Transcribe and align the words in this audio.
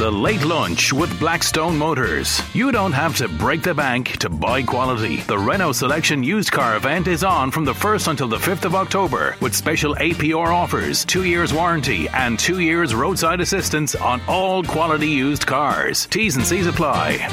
The 0.00 0.10
Late 0.10 0.46
Lunch 0.46 0.94
with 0.94 1.20
Blackstone 1.20 1.76
Motors. 1.76 2.40
You 2.54 2.72
don't 2.72 2.92
have 2.92 3.18
to 3.18 3.28
break 3.28 3.60
the 3.60 3.74
bank 3.74 4.16
to 4.20 4.30
buy 4.30 4.62
quality. 4.62 5.18
The 5.18 5.36
Renault 5.36 5.72
Selection 5.72 6.22
Used 6.22 6.50
Car 6.50 6.76
event 6.76 7.06
is 7.06 7.22
on 7.22 7.50
from 7.50 7.66
the 7.66 7.74
1st 7.74 8.08
until 8.08 8.26
the 8.26 8.38
5th 8.38 8.64
of 8.64 8.74
October 8.74 9.36
with 9.42 9.54
special 9.54 9.94
APR 9.96 10.54
offers, 10.54 11.04
two 11.04 11.24
years 11.24 11.52
warranty, 11.52 12.08
and 12.14 12.38
two 12.38 12.60
years 12.60 12.94
roadside 12.94 13.42
assistance 13.42 13.94
on 13.94 14.22
all 14.26 14.64
quality 14.64 15.06
used 15.08 15.46
cars. 15.46 16.06
T's 16.06 16.34
and 16.34 16.46
C's 16.46 16.66
apply. 16.66 17.28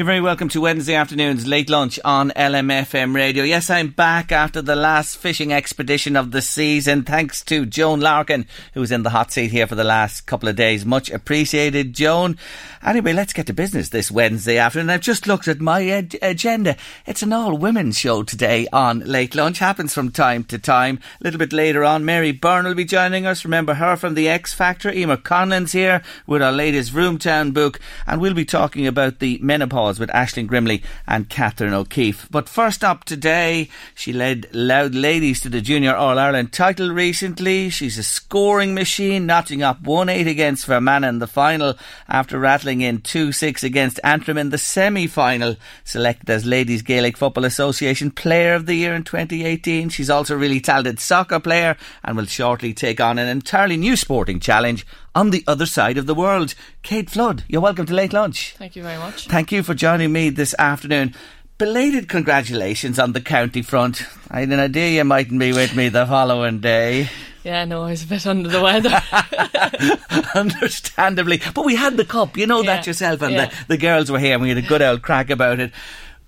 You're 0.00 0.06
very 0.06 0.22
welcome 0.22 0.48
to 0.48 0.62
Wednesday 0.62 0.94
afternoon's 0.94 1.46
late 1.46 1.68
lunch 1.68 2.00
on 2.02 2.30
LMFM 2.30 3.14
radio. 3.14 3.44
Yes, 3.44 3.68
I'm 3.68 3.88
back 3.88 4.32
after 4.32 4.62
the 4.62 4.74
last 4.74 5.18
fishing 5.18 5.52
expedition 5.52 6.16
of 6.16 6.30
the 6.30 6.40
season. 6.40 7.02
Thanks 7.02 7.44
to 7.44 7.66
Joan 7.66 8.00
Larkin, 8.00 8.46
who 8.72 8.80
was 8.80 8.92
in 8.92 9.02
the 9.02 9.10
hot 9.10 9.30
seat 9.30 9.50
here 9.50 9.66
for 9.66 9.74
the 9.74 9.84
last 9.84 10.22
couple 10.22 10.48
of 10.48 10.56
days. 10.56 10.86
Much 10.86 11.10
appreciated, 11.10 11.92
Joan. 11.92 12.38
Anyway, 12.82 13.12
let's 13.12 13.34
get 13.34 13.46
to 13.48 13.52
business 13.52 13.90
this 13.90 14.10
Wednesday 14.10 14.56
afternoon. 14.56 14.88
I've 14.88 15.02
just 15.02 15.26
looked 15.26 15.48
at 15.48 15.60
my 15.60 15.82
ag- 15.82 16.18
agenda. 16.22 16.78
It's 17.04 17.22
an 17.22 17.34
all 17.34 17.58
women 17.58 17.92
show 17.92 18.22
today 18.22 18.68
on 18.72 19.00
late 19.00 19.34
lunch. 19.34 19.58
Happens 19.58 19.92
from 19.92 20.12
time 20.12 20.44
to 20.44 20.58
time. 20.58 20.98
A 21.20 21.24
little 21.24 21.38
bit 21.38 21.52
later 21.52 21.84
on, 21.84 22.06
Mary 22.06 22.32
Byrne 22.32 22.64
will 22.64 22.74
be 22.74 22.86
joining 22.86 23.26
us. 23.26 23.44
Remember 23.44 23.74
her 23.74 23.96
from 23.96 24.14
the 24.14 24.30
X 24.30 24.54
Factor. 24.54 24.90
Emer 24.90 25.18
Conlon's 25.18 25.72
here 25.72 26.00
with 26.26 26.40
our 26.40 26.52
latest 26.52 26.94
Roomtown 26.94 27.52
book, 27.52 27.78
and 28.06 28.18
we'll 28.18 28.32
be 28.32 28.46
talking 28.46 28.86
about 28.86 29.18
the 29.18 29.38
menopause 29.42 29.89
with 29.98 30.10
Aisling 30.10 30.46
Grimley 30.46 30.82
and 31.06 31.28
Catherine 31.28 31.74
O'Keefe. 31.74 32.28
But 32.30 32.48
first 32.48 32.84
up 32.84 33.04
today, 33.04 33.68
she 33.94 34.12
led 34.12 34.46
Louth 34.52 34.94
Ladies 34.94 35.40
to 35.40 35.48
the 35.48 35.60
Junior 35.60 35.94
All 35.94 36.18
Ireland 36.18 36.52
title 36.52 36.90
recently. 36.90 37.70
She's 37.70 37.98
a 37.98 38.02
scoring 38.02 38.74
machine, 38.74 39.26
notching 39.26 39.62
up 39.62 39.82
1 39.82 40.08
8 40.08 40.26
against 40.26 40.66
Fermanagh 40.66 41.08
in 41.08 41.18
the 41.18 41.26
final 41.26 41.76
after 42.08 42.38
rattling 42.38 42.82
in 42.82 43.00
2 43.00 43.32
6 43.32 43.62
against 43.62 44.00
Antrim 44.04 44.38
in 44.38 44.50
the 44.50 44.58
semi 44.58 45.06
final. 45.06 45.56
Selected 45.84 46.30
as 46.30 46.46
Ladies 46.46 46.82
Gaelic 46.82 47.16
Football 47.16 47.44
Association 47.44 48.10
Player 48.10 48.54
of 48.54 48.66
the 48.66 48.74
Year 48.74 48.94
in 48.94 49.04
2018. 49.04 49.88
She's 49.88 50.10
also 50.10 50.34
a 50.34 50.38
really 50.38 50.60
talented 50.60 51.00
soccer 51.00 51.40
player 51.40 51.76
and 52.04 52.16
will 52.16 52.26
shortly 52.26 52.74
take 52.74 53.00
on 53.00 53.18
an 53.18 53.28
entirely 53.28 53.76
new 53.76 53.96
sporting 53.96 54.40
challenge 54.40 54.86
on 55.14 55.30
the 55.30 55.44
other 55.46 55.66
side 55.66 55.98
of 55.98 56.06
the 56.06 56.14
world. 56.14 56.54
Kate 56.82 57.10
Flood, 57.10 57.44
you're 57.48 57.60
welcome 57.60 57.86
to 57.86 57.94
Late 57.94 58.12
Lunch. 58.12 58.54
Thank 58.56 58.76
you 58.76 58.82
very 58.82 58.98
much. 58.98 59.26
Thank 59.26 59.52
you 59.52 59.62
for 59.62 59.74
joining 59.74 60.12
me 60.12 60.30
this 60.30 60.54
afternoon. 60.58 61.14
Belated 61.58 62.08
congratulations 62.08 62.98
on 62.98 63.12
the 63.12 63.20
county 63.20 63.62
front. 63.62 64.02
I 64.30 64.40
had 64.40 64.50
an 64.50 64.60
idea 64.60 64.90
you 64.90 65.04
mightn't 65.04 65.38
be 65.38 65.52
with 65.52 65.76
me 65.76 65.88
the 65.88 66.06
following 66.06 66.60
day. 66.60 67.10
Yeah, 67.42 67.64
no, 67.64 67.82
I 67.82 67.90
was 67.90 68.04
a 68.04 68.06
bit 68.06 68.26
under 68.26 68.48
the 68.48 68.62
weather. 68.62 69.02
Understandably. 70.34 71.40
But 71.54 71.64
we 71.64 71.74
had 71.74 71.96
the 71.96 72.04
cup, 72.04 72.36
you 72.36 72.46
know 72.46 72.62
that 72.62 72.86
yourself, 72.86 73.22
and 73.22 73.34
yeah. 73.34 73.46
the, 73.46 73.64
the 73.68 73.76
girls 73.78 74.10
were 74.10 74.18
here 74.18 74.34
and 74.34 74.42
we 74.42 74.50
had 74.50 74.58
a 74.58 74.62
good 74.62 74.82
old 74.82 75.02
crack 75.02 75.30
about 75.30 75.58
it. 75.58 75.72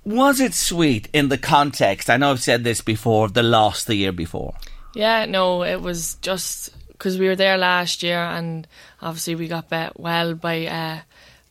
Was 0.05 0.41
it 0.41 0.55
sweet 0.55 1.09
in 1.13 1.29
the 1.29 1.39
context? 1.39 2.11
I 2.11 2.17
know 2.17 2.31
I've 2.31 2.43
said 2.43 2.65
this 2.65 2.81
before, 2.81 3.29
the 3.29 3.43
loss 3.43 3.85
the 3.85 3.95
year 3.95 4.13
before. 4.13 4.55
yeah, 4.95 5.27
no, 5.27 5.63
it 5.63 5.81
was 5.81 6.17
just 6.17 6.71
because 7.03 7.19
we 7.19 7.27
were 7.27 7.35
there 7.35 7.59
last 7.59 8.05
year, 8.05 8.21
and 8.21 8.65
obviously 9.01 9.35
we 9.35 9.49
got 9.49 9.69
bet 9.69 9.99
well 9.99 10.35
by 10.35 10.67
uh, 10.67 11.01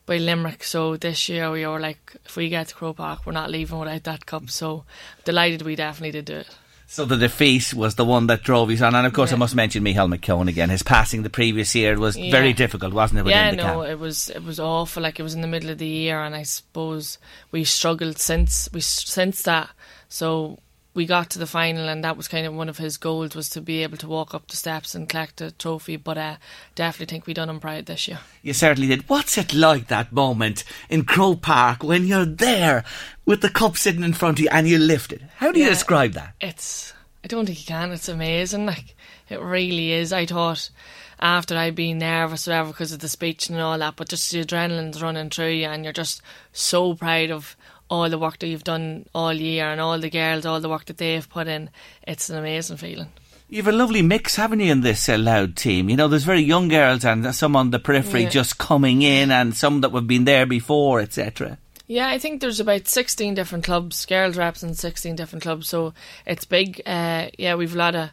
by 0.05 0.17
Limerick. 0.17 0.63
So 0.63 0.95
this 0.95 1.27
year 1.27 1.51
we 1.51 1.67
were 1.67 1.77
like, 1.77 2.15
if 2.23 2.37
we 2.37 2.47
get 2.47 2.69
to 2.69 2.75
Croke 2.75 2.97
Park, 2.97 3.25
we're 3.25 3.33
not 3.33 3.51
leaving 3.51 3.77
without 3.77 4.05
that 4.05 4.25
cup. 4.25 4.49
So 4.49 4.85
delighted 5.25 5.63
we 5.63 5.75
definitely 5.75 6.11
did 6.11 6.23
do 6.23 6.35
it. 6.37 6.49
So 6.87 7.03
the 7.03 7.17
defeat 7.17 7.73
was 7.73 7.95
the 7.95 8.05
one 8.05 8.27
that 8.27 8.43
drove 8.43 8.71
you 8.71 8.81
on. 8.85 8.95
And 8.95 9.05
of 9.05 9.11
course, 9.11 9.33
I 9.33 9.35
must 9.35 9.53
mention 9.53 9.83
Michael 9.83 10.07
McKeown 10.07 10.47
again. 10.47 10.69
His 10.69 10.83
passing 10.83 11.23
the 11.23 11.29
previous 11.29 11.75
year 11.75 11.99
was 11.99 12.15
very 12.15 12.53
difficult, 12.53 12.93
wasn't 12.93 13.19
it? 13.19 13.29
yeah, 13.29 13.51
no, 13.51 13.63
camp? 13.63 13.89
it 13.89 13.99
was 13.99 14.29
it 14.29 14.45
was 14.45 14.57
awful. 14.57 15.03
Like 15.03 15.19
it 15.19 15.23
was 15.23 15.33
in 15.33 15.41
the 15.41 15.47
middle 15.47 15.69
of 15.69 15.79
the 15.79 15.85
year, 15.85 16.21
and 16.21 16.33
I 16.33 16.43
suppose 16.43 17.17
we 17.51 17.65
struggled 17.65 18.19
since 18.19 18.69
we 18.71 18.79
since 18.79 19.41
that. 19.41 19.69
So 20.07 20.59
we 20.93 21.05
got 21.05 21.29
to 21.31 21.39
the 21.39 21.47
final, 21.47 21.87
and 21.87 22.03
that 22.03 22.17
was 22.17 22.27
kind 22.27 22.45
of 22.45 22.53
one 22.53 22.67
of 22.67 22.77
his 22.77 22.97
goals 22.97 23.35
was 23.35 23.47
to 23.49 23.61
be 23.61 23.81
able 23.83 23.97
to 23.97 24.07
walk 24.07 24.33
up 24.33 24.47
the 24.47 24.57
steps 24.57 24.93
and 24.93 25.07
collect 25.07 25.39
a 25.39 25.51
trophy. 25.51 25.95
But 25.95 26.17
uh, 26.17 26.35
definitely 26.75 27.05
think 27.13 27.25
we 27.27 27.33
done 27.33 27.49
him 27.49 27.59
proud 27.61 27.85
this 27.85 28.07
year. 28.07 28.19
You 28.41 28.53
certainly 28.53 28.87
did. 28.89 29.07
What's 29.09 29.37
it 29.37 29.53
like 29.53 29.87
that 29.87 30.11
moment 30.11 30.63
in 30.89 31.05
Croke 31.05 31.41
Park 31.41 31.83
when 31.83 32.07
you're 32.07 32.25
there 32.25 32.83
with 33.25 33.41
the 33.41 33.49
cup 33.49 33.77
sitting 33.77 34.03
in 34.03 34.13
front 34.13 34.39
of 34.39 34.43
you 34.43 34.49
and 34.51 34.67
you 34.67 34.77
lift 34.79 35.13
it? 35.13 35.21
How 35.37 35.51
do 35.51 35.59
you 35.59 35.65
Yeah. 35.65 35.71
describe 35.71 36.11
that? 36.13 36.33
It's 36.41 36.93
I 37.23 37.27
don't 37.27 37.45
think 37.45 37.59
you 37.59 37.65
can. 37.67 37.91
It's 37.91 38.09
amazing. 38.09 38.65
Like 38.65 38.95
it 39.29 39.39
really 39.39 39.91
is. 39.93 40.11
I 40.11 40.25
thought 40.25 40.69
after 41.19 41.55
I'd 41.55 41.75
been 41.75 41.99
nervous 41.99 42.47
or 42.47 42.51
whatever 42.51 42.69
because 42.71 42.91
of 42.91 42.99
the 42.99 43.07
speech 43.07 43.47
and 43.47 43.59
all 43.61 43.77
that, 43.77 43.95
but 43.95 44.09
just 44.09 44.31
the 44.31 44.43
adrenaline's 44.43 45.01
running 45.03 45.29
through 45.29 45.49
you, 45.51 45.67
and 45.67 45.83
you're 45.83 45.93
just 45.93 46.21
so 46.51 46.95
proud 46.95 47.29
of 47.29 47.55
all 47.91 48.09
the 48.09 48.17
work 48.17 48.39
that 48.39 48.47
you've 48.47 48.63
done 48.63 49.05
all 49.13 49.33
year 49.33 49.65
and 49.65 49.81
all 49.81 49.99
the 49.99 50.09
girls, 50.09 50.45
all 50.45 50.61
the 50.61 50.69
work 50.69 50.85
that 50.85 50.97
they've 50.97 51.29
put 51.29 51.47
in. 51.47 51.69
It's 52.07 52.29
an 52.29 52.37
amazing 52.37 52.77
feeling. 52.77 53.09
You've 53.49 53.67
a 53.67 53.73
lovely 53.73 54.01
mix, 54.01 54.37
haven't 54.37 54.61
you, 54.61 54.71
in 54.71 54.79
this 54.79 55.09
uh, 55.09 55.17
Louth 55.17 55.55
team? 55.55 55.89
You 55.89 55.97
know, 55.97 56.07
there's 56.07 56.23
very 56.23 56.41
young 56.41 56.69
girls 56.69 57.03
and 57.03 57.35
some 57.35 57.53
on 57.57 57.71
the 57.71 57.79
periphery 57.79 58.23
Yeah. 58.23 58.29
just 58.29 58.57
coming 58.57 59.01
in 59.01 59.29
and 59.29 59.53
some 59.53 59.81
that 59.81 59.91
have 59.91 60.07
been 60.07 60.23
there 60.23 60.45
before, 60.45 61.01
etc. 61.01 61.57
Yeah, 61.85 62.07
I 62.07 62.17
think 62.17 62.39
there's 62.39 62.61
about 62.61 62.87
16 62.87 63.33
different 63.33 63.65
clubs, 63.65 64.05
girls 64.05 64.37
reps 64.37 64.63
in 64.63 64.73
16 64.73 65.17
different 65.17 65.43
clubs, 65.43 65.67
so 65.67 65.93
it's 66.25 66.45
big. 66.45 66.81
Uh, 66.85 67.27
yeah, 67.37 67.55
we've 67.55 67.75
a 67.75 67.77
lot 67.77 67.93
of 67.95 68.09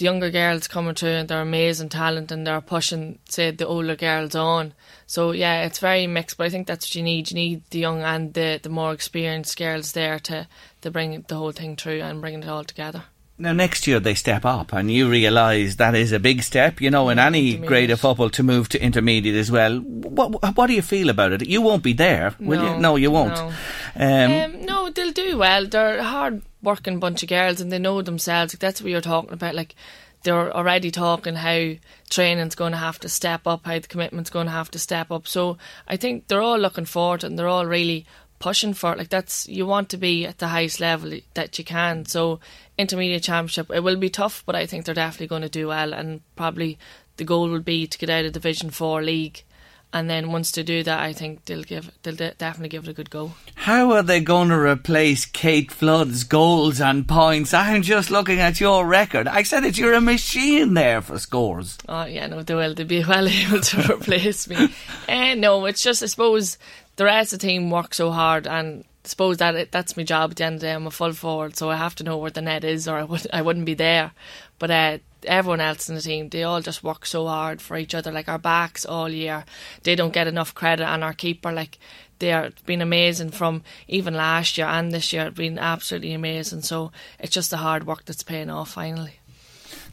the 0.00 0.06
younger 0.06 0.30
girls 0.30 0.66
coming 0.66 0.94
through 0.94 1.10
and 1.10 1.28
they're 1.28 1.42
amazing 1.42 1.90
talent 1.90 2.32
and 2.32 2.46
they're 2.46 2.60
pushing, 2.60 3.18
say, 3.28 3.50
the 3.50 3.66
older 3.66 3.94
girls 3.96 4.34
on. 4.34 4.72
So 5.06 5.32
yeah, 5.32 5.62
it's 5.64 5.78
very 5.78 6.06
mixed, 6.06 6.36
but 6.38 6.46
I 6.46 6.50
think 6.50 6.66
that's 6.66 6.86
what 6.86 6.94
you 6.94 7.02
need. 7.02 7.30
You 7.30 7.34
need 7.34 7.62
the 7.70 7.80
young 7.80 8.02
and 8.02 8.32
the, 8.34 8.58
the 8.62 8.70
more 8.70 8.92
experienced 8.92 9.58
girls 9.58 9.92
there 9.92 10.18
to, 10.20 10.48
to 10.80 10.90
bring 10.90 11.24
the 11.28 11.34
whole 11.36 11.52
thing 11.52 11.76
through 11.76 12.00
and 12.00 12.20
bring 12.20 12.42
it 12.42 12.48
all 12.48 12.64
together. 12.64 13.04
Now, 13.38 13.52
next 13.52 13.86
year 13.86 14.00
they 14.00 14.14
step 14.14 14.44
up, 14.44 14.72
and 14.74 14.90
you 14.90 15.08
realise 15.08 15.76
that 15.76 15.94
is 15.94 16.12
a 16.12 16.18
big 16.20 16.42
step, 16.42 16.78
you 16.78 16.90
know, 16.90 17.08
in 17.08 17.18
any 17.18 17.56
grade 17.56 17.90
of 17.90 17.98
football 18.00 18.28
to 18.30 18.42
move 18.42 18.68
to 18.68 18.82
intermediate 18.82 19.34
as 19.34 19.50
well. 19.50 19.78
What, 19.78 20.56
what 20.56 20.66
do 20.66 20.74
you 20.74 20.82
feel 20.82 21.08
about 21.08 21.32
it? 21.32 21.46
You 21.46 21.62
won't 21.62 21.82
be 21.82 21.94
there, 21.94 22.34
will 22.38 22.60
No, 22.60 22.74
you? 22.74 22.80
No, 22.80 22.96
you 22.96 23.10
won't. 23.10 23.34
no. 23.34 23.52
Um, 23.96 24.32
Um, 24.32 24.66
no, 24.66 24.90
they'll 24.90 25.12
do 25.12 25.38
well. 25.38 25.66
They're 25.66 26.02
hard 26.02 26.42
working 26.62 26.98
bunch 26.98 27.22
of 27.22 27.28
girls 27.28 27.60
and 27.60 27.70
they 27.70 27.78
know 27.78 28.02
themselves. 28.02 28.54
Like, 28.54 28.60
that's 28.60 28.80
what 28.80 28.90
you're 28.90 29.00
talking 29.00 29.32
about. 29.32 29.54
Like 29.54 29.74
they're 30.22 30.54
already 30.54 30.90
talking 30.90 31.34
how 31.34 31.72
training's 32.10 32.54
going 32.54 32.72
to 32.72 32.78
have 32.78 32.98
to 33.00 33.08
step 33.08 33.46
up, 33.46 33.64
how 33.64 33.78
the 33.78 33.88
commitment's 33.88 34.30
going 34.30 34.46
to 34.46 34.52
have 34.52 34.70
to 34.72 34.78
step 34.78 35.10
up. 35.10 35.26
So 35.26 35.56
I 35.88 35.96
think 35.96 36.26
they're 36.26 36.42
all 36.42 36.58
looking 36.58 36.84
forward 36.84 37.24
and 37.24 37.38
they're 37.38 37.48
all 37.48 37.66
really 37.66 38.06
pushing 38.38 38.74
for 38.74 38.92
it. 38.92 38.98
Like 38.98 39.08
that's 39.08 39.48
you 39.48 39.66
want 39.66 39.88
to 39.90 39.96
be 39.96 40.26
at 40.26 40.38
the 40.38 40.48
highest 40.48 40.80
level 40.80 41.12
that 41.34 41.58
you 41.58 41.64
can. 41.64 42.04
So 42.04 42.40
intermediate 42.76 43.22
championship, 43.22 43.70
it 43.70 43.82
will 43.82 43.96
be 43.96 44.10
tough, 44.10 44.42
but 44.44 44.54
I 44.54 44.66
think 44.66 44.84
they're 44.84 44.94
definitely 44.94 45.28
going 45.28 45.42
to 45.42 45.48
do 45.48 45.68
well 45.68 45.94
and 45.94 46.20
probably 46.36 46.78
the 47.16 47.24
goal 47.24 47.48
will 47.48 47.60
be 47.60 47.86
to 47.86 47.98
get 47.98 48.10
out 48.10 48.24
of 48.24 48.32
Division 48.32 48.70
Four 48.70 49.02
league 49.02 49.42
And 49.92 50.08
then 50.08 50.30
once 50.30 50.52
they 50.52 50.62
do 50.62 50.84
that, 50.84 51.00
I 51.00 51.12
think 51.12 51.46
they'll 51.46 51.64
give 51.64 51.90
they'll 52.02 52.14
de- 52.14 52.34
definitely 52.34 52.68
give 52.68 52.84
it 52.84 52.90
a 52.90 52.94
good 52.94 53.10
go. 53.10 53.32
How 53.56 53.90
are 53.92 54.04
they 54.04 54.20
going 54.20 54.48
to 54.50 54.58
replace 54.58 55.24
Kate 55.24 55.72
Flood's 55.72 56.22
goals 56.22 56.80
and 56.80 57.08
points? 57.08 57.52
I'm 57.52 57.82
just 57.82 58.10
looking 58.10 58.38
at 58.38 58.60
your 58.60 58.86
record. 58.86 59.26
I 59.26 59.42
said 59.42 59.64
that 59.64 59.78
you're 59.78 59.94
a 59.94 60.00
machine 60.00 60.74
there 60.74 61.02
for 61.02 61.18
scores. 61.18 61.76
Oh 61.88 62.04
yeah, 62.04 62.28
no, 62.28 62.42
they 62.42 62.54
will. 62.54 62.74
They'll 62.74 62.86
be 62.86 63.04
well 63.08 63.26
able 63.26 63.60
to 63.60 63.94
replace 63.94 64.48
me. 64.48 64.72
Uh, 65.08 65.34
no, 65.36 65.64
it's 65.66 65.82
just 65.82 66.04
I 66.04 66.06
suppose 66.06 66.56
the 66.94 67.04
rest 67.04 67.32
of 67.32 67.40
the 67.40 67.46
team 67.48 67.70
work 67.70 67.92
so 67.92 68.12
hard, 68.12 68.46
and 68.46 68.84
I 69.04 69.08
suppose 69.08 69.38
that 69.38 69.56
it, 69.56 69.72
that's 69.72 69.96
my 69.96 70.04
job 70.04 70.30
at 70.30 70.36
the 70.36 70.44
end 70.44 70.54
of 70.56 70.60
the 70.60 70.66
day. 70.68 70.72
I'm 70.72 70.86
a 70.86 70.90
full 70.92 71.14
forward, 71.14 71.56
so 71.56 71.68
I 71.68 71.76
have 71.76 71.96
to 71.96 72.04
know 72.04 72.16
where 72.16 72.30
the 72.30 72.42
net 72.42 72.62
is, 72.62 72.86
or 72.86 72.96
I 72.96 73.02
would 73.02 73.26
I 73.32 73.42
wouldn't 73.42 73.66
be 73.66 73.74
there. 73.74 74.12
But 74.60 74.70
uh, 74.70 74.98
everyone 75.24 75.60
else 75.60 75.88
in 75.88 75.96
the 75.96 76.00
team, 76.00 76.28
they 76.28 76.44
all 76.44 76.60
just 76.60 76.84
work 76.84 77.04
so 77.04 77.26
hard 77.26 77.60
for 77.60 77.76
each 77.76 77.94
other. 77.94 78.12
Like 78.12 78.28
our 78.28 78.38
backs 78.38 78.86
all 78.86 79.08
year, 79.08 79.44
they 79.82 79.96
don't 79.96 80.12
get 80.12 80.28
enough 80.28 80.54
credit, 80.54 80.84
and 80.86 81.02
our 81.02 81.14
keeper, 81.14 81.50
like 81.50 81.78
they 82.20 82.32
are 82.32 82.50
been 82.66 82.82
amazing 82.82 83.30
from 83.30 83.62
even 83.88 84.14
last 84.14 84.56
year 84.56 84.66
and 84.66 84.92
this 84.92 85.12
year, 85.12 85.30
been 85.30 85.58
absolutely 85.58 86.12
amazing. 86.12 86.62
So 86.62 86.92
it's 87.18 87.34
just 87.34 87.50
the 87.50 87.56
hard 87.56 87.86
work 87.86 88.04
that's 88.04 88.22
paying 88.22 88.50
off 88.50 88.72
finally. 88.72 89.14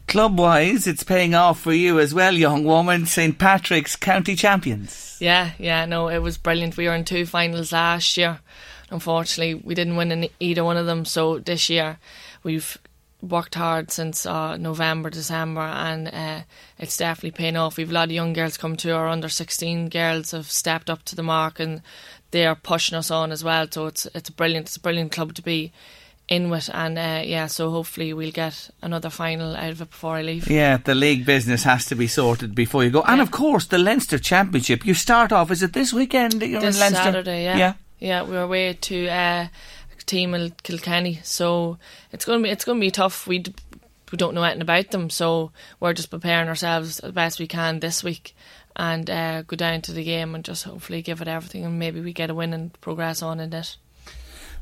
Club 0.06 0.38
wise, 0.38 0.86
it's 0.86 1.02
paying 1.02 1.34
off 1.34 1.60
for 1.60 1.72
you 1.72 1.98
as 1.98 2.14
well, 2.14 2.34
young 2.34 2.64
woman. 2.64 3.04
St 3.04 3.38
Patrick's 3.38 3.96
County 3.96 4.36
Champions. 4.36 5.16
Yeah, 5.20 5.50
yeah, 5.58 5.84
no, 5.84 6.08
it 6.08 6.20
was 6.20 6.38
brilliant. 6.38 6.76
We 6.76 6.86
were 6.86 6.94
in 6.94 7.04
two 7.04 7.26
finals 7.26 7.72
last 7.72 8.16
year. 8.16 8.40
Unfortunately, 8.90 9.54
we 9.54 9.74
didn't 9.74 9.96
win 9.96 10.12
in 10.12 10.28
either 10.40 10.64
one 10.64 10.78
of 10.78 10.86
them. 10.86 11.04
So 11.04 11.38
this 11.38 11.68
year, 11.68 11.98
we've 12.42 12.78
worked 13.20 13.54
hard 13.56 13.90
since 13.90 14.24
uh, 14.26 14.56
November, 14.56 15.10
December, 15.10 15.60
and 15.62 16.08
uh, 16.08 16.40
it's 16.78 16.96
definitely 16.96 17.32
paying 17.32 17.56
off. 17.56 17.76
We've 17.76 17.90
a 17.90 17.94
lot 17.94 18.08
of 18.08 18.12
young 18.12 18.32
girls 18.32 18.56
come 18.56 18.76
to 18.76 18.90
our 18.94 19.08
under 19.08 19.28
16 19.28 19.88
girls 19.88 20.30
have 20.30 20.50
stepped 20.50 20.88
up 20.88 21.02
to 21.06 21.16
the 21.16 21.22
mark 21.22 21.58
and 21.58 21.82
they 22.30 22.46
are 22.46 22.54
pushing 22.54 22.96
us 22.96 23.10
on 23.10 23.32
as 23.32 23.42
well. 23.42 23.66
So 23.70 23.86
it's 23.86 24.06
it's 24.14 24.30
brilliant. 24.30 24.66
It's 24.66 24.76
a 24.76 24.80
brilliant 24.80 25.12
club 25.12 25.34
to 25.34 25.42
be 25.42 25.72
in 26.28 26.50
with, 26.50 26.68
and 26.74 26.98
uh, 26.98 27.22
yeah, 27.24 27.46
so 27.46 27.70
hopefully 27.70 28.12
we'll 28.12 28.30
get 28.30 28.68
another 28.82 29.08
final 29.08 29.56
out 29.56 29.70
of 29.70 29.80
it 29.80 29.88
before 29.90 30.16
I 30.16 30.22
leave. 30.22 30.46
Yeah, 30.50 30.76
the 30.76 30.94
league 30.94 31.24
business 31.24 31.62
has 31.64 31.86
to 31.86 31.94
be 31.94 32.06
sorted 32.06 32.54
before 32.54 32.84
you 32.84 32.90
go, 32.90 33.00
and 33.02 33.16
Yeah. 33.16 33.22
of 33.22 33.30
course 33.30 33.64
the 33.66 33.78
Leinster 33.78 34.18
Championship. 34.18 34.84
You 34.86 34.92
start 34.94 35.32
off. 35.32 35.50
Is 35.50 35.62
it 35.62 35.72
this 35.72 35.92
weekend? 35.92 36.34
that 36.34 36.48
You're 36.48 36.60
this 36.60 36.76
in 36.76 36.80
Leinster. 36.82 37.02
Saturday, 37.02 37.44
yeah. 37.44 37.56
yeah. 37.56 37.72
Yeah, 38.00 38.22
we're 38.22 38.42
away 38.42 38.74
to 38.74 39.08
uh, 39.08 39.48
team 40.08 40.34
in 40.34 40.52
Kilkenny, 40.64 41.20
so 41.22 41.78
it's 42.12 42.24
going 42.24 42.40
to 42.40 42.42
be 42.44 42.50
it's 42.50 42.64
going 42.64 42.80
to 42.80 42.86
be 42.86 42.90
tough. 42.90 43.26
We 43.26 43.38
d- 43.40 43.54
we 44.10 44.16
don't 44.16 44.34
know 44.34 44.42
anything 44.42 44.62
about 44.62 44.90
them, 44.90 45.10
so 45.10 45.52
we're 45.80 45.92
just 45.92 46.10
preparing 46.10 46.48
ourselves 46.48 46.98
as 47.00 47.12
best 47.12 47.38
we 47.38 47.46
can 47.46 47.78
this 47.80 48.02
week, 48.02 48.34
and 48.74 49.08
uh, 49.10 49.42
go 49.42 49.54
down 49.54 49.82
to 49.82 49.92
the 49.92 50.02
game 50.02 50.34
and 50.34 50.44
just 50.44 50.64
hopefully 50.64 51.02
give 51.02 51.20
it 51.20 51.28
everything, 51.28 51.64
and 51.64 51.78
maybe 51.78 52.00
we 52.00 52.12
get 52.12 52.30
a 52.30 52.34
win 52.34 52.52
and 52.52 52.72
progress 52.80 53.22
on 53.22 53.38
in 53.38 53.52
it. 53.52 53.76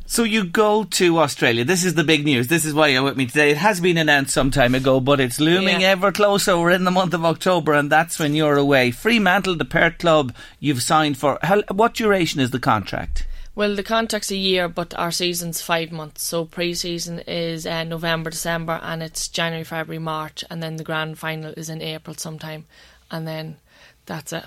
So 0.09 0.23
you 0.23 0.45
go 0.45 0.85
to 0.85 1.19
Australia. 1.19 1.65
This 1.65 1.85
is 1.85 1.95
the 1.95 2.05
big 2.05 2.25
news. 2.25 2.47
This 2.47 2.65
is 2.65 2.73
why 2.73 2.89
you're 2.89 3.03
with 3.03 3.17
me 3.17 3.27
today. 3.27 3.51
It 3.51 3.57
has 3.57 3.81
been 3.81 3.97
announced 3.99 4.33
some 4.33 4.53
time 4.53 4.75
ago, 4.77 5.01
but 5.01 5.19
it's 5.19 5.41
looming 5.41 5.81
Yeah. 5.81 5.89
ever 5.89 6.13
closer. 6.13 6.57
We're 6.57 6.71
in 6.71 6.85
the 6.85 6.93
month 6.93 7.13
of 7.13 7.25
October, 7.25 7.73
and 7.73 7.91
that's 7.91 8.17
when 8.19 8.33
you're 8.35 8.57
away. 8.57 8.93
Fremantle, 8.93 9.57
the 9.57 9.65
Perth 9.65 9.99
club, 9.99 10.33
you've 10.61 10.83
signed 10.83 11.19
for. 11.19 11.41
How, 11.43 11.63
what 11.73 11.95
duration 11.95 12.41
is 12.41 12.53
the 12.53 12.61
contract? 12.61 13.27
Well, 13.57 13.75
the 13.75 13.83
contract's 13.83 14.31
a 14.31 14.37
year, 14.37 14.69
but 14.69 14.93
our 14.99 15.11
season's 15.11 15.63
five 15.63 15.91
months. 15.91 16.23
So 16.23 16.45
pre-season 16.45 17.21
is 17.21 17.67
uh, 17.67 17.85
November, 17.85 18.29
December, 18.29 18.79
and 18.83 19.03
it's 19.03 19.29
January, 19.29 19.65
February, 19.65 19.99
March, 19.99 20.45
and 20.51 20.63
then 20.63 20.77
the 20.77 20.85
grand 20.85 21.19
final 21.19 21.55
is 21.57 21.71
in 21.71 21.81
April 21.81 22.15
sometime, 22.15 22.67
and 23.11 23.27
then 23.27 23.57
that's 24.05 24.35
it. 24.35 24.45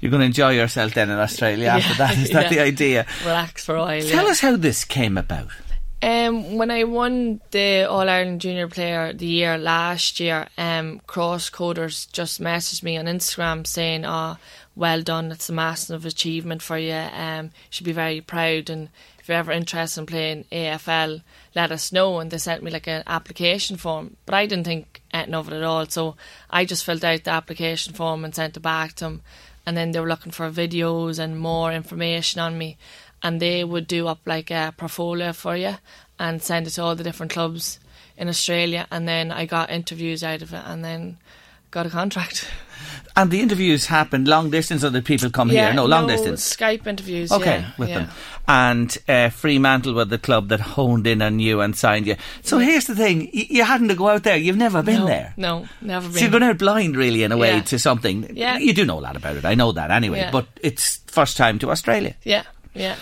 You're 0.00 0.10
going 0.10 0.20
to 0.20 0.26
enjoy 0.26 0.54
yourself 0.54 0.94
then 0.94 1.10
in 1.10 1.18
Australia 1.18 1.68
after 1.68 1.98
that. 1.98 2.16
Is 2.16 2.30
that 2.30 2.44
yeah. 2.44 2.48
the 2.48 2.60
idea? 2.60 3.06
Relax 3.24 3.66
for 3.66 3.76
a 3.76 3.80
while. 3.80 4.00
Tell 4.00 4.24
yeah. 4.24 4.30
us 4.30 4.40
how 4.40 4.56
this 4.56 4.86
came 4.86 5.18
about. 5.18 5.50
Um, 6.02 6.56
when 6.56 6.70
I 6.70 6.84
won 6.84 7.42
the 7.50 7.86
All 7.90 8.08
Ireland 8.08 8.40
Junior 8.40 8.68
Player 8.68 9.12
the 9.12 9.26
Year 9.26 9.58
last 9.58 10.18
year, 10.18 10.48
um, 10.56 11.02
Cross 11.06 11.50
Coders 11.50 12.10
just 12.10 12.40
messaged 12.40 12.82
me 12.82 12.96
on 12.96 13.04
Instagram 13.04 13.66
saying, 13.66 14.06
"Oh, 14.06 14.38
well 14.76 15.02
done! 15.02 15.32
It's 15.32 15.48
a 15.48 15.52
massive 15.52 16.06
achievement 16.06 16.62
for 16.62 16.78
you. 16.78 16.94
Um, 16.94 17.46
you 17.46 17.70
should 17.70 17.86
be 17.86 17.92
very 17.92 18.20
proud. 18.20 18.70
And 18.70 18.88
if 19.18 19.28
you're 19.28 19.36
ever 19.36 19.52
interested 19.52 20.00
in 20.00 20.06
playing 20.06 20.44
AFL, 20.52 21.22
let 21.54 21.72
us 21.72 21.92
know." 21.92 22.18
And 22.18 22.30
they 22.30 22.38
sent 22.38 22.62
me 22.62 22.70
like 22.70 22.86
an 22.86 23.02
application 23.06 23.76
form, 23.76 24.16
but 24.26 24.34
I 24.34 24.46
didn't 24.46 24.64
think 24.66 25.02
anything 25.12 25.34
of 25.34 25.52
it 25.52 25.56
at 25.56 25.62
all. 25.62 25.86
So 25.86 26.16
I 26.50 26.64
just 26.64 26.84
filled 26.84 27.04
out 27.04 27.24
the 27.24 27.30
application 27.30 27.94
form 27.94 28.24
and 28.24 28.34
sent 28.34 28.56
it 28.56 28.60
back 28.60 28.94
to 28.94 29.04
them. 29.04 29.22
And 29.66 29.76
then 29.76 29.92
they 29.92 30.00
were 30.00 30.08
looking 30.08 30.32
for 30.32 30.50
videos 30.50 31.18
and 31.18 31.38
more 31.38 31.72
information 31.72 32.40
on 32.40 32.56
me 32.56 32.78
and 33.22 33.40
they 33.40 33.64
would 33.64 33.86
do 33.86 34.08
up 34.08 34.20
like 34.26 34.50
a 34.50 34.74
portfolio 34.76 35.32
for 35.32 35.56
you 35.56 35.76
and 36.18 36.42
send 36.42 36.66
it 36.66 36.70
to 36.70 36.82
all 36.82 36.94
the 36.94 37.04
different 37.04 37.32
clubs 37.32 37.78
in 38.16 38.28
Australia. 38.28 38.86
And 38.90 39.06
then 39.06 39.30
I 39.30 39.46
got 39.46 39.70
interviews 39.70 40.22
out 40.22 40.42
of 40.42 40.52
it, 40.52 40.62
and 40.64 40.84
then 40.84 41.18
got 41.70 41.86
a 41.86 41.90
contract. 41.90 42.48
And 43.16 43.30
the 43.30 43.40
interviews 43.40 43.86
happened 43.86 44.28
long 44.28 44.50
distance, 44.50 44.84
or 44.84 44.90
did 44.90 45.04
people 45.04 45.30
come 45.30 45.50
here? 45.50 45.74
No, 45.74 45.84
long 45.84 46.06
distance. 46.06 46.56
Skype 46.56 46.86
interviews. 46.86 47.32
Okay, 47.32 47.58
yeah, 47.60 47.70
with 47.76 47.88
yeah. 47.88 47.98
them. 47.98 48.10
And 48.46 48.98
uh, 49.08 49.30
Fremantle 49.30 49.94
were 49.94 50.04
the 50.04 50.16
club 50.16 50.48
that 50.48 50.60
honed 50.60 51.06
in 51.08 51.20
on 51.20 51.40
you 51.40 51.60
and 51.60 51.76
signed 51.76 52.06
you. 52.06 52.16
So 52.42 52.58
here's 52.58 52.86
the 52.86 52.94
thing 52.94 53.30
y- 53.34 53.46
you 53.50 53.64
hadn't 53.64 53.88
to 53.88 53.94
go 53.96 54.08
out 54.08 54.22
there, 54.22 54.36
you've 54.36 54.56
never 54.56 54.82
been 54.82 55.00
no, 55.00 55.06
there. 55.06 55.34
No, 55.36 55.68
never 55.80 56.06
been. 56.06 56.14
So 56.14 56.20
you're 56.20 56.30
going 56.30 56.44
out 56.44 56.58
blind, 56.58 56.96
really, 56.96 57.24
in 57.24 57.32
a 57.32 57.36
way, 57.36 57.56
Yeah. 57.56 57.62
to 57.62 57.78
something. 57.80 58.30
Yeah. 58.36 58.58
You 58.58 58.72
do 58.72 58.84
know 58.84 58.98
a 58.98 59.02
lot 59.02 59.16
about 59.16 59.36
it. 59.36 59.44
I 59.44 59.54
know 59.54 59.72
that 59.72 59.90
anyway. 59.90 60.20
Yeah. 60.20 60.30
But 60.30 60.46
it's 60.62 60.98
first 61.08 61.36
time 61.36 61.58
to 61.60 61.70
Australia. 61.70 62.14
yeah, 62.22 62.44
yeah. 62.74 62.94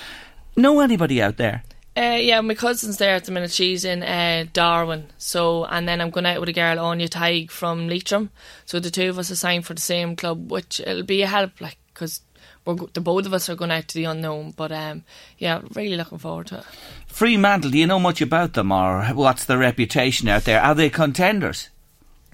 Know 0.56 0.80
anybody 0.80 1.22
out 1.22 1.36
there? 1.36 1.62
Uh, 1.98 2.14
yeah, 2.14 2.40
my 2.40 2.54
cousin's 2.54 2.98
there 2.98 3.16
at 3.16 3.24
the 3.24 3.32
minute. 3.32 3.50
She's 3.50 3.84
in 3.84 4.04
uh, 4.04 4.44
Darwin. 4.52 5.08
So, 5.18 5.64
and 5.64 5.88
then 5.88 6.00
I'm 6.00 6.10
going 6.10 6.26
out 6.26 6.38
with 6.38 6.48
a 6.48 6.52
girl, 6.52 6.78
Aine 6.78 7.08
Tighe 7.08 7.50
from 7.50 7.88
Leitrim. 7.88 8.30
So 8.66 8.78
the 8.78 8.90
two 8.90 9.10
of 9.10 9.18
us 9.18 9.32
are 9.32 9.36
signed 9.36 9.66
for 9.66 9.74
the 9.74 9.80
same 9.80 10.14
club, 10.14 10.48
which 10.48 10.78
it'll 10.78 11.02
be 11.02 11.22
a 11.22 11.26
help, 11.26 11.60
like, 11.60 11.78
because 11.92 12.20
we're 12.64 12.76
the 12.92 13.00
both 13.00 13.26
of 13.26 13.34
us 13.34 13.48
are 13.48 13.56
going 13.56 13.72
out 13.72 13.88
to 13.88 13.94
the 13.94 14.04
unknown. 14.04 14.52
But 14.52 14.70
um, 14.70 15.02
yeah, 15.38 15.60
really 15.74 15.96
looking 15.96 16.18
forward 16.18 16.48
to 16.48 16.58
it. 16.58 16.64
Fremantle, 17.08 17.72
do 17.72 17.78
you 17.78 17.86
know 17.88 17.98
much 17.98 18.20
about 18.20 18.52
them 18.52 18.70
or 18.70 19.04
what's 19.06 19.44
their 19.46 19.58
reputation 19.58 20.28
out 20.28 20.44
there? 20.44 20.60
Are 20.60 20.76
they 20.76 20.90
contenders? 20.90 21.68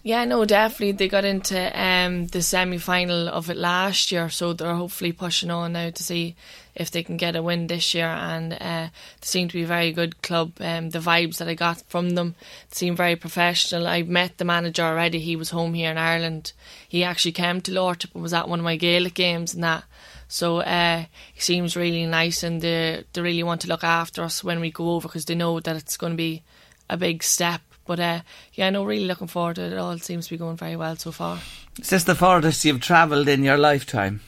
Yeah, 0.06 0.27
no, 0.27 0.45
definitely. 0.45 0.93
They 0.93 1.09
got 1.09 1.25
into 1.25 1.56
um, 1.83 2.27
the 2.27 2.43
semi 2.43 2.77
final 2.77 3.27
of 3.27 3.49
it 3.49 3.56
last 3.56 4.12
year, 4.12 4.29
so 4.29 4.53
they're 4.53 4.75
hopefully 4.75 5.12
pushing 5.12 5.51
on 5.51 5.73
now 5.73 5.89
to 5.89 6.03
see 6.03 6.37
if 6.75 6.91
they 6.91 7.03
can 7.03 7.17
get 7.17 7.37
a 7.37 7.43
win 7.43 7.69
this 7.69 7.95
year. 7.95 8.09
And 8.09 8.53
uh, 8.53 8.89
they 8.91 8.91
seem 9.23 9.49
to 9.49 9.55
be 9.55 9.62
a 9.62 9.67
very 9.67 9.93
good 9.93 10.21
club. 10.21 10.61
Um, 10.61 10.91
the 10.91 10.99
vibes 10.99 11.39
that 11.39 11.49
I 11.49 11.55
got 11.55 11.81
from 11.89 12.11
them 12.11 12.35
seem 12.71 12.95
very 12.95 13.17
professional. 13.17 13.87
I 13.87 14.03
met 14.03 14.37
the 14.37 14.45
manager 14.45 14.83
already. 14.83 15.21
He 15.21 15.37
was 15.37 15.49
home 15.49 15.73
here 15.73 15.91
in 15.91 15.97
Ireland. 15.97 16.53
He 16.87 17.03
actually 17.03 17.33
came 17.33 17.62
to 17.62 17.73
Lordship 17.73 18.11
and 18.12 18.23
was 18.23 18.35
at 18.35 18.46
one 18.46 18.58
of 18.58 18.65
my 18.65 18.77
Gaelic 18.77 19.15
games 19.15 19.55
and 19.55 19.65
that. 19.65 19.84
So 20.29 20.58
uh, 20.58 21.06
he 21.32 21.41
seems 21.41 21.77
really 21.77 22.05
nice, 22.05 22.43
and 22.43 22.61
they 22.61 23.05
they 23.15 23.23
really 23.23 23.43
want 23.43 23.63
to 23.63 23.69
look 23.69 23.84
after 23.84 24.23
us 24.23 24.44
when 24.44 24.61
we 24.61 24.70
go 24.70 24.91
over 24.91 25.08
because 25.08 25.25
they 25.25 25.34
know 25.34 25.61
that 25.61 25.77
it's 25.77 25.96
going 25.96 26.13
to 26.13 26.17
be 26.19 26.43
a 26.91 26.99
big 26.99 27.23
step. 27.23 27.63
But 27.86 28.00
uh, 28.00 28.20
yeah, 28.55 28.70
no, 28.70 28.84
really 28.84 29.06
looking 29.06 29.26
forward 29.29 29.56
to 29.56 29.62
it. 29.62 29.72
It 29.72 29.79
all 29.79 29.98
seems 29.98 30.26
to 30.26 30.34
be 30.34 30.38
going 30.38 30.56
very 30.56 30.76
well 30.76 30.96
so 30.96 31.12
far. 31.12 31.38
Is 31.81 31.91
this 31.91 32.05
the 32.05 32.14
farthest 32.14 32.64
you've 32.64 32.81
travelled 32.81 33.29
in 33.29 33.43
your 33.44 33.58
lifetime? 33.58 34.20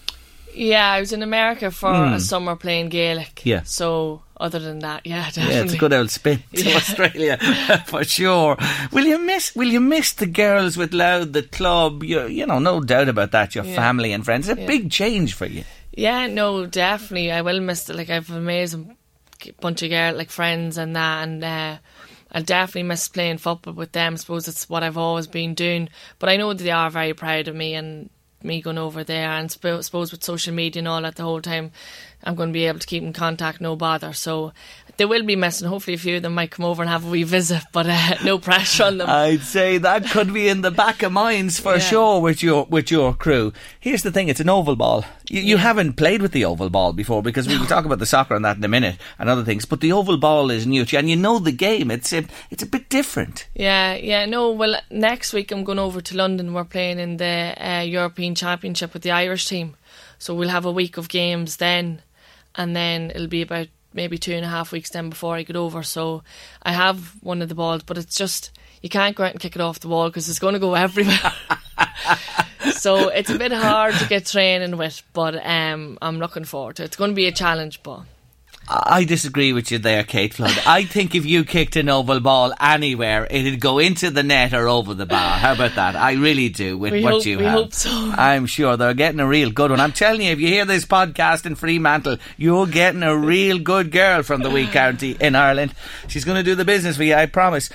Yeah, 0.55 0.91
I 0.91 1.01
was 1.01 1.13
in 1.13 1.23
America 1.23 1.71
for 1.71 1.93
a 1.93 2.19
summer 2.21 2.57
playing 2.57 2.89
Gaelic. 2.89 3.41
Hmm. 3.43 3.49
Yeah. 3.49 3.63
So 3.65 4.23
other 4.39 4.59
than 4.59 4.79
that, 4.81 5.07
yeah, 5.07 5.27
definitely. 5.31 5.55
Yeah, 5.55 5.63
it's 5.65 5.75
a 5.75 5.79
good 5.79 5.93
old 5.93 6.11
spin 6.11 6.43
to 6.55 6.63
Yeah. 6.65 6.77
Australia 6.77 7.37
for 7.87 8.05
sure. 8.05 8.57
Will 8.93 9.05
you 9.05 9.19
miss? 9.19 9.55
Will 9.55 9.69
you 9.69 9.81
miss 9.81 10.13
the 10.13 10.27
girls 10.27 10.77
with 10.79 10.95
Louth, 10.95 11.33
the 11.33 11.43
club? 11.43 12.03
You, 12.03 12.27
you 12.27 12.47
know, 12.47 12.59
no 12.59 12.81
doubt 12.81 13.09
about 13.11 13.33
that. 13.33 13.55
Your 13.55 13.65
Yeah. 13.65 13.77
family 13.77 14.13
and 14.13 14.25
friends. 14.25 14.49
It's 14.49 14.59
a 14.59 14.61
Yeah. 14.63 14.67
big 14.67 14.91
change 14.91 15.35
for 15.35 15.47
you. 15.47 15.65
Yeah, 15.93 16.27
no, 16.27 16.65
definitely. 16.67 17.33
I 17.33 17.43
will 17.43 17.61
miss 17.61 17.89
it. 17.91 17.97
Like 17.97 18.09
I've 18.11 18.31
an 18.31 18.37
amazing 18.39 18.97
bunch 19.61 19.83
of 19.83 19.91
girl 19.91 20.15
like 20.15 20.31
friends 20.31 20.79
and 20.79 20.97
that, 20.97 21.23
and 21.29 21.45
uh, 21.45 21.77
I'll 22.33 22.43
definitely 22.43 22.85
miss 22.85 23.09
playing 23.09 23.39
football 23.39 23.75
with 23.75 23.93
them. 23.93 24.15
I 24.15 24.17
suppose 24.17 24.49
it's 24.49 24.69
what 24.69 24.83
I've 24.83 24.99
always 24.99 25.27
been 25.27 25.55
doing. 25.55 25.89
But 26.19 26.29
I 26.29 26.37
know 26.37 26.53
they 26.53 26.71
are 26.71 26.91
very 26.91 27.15
proud 27.15 27.49
of 27.49 27.55
me 27.55 27.75
and 27.75 28.11
me 28.43 28.61
going 28.61 28.79
over 28.79 29.05
there. 29.05 29.31
And 29.31 29.51
sp- 29.53 29.83
suppose 29.83 30.13
with 30.13 30.25
social 30.25 30.55
media 30.55 30.81
and 30.81 30.89
all 30.89 31.03
that, 31.03 31.17
the 31.17 31.23
whole 31.23 31.41
time 31.41 31.73
I'm 32.27 32.35
going 32.35 32.49
to 32.51 32.53
be 32.53 32.67
able 32.67 32.81
to 32.81 32.87
keep 32.87 33.03
in 33.03 33.13
contact, 33.13 33.61
no 33.61 33.77
bother. 33.77 34.13
So 34.13 34.53
they 34.97 35.05
will 35.05 35.23
be 35.25 35.37
missing. 35.37 35.69
Hopefully, 35.69 35.95
a 35.95 35.99
few 35.99 36.17
of 36.17 36.23
them 36.23 36.35
might 36.35 36.51
come 36.51 36.65
over 36.67 36.83
and 36.83 36.91
have 36.91 37.07
a 37.07 37.11
wee 37.11 37.23
visit, 37.23 37.63
but 37.73 37.87
uh, 37.89 38.17
no 38.25 38.39
pressure 38.39 38.85
on 38.85 38.99
them. 38.99 39.09
I'd 39.09 39.43
say 39.43 39.79
that 39.79 40.05
could 40.11 40.35
be 40.35 40.49
in 40.49 40.63
the 40.63 40.71
back 40.71 41.03
of 41.03 41.13
minds 41.13 41.61
for 41.61 41.75
Yeah. 41.75 41.79
sure 41.81 42.21
with 42.21 42.43
your 42.43 42.65
with 42.67 42.91
your 42.91 43.15
crew. 43.15 43.53
Here's 43.79 44.03
the 44.03 44.11
thing: 44.11 44.29
it's 44.29 44.41
an 44.41 44.49
oval 44.49 44.75
ball. 44.77 45.05
You, 45.29 45.41
you 45.41 45.57
haven't 45.57 45.95
played 45.95 46.21
with 46.23 46.33
the 46.33 46.45
oval 46.45 46.69
ball 46.71 46.93
before 46.93 47.23
because 47.23 47.47
we 47.49 47.59
will 47.59 47.67
talk 47.67 47.85
about 47.85 47.99
the 48.01 48.07
soccer 48.07 48.35
and 48.35 48.45
that 48.45 48.57
in 48.57 48.65
a 48.65 48.69
minute 48.69 48.97
and 49.19 49.29
other 49.31 49.45
things. 49.45 49.65
But 49.65 49.81
the 49.81 49.93
oval 49.93 50.17
ball 50.19 50.51
is 50.51 50.67
new 50.67 50.85
to 50.85 50.93
you, 50.93 50.99
and 50.99 51.09
you 51.11 51.17
know 51.17 51.39
the 51.39 51.53
game. 51.53 51.91
It's 51.91 52.13
a, 52.13 52.25
it's 52.51 52.63
a 52.63 52.67
bit 52.67 52.89
different. 52.89 53.47
Yeah, 53.55 53.95
yeah, 53.95 54.27
no. 54.27 54.51
Well, 54.51 54.81
next 54.91 55.33
week 55.33 55.53
I'm 55.53 55.63
going 55.65 55.79
over 55.79 56.01
to 56.01 56.17
London. 56.17 56.55
We're 56.55 56.65
playing 56.65 56.99
in 56.99 57.19
the 57.19 57.55
uh, 57.57 57.81
European 57.83 58.35
championship 58.35 58.93
with 58.95 59.03
the 59.03 59.11
Irish 59.13 59.47
team. 59.47 59.77
So 60.19 60.35
we'll 60.35 60.49
have 60.49 60.65
a 60.65 60.73
week 60.73 60.97
of 60.97 61.11
games 61.11 61.59
then, 61.59 62.01
and 62.57 62.75
then 62.75 63.11
it'll 63.11 63.27
be 63.27 63.43
about 63.43 63.69
maybe 63.93 64.19
two 64.19 64.33
and 64.33 64.45
a 64.45 64.49
half 64.49 64.73
weeks 64.73 64.91
then 64.91 65.11
before 65.11 65.37
I 65.37 65.43
get 65.43 65.57
over. 65.57 65.83
So 65.83 66.23
I 66.63 66.73
have 66.73 67.15
one 67.23 67.43
of 67.43 67.49
the 67.49 67.55
balls, 67.55 67.83
but 67.83 67.99
it's 67.99 68.15
just 68.15 68.53
you 68.83 68.89
can't 68.89 69.17
go 69.17 69.25
out 69.25 69.33
and 69.33 69.41
kick 69.41 69.57
it 69.57 69.63
off 69.63 69.81
the 69.81 69.89
wall 69.89 70.09
because 70.09 70.29
it's 70.29 70.39
going 70.39 70.55
to 70.55 70.61
go 70.61 70.75
everywhere. 70.87 71.33
so 72.73 73.09
it's 73.09 73.31
a 73.31 73.39
bit 73.39 73.53
hard 73.53 73.95
to 73.95 74.09
get 74.09 74.27
training 74.27 74.77
with, 74.77 75.03
but 75.13 75.35
um, 75.45 75.99
I'm 76.03 76.19
looking 76.19 76.45
forward 76.45 76.77
to 76.77 76.83
it. 76.83 76.87
It's 76.87 76.97
going 76.97 77.11
to 77.11 77.17
be 77.17 77.27
a 77.27 77.33
challenge, 77.33 77.83
but. 77.83 78.03
I 78.69 79.05
disagree 79.05 79.53
with 79.53 79.71
you 79.71 79.79
there, 79.79 80.03
Kate 80.03 80.35
Flood. 80.35 80.59
I 80.67 80.83
think 80.85 81.15
if 81.15 81.25
you 81.25 81.45
kicked 81.45 81.77
an 81.77 81.89
oval 81.89 82.19
ball 82.19 82.53
anywhere, 82.61 83.27
it'd 83.31 83.61
go 83.61 83.79
into 83.79 84.11
the 84.11 84.25
net 84.25 84.53
or 84.55 84.67
over 84.69 84.93
the 84.93 85.07
bar. 85.07 85.39
How 85.39 85.53
about 85.53 85.77
that? 85.77 85.95
I 85.95 86.15
really 86.15 86.49
do 86.49 86.77
with 86.77 86.93
We 86.93 87.03
what 87.05 87.13
hope- 87.15 87.27
you 87.27 87.39
we 87.39 87.45
have. 87.45 87.53
hope 87.55 87.75
so. 87.75 87.91
I'm 88.17 88.47
sure 88.47 88.77
they're 88.77 88.93
getting 88.95 89.21
a 89.21 89.27
real 89.27 89.51
good 89.51 89.71
one. 89.71 89.79
I'm 89.79 89.93
telling 89.93 90.23
you, 90.23 90.33
if 90.33 90.41
you 90.41 90.49
hear 90.49 90.65
this 90.65 90.85
podcast 90.85 91.47
in 91.47 91.55
Fremantle, 91.55 92.19
you're 92.37 92.67
getting 92.67 93.05
a 93.05 93.17
real 93.17 93.59
good 93.59 93.93
girl 93.93 94.23
from 94.25 94.43
the 94.43 94.51
wee 94.51 94.67
county 94.67 95.17
in 95.21 95.37
Ireland. 95.37 95.73
She's 96.09 96.25
going 96.25 96.37
to 96.37 96.43
do 96.43 96.57
the 96.57 96.65
business 96.65 96.97
for 96.97 97.05
you, 97.05 97.15
I 97.15 97.27
promise. 97.27 97.71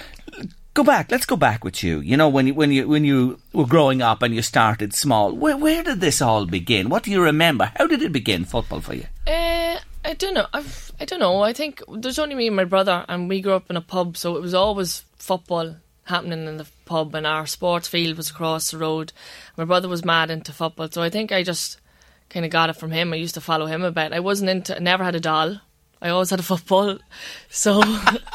Go 0.73 0.83
back. 0.83 1.09
Let's 1.11 1.25
go 1.25 1.35
back 1.37 1.63
with 1.63 1.83
you. 1.83 1.99
You 1.99 2.15
know, 2.17 2.29
when 2.29 2.47
you 2.47 2.53
when 2.53 2.71
you 2.71 2.87
when 2.87 3.03
you 3.03 3.39
were 3.53 3.65
growing 3.65 4.01
up 4.01 4.21
and 4.21 4.33
you 4.33 4.41
started 4.41 4.93
small, 4.93 5.33
where 5.33 5.57
where 5.57 5.83
did 5.83 5.99
this 5.99 6.21
all 6.21 6.45
begin? 6.45 6.87
What 6.89 7.03
do 7.03 7.11
you 7.11 7.21
remember? 7.21 7.71
How 7.75 7.87
did 7.87 8.01
it 8.01 8.13
begin? 8.13 8.45
Football 8.45 8.79
for 8.79 8.93
you? 8.93 9.05
Uh, 9.27 9.79
I 10.03 10.13
don't 10.13 10.33
know. 10.33 10.47
I've, 10.53 10.91
I 10.99 11.05
don't 11.05 11.19
know. 11.19 11.41
I 11.41 11.53
think 11.53 11.83
there's 11.87 12.19
only 12.19 12.35
me 12.35 12.47
and 12.47 12.55
my 12.55 12.63
brother, 12.63 13.05
and 13.07 13.29
we 13.29 13.41
grew 13.41 13.53
up 13.53 13.69
in 13.69 13.77
a 13.77 13.81
pub, 13.81 14.17
so 14.17 14.35
it 14.35 14.41
was 14.41 14.53
always 14.53 15.05
football 15.15 15.75
happening 16.05 16.47
in 16.47 16.57
the 16.57 16.67
pub, 16.85 17.13
and 17.15 17.27
our 17.27 17.45
sports 17.45 17.87
field 17.87 18.17
was 18.17 18.29
across 18.29 18.71
the 18.71 18.77
road. 18.77 19.13
My 19.57 19.65
brother 19.65 19.87
was 19.87 20.03
mad 20.03 20.31
into 20.31 20.53
football, 20.53 20.89
so 20.89 21.03
I 21.03 21.09
think 21.09 21.31
I 21.31 21.43
just 21.43 21.79
kind 22.29 22.45
of 22.45 22.51
got 22.51 22.69
it 22.69 22.77
from 22.77 22.91
him. 22.91 23.13
I 23.13 23.17
used 23.17 23.35
to 23.35 23.41
follow 23.41 23.67
him 23.67 23.83
a 23.83 23.91
bit. 23.91 24.13
I 24.13 24.19
wasn't 24.19 24.49
into. 24.49 24.75
I 24.75 24.79
never 24.79 25.03
had 25.03 25.15
a 25.15 25.19
doll. 25.19 25.59
I 26.01 26.09
always 26.09 26.31
had 26.31 26.39
a 26.39 26.43
football. 26.43 26.97
So 27.49 27.81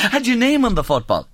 Had 0.00 0.26
you 0.26 0.34
name 0.34 0.64
on 0.64 0.74
the 0.74 0.82
football? 0.82 1.28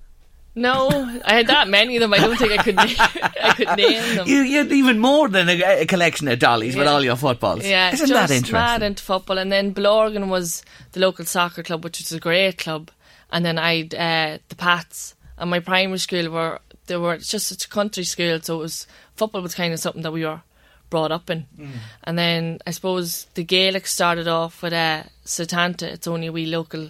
No, 0.57 0.89
I 1.23 1.35
had 1.35 1.47
that 1.47 1.67
many 1.67 1.97
of 1.97 2.01
them. 2.01 2.13
I 2.13 2.17
don't 2.17 2.35
think 2.35 2.51
I 2.51 2.63
could. 2.63 2.75
Name, 2.75 2.95
I 2.99 3.53
could 3.55 3.77
name 3.77 4.15
them. 4.15 4.27
You, 4.27 4.39
you 4.41 4.57
had 4.57 4.71
even 4.71 4.97
more 4.97 5.29
than 5.29 5.47
a, 5.49 5.81
a 5.81 5.85
collection 5.85 6.27
of 6.27 6.39
dollies 6.39 6.75
with 6.75 6.87
all 6.87 7.03
your 7.03 7.15
footballs. 7.15 7.63
Yeah, 7.63 7.93
Isn't 7.93 8.09
that 8.09 8.31
interesting? 8.31 8.53
mad 8.53 8.81
into 8.81 9.03
football. 9.03 9.37
And 9.37 9.51
then 9.51 9.73
Bellurgan 9.73 10.29
was 10.29 10.63
the 10.93 10.99
local 10.99 11.25
soccer 11.25 11.61
club, 11.61 11.83
which 11.83 11.99
was 11.99 12.11
a 12.11 12.19
great 12.19 12.57
club. 12.57 12.89
And 13.31 13.45
then 13.45 13.59
I'd 13.59 13.93
uh, 13.93 14.39
the 14.49 14.55
Pats. 14.55 15.13
And 15.37 15.51
my 15.51 15.59
primary 15.59 15.99
school 15.99 16.27
were 16.31 16.59
they 16.87 16.97
were 16.97 17.17
just 17.17 17.63
a 17.63 17.69
country 17.69 18.03
school, 18.03 18.41
so 18.41 18.55
it 18.55 18.61
was 18.63 18.87
football 19.15 19.43
was 19.43 19.53
kind 19.53 19.73
of 19.73 19.79
something 19.79 20.01
that 20.01 20.11
we 20.11 20.25
were 20.25 20.41
brought 20.89 21.11
up 21.11 21.29
in. 21.29 21.45
Mm. 21.59 21.69
And 22.03 22.17
then 22.17 22.59
I 22.65 22.71
suppose 22.71 23.25
the 23.35 23.43
Gaelic 23.43 23.85
started 23.85 24.27
off 24.27 24.63
with 24.63 24.73
uh, 24.73 25.03
Satanta. 25.23 25.91
It's 25.91 26.07
only 26.07 26.27
a 26.27 26.31
wee 26.31 26.47
local 26.47 26.89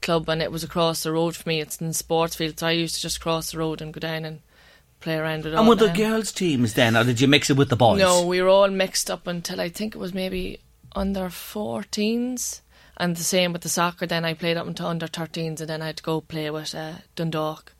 club, 0.00 0.28
and 0.28 0.42
it 0.42 0.52
was 0.52 0.64
across 0.64 1.02
the 1.02 1.12
road 1.12 1.36
for 1.36 1.48
me. 1.48 1.60
It's 1.60 1.80
in 1.80 1.90
Sportsfield, 1.90 2.58
so 2.58 2.66
I 2.66 2.72
used 2.72 2.96
to 2.96 3.00
just 3.00 3.20
cross 3.20 3.52
the 3.52 3.58
road 3.58 3.80
and 3.80 3.92
go 3.92 4.00
down 4.00 4.24
and 4.24 4.40
play 5.00 5.16
around 5.16 5.44
with 5.44 5.54
and 5.54 5.66
were 5.66 5.74
the 5.74 5.86
them. 5.86 5.96
girls' 5.96 6.32
teams 6.32 6.74
then, 6.74 6.96
or 6.96 7.04
did 7.04 7.20
you 7.20 7.28
mix 7.28 7.50
it 7.50 7.56
with 7.56 7.70
the 7.70 7.76
boys? 7.76 7.98
No, 8.00 8.26
we 8.26 8.40
were 8.42 8.48
all 8.48 8.68
mixed 8.68 9.10
up 9.10 9.26
until 9.26 9.60
I 9.60 9.68
think 9.68 9.94
it 9.94 9.98
was 9.98 10.14
maybe 10.14 10.60
under 10.94 11.28
14s. 11.28 12.60
And 12.96 13.16
the 13.16 13.22
same 13.22 13.54
with 13.54 13.62
the 13.62 13.70
soccer. 13.70 14.06
Then 14.06 14.26
I 14.26 14.34
played 14.34 14.58
up 14.58 14.66
until 14.66 14.86
under 14.86 15.06
13s, 15.06 15.60
and 15.60 15.70
then 15.70 15.80
I 15.80 15.86
had 15.86 15.96
to 15.96 16.02
go 16.02 16.20
play 16.20 16.50
with 16.50 16.74
uh, 16.74 16.96
Dundalk. 17.16 17.72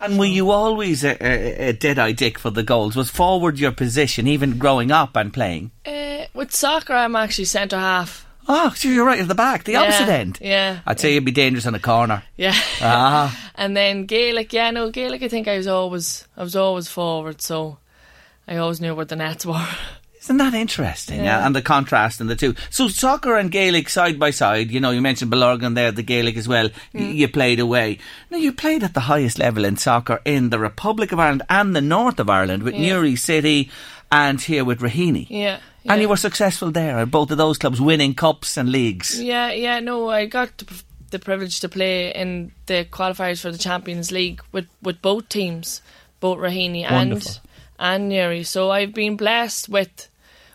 And 0.00 0.18
were 0.18 0.24
you 0.24 0.50
always 0.50 1.04
a, 1.04 1.16
a, 1.20 1.68
a 1.68 1.72
dead-eye 1.72 2.12
dick 2.12 2.38
for 2.38 2.50
the 2.50 2.62
goals? 2.62 2.94
Was 2.94 3.10
forward 3.10 3.58
your 3.58 3.72
position, 3.72 4.26
even 4.26 4.58
growing 4.58 4.90
up 4.92 5.16
and 5.16 5.32
playing? 5.32 5.72
Uh, 5.86 6.26
with 6.34 6.52
soccer, 6.52 6.92
I'm 6.92 7.16
actually 7.16 7.44
centre 7.46 7.78
half. 7.78 8.26
Oh, 8.48 8.72
so 8.74 8.88
you're 8.88 9.06
right 9.06 9.20
at 9.20 9.28
the 9.28 9.34
back, 9.34 9.64
the 9.64 9.76
opposite 9.76 10.08
end. 10.08 10.38
yeah. 10.40 10.80
I'd 10.86 10.98
say 11.00 11.14
you'd 11.14 11.24
be 11.24 11.30
dangerous 11.30 11.66
on 11.66 11.74
a 11.74 11.78
corner. 11.78 12.22
Yeah. 12.36 12.54
Ah. 12.80 13.50
and 13.54 13.76
then 13.76 14.06
Gaelic, 14.06 14.52
yeah, 14.52 14.70
no, 14.70 14.90
Gaelic. 14.90 15.22
I 15.22 15.28
think 15.28 15.46
I 15.48 15.56
was 15.56 15.66
always, 15.68 16.26
I 16.36 16.42
was 16.42 16.56
always 16.56 16.88
forward, 16.88 17.40
so 17.40 17.78
I 18.48 18.56
always 18.56 18.80
knew 18.80 18.94
where 18.94 19.04
the 19.04 19.16
nets 19.16 19.46
were. 19.46 19.66
Isn't 20.22 20.36
that 20.36 20.54
interesting? 20.54 21.24
Yeah. 21.24 21.44
And 21.44 21.54
the 21.54 21.62
contrast 21.62 22.20
in 22.20 22.28
the 22.28 22.36
two. 22.36 22.54
So 22.70 22.86
soccer 22.86 23.36
and 23.36 23.50
Gaelic 23.50 23.88
side 23.88 24.20
by 24.20 24.30
side. 24.30 24.70
You 24.70 24.78
know, 24.78 24.92
you 24.92 25.00
mentioned 25.00 25.32
Bellurgan 25.32 25.74
there, 25.74 25.90
the 25.90 26.04
Gaelic 26.04 26.36
as 26.36 26.46
well. 26.46 26.70
y- 26.94 27.00
Mm. 27.00 27.14
You 27.16 27.26
played 27.28 27.58
away. 27.58 27.98
Now 28.30 28.36
you 28.38 28.52
played 28.52 28.84
at 28.84 28.94
the 28.94 29.00
highest 29.00 29.40
level 29.40 29.64
in 29.64 29.76
soccer 29.76 30.20
in 30.24 30.50
the 30.50 30.60
Republic 30.60 31.10
of 31.10 31.18
Ireland 31.18 31.42
and 31.50 31.74
the 31.74 31.80
north 31.80 32.20
of 32.20 32.30
Ireland 32.30 32.62
with 32.62 32.74
Yeah. 32.74 32.94
Newry 32.94 33.16
City 33.16 33.68
and 34.12 34.40
here 34.40 34.64
with 34.64 34.78
Raheny. 34.80 35.26
Yeah. 35.28 35.58
And 35.84 36.00
you 36.00 36.08
were 36.08 36.16
successful 36.16 36.70
there 36.70 36.98
at 36.98 37.10
both 37.10 37.30
of 37.30 37.38
those 37.38 37.58
clubs, 37.58 37.80
winning 37.80 38.14
cups 38.14 38.56
and 38.56 38.70
leagues. 38.70 39.20
Yeah, 39.20 39.50
yeah, 39.52 39.80
no, 39.80 40.10
I 40.10 40.26
got 40.26 40.56
the, 40.58 40.82
the 41.10 41.18
privilege 41.18 41.60
to 41.60 41.68
play 41.68 42.14
in 42.14 42.52
the 42.66 42.84
qualifiers 42.84 43.40
for 43.40 43.50
the 43.50 43.58
Champions 43.58 44.12
League 44.12 44.40
with, 44.52 44.66
with 44.80 45.02
both 45.02 45.28
teams, 45.28 45.82
both 46.20 46.38
Raheny 46.38 46.90
Wonderful. 46.90 47.32
and 47.32 47.40
and 47.82 48.08
Newry. 48.08 48.44
So 48.44 48.70
I've 48.70 48.94
been 48.94 49.16
blessed 49.16 49.68
with 49.68 50.08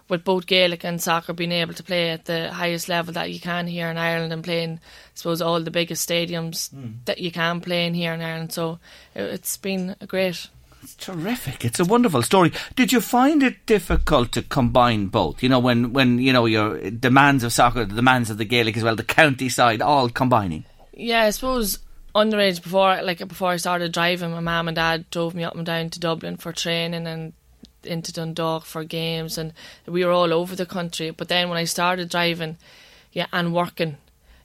with 0.10 0.24
both 0.24 0.46
Gaelic 0.46 0.86
and 0.86 1.02
soccer 1.02 1.34
being 1.34 1.52
able 1.52 1.74
to 1.74 1.84
play 1.84 2.12
at 2.12 2.24
the 2.24 2.50
highest 2.54 2.88
level 2.88 3.14
that 3.14 3.30
you 3.30 3.42
can 3.42 3.68
here 3.68 3.90
in 3.90 3.98
Ireland 3.98 4.32
and 4.32 4.42
playing, 4.42 4.76
I 4.76 5.16
suppose, 5.16 5.42
all 5.42 5.62
the 5.62 5.70
biggest 5.70 6.08
stadiums 6.08 6.70
hmm. 6.72 6.92
that 7.04 7.18
you 7.18 7.30
can 7.30 7.60
play 7.60 7.86
in 7.86 7.94
here 7.94 8.14
in 8.14 8.22
Ireland. 8.22 8.54
So 8.54 8.80
it, 9.14 9.24
it's 9.24 9.58
been 9.58 9.98
a 10.00 10.08
great. 10.08 10.48
It's 10.84 10.96
terrific. 10.96 11.66
It's 11.66 11.80
a 11.80 11.86
wonderful 11.86 12.22
story. 12.22 12.52
Did 12.76 12.92
you 12.92 13.02
find 13.02 13.44
it 13.44 13.66
difficult 13.66 14.32
to 14.34 14.42
combine 14.42 15.08
both? 15.08 15.44
You 15.44 15.50
know, 15.50 15.60
when, 15.60 15.94
when 15.94 16.20
you 16.20 16.32
know 16.32 16.46
your 16.46 16.90
demands 16.92 17.44
of 17.44 17.54
soccer, 17.54 17.86
the 17.86 17.96
demands 17.96 18.30
of 18.30 18.38
the 18.38 18.46
Gaelic 18.46 18.78
as 18.78 18.84
well, 18.84 18.96
the 18.96 19.04
county 19.04 19.50
side, 19.50 19.82
all 19.82 20.10
combining. 20.10 20.66
Yeah, 20.94 21.24
I 21.24 21.30
suppose 21.32 21.80
underage 22.16 22.64
before 22.64 23.02
like 23.04 23.26
before 23.28 23.52
I 23.52 23.58
started 23.58 23.92
driving, 23.92 24.32
my 24.32 24.40
mum 24.40 24.68
and 24.68 24.76
dad 24.76 25.10
drove 25.12 25.36
me 25.36 25.44
up 25.44 25.56
and 25.56 25.66
down 25.66 25.90
to 25.92 26.00
Dublin 26.00 26.38
for 26.38 26.52
training 26.52 27.06
and 27.06 27.34
into 27.84 28.12
Dundalk 28.12 28.66
for 28.66 28.84
games 28.84 29.38
and 29.38 29.54
we 29.86 30.04
were 30.04 30.12
all 30.12 30.34
over 30.34 30.56
the 30.56 30.66
country. 30.66 31.12
But 31.12 31.28
then 31.28 31.50
when 31.50 31.58
I 31.58 31.66
started 31.66 32.10
driving, 32.10 32.58
yeah, 33.12 33.28
and 33.32 33.54
working, 33.54 33.98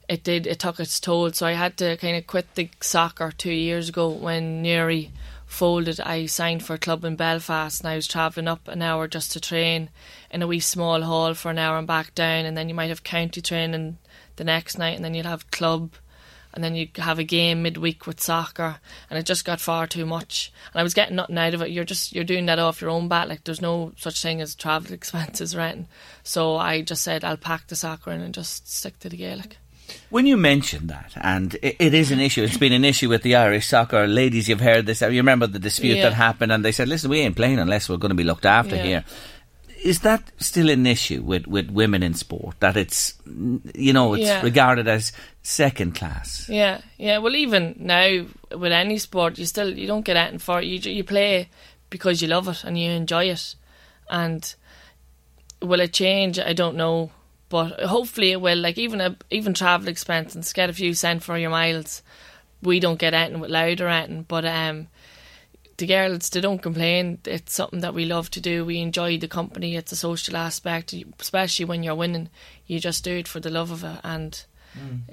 it 0.09 0.23
did 0.23 0.47
it 0.47 0.59
took 0.59 0.81
its 0.81 1.01
toll. 1.01 1.33
So 1.33 1.47
I 1.47 1.53
had 1.53 1.77
to 1.79 1.97
kind 1.97 2.17
of 2.17 2.27
quit 2.27 2.55
the 2.55 2.71
soccer 2.81 3.33
two 3.37 3.53
years 3.53 3.89
ago 3.89 4.09
when 4.09 4.63
Newry 4.63 5.11
folded. 5.53 6.01
I 6.01 6.27
signed 6.27 6.65
for 6.65 6.75
a 6.75 6.79
club 6.79 7.05
in 7.05 7.17
Belfast 7.17 7.81
and 7.81 7.89
I 7.89 7.97
was 7.97 8.09
travelling 8.09 8.49
up 8.49 8.67
an 8.69 8.83
hour 8.83 9.07
just 9.07 9.33
to 9.33 9.41
train 9.41 9.91
in 10.31 10.43
a 10.43 10.47
wee 10.47 10.61
small 10.61 11.03
hall 11.03 11.35
for 11.35 11.51
an 11.51 11.59
hour 11.59 11.79
and 11.79 11.87
back 11.87 12.15
down. 12.15 12.45
And 12.47 12.57
then 12.57 12.69
you 12.69 12.75
might 12.75 12.89
have 12.89 13.05
county 13.05 13.41
training 13.41 13.99
the 14.37 14.45
next 14.45 14.79
night 14.79 14.97
and 14.97 15.05
then 15.05 15.15
you'd 15.15 15.27
have 15.27 15.51
club 15.51 15.93
and 16.55 16.63
then 16.63 16.75
you'd 16.75 16.97
have 16.97 17.19
a 17.19 17.25
game 17.25 17.63
midweek 17.63 18.07
with 18.07 18.21
soccer. 18.21 18.81
And 19.09 19.19
it 19.19 19.27
just 19.27 19.45
got 19.45 19.61
far 19.61 19.87
too 19.87 20.07
much. 20.07 20.53
And 20.73 20.81
I 20.81 20.83
was 20.83 20.95
getting 20.95 21.17
nothing 21.17 21.39
out 21.39 21.55
of 21.55 21.63
it. 21.63 21.71
You're 21.71 21.85
just 21.85 22.15
you're 22.15 22.25
doing 22.25 22.47
that 22.47 22.59
off 22.59 22.81
your 22.81 22.91
own 22.91 23.09
bat. 23.09 23.29
Like 23.29 23.45
there's 23.45 23.63
no 23.63 23.93
such 23.97 24.23
thing 24.23 24.41
as 24.41 24.55
travel 24.55 24.93
expenses 24.95 25.55
anything. 25.55 25.89
So 26.23 26.57
I 26.57 26.83
just 26.83 27.03
said 27.03 27.25
I'll 27.25 27.37
pack 27.37 27.69
the 27.69 27.77
soccer 27.77 28.11
in 28.11 28.21
and 28.21 28.35
just 28.35 28.73
stick 28.73 28.99
to 29.01 29.09
the 29.09 29.17
Gaelic 29.17 29.59
When 30.11 30.27
you 30.27 30.37
mention 30.37 30.87
that, 30.89 31.13
and 31.17 31.55
it, 31.63 31.77
it 31.79 31.95
is 31.95 32.11
an 32.11 32.21
issue, 32.21 32.43
it's 32.43 32.57
been 32.59 32.73
an 32.73 32.85
issue 32.85 33.09
with 33.09 33.23
the 33.23 33.37
Irish 33.37 33.67
soccer 33.69 34.07
ladies. 34.07 34.49
You've 34.49 34.61
heard 34.61 34.87
this. 34.87 35.01
You 35.01 35.09
remember 35.09 35.47
the 35.47 35.59
dispute 35.59 35.97
Yeah. 35.97 36.05
that 36.05 36.13
happened, 36.15 36.53
and 36.53 36.65
they 36.65 36.73
said, 36.73 36.89
"Listen, 36.89 37.11
we 37.11 37.21
ain't 37.21 37.37
playing 37.37 37.59
unless 37.59 37.89
we're 37.89 37.97
going 37.97 38.11
to 38.11 38.15
be 38.17 38.25
looked 38.25 38.47
after 38.47 38.77
Yeah. 38.77 38.83
here." 38.85 39.05
Is 39.85 40.01
that 40.01 40.23
still 40.39 40.71
an 40.71 40.87
issue 40.87 41.23
with, 41.23 41.49
with 41.49 41.69
women 41.69 42.05
in 42.05 42.15
sport? 42.15 42.55
That 42.61 42.77
it's 42.77 43.15
you 43.75 43.93
know 43.93 44.15
it's 44.15 44.27
Yeah. 44.27 44.43
regarded 44.43 44.87
as 44.87 45.13
second 45.43 45.97
class. 45.97 46.47
Yeah, 46.49 46.83
yeah. 46.99 47.19
Well, 47.19 47.35
even 47.35 47.75
now 47.81 48.27
with 48.57 48.71
any 48.73 48.99
sport, 48.99 49.39
you 49.39 49.45
still 49.47 49.77
you 49.77 49.89
don't 49.89 50.05
get 50.05 50.17
anything 50.17 50.39
for 50.39 50.61
it. 50.61 50.67
You 50.67 50.79
you 50.93 51.03
play 51.03 51.49
because 51.91 52.23
you 52.23 52.29
love 52.29 52.47
it 52.49 52.63
and 52.65 52.79
you 52.79 52.91
enjoy 52.91 53.25
it. 53.31 53.57
And 54.09 54.55
will 55.61 55.81
it 55.81 55.93
change? 55.93 56.39
I 56.39 56.53
don't 56.53 56.77
know, 56.77 57.11
but 57.53 57.81
hopefully 57.81 58.33
it 58.33 58.41
will. 58.41 58.57
Like 58.57 58.79
even 58.79 59.03
a 59.03 59.15
even 59.31 59.53
travel 59.53 59.89
expenses, 59.89 60.55
get 60.55 60.71
a 60.71 60.73
few 60.73 60.95
cent 60.95 61.23
for 61.23 61.37
your 61.37 61.51
miles. 61.51 62.03
We 62.63 62.81
don't 62.81 62.99
get 62.99 63.13
anything 63.13 63.41
with 63.41 63.51
Louth 63.51 63.83
or 63.83 63.89
anything, 63.89 64.25
but 64.27 64.47
um, 64.47 64.89
the 65.77 65.87
girls 65.87 66.31
they 66.31 66.41
don't 66.41 66.63
complain. 66.63 67.19
It's 67.27 67.53
something 67.53 67.81
that 67.81 67.93
we 67.93 68.07
love 68.07 68.31
to 68.31 68.41
do. 68.41 68.65
We 68.65 68.79
enjoy 68.79 69.19
the 69.19 69.29
company. 69.29 69.77
It's 69.77 69.93
a 69.93 69.97
social 69.97 70.35
aspect, 70.35 70.95
especially 71.21 71.67
when 71.67 71.83
you're 71.83 71.95
winning. 71.95 72.31
You 72.67 72.81
just 72.81 73.05
do 73.05 73.17
it 73.19 73.29
for 73.29 73.39
the 73.39 73.51
love 73.51 73.71
of 73.71 73.85
it, 73.85 74.01
and 74.03 74.43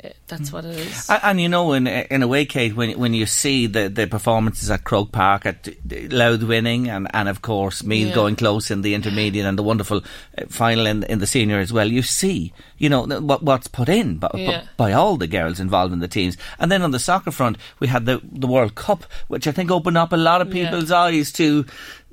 uh, 0.04 0.10
that's 0.28 0.54
what 0.54 0.64
it 0.66 0.78
is. 0.78 1.10
And, 1.10 1.20
and 1.24 1.42
you 1.42 1.50
know, 1.50 1.74
in 1.74 1.86
in 1.88 2.24
a 2.24 2.28
way, 2.28 2.46
Kate, 2.46 2.76
when 2.76 2.98
when 2.98 3.14
you 3.14 3.26
see 3.26 3.68
the, 3.68 3.90
the 3.90 4.08
performances 4.08 4.70
at 4.72 4.84
Croke 4.84 5.12
Park, 5.12 5.46
at 5.46 5.68
Louth 6.12 6.44
winning, 6.44 6.90
and, 6.90 7.08
and 7.14 7.28
of 7.28 7.42
course 7.42 7.84
Meath 7.84 8.08
Yeah. 8.08 8.14
going 8.16 8.36
close 8.36 8.72
in 8.72 8.82
the 8.82 8.94
intermediate 8.94 9.46
and 9.46 9.58
the 9.58 9.64
wonderful 9.64 10.02
uh, 10.38 10.46
final 10.48 10.86
in 10.86 11.04
in 11.04 11.20
the 11.20 11.28
senior 11.28 11.60
as 11.60 11.74
well, 11.74 11.88
you 11.92 12.02
see, 12.02 12.54
you 12.78 12.90
know, 12.90 13.04
what 13.06 13.44
what's 13.44 13.68
put 13.68 13.90
in 13.90 14.18
by, 14.18 14.30
Yeah. 14.34 14.64
by 14.78 14.94
all 14.94 15.18
the 15.18 15.28
girls 15.28 15.60
involved 15.60 15.94
in 15.94 16.00
the 16.00 16.08
teams. 16.08 16.38
And 16.60 16.72
then 16.72 16.82
on 16.82 16.92
the 16.92 17.00
soccer 17.00 17.32
front, 17.32 17.58
we 17.80 17.88
had 17.88 18.06
the 18.06 18.22
the 18.24 18.48
World 18.48 18.76
Cup, 18.76 19.04
which 19.28 19.46
I 19.48 19.52
think 19.52 19.72
opened 19.72 19.98
up 19.98 20.14
a 20.14 20.18
lot 20.18 20.42
of 20.42 20.48
Yeah. 20.54 20.66
people's 20.66 20.92
eyes 20.92 21.32
to 21.34 21.66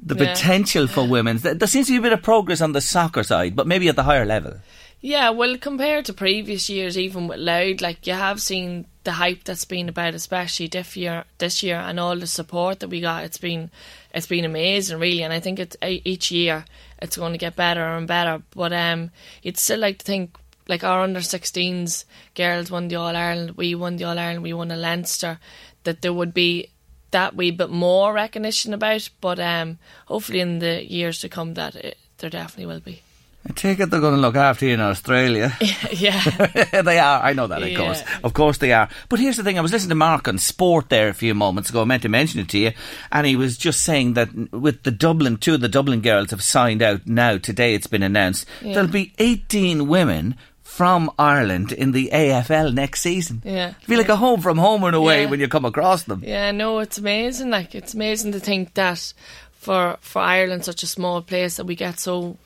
the 0.03 0.15
Yeah. 0.17 0.33
potential 0.35 0.87
for 0.89 1.07
women. 1.07 1.39
There 1.39 1.55
there 1.55 1.69
seems 1.69 1.87
to 1.87 1.93
be 1.93 1.99
a 1.99 2.03
bit 2.11 2.13
of 2.13 2.23
progress 2.23 2.61
on 2.61 2.73
the 2.73 2.81
soccer 2.81 3.23
side, 3.23 3.55
but 3.55 3.67
maybe 3.67 3.89
at 3.89 3.97
the 3.97 4.03
higher 4.03 4.27
level. 4.27 4.55
Yeah, 5.01 5.31
well, 5.31 5.59
compared 5.59 6.07
to 6.07 6.15
previous 6.15 6.71
years, 6.71 6.97
even 6.97 7.29
with 7.29 7.39
Louth, 7.39 7.81
like 7.81 8.07
you 8.07 8.15
have 8.15 8.41
seen 8.41 8.87
the 9.05 9.13
hype 9.13 9.45
that's 9.45 9.65
been 9.65 9.89
about, 9.89 10.15
especially 10.15 10.67
this 10.69 10.97
year, 10.97 11.25
this 11.39 11.63
year, 11.63 11.77
and 11.77 12.01
all 12.01 12.17
the 12.17 12.27
support 12.27 12.81
that 12.81 12.89
we 12.89 13.01
got. 13.01 13.25
It's 13.25 13.39
been, 13.39 13.71
it's 14.15 14.27
been 14.27 14.45
amazing, 14.45 14.99
really. 14.99 15.23
And 15.23 15.33
I 15.33 15.41
think 15.41 15.59
it's 15.59 15.77
each 15.83 16.31
year 16.31 16.65
it's 17.01 17.17
going 17.17 17.33
to 17.33 17.39
get 17.39 17.57
better 17.57 17.85
and 17.85 18.09
better. 18.09 18.43
But 18.55 18.73
um, 18.73 19.11
you'd 19.43 19.59
still 19.59 19.81
like 19.81 19.99
to 19.99 20.05
think, 20.05 20.37
like 20.67 20.83
our 20.83 21.03
under 21.03 21.21
16s 21.21 22.05
girls 22.35 22.71
won 22.71 22.89
the 22.89 22.97
All 22.97 23.15
Ireland, 23.15 23.53
we 23.53 23.75
won 23.75 23.97
the 23.97 24.05
All 24.05 24.19
Ireland, 24.19 24.43
we 24.43 24.55
won 24.55 24.71
a 24.71 24.77
Leinster, 24.77 25.39
that 25.85 26.01
there 26.03 26.13
would 26.13 26.33
be 26.33 26.71
that 27.11 27.37
wee 27.37 27.51
bit 27.51 27.71
more 27.71 28.15
recognition 28.15 28.73
about. 28.73 29.11
But 29.21 29.39
um, 29.39 29.79
hopefully 30.07 30.41
in 30.41 30.59
the 30.59 30.91
years 30.91 31.21
to 31.21 31.29
come, 31.29 31.53
that 31.55 31.77
it, 31.77 31.99
there 32.19 32.31
definitely 32.31 32.67
will 32.67 32.81
be. 32.81 33.03
I 33.49 33.53
take 33.53 33.79
it 33.81 33.91
they're 33.91 34.01
going 34.01 34.15
to 34.17 34.21
look 34.21 34.35
after 34.37 34.67
you 34.67 34.75
in 34.75 34.81
Australia. 34.81 35.57
yeah. 35.93 36.21
they 36.83 36.99
are. 36.99 37.23
I 37.23 37.33
know 37.33 37.47
that, 37.47 37.63
of 37.63 37.69
Yeah. 37.69 37.79
course. 37.79 38.03
Of 38.25 38.35
course 38.35 38.59
they 38.59 38.73
are. 38.73 38.89
But 39.09 39.21
here's 39.21 39.37
the 39.37 39.45
thing. 39.45 39.57
I 39.59 39.61
was 39.63 39.73
listening 39.73 39.91
to 39.91 39.95
Mark 39.95 40.27
on 40.27 40.39
sport 40.39 40.89
there 40.89 41.09
a 41.09 41.15
few 41.15 41.35
moments 41.35 41.71
ago. 41.71 41.83
I 41.83 41.85
meant 41.85 42.03
to 42.03 42.09
mention 42.09 42.41
it 42.41 42.49
to 42.51 42.59
you. 42.59 42.73
And 43.13 43.27
he 43.27 43.37
was 43.37 43.57
just 43.57 43.83
saying 43.83 44.15
that 44.15 44.29
with 44.53 44.83
the 44.83 44.91
Dublin, 44.91 45.37
two 45.37 45.55
of 45.55 45.61
the 45.61 45.69
Dublin 45.69 46.01
girls 46.01 46.31
have 46.33 46.43
signed 46.43 46.83
out 46.83 47.07
now. 47.07 47.39
Today 47.39 47.75
it's 47.75 47.87
been 47.87 48.03
announced. 48.03 48.47
There'll 48.63 48.89
be 48.89 49.13
18 49.19 49.87
women 49.87 50.35
from 50.63 51.11
Ireland 51.19 51.73
in 51.73 51.93
the 51.93 52.11
AFL 52.13 52.75
next 52.75 53.01
season. 53.01 53.41
Yeah. 53.45 53.75
It'll 53.81 53.89
be 53.91 53.97
like 53.97 54.09
a 54.09 54.17
home 54.17 54.41
from 54.43 54.59
home 54.59 54.83
and 54.85 54.95
away 54.97 55.23
Yeah. 55.23 55.31
when 55.31 55.41
you 55.41 55.49
come 55.49 55.65
across 55.65 56.03
them. 56.03 56.23
Yeah, 56.27 56.51
no, 56.51 56.81
it's 56.81 56.99
amazing. 56.99 57.51
Like 57.51 57.75
it's 57.75 57.95
amazing 57.95 58.33
to 58.33 58.41
think 58.41 58.75
that 58.75 59.15
for 59.53 59.97
for 60.01 60.21
Ireland, 60.21 60.65
such 60.65 60.83
a 60.83 60.87
small 60.87 61.23
place, 61.23 61.57
that 61.57 61.65
we 61.65 61.77
get 61.77 61.99
so 62.01 62.37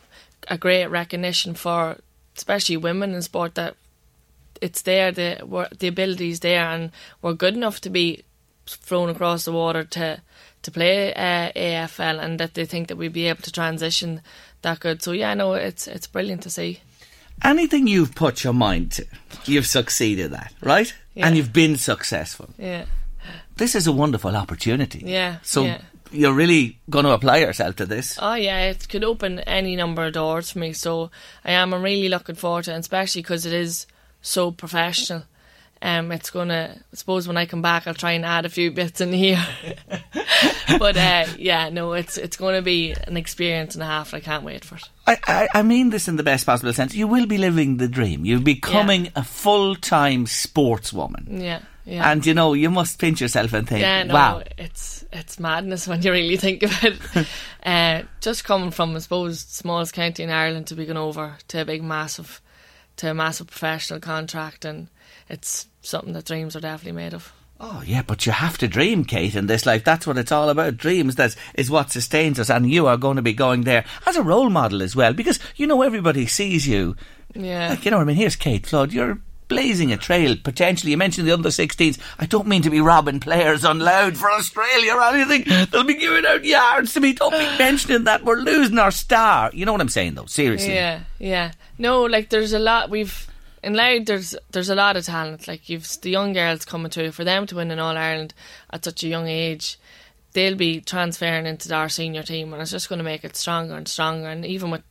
a 0.49 0.59
great 0.59 0.87
recognition 0.87 1.55
for, 1.55 1.99
especially 2.37 2.77
women 2.77 3.15
in 3.15 3.23
sport. 3.23 3.55
That 3.55 3.77
it's 4.61 4.83
there, 4.83 5.13
the 5.13 5.41
we're- 5.45 5.69
the 5.79 5.89
ability's 5.89 6.41
there, 6.41 6.67
and 6.69 6.91
we're 7.23 7.35
good 7.35 7.55
enough 7.55 7.81
to 7.83 7.91
be 7.91 8.25
thrown 8.67 9.09
across 9.11 9.45
the 9.45 9.53
water 9.53 9.85
to 9.85 10.21
to 10.63 10.71
play 10.71 11.13
uh, 11.15 11.51
AFL, 11.57 12.21
and 12.23 12.39
that 12.41 12.55
they 12.55 12.67
think 12.67 12.89
that 12.89 12.97
we'd 12.97 13.13
be 13.13 13.27
able 13.29 13.43
to 13.43 13.53
transition 13.53 14.21
that 14.63 14.81
good. 14.81 15.03
So 15.03 15.13
yeah, 15.13 15.35
no, 15.35 15.55
it's 15.55 15.87
it's 15.89 16.07
brilliant 16.07 16.43
to 16.43 16.51
see. 16.51 16.81
Anything 17.43 17.87
you've 17.87 18.15
put 18.15 18.45
your 18.45 18.53
mind 18.53 18.93
to, 18.93 19.07
you've 19.47 19.67
succeeded 19.67 20.33
at, 20.35 20.53
right? 20.61 20.93
Yeah. 21.15 21.27
And 21.27 21.37
you've 21.37 21.55
been 21.55 21.77
successful. 21.79 22.51
Yeah, 22.59 22.85
This 23.57 23.75
is 23.75 23.87
a 23.87 23.93
wonderful 23.93 24.37
opportunity. 24.37 25.03
Yeah, 25.07 25.37
So 25.43 25.65
yeah. 25.65 25.79
You're 26.11 26.33
really 26.33 26.79
going 26.89 27.05
to 27.05 27.13
apply 27.13 27.39
yourself 27.39 27.77
to 27.77 27.87
this. 27.87 28.19
Oh 28.21 28.35
yeah, 28.35 28.71
it 28.71 28.89
could 28.89 29.05
open 29.05 29.41
any 29.41 29.77
number 29.77 30.05
of 30.07 30.13
doors 30.13 30.51
for 30.51 30.59
me. 30.59 30.73
So 30.73 31.11
I 31.45 31.53
am. 31.53 31.73
I'm 31.73 31.83
really 31.83 32.09
looking 32.09 32.35
forward 32.35 32.65
to 32.65 32.75
it, 32.75 32.79
especially 32.79 33.23
because 33.23 33.47
it 33.47 33.53
is 33.53 33.87
so 34.23 34.51
professional. 34.51 35.25
Um, 35.83 36.13
it's 36.13 36.31
gonna. 36.31 36.77
I 36.77 36.97
suppose 36.97 37.27
when 37.27 37.39
I 37.39 37.47
come 37.47 37.63
back, 37.63 37.87
I'll 37.87 37.95
try 37.95 38.13
and 38.13 38.25
add 38.25 38.45
a 38.45 38.51
few 38.51 38.71
bits 38.81 39.01
in 39.01 39.13
here. 39.13 39.43
but 40.79 40.97
uh, 40.97 41.27
yeah, 41.39 41.71
no, 41.71 41.95
it's 41.95 42.19
it's 42.19 42.37
going 42.37 42.57
to 42.57 42.63
be 42.63 42.95
an 43.07 43.17
experience 43.17 43.75
and 43.75 43.83
a 43.83 43.87
half. 43.87 44.13
I 44.13 44.21
can't 44.21 44.45
wait 44.45 44.65
for 44.65 44.77
it. 44.77 44.89
I, 45.07 45.19
I, 45.27 45.49
I 45.55 45.63
mean 45.63 45.91
this 45.91 46.07
in 46.07 46.17
the 46.17 46.23
best 46.23 46.45
possible 46.45 46.73
sense. 46.73 46.95
You 46.95 47.09
will 47.09 47.27
be 47.27 47.39
living 47.39 47.79
the 47.79 47.89
dream. 47.89 48.25
You're 48.25 48.41
becoming 48.41 49.11
a 49.17 49.25
full 49.25 49.75
time 49.75 50.27
sportswoman. 50.27 51.43
Yeah, 51.43 51.61
yeah. 51.85 52.11
And 52.11 52.25
you 52.25 52.35
know, 52.35 52.53
you 52.53 52.71
must 52.71 52.99
pinch 52.99 53.21
yourself 53.21 53.53
and 53.53 53.69
think, 53.69 53.81
yeah, 53.83 54.03
no, 54.05 54.15
wow. 54.15 54.43
it's 54.59 55.05
it's 55.13 55.41
madness 55.41 55.89
when 55.89 56.03
you 56.03 56.13
really 56.13 56.37
think 56.37 56.63
about 56.63 56.85
it. 56.85 57.27
uh, 57.65 58.03
just 58.21 58.45
coming 58.45 58.71
from, 58.71 58.95
I 58.95 58.99
suppose, 58.99 59.41
smallest 59.41 59.95
county 59.95 60.23
in 60.23 60.31
Ireland 60.31 60.67
to 60.69 60.75
be 60.75 60.87
going 60.87 60.97
over 60.97 61.37
to 61.49 61.61
a 61.61 61.65
big, 61.65 61.83
massive, 61.83 62.41
to 62.97 63.11
a 63.11 63.15
massive 63.15 63.49
professional 63.49 64.01
contract, 64.01 64.65
and 64.65 64.89
it's 65.29 65.67
something 65.83 66.13
that 66.13 66.27
dreams 66.27 66.55
are 66.57 66.61
definitely 66.61 67.01
made 67.01 67.15
of. 67.15 67.33
Oh 67.63 67.83
yeah, 67.85 68.01
but 68.01 68.25
you 68.25 68.33
have 68.33 68.57
to 68.59 68.69
dream, 68.69 69.05
Kate, 69.05 69.35
in 69.35 69.47
this 69.47 69.67
life. 69.67 69.85
That's 69.85 70.07
what 70.07 70.17
it's 70.17 70.33
all 70.33 70.49
about. 70.49 70.79
Dreams 70.79 71.17
that 71.17 71.31
is 71.31 71.37
is 71.55 71.71
what 71.71 71.91
sustains 71.91 72.39
us, 72.39 72.49
and 72.49 72.71
you 72.71 72.87
are 72.87 72.97
going 72.97 73.17
to 73.17 73.23
be 73.23 73.35
going 73.35 73.63
there 73.63 73.85
as 74.07 74.17
a 74.17 74.23
role 74.23 74.49
model 74.49 74.81
as 74.81 74.97
well, 74.97 75.13
because 75.13 75.39
you 75.57 75.67
know 75.67 75.83
everybody 75.83 76.27
sees 76.27 76.67
you. 76.67 76.97
Yeah. 77.35 77.71
Like 77.71 77.85
you 77.85 77.91
know, 77.91 77.99
what 77.99 78.05
I 78.05 78.07
mean, 78.07 78.17
here's 78.17 78.37
Kate 78.37 78.67
Flood. 78.67 78.93
You're 78.93 79.21
blazing 79.51 79.93
a 79.93 79.99
trail 79.99 80.35
potentially. 80.43 80.93
You 80.93 80.97
mentioned 80.97 81.29
the 81.29 81.33
under 81.33 81.51
16s. 81.51 81.99
I 82.19 82.25
don't 82.25 82.47
mean 82.47 82.63
to 82.63 82.71
be 82.71 82.81
robbing 82.81 83.21
players 83.21 83.65
on 83.67 83.81
Louth 83.81 84.17
for 84.17 84.31
Australia 84.31 84.95
or 84.95 85.03
anything. 85.03 85.67
They'll 85.71 85.85
be 85.85 85.95
giving 85.95 86.25
out 86.25 86.45
yards 86.45 86.95
to 86.95 87.01
me. 87.01 87.13
Don't 87.13 87.33
be 87.33 87.39
mentioning 87.59 88.05
that. 88.05 88.25
We're 88.25 88.37
losing 88.37 88.79
our 88.79 88.91
star. 88.91 89.51
You 89.53 89.67
know 89.67 89.73
what 89.73 89.83
I'm 89.83 89.91
saying, 89.91 90.15
though. 90.15 90.25
Seriously. 90.25 90.73
Yeah, 90.73 91.01
yeah. 91.19 91.53
No, 91.77 92.05
like 92.05 92.31
there's 92.31 92.55
a 92.55 92.59
lot 92.59 92.89
we've 92.89 93.27
in 93.63 93.75
Louth. 93.75 94.07
There's 94.07 94.35
there's 94.53 94.71
a 94.71 94.75
lot 94.75 94.97
of 94.97 95.05
talent. 95.05 95.47
Like 95.47 95.69
you've 95.69 95.87
the 96.01 96.11
young 96.11 96.33
girls 96.33 96.65
coming 96.65 96.91
through 96.91 97.13
for 97.13 97.25
them 97.25 97.47
to 97.47 97.57
win 97.57 97.71
an 97.71 97.79
All 97.79 97.97
Ireland 97.97 98.33
at 98.73 98.85
such 98.85 99.03
a 99.03 99.09
young 99.09 99.27
age. 99.29 99.79
They'll 100.33 100.55
be 100.55 100.81
transferring 100.81 101.47
into 101.47 101.75
our 101.75 101.89
senior 101.89 102.23
team, 102.23 102.53
and 102.53 102.63
it's 102.63 102.71
just 102.71 102.89
going 102.89 102.99
to 102.99 103.05
make 103.05 103.25
it 103.25 103.35
stronger 103.35 103.75
and 103.75 103.89
stronger. 103.89 104.29
And 104.29 104.47
even 104.47 104.71
with 104.71 104.83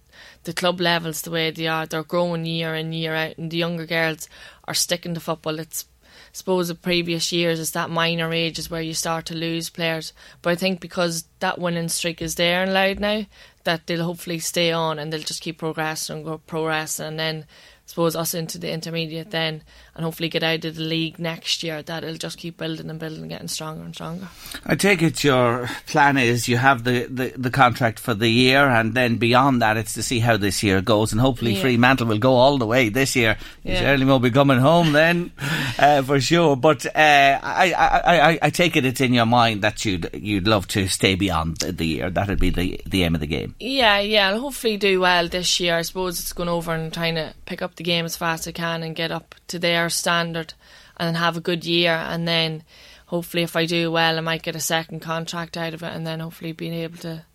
the 0.49 0.53
club 0.55 0.81
levels 0.81 1.21
the 1.21 1.29
way 1.29 1.51
they 1.51 1.67
are, 1.67 1.85
they're 1.85 2.01
growing 2.01 2.43
year 2.43 2.73
in 2.73 2.91
year 2.91 3.13
out, 3.13 3.37
and 3.37 3.51
the 3.51 3.57
younger 3.57 3.85
girls 3.85 4.27
are 4.63 4.73
sticking 4.73 5.13
to 5.13 5.19
football. 5.19 5.59
It's 5.59 5.85
I 6.05 6.09
suppose 6.33 6.71
of 6.71 6.81
previous 6.81 7.31
years 7.31 7.59
it's 7.59 7.71
that 7.71 7.91
minor 7.91 8.33
age 8.33 8.57
is 8.57 8.69
where 8.69 8.81
you 8.81 8.95
start 8.95 9.27
to 9.27 9.35
lose 9.35 9.69
players. 9.69 10.11
But 10.41 10.51
I 10.51 10.55
think 10.55 10.79
because 10.79 11.25
that 11.39 11.59
winning 11.59 11.89
streak 11.89 12.19
is 12.19 12.33
there 12.33 12.63
in 12.63 12.73
Louth 12.73 12.99
now, 12.99 13.25
that 13.63 13.85
they'll 13.85 14.03
hopefully 14.03 14.39
stay 14.39 14.71
on 14.71 14.97
and 14.97 15.13
they'll 15.13 15.21
just 15.21 15.41
keep 15.43 15.59
progressing 15.59 16.17
and 16.17 16.25
go 16.25 16.39
progressing 16.39 17.05
and 17.05 17.19
then 17.19 17.45
suppose 17.85 18.15
us 18.15 18.33
into 18.33 18.57
the 18.57 18.71
intermediate 18.71 19.29
then 19.29 19.61
and 19.99 20.05
hopefully 20.05 20.29
get 20.29 20.43
out 20.43 20.63
of 20.63 20.75
the 20.77 20.81
league 20.81 21.19
next 21.19 21.61
year 21.61 21.81
that 21.83 22.05
it'll 22.05 22.15
just 22.15 22.37
keep 22.37 22.55
building 22.55 22.89
and 22.89 22.97
building 22.99 23.19
and 23.19 23.29
getting 23.29 23.49
stronger 23.49 23.83
and 23.83 23.93
stronger. 23.93 24.29
I 24.65 24.75
take 24.75 25.01
it 25.01 25.25
your 25.25 25.67
plan 25.87 26.15
is 26.15 26.47
you 26.47 26.55
have 26.55 26.85
the, 26.85 27.03
the, 27.07 27.33
the 27.35 27.49
contract 27.49 27.99
for 27.99 28.13
the 28.13 28.29
year, 28.29 28.65
and 28.65 28.93
then 28.93 29.17
beyond 29.17 29.61
that, 29.61 29.75
it's 29.75 29.93
to 29.95 30.01
see 30.03 30.19
how 30.19 30.37
this 30.37 30.63
year 30.63 30.79
goes, 30.79 31.11
and 31.11 31.19
hopefully 31.19 31.55
Yeah. 31.55 31.59
Fremantle 31.61 32.07
will 32.07 32.17
go 32.17 32.33
all 32.35 32.57
the 32.57 32.65
way 32.65 32.87
this 32.87 33.13
year. 33.13 33.35
You 33.65 33.73
Yeah. 33.73 33.79
certainly 33.81 34.05
won't 34.05 34.23
be 34.23 34.31
coming 34.31 34.59
home 34.59 34.93
then, 34.93 35.33
uh, 35.77 36.01
for 36.03 36.21
sure. 36.21 36.55
But 36.55 36.85
uh, 36.85 37.39
I, 37.43 37.73
I, 37.73 38.29
I, 38.31 38.39
I 38.43 38.49
take 38.51 38.77
it 38.77 38.85
it's 38.85 39.01
in 39.01 39.13
your 39.13 39.25
mind 39.25 39.63
that 39.63 39.83
you'd 39.83 40.09
you'd 40.13 40.47
love 40.47 40.65
to 40.69 40.87
stay 40.87 41.15
beyond 41.15 41.57
the, 41.57 41.73
the 41.73 41.85
year. 41.85 42.09
That'd 42.09 42.39
be 42.39 42.51
the 42.51 42.79
the 42.85 43.03
aim 43.03 43.15
of 43.15 43.19
the 43.21 43.27
game. 43.27 43.53
Yeah, 43.59 43.99
yeah, 43.99 44.29
I'll 44.29 44.39
hopefully 44.39 44.77
do 44.77 45.01
well 45.01 45.27
this 45.27 45.59
year. 45.59 45.75
I 45.75 45.81
suppose 45.81 46.21
it's 46.21 46.31
going 46.31 46.47
over 46.47 46.73
and 46.73 46.93
trying 46.93 47.15
to 47.15 47.33
pick 47.45 47.61
up 47.61 47.75
the 47.75 47.83
game 47.83 48.05
as 48.05 48.15
fast 48.15 48.43
as 48.43 48.51
I 48.51 48.51
can 48.53 48.81
and 48.83 48.95
get 48.95 49.11
up 49.11 49.35
to 49.49 49.59
their 49.89 49.95
standard 49.95 50.53
and 50.97 51.17
have 51.17 51.35
a 51.35 51.41
good 51.41 51.65
year. 51.65 51.93
And 51.93 52.27
then 52.27 52.63
hopefully, 53.07 53.43
if 53.43 53.55
I 53.55 53.65
do 53.65 53.91
well, 53.91 54.17
I 54.17 54.21
might 54.21 54.43
get 54.43 54.55
a 54.55 54.59
second 54.59 54.99
contract 55.01 55.57
out 55.57 55.73
of 55.73 55.83
it 55.83 55.93
and 55.93 56.05
then 56.05 56.19
hopefully 56.19 56.51
being 56.51 56.73
able 56.73 56.97
to 56.99 57.25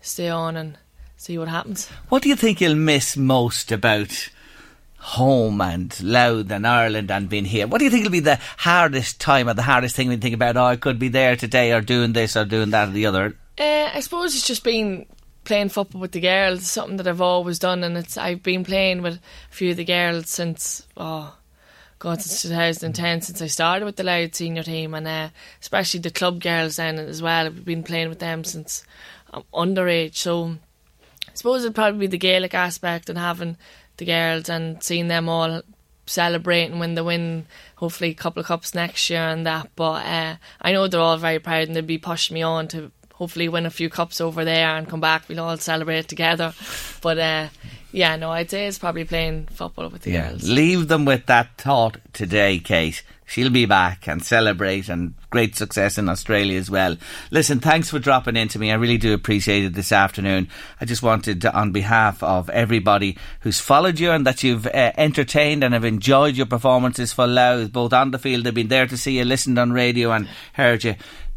stay 0.00 0.28
on 0.28 0.56
and 0.56 0.78
see 1.16 1.38
what 1.38 1.48
happens. 1.48 1.88
What 2.08 2.22
do 2.22 2.28
you 2.28 2.36
think 2.36 2.60
you'll 2.60 2.76
miss 2.76 3.16
most 3.16 3.72
about 3.72 4.30
home 4.98 5.60
and 5.60 6.02
Louth 6.02 6.50
and 6.50 6.66
Ireland 6.66 7.10
and 7.10 7.28
being 7.28 7.44
here? 7.44 7.66
What 7.66 7.78
do 7.78 7.84
you 7.84 7.90
think 7.90 8.04
will 8.04 8.12
be 8.12 8.20
the 8.20 8.40
hardest 8.58 9.20
time 9.20 9.48
or 9.48 9.54
the 9.54 9.62
hardest 9.62 9.96
thing 9.96 10.08
when 10.08 10.18
you 10.18 10.22
think 10.22 10.34
about, 10.34 10.56
oh, 10.56 10.64
I 10.64 10.76
could 10.76 10.98
be 10.98 11.08
there 11.08 11.36
today 11.36 11.72
or 11.72 11.80
doing 11.80 12.12
this 12.12 12.36
or 12.36 12.44
doing 12.44 12.70
that 12.70 12.88
or 12.88 12.92
the 12.92 13.06
other? 13.06 13.36
Uh, 13.58 13.90
I 13.92 14.00
suppose 14.00 14.34
it's 14.34 14.46
just 14.46 14.64
been 14.64 15.06
playing 15.44 15.68
football 15.68 16.00
with 16.00 16.12
the 16.12 16.20
girls, 16.20 16.70
something 16.70 16.96
that 16.96 17.06
I've 17.06 17.20
always 17.20 17.58
done, 17.58 17.84
and 17.84 17.96
it's 17.96 18.16
I've 18.16 18.42
been 18.42 18.64
playing 18.64 19.02
with 19.02 19.16
a 19.16 19.54
few 19.54 19.72
of 19.72 19.76
the 19.76 19.84
girls 19.84 20.28
since 20.30 20.86
oh 20.96 21.36
God 21.98 22.20
since 22.20 22.42
2010 22.42 23.22
since 23.22 23.40
I 23.40 23.46
started 23.46 23.84
with 23.84 23.96
the 23.96 24.04
Louth 24.04 24.34
senior 24.34 24.62
team, 24.62 24.94
and 24.94 25.06
uh, 25.06 25.28
especially 25.60 26.00
the 26.00 26.10
club 26.10 26.40
girls 26.40 26.76
then 26.76 26.98
as 26.98 27.22
well. 27.22 27.46
I've 27.46 27.64
been 27.64 27.82
playing 27.82 28.08
with 28.08 28.18
them 28.18 28.44
since 28.44 28.84
I'm 29.32 29.42
underage, 29.52 30.16
so 30.16 30.56
I 31.28 31.30
suppose 31.34 31.62
it'd 31.62 31.74
probably 31.74 32.00
be 32.00 32.06
the 32.06 32.18
Gaelic 32.18 32.54
aspect 32.54 33.08
and 33.08 33.18
having 33.18 33.56
the 33.96 34.04
girls 34.04 34.48
and 34.48 34.82
seeing 34.82 35.08
them 35.08 35.28
all 35.28 35.62
celebrating 36.06 36.78
when 36.78 36.94
they 36.94 37.02
win 37.02 37.46
hopefully 37.76 38.10
a 38.10 38.14
couple 38.14 38.40
of 38.40 38.46
cups 38.46 38.74
next 38.74 39.08
year 39.08 39.26
and 39.26 39.46
that 39.46 39.70
but 39.74 40.04
uh, 40.04 40.36
I 40.60 40.72
know 40.72 40.86
they're 40.86 41.00
all 41.00 41.16
very 41.16 41.38
proud 41.38 41.66
and 41.66 41.74
they'll 41.74 41.82
be 41.82 41.96
pushing 41.96 42.34
me 42.34 42.42
on 42.42 42.68
to 42.68 42.92
hopefully 43.14 43.48
win 43.48 43.66
a 43.66 43.70
few 43.70 43.88
cups 43.88 44.20
over 44.20 44.44
there 44.44 44.76
and 44.76 44.88
come 44.88 45.00
back 45.00 45.28
we'll 45.28 45.40
all 45.40 45.56
celebrate 45.56 46.06
together 46.08 46.52
but 47.00 47.18
uh, 47.18 47.48
yeah 47.92 48.16
no 48.16 48.30
I'd 48.30 48.50
say 48.50 48.66
it's 48.66 48.78
probably 48.78 49.04
playing 49.04 49.46
football 49.46 49.88
with 49.88 50.02
the 50.02 50.12
girls 50.12 50.48
Leave 50.48 50.88
them 50.88 51.04
with 51.04 51.26
that 51.26 51.56
thought 51.58 51.98
today, 52.12 52.58
Kate. 52.58 53.02
she'll 53.26 53.50
be 53.50 53.66
back 53.66 54.06
and 54.08 54.22
celebrate 54.22 54.88
and 54.88 55.14
great 55.30 55.56
success 55.56 55.96
in 55.98 56.08
Australia 56.08 56.58
as 56.58 56.70
well. 56.70 56.96
Listen, 57.32 57.58
thanks 57.58 57.90
for 57.90 57.98
dropping 57.98 58.36
into 58.36 58.58
me. 58.58 58.70
I 58.70 58.74
really 58.74 58.98
do 58.98 59.14
appreciate 59.14 59.64
it 59.64 59.74
this 59.74 59.90
afternoon. 59.90 60.48
I 60.80 60.84
just 60.84 61.02
wanted 61.02 61.40
to, 61.42 61.52
on 61.52 61.72
behalf 61.72 62.22
of 62.22 62.48
everybody 62.50 63.16
who's 63.40 63.58
followed 63.60 63.98
you 63.98 64.10
and 64.12 64.24
that 64.26 64.42
you've 64.44 64.66
uh, 64.66 64.92
entertained 64.96 65.64
and 65.64 65.74
have 65.74 65.84
enjoyed 65.84 66.36
your 66.36 66.46
performances 66.46 67.12
for 67.12 67.26
Louth, 67.26 67.72
both 67.72 67.92
on 67.92 68.10
the 68.12 68.18
field, 68.18 68.44
they've 68.44 68.54
been 68.54 68.68
there 68.68 68.86
to 68.86 68.96
see 68.96 69.18
you, 69.18 69.24
listened 69.24 69.58
on 69.58 69.72
radio 69.72 70.12
and 70.12 70.28
heard 70.52 70.84
you. 70.84 70.94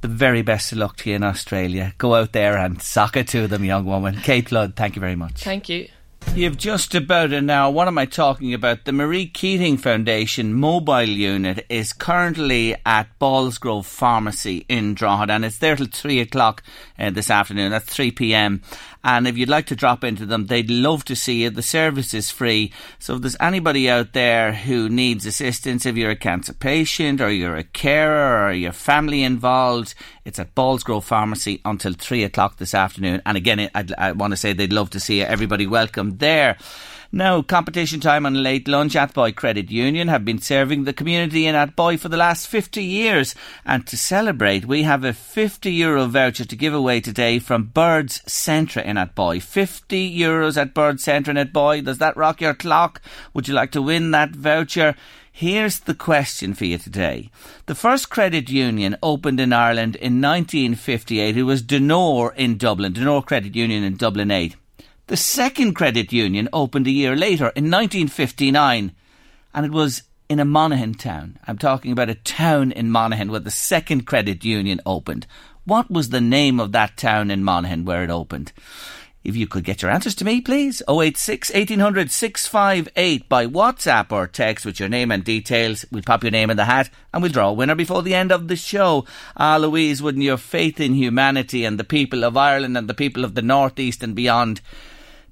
The 0.07 0.13
very 0.13 0.41
best 0.41 0.71
of 0.71 0.77
luck 0.77 0.95
to 0.97 1.09
you 1.09 1.17
in 1.17 1.23
Australia. 1.23 1.93
Go 1.97 2.15
out 2.15 2.31
there 2.31 2.55
and 2.55 2.81
sock 2.81 3.17
it 3.17 3.27
to 3.29 3.45
them, 3.45 3.65
young 3.65 3.83
woman. 3.83 4.15
Kate 4.15 4.47
Flood, 4.47 4.77
thank 4.77 4.95
you 4.95 5.01
very 5.01 5.17
much. 5.17 5.43
Thank 5.43 5.67
you. 5.67 5.89
You've 6.33 6.55
just 6.55 6.95
about 6.95 7.33
an 7.33 7.49
hour. 7.49 7.73
What 7.73 7.89
am 7.89 7.97
I 7.97 8.05
talking 8.05 8.53
about? 8.53 8.85
The 8.85 8.93
Marie 8.93 9.25
Keating 9.25 9.75
Foundation 9.75 10.53
mobile 10.53 11.09
unit 11.09 11.65
is 11.67 11.91
currently 11.91 12.75
at 12.85 13.19
Ballsgrove 13.19 13.83
Pharmacy 13.83 14.65
in 14.69 14.93
Drogheda 14.93 15.33
and 15.33 15.43
it's 15.43 15.57
there 15.57 15.75
till 15.75 15.87
3 15.87 16.21
o'clock 16.21 16.63
uh, 16.97 17.09
this 17.09 17.29
afternoon. 17.29 17.71
That's 17.71 17.91
3 17.91 18.11
pm. 18.11 18.61
And 19.07 19.25
if 19.25 19.37
you'd 19.37 19.47
like 19.47 19.67
to 19.67 19.75
drop 19.75 20.03
into 20.03 20.25
them, 20.25 20.47
they'd 20.47 20.69
love 20.69 21.05
to 21.05 21.15
see 21.15 21.43
you. 21.43 21.49
The 21.49 21.61
service 21.61 22.13
is 22.13 22.29
free. 22.29 22.73
So 22.99 23.15
if 23.15 23.21
there's 23.21 23.37
anybody 23.39 23.89
out 23.89 24.11
there 24.11 24.51
who 24.51 24.89
needs 24.89 25.25
assistance, 25.25 25.85
if 25.85 25.95
you're 25.95 26.11
a 26.11 26.15
cancer 26.17 26.53
patient 26.53 27.21
or 27.21 27.31
you're 27.31 27.55
a 27.55 27.63
carer 27.63 28.45
or 28.45 28.51
your 28.51 28.73
family 28.73 29.23
involved, 29.23 29.95
it's 30.25 30.39
at 30.39 30.53
Ballsgrove 30.55 31.05
Pharmacy 31.05 31.61
until 31.63 31.93
three 31.93 32.25
o'clock 32.25 32.57
this 32.57 32.73
afternoon. 32.73 33.21
And 33.25 33.37
again, 33.37 33.69
I'd, 33.73 33.93
I 33.93 34.11
want 34.11 34.31
to 34.31 34.37
say 34.37 34.51
they'd 34.51 34.73
love 34.73 34.89
to 34.89 34.99
see 34.99 35.19
you. 35.19 35.23
Everybody 35.23 35.67
welcome 35.67 36.17
there. 36.17 36.57
Now, 37.11 37.41
competition 37.41 38.01
time 38.01 38.25
on 38.25 38.43
late 38.43 38.67
lunch. 38.67 38.93
Athboy 38.93 39.33
Credit 39.33 39.71
Union 39.71 40.09
have 40.09 40.25
been 40.25 40.39
serving 40.39 40.83
the 40.83 40.91
community 40.91 41.47
in 41.47 41.55
Athboy 41.55 41.97
for 41.97 42.09
the 42.09 42.17
last 42.17 42.47
50 42.47 42.83
years. 42.83 43.33
And 43.65 43.87
to 43.87 43.95
celebrate, 43.95 44.65
we 44.65 44.83
have 44.83 45.05
a 45.05 45.13
50 45.13 45.71
euro 45.71 46.05
voucher 46.07 46.43
to 46.43 46.55
give 46.55 46.73
away 46.73 46.99
today 46.99 47.39
from 47.39 47.71
Birds 47.73 48.21
Centre 48.31 48.81
in 48.81 48.97
Athboy. 48.97 49.41
50 49.41 50.19
euros 50.19 50.57
at 50.57 50.73
Birds 50.73 51.03
Centre 51.03 51.31
in 51.31 51.37
Athboy. 51.37 51.85
Does 51.85 51.99
that 51.99 52.17
rock 52.17 52.41
your 52.41 52.53
clock? 52.53 53.01
Would 53.33 53.47
you 53.47 53.53
like 53.53 53.71
to 53.71 53.81
win 53.81 54.11
that 54.11 54.31
voucher? 54.31 54.93
Here's 55.31 55.79
the 55.79 55.93
question 55.93 56.55
for 56.55 56.65
you 56.65 56.77
today. 56.77 57.29
The 57.67 57.75
first 57.75 58.09
credit 58.09 58.49
union 58.49 58.97
opened 59.01 59.39
in 59.39 59.53
Ireland 59.53 59.95
in 59.95 60.19
1958. 60.19 61.37
It 61.37 61.43
was 61.43 61.61
Donore 61.61 62.33
in 62.35 62.57
Dublin, 62.57 62.93
Donore 62.93 63.23
Credit 63.23 63.55
Union 63.55 63.83
in 63.83 63.95
Dublin 63.95 64.31
8. 64.31 64.55
The 65.07 65.15
second 65.15 65.73
credit 65.73 66.11
union 66.11 66.49
opened 66.51 66.85
a 66.85 66.91
year 66.91 67.15
later 67.15 67.45
in 67.55 67.71
1959, 67.71 68.91
and 69.53 69.65
it 69.65 69.71
was 69.71 70.03
in 70.27 70.41
a 70.41 70.45
Monaghan 70.45 70.95
town. 70.95 71.39
I'm 71.47 71.57
talking 71.57 71.93
about 71.93 72.09
a 72.09 72.15
town 72.15 72.73
in 72.73 72.91
Monaghan 72.91 73.31
where 73.31 73.39
the 73.39 73.49
second 73.49 74.05
credit 74.05 74.43
union 74.43 74.81
opened. 74.85 75.25
What 75.63 75.89
was 75.89 76.09
the 76.09 76.19
name 76.19 76.59
of 76.59 76.73
that 76.73 76.97
town 76.97 77.31
in 77.31 77.45
Monaghan 77.45 77.85
where 77.85 78.03
it 78.03 78.09
opened? 78.09 78.51
If 79.23 79.37
you 79.37 79.47
could 79.47 79.63
get 79.63 79.81
your 79.81 79.91
answers 79.91 80.13
to 80.15 80.25
me, 80.25 80.41
please. 80.41 80.81
086 80.89 81.53
1800 81.53 82.11
658 82.11 83.29
by 83.29 83.47
WhatsApp 83.47 84.11
or 84.11 84.27
text 84.27 84.65
with 84.65 84.77
your 84.77 84.89
name 84.89 85.09
and 85.09 85.23
details. 85.23 85.85
We'll 85.89 86.03
pop 86.03 86.23
your 86.23 86.31
name 86.31 86.49
in 86.49 86.57
the 86.57 86.65
hat 86.65 86.89
and 87.13 87.23
we'll 87.23 87.31
draw 87.31 87.47
a 87.47 87.53
winner 87.53 87.75
before 87.75 88.03
the 88.03 88.13
end 88.13 88.33
of 88.33 88.49
the 88.49 88.57
show. 88.57 89.05
Ah, 89.37 89.55
Louise, 89.55 90.01
wouldn't 90.01 90.25
your 90.25 90.35
faith 90.35 90.81
in 90.81 90.95
humanity 90.95 91.63
and 91.63 91.79
the 91.79 91.85
people 91.85 92.25
of 92.25 92.35
Ireland 92.35 92.77
and 92.77 92.89
the 92.89 92.93
people 92.93 93.23
of 93.23 93.35
the 93.35 93.41
Northeast 93.41 94.03
and 94.03 94.13
beyond 94.13 94.59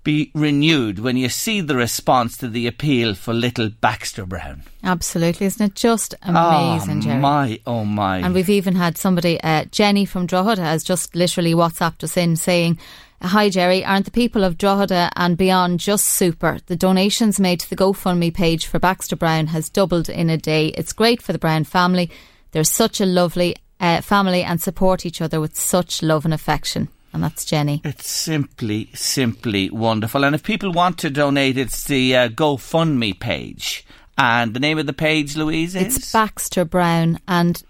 be 0.05 0.31
renewed 0.33 0.99
when 0.99 1.17
you 1.17 1.27
see 1.27 1.59
the 1.59 1.75
response 1.75 2.37
to 2.37 2.47
the 2.47 2.67
appeal 2.67 3.13
for 3.13 3.33
little 3.33 3.67
Baxter 3.69 4.25
Brown. 4.25 4.63
Absolutely, 4.83 5.47
isn't 5.47 5.71
it 5.71 5.75
just 5.75 6.15
amazing, 6.21 6.99
oh, 6.99 7.01
Jerry? 7.01 7.19
my, 7.19 7.59
oh 7.67 7.83
my. 7.83 8.19
And 8.19 8.33
we've 8.33 8.49
even 8.49 8.75
had 8.75 8.97
somebody, 8.97 9.41
uh, 9.41 9.65
Jenny 9.65 10.05
from 10.05 10.27
Drogheda, 10.27 10.61
has 10.61 10.83
just 10.83 11.15
literally 11.15 11.53
WhatsApped 11.53 12.03
us 12.03 12.15
in 12.15 12.37
saying, 12.37 12.79
Hi 13.21 13.49
Jerry, 13.49 13.83
aren't 13.83 14.05
the 14.05 14.11
people 14.11 14.43
of 14.43 14.57
Drogheda 14.57 15.11
and 15.15 15.35
beyond 15.35 15.79
just 15.79 16.05
super? 16.05 16.59
The 16.67 16.75
donations 16.75 17.39
made 17.39 17.59
to 17.61 17.69
the 17.69 17.75
GoFundMe 17.75 18.33
page 18.33 18.67
for 18.67 18.77
Baxter 18.77 19.15
Brown 19.15 19.47
has 19.47 19.69
doubled 19.69 20.07
in 20.07 20.29
a 20.29 20.37
day. 20.37 20.67
It's 20.67 20.93
great 20.93 21.21
for 21.21 21.33
the 21.33 21.39
Brown 21.39 21.63
family. 21.63 22.11
They're 22.51 22.63
such 22.63 23.01
a 23.01 23.05
lovely 23.05 23.55
uh, 23.79 24.01
family 24.01 24.43
and 24.43 24.61
support 24.61 25.05
each 25.05 25.21
other 25.21 25.41
with 25.41 25.57
such 25.57 26.03
love 26.03 26.25
and 26.25 26.33
affection 26.33 26.89
and 27.15 27.23
that's 27.23 27.45
Jenny. 27.45 27.81
It's 27.85 28.09
simply, 28.09 28.89
simply 28.93 29.69
wonderful. 29.69 30.25
And 30.25 30.35
if 30.35 30.43
people 30.43 30.73
want 30.73 30.97
to 30.99 31.09
donate, 31.09 31.57
it's 31.57 31.85
the 31.85 32.15
uh, 32.15 32.27
GoFundMe 32.27 33.17
page. 33.17 33.85
And 34.17 34.53
the 34.53 34.59
name 34.59 34.77
of 34.77 34.85
the 34.85 34.91
page, 34.91 35.37
Louise, 35.37 35.75
is? 35.75 35.95
It's 35.97 36.11
Baxter 36.11 36.65
Brown. 36.65 37.19
And 37.25 37.63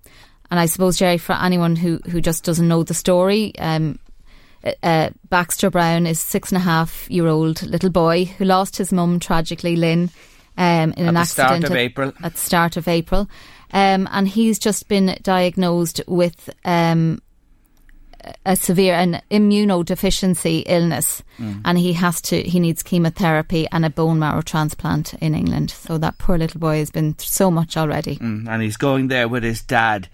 And 0.50 0.60
I 0.60 0.66
suppose, 0.66 0.98
Jerry, 0.98 1.16
for 1.16 1.32
anyone 1.32 1.76
who, 1.76 2.00
who 2.10 2.20
just 2.20 2.44
doesn't 2.44 2.68
know 2.68 2.82
the 2.82 2.92
story, 2.92 3.58
um, 3.58 3.98
uh, 4.82 5.08
Baxter 5.30 5.70
Brown 5.70 6.06
is 6.06 6.20
six 6.20 6.50
and 6.50 6.58
a 6.58 6.64
half 6.64 7.10
year 7.10 7.28
old 7.28 7.62
little 7.62 7.88
boy 7.88 8.26
who 8.26 8.44
lost 8.44 8.76
his 8.76 8.92
mum 8.92 9.20
tragically, 9.20 9.74
Lynn, 9.74 10.10
um, 10.56 10.92
in 10.92 11.04
at 11.04 11.08
an 11.08 11.14
the 11.14 11.20
accident 11.20 11.48
start 11.48 11.64
of 11.64 11.70
at, 11.72 11.76
April. 11.78 12.12
at 12.22 12.32
the 12.34 12.38
start 12.40 12.76
of 12.76 12.88
April. 12.88 13.28
Um, 13.72 14.08
and 14.12 14.28
he's 14.28 14.58
just 14.58 14.86
been 14.88 15.16
diagnosed 15.22 16.00
with 16.06 16.48
um, 16.64 17.20
a 18.46 18.54
severe 18.56 18.94
an 18.94 19.20
immunodeficiency 19.30 20.62
illness, 20.66 21.22
Mm. 21.38 21.60
and 21.64 21.78
he 21.78 21.92
has 21.94 22.20
to 22.22 22.42
he 22.42 22.60
needs 22.60 22.82
chemotherapy 22.84 23.66
and 23.72 23.84
a 23.84 23.90
bone 23.90 24.18
marrow 24.20 24.40
transplant 24.42 25.14
in 25.14 25.34
England. 25.34 25.70
So 25.70 25.98
that 25.98 26.18
poor 26.18 26.38
little 26.38 26.60
boy 26.60 26.78
has 26.78 26.90
been 26.92 27.14
through 27.14 27.26
so 27.26 27.50
much 27.50 27.76
already. 27.76 28.16
Mm, 28.16 28.48
and 28.48 28.62
he's 28.62 28.76
going 28.76 29.08
there 29.08 29.26
with 29.28 29.42
his 29.42 29.62
dad. 29.62 30.08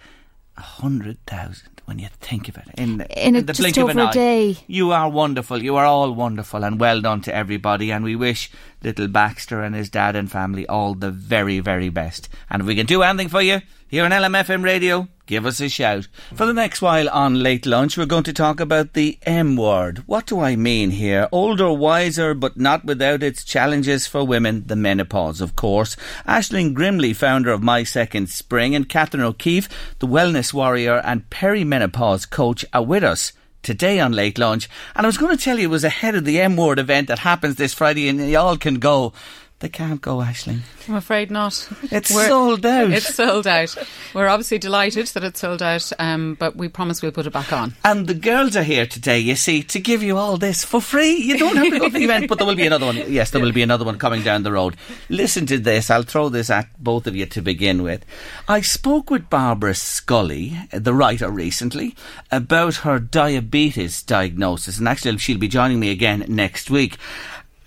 A 0.56 0.62
hundred 0.62 1.18
thousand 1.26 1.69
when 1.90 1.98
you 1.98 2.08
think 2.20 2.48
of 2.48 2.56
it. 2.56 2.64
In, 2.78 2.98
the- 2.98 3.26
In 3.26 3.34
a- 3.36 3.42
the 3.42 3.52
blink 3.52 3.76
of 3.76 3.88
an 3.88 3.98
eye. 3.98 4.12
day. 4.12 4.56
You 4.68 4.92
are 4.92 5.08
wonderful. 5.10 5.60
You 5.62 5.74
are 5.76 5.84
all 5.84 6.12
wonderful 6.14 6.64
and 6.64 6.78
well 6.78 7.00
done 7.00 7.20
to 7.22 7.34
everybody. 7.34 7.90
And 7.90 8.04
we 8.04 8.14
wish 8.14 8.48
little 8.82 9.08
Baxter 9.08 9.60
and 9.62 9.74
his 9.74 9.90
dad 9.90 10.14
and 10.14 10.30
family 10.30 10.64
all 10.68 10.94
the 10.94 11.10
very, 11.10 11.58
very 11.58 11.88
best. 11.88 12.28
And 12.48 12.62
if 12.62 12.66
we 12.66 12.76
can 12.76 12.86
do 12.86 13.02
anything 13.02 13.28
for 13.28 13.42
you 13.42 13.60
here 13.88 14.04
on 14.04 14.12
LMFM 14.12 14.62
Radio, 14.62 15.08
give 15.30 15.46
us 15.46 15.60
a 15.60 15.68
shout. 15.68 16.08
For 16.34 16.44
the 16.44 16.52
next 16.52 16.82
while 16.82 17.08
on 17.08 17.40
Late 17.40 17.64
Lunch, 17.64 17.96
we're 17.96 18.04
going 18.04 18.24
to 18.24 18.32
talk 18.32 18.58
about 18.58 18.94
the 18.94 19.16
M 19.22 19.54
word. 19.56 20.02
What 20.06 20.26
do 20.26 20.40
I 20.40 20.56
mean 20.56 20.90
here? 20.90 21.28
Older, 21.30 21.72
wiser, 21.72 22.34
but 22.34 22.56
not 22.56 22.84
without 22.84 23.22
its 23.22 23.44
challenges 23.44 24.08
for 24.08 24.24
women, 24.24 24.64
the 24.66 24.74
menopause, 24.74 25.40
of 25.40 25.54
course. 25.54 25.96
Aisling 26.26 26.74
Grimley, 26.74 27.14
founder 27.14 27.52
of 27.52 27.62
My 27.62 27.84
Second 27.84 28.28
Spring, 28.28 28.74
and 28.74 28.88
Catherine 28.88 29.22
O'Keefe, 29.22 29.68
the 30.00 30.08
wellness 30.08 30.52
warrior 30.52 31.00
and 31.04 31.30
perimenopause 31.30 32.28
coach, 32.28 32.64
are 32.72 32.82
with 32.82 33.04
us 33.04 33.32
today 33.62 34.00
on 34.00 34.10
Late 34.10 34.36
Lunch. 34.36 34.68
And 34.96 35.06
I 35.06 35.08
was 35.08 35.16
going 35.16 35.36
to 35.36 35.42
tell 35.42 35.60
you 35.60 35.68
it 35.68 35.70
was 35.70 35.84
ahead 35.84 36.16
of 36.16 36.24
the 36.24 36.40
M 36.40 36.56
Word 36.56 36.80
event 36.80 37.06
that 37.06 37.20
happens 37.20 37.54
this 37.54 37.72
Friday, 37.72 38.08
and 38.08 38.28
y'all 38.28 38.56
can 38.56 38.80
go. 38.80 39.12
They 39.60 39.68
can't 39.68 40.00
go, 40.00 40.16
Aisling. 40.16 40.60
I'm 40.88 40.94
afraid 40.94 41.30
not. 41.30 41.68
It's 41.82 42.08
sold 42.08 42.64
out. 42.64 42.90
It's 42.92 43.14
sold 43.14 43.46
out. 43.46 43.76
We're 44.14 44.28
obviously 44.28 44.56
delighted 44.56 45.08
that 45.08 45.22
it's 45.22 45.40
sold 45.40 45.60
out, 45.62 45.92
um, 45.98 46.34
but 46.40 46.56
we 46.56 46.68
promise 46.68 47.02
we'll 47.02 47.12
put 47.12 47.26
it 47.26 47.32
back 47.34 47.52
on. 47.52 47.74
And 47.84 48.06
the 48.06 48.14
girls 48.14 48.56
are 48.56 48.62
here 48.62 48.86
today, 48.86 49.18
you 49.18 49.36
see, 49.36 49.62
to 49.64 49.78
give 49.78 50.02
you 50.02 50.16
all 50.16 50.38
this 50.38 50.64
for 50.64 50.80
free. 50.80 51.12
You 51.12 51.36
don't 51.36 51.56
have 51.56 51.68
to 51.68 51.78
go 51.78 51.88
to 51.90 51.92
the 51.92 52.04
event, 52.04 52.28
but 52.28 52.38
there 52.38 52.46
will 52.46 52.54
be 52.54 52.66
another 52.66 52.86
one. 52.86 52.96
Yes, 53.12 53.32
there 53.32 53.42
will 53.42 53.52
be 53.52 53.60
another 53.60 53.84
one 53.84 53.98
coming 53.98 54.22
down 54.22 54.44
the 54.44 54.52
road. 54.52 54.76
Listen 55.10 55.44
to 55.46 55.58
this. 55.58 55.90
I'll 55.90 56.04
throw 56.04 56.30
this 56.30 56.48
at 56.48 56.82
both 56.82 57.06
of 57.06 57.14
you 57.14 57.26
to 57.26 57.42
begin 57.42 57.82
with. 57.82 58.02
I 58.48 58.62
spoke 58.62 59.10
with 59.10 59.28
Barbara 59.28 59.74
Scully, 59.74 60.58
the 60.72 60.94
writer, 60.94 61.30
recently 61.30 61.94
about 62.30 62.76
her 62.76 62.98
diabetes 62.98 64.02
diagnosis, 64.02 64.78
and 64.78 64.88
actually 64.88 65.18
she'll 65.18 65.36
be 65.36 65.48
joining 65.48 65.80
me 65.80 65.90
again 65.90 66.24
next 66.28 66.70
week. 66.70 66.96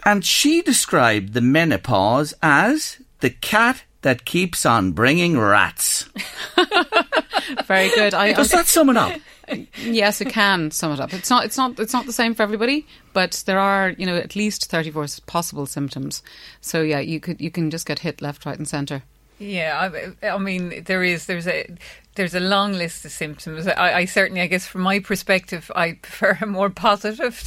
And 0.05 0.25
she 0.25 0.61
described 0.61 1.33
the 1.33 1.41
menopause 1.41 2.33
as 2.41 2.97
the 3.21 3.29
cat 3.29 3.83
that 4.01 4.25
keeps 4.25 4.65
on 4.65 4.91
bringing 4.91 5.39
rats. 5.39 6.09
Very 7.65 7.89
good. 7.89 8.13
I, 8.13 8.33
Does 8.33 8.51
that 8.51 8.67
sum 8.67 8.89
it 8.89 8.97
up? 8.97 9.19
yes, 9.77 10.21
it 10.21 10.29
can 10.29 10.71
sum 10.71 10.91
it 10.91 10.99
up. 10.99 11.13
It's 11.13 11.29
not. 11.29 11.45
It's 11.45 11.57
not. 11.57 11.79
It's 11.79 11.93
not 11.93 12.05
the 12.05 12.13
same 12.13 12.33
for 12.33 12.43
everybody, 12.43 12.85
but 13.13 13.43
there 13.45 13.59
are, 13.59 13.89
you 13.91 14.05
know, 14.05 14.15
at 14.15 14.35
least 14.35 14.69
thirty-four 14.69 15.05
possible 15.25 15.65
symptoms. 15.65 16.21
So 16.61 16.81
yeah, 16.81 16.99
you 16.99 17.19
could 17.19 17.41
you 17.41 17.51
can 17.51 17.69
just 17.69 17.85
get 17.85 17.99
hit 17.99 18.21
left, 18.21 18.45
right, 18.45 18.57
and 18.57 18.67
centre. 18.67 19.03
Yeah, 19.43 19.89
I, 20.23 20.27
I 20.27 20.37
mean, 20.37 20.83
there 20.85 21.03
is 21.03 21.25
there's 21.25 21.47
a 21.47 21.67
there's 22.15 22.35
a 22.35 22.39
long 22.39 22.73
list 22.73 23.03
of 23.03 23.11
symptoms. 23.11 23.67
I, 23.67 23.99
I 23.99 24.05
certainly, 24.05 24.41
I 24.41 24.47
guess, 24.47 24.67
from 24.67 24.81
my 24.81 24.99
perspective, 24.99 25.71
I 25.75 25.93
prefer 26.01 26.37
a 26.41 26.45
more 26.45 26.69
positive 26.69 27.41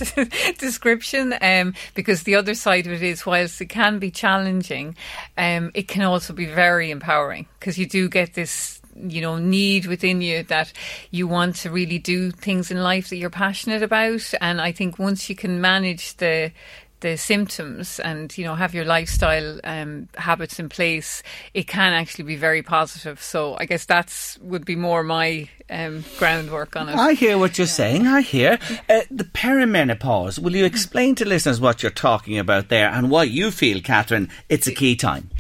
description 0.59 1.35
um, 1.41 1.75
because 1.95 2.25
the 2.25 2.35
other 2.35 2.55
side 2.55 2.87
of 2.87 2.93
it 2.93 3.03
is, 3.03 3.25
whilst 3.25 3.61
it 3.61 3.67
can 3.67 3.99
be 3.99 4.11
challenging, 4.11 4.97
um, 5.39 5.71
it 5.75 5.89
can 5.89 6.03
also 6.03 6.33
be 6.33 6.47
very 6.47 6.91
empowering 6.91 7.47
because 7.59 7.79
you 7.79 7.87
do 7.87 8.09
get 8.09 8.35
this 8.35 8.81
you 8.99 9.21
know 9.21 9.37
need 9.37 9.85
within 9.85 10.23
you 10.23 10.43
that 10.45 10.73
you 11.11 11.29
want 11.29 11.55
to 11.55 11.71
really 11.71 11.99
do 11.99 12.31
things 12.31 12.71
in 12.71 12.83
life 12.83 13.11
that 13.11 13.17
you're 13.17 13.31
passionate 13.31 13.83
about. 13.83 14.23
And 14.41 14.61
I 14.61 14.73
think 14.73 14.99
once 14.99 15.29
you 15.31 15.37
can 15.37 15.61
manage 15.61 16.17
the 16.17 16.53
the 17.01 17.17
symptoms 17.17 18.01
and 18.01 18.37
you 18.39 18.45
know 18.45 18.55
have 18.55 18.75
your 18.75 18.85
lifestyle 18.85 19.61
um, 19.65 20.09
habits 20.17 20.59
in 20.59 20.69
place, 20.69 21.23
it 21.55 21.67
can 21.67 21.93
actually 21.93 22.25
be 22.25 22.37
very 22.37 22.63
positive. 22.63 23.23
So 23.23 23.57
I 23.59 23.67
guess 23.67 23.85
that's 23.85 24.39
would 24.39 24.65
be 24.65 24.77
more 24.77 25.03
my 25.03 25.49
um, 25.69 26.05
groundwork 26.19 26.77
on 26.77 26.89
it. 26.89 26.97
I 26.97 27.15
hear 27.15 27.39
what 27.39 27.59
you're 27.59 27.67
yeah. 27.67 27.73
saying. 27.73 28.07
I 28.07 28.21
hear 28.21 28.59
uh, 28.89 29.01
the 29.11 29.25
perimenopause. 29.25 30.39
Will 30.39 30.55
you 30.55 30.65
explain 30.65 31.15
to 31.17 31.25
listeners 31.25 31.61
what 31.61 31.83
you're 31.83 31.91
talking 31.91 32.39
about 32.39 32.69
there 32.69 32.89
and 32.89 33.11
why 33.11 33.25
you 33.25 33.51
feel, 33.51 33.81
Catherine, 33.81 34.31
it's 34.49 34.67
a 34.67 34.73
key 34.73 34.97
time? 34.97 35.31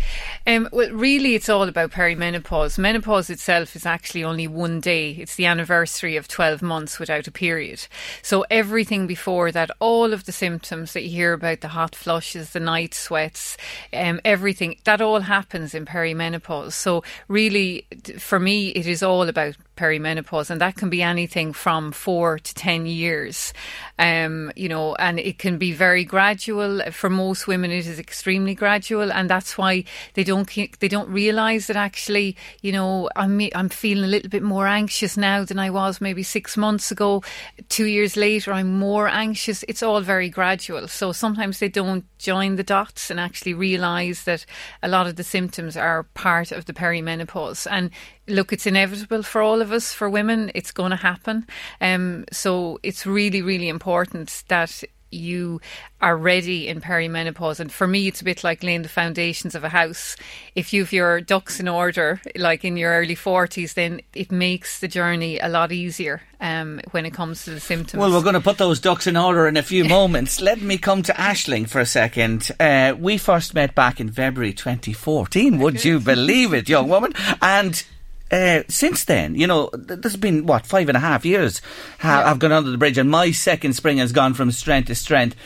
Um, 0.47 0.69
well, 0.73 0.90
really, 0.90 1.35
it's 1.35 1.49
all 1.49 1.69
about 1.69 1.92
perimenopause. 1.92 2.79
Menopause 2.79 3.31
itself 3.31 3.77
is 3.77 3.87
actually 3.87 4.25
only 4.25 4.49
one 4.49 4.81
day. 4.81 5.11
It's 5.11 5.37
the 5.37 5.47
anniversary 5.47 6.16
of 6.16 6.29
12 6.29 6.62
months 6.62 6.99
without 6.99 7.27
a 7.27 7.33
period. 7.33 7.87
So 8.23 8.45
everything 8.51 9.07
before 9.07 9.53
that, 9.53 9.71
all 9.79 10.12
of 10.12 10.25
the 10.25 10.33
symptoms 10.33 10.92
that 10.92 11.05
you 11.05 11.11
hear 11.11 11.33
about, 11.33 11.46
the 11.55 11.69
hot 11.69 11.95
flushes, 11.95 12.51
the 12.51 12.61
night 12.61 12.95
sweats, 12.95 13.57
um, 13.93 14.21
everything, 14.25 14.77
that 14.85 15.01
all 15.01 15.21
happens 15.21 15.75
in 15.75 15.85
perimenopause. 15.85 16.73
So 16.73 17.05
really, 17.29 17.87
for 18.19 18.41
me, 18.41 18.69
it 18.69 18.87
is 18.87 19.03
all 19.03 19.29
about 19.29 19.57
perimenopause, 19.77 20.51
and 20.51 20.61
that 20.61 20.77
can 20.77 20.91
be 20.91 21.03
anything 21.03 21.53
from 21.53 21.93
four 21.93 22.39
to 22.39 22.55
10 22.55 22.87
years. 22.87 23.53
Um, 23.99 24.53
you 24.57 24.69
know, 24.69 24.95
and 24.97 25.19
it 25.19 25.39
can 25.39 25.59
be 25.59 25.73
very 25.73 26.05
gradual. 26.05 26.81
For 26.91 27.11
most 27.11 27.47
women, 27.47 27.71
it 27.71 27.87
is 27.87 27.99
extremely 27.99 28.55
gradual, 28.55 29.12
and 29.12 29.31
that's 29.31 29.57
why 29.57 29.85
they 30.15 30.25
don't 30.25 30.51
they 30.81 30.89
don't 30.89 31.09
realise 31.09 31.67
that 31.67 31.77
actually, 31.77 32.37
you 32.62 32.73
know, 32.73 33.09
I'm 33.17 33.41
I'm 33.55 33.69
feeling 33.69 34.05
a 34.05 34.09
little 34.09 34.31
bit 34.31 34.43
more 34.43 34.67
anxious 34.67 35.17
now 35.17 35.45
than 35.45 35.59
I 35.59 35.71
was 35.71 36.01
maybe 36.01 36.23
six 36.23 36.57
months 36.57 36.91
ago. 36.91 37.23
Two 37.69 37.87
years 37.87 38.17
later, 38.17 38.53
I'm 38.53 38.79
more 38.79 39.09
anxious. 39.09 39.65
It's 39.69 39.83
all 39.83 40.01
very 40.01 40.29
gradual. 40.29 40.89
So 40.89 41.12
sometimes 41.12 41.59
they 41.59 41.69
don't 41.69 42.05
join 42.19 42.57
the 42.57 42.62
dots 42.62 43.11
and 43.11 43.21
actually 43.21 43.55
realise 43.55 44.25
that 44.25 44.47
a 44.83 44.89
lot 44.89 45.07
of 45.07 45.17
the 45.17 45.25
symptoms 45.25 45.77
are 45.77 46.05
part 46.15 46.53
of 46.53 46.65
the 46.65 46.73
perimenopause. 46.73 47.67
And 47.71 47.91
look, 48.29 48.53
it's 48.53 48.67
inevitable 48.67 49.23
for 49.23 49.43
all 49.43 49.61
of 49.61 49.73
us, 49.73 49.93
for 49.93 50.09
women, 50.09 50.51
it's 50.55 50.73
going 50.73 50.91
to 50.91 50.97
happen. 50.97 51.47
Um, 51.81 52.25
so 52.33 52.79
it's 52.83 53.07
really, 53.07 53.43
really 53.43 53.69
important 53.69 54.45
that 54.49 54.83
you 55.11 55.61
are 56.01 56.17
ready 56.17 56.69
in 56.69 56.81
perimenopause. 56.81 57.61
And 57.61 57.73
for 57.73 57.87
me, 57.87 58.09
it's 58.09 58.21
a 58.21 58.25
bit 58.25 58.45
like 58.45 58.62
laying 58.62 58.83
the 58.83 58.89
foundations 58.89 59.55
of 59.55 59.65
a 59.65 59.69
house. 59.69 60.17
If 60.55 60.73
you've 60.73 60.93
your 60.93 61.21
ducks 61.21 61.61
in 61.61 61.69
order, 61.69 62.21
like 62.37 62.65
in 62.65 62.77
your 62.77 62.93
early 62.93 63.15
40s, 63.15 63.75
then 63.75 64.01
it 64.15 64.31
makes 64.31 64.81
the 64.81 64.89
journey 64.89 65.39
a 65.39 65.49
lot 65.49 65.73
easier 65.73 66.23
um, 66.41 66.81
when 66.91 67.07
it 67.07 67.15
comes 67.15 67.45
to 67.45 67.51
the 67.51 67.61
symptoms. 67.61 68.01
Well, 68.01 68.11
we're 68.11 68.23
going 68.23 68.35
to 68.35 68.41
put 68.41 68.59
those 68.59 68.81
ducks 68.81 69.07
in 69.07 69.17
order 69.17 69.47
in 69.47 69.57
a 69.57 69.62
few 69.62 69.85
moments. 69.89 70.41
Let 70.41 70.61
me 70.61 70.77
come 70.77 71.03
to 71.05 71.12
Aisling 71.12 71.69
for 71.69 71.81
a 71.81 71.87
second. 71.87 72.51
Uh, 72.59 72.95
we 72.99 73.17
first 73.17 73.55
met 73.55 73.75
back 73.75 74.01
in 74.01 74.11
February 74.11 74.53
2014. 74.53 75.59
Would 75.59 75.85
you 75.85 76.01
believe 76.01 76.53
it, 76.53 76.69
young 76.69 76.89
woman? 76.89 77.12
And 77.41 77.83
uh, 78.31 78.62
since 78.69 79.05
then, 79.05 79.35
you 79.35 79.47
know, 79.47 79.71
there's 79.73 80.17
been 80.17 80.47
what 80.47 80.67
five 80.67 80.89
and 80.89 80.97
a 80.97 81.01
half 81.01 81.25
years 81.25 81.61
ha- 81.99 82.21
yeah. 82.21 82.31
I've 82.31 82.39
gone 82.39 82.53
under 82.53 82.71
the 82.71 82.79
bridge, 82.79 82.99
and 82.99 83.11
my 83.11 83.31
second 83.31 83.75
spring 83.75 83.99
has 83.99 84.12
gone 84.12 84.35
from 84.35 84.51
strength 84.51 84.87
to 84.87 84.95
strength. 84.95 85.37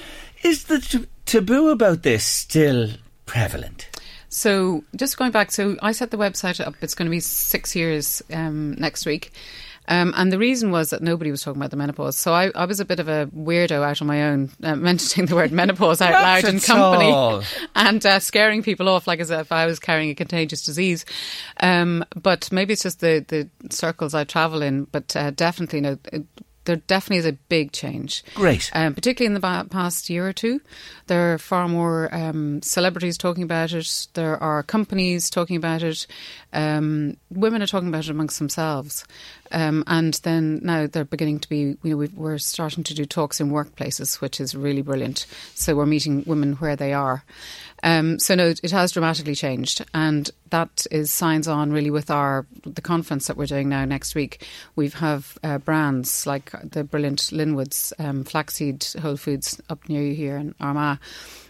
Is 0.43 0.64
the 0.64 0.81
t- 0.81 1.07
taboo 1.27 1.69
about 1.69 2.03
this 2.03 2.25
still 2.25 2.90
prevalent? 3.27 3.88
So, 4.31 4.85
just 4.95 5.19
going 5.19 5.33
back, 5.33 5.51
so 5.51 5.77
I 5.83 5.93
set 5.93 6.12
the 6.12 6.16
website 6.16 6.64
up. 6.64 6.75
It's 6.81 6.95
going 6.95 7.07
to 7.07 7.11
be 7.11 7.21
six 7.21 7.75
years 7.75 8.23
um, 8.33 8.73
next 8.79 9.05
week. 9.05 9.33
Um, 9.90 10.14
and 10.16 10.33
the 10.33 10.38
reason 10.38 10.70
was 10.70 10.90
that 10.90 11.03
nobody 11.03 11.33
was 11.33 11.42
talking 11.42 11.61
about 11.61 11.72
the 11.72 11.76
menopause. 11.76 12.16
So 12.16 12.33
I, 12.33 12.53
I 12.55 12.64
was 12.64 12.79
a 12.79 12.85
bit 12.85 13.00
of 13.00 13.09
a 13.09 13.26
weirdo 13.35 13.83
out 13.83 14.00
on 14.00 14.07
my 14.07 14.22
own, 14.22 14.50
uh, 14.62 14.76
mentioning 14.76 15.26
the 15.26 15.35
word 15.35 15.50
menopause 15.50 16.00
out 16.00 16.12
loud 16.12 16.44
in 16.44 16.61
company 16.61 17.11
all. 17.11 17.42
and 17.74 18.05
uh, 18.07 18.20
scaring 18.20 18.62
people 18.62 18.88
off 18.88 19.09
like 19.09 19.18
as 19.18 19.31
if 19.31 19.50
I 19.50 19.66
was 19.66 19.81
carrying 19.81 20.11
a 20.11 20.14
contagious 20.14 20.62
disease. 20.62 21.05
Um, 21.59 22.05
but 22.14 22.50
maybe 22.53 22.72
it's 22.72 22.85
just 22.85 23.00
the, 23.00 23.24
the 23.26 23.48
circles 23.74 24.14
I 24.14 24.22
travel 24.22 24.62
in, 24.62 24.85
but 24.85 25.14
uh, 25.16 25.33
definitely, 25.33 25.81
you 25.81 25.83
know, 25.83 25.98
there 26.64 26.77
definitely 26.77 27.18
is 27.18 27.27
a 27.27 27.33
big 27.33 27.73
change. 27.73 28.23
Great. 28.35 28.70
Um, 28.75 28.94
particularly 28.94 29.35
in 29.35 29.40
the 29.40 29.66
past 29.70 30.11
year 30.11 30.29
or 30.29 30.33
two. 30.33 30.61
There 31.07 31.35
are 31.35 31.38
far 31.38 31.68
more 31.68 32.14
um, 32.14 32.62
celebrities 32.62 33.18
talking 33.18 33.42
about 33.42 33.73
it. 33.73 34.07
There 34.14 34.40
are 34.42 34.62
companies 34.62 35.31
talking 35.31 35.57
about 35.57 35.83
it. 35.83 36.07
Um, 36.53 37.16
women 37.31 37.62
are 37.62 37.66
talking 37.66 37.88
about 37.88 38.05
it 38.05 38.11
amongst 38.11 38.38
themselves. 38.38 39.05
Um, 39.53 39.83
and 39.87 40.14
then 40.23 40.61
now 40.62 40.87
they're 40.87 41.05
beginning 41.05 41.40
to 41.40 41.49
be, 41.49 41.77
you 41.83 41.96
know, 41.96 41.96
we 41.96 42.33
are 42.33 42.38
starting 42.38 42.85
to 42.85 42.94
do 42.94 43.05
talks 43.05 43.40
in 43.40 43.51
workplaces, 43.51 44.20
which 44.20 44.40
is 44.40 44.55
really 44.55 44.83
brilliant. 44.83 45.27
So 45.55 45.75
we're 45.75 45.87
meeting 45.87 46.23
women 46.27 46.55
where 46.55 46.77
they 46.77 46.92
are. 46.92 47.25
Um, 47.83 48.19
so 48.19 48.35
no, 48.35 48.49
it 48.49 48.71
has 48.71 48.93
dramatically 48.93 49.35
changed, 49.35 49.85
and 49.95 50.31
that 50.51 50.87
is 50.90 51.11
signs 51.11 51.49
on 51.49 51.73
really 51.73 51.90
with 51.90 52.11
our 52.11 52.47
the 52.64 52.83
conference 52.83 53.27
that 53.27 53.37
we're 53.37 53.47
doing 53.47 53.69
now 53.69 53.85
next 53.85 54.14
week. 54.14 54.47
We 54.77 54.88
have 54.90 55.38
uh, 55.43 55.59
brands 55.59 56.27
like 56.27 56.53
the 56.62 56.85
brilliant 56.85 57.21
Linwoods 57.21 57.93
um, 57.99 58.25
flaxseed 58.25 58.85
Whole 59.01 59.16
Foods 59.16 59.61
up 59.71 59.88
near 59.88 60.03
you 60.03 60.14
here 60.14 60.37
in 60.37 60.55
Armagh. 60.61 60.99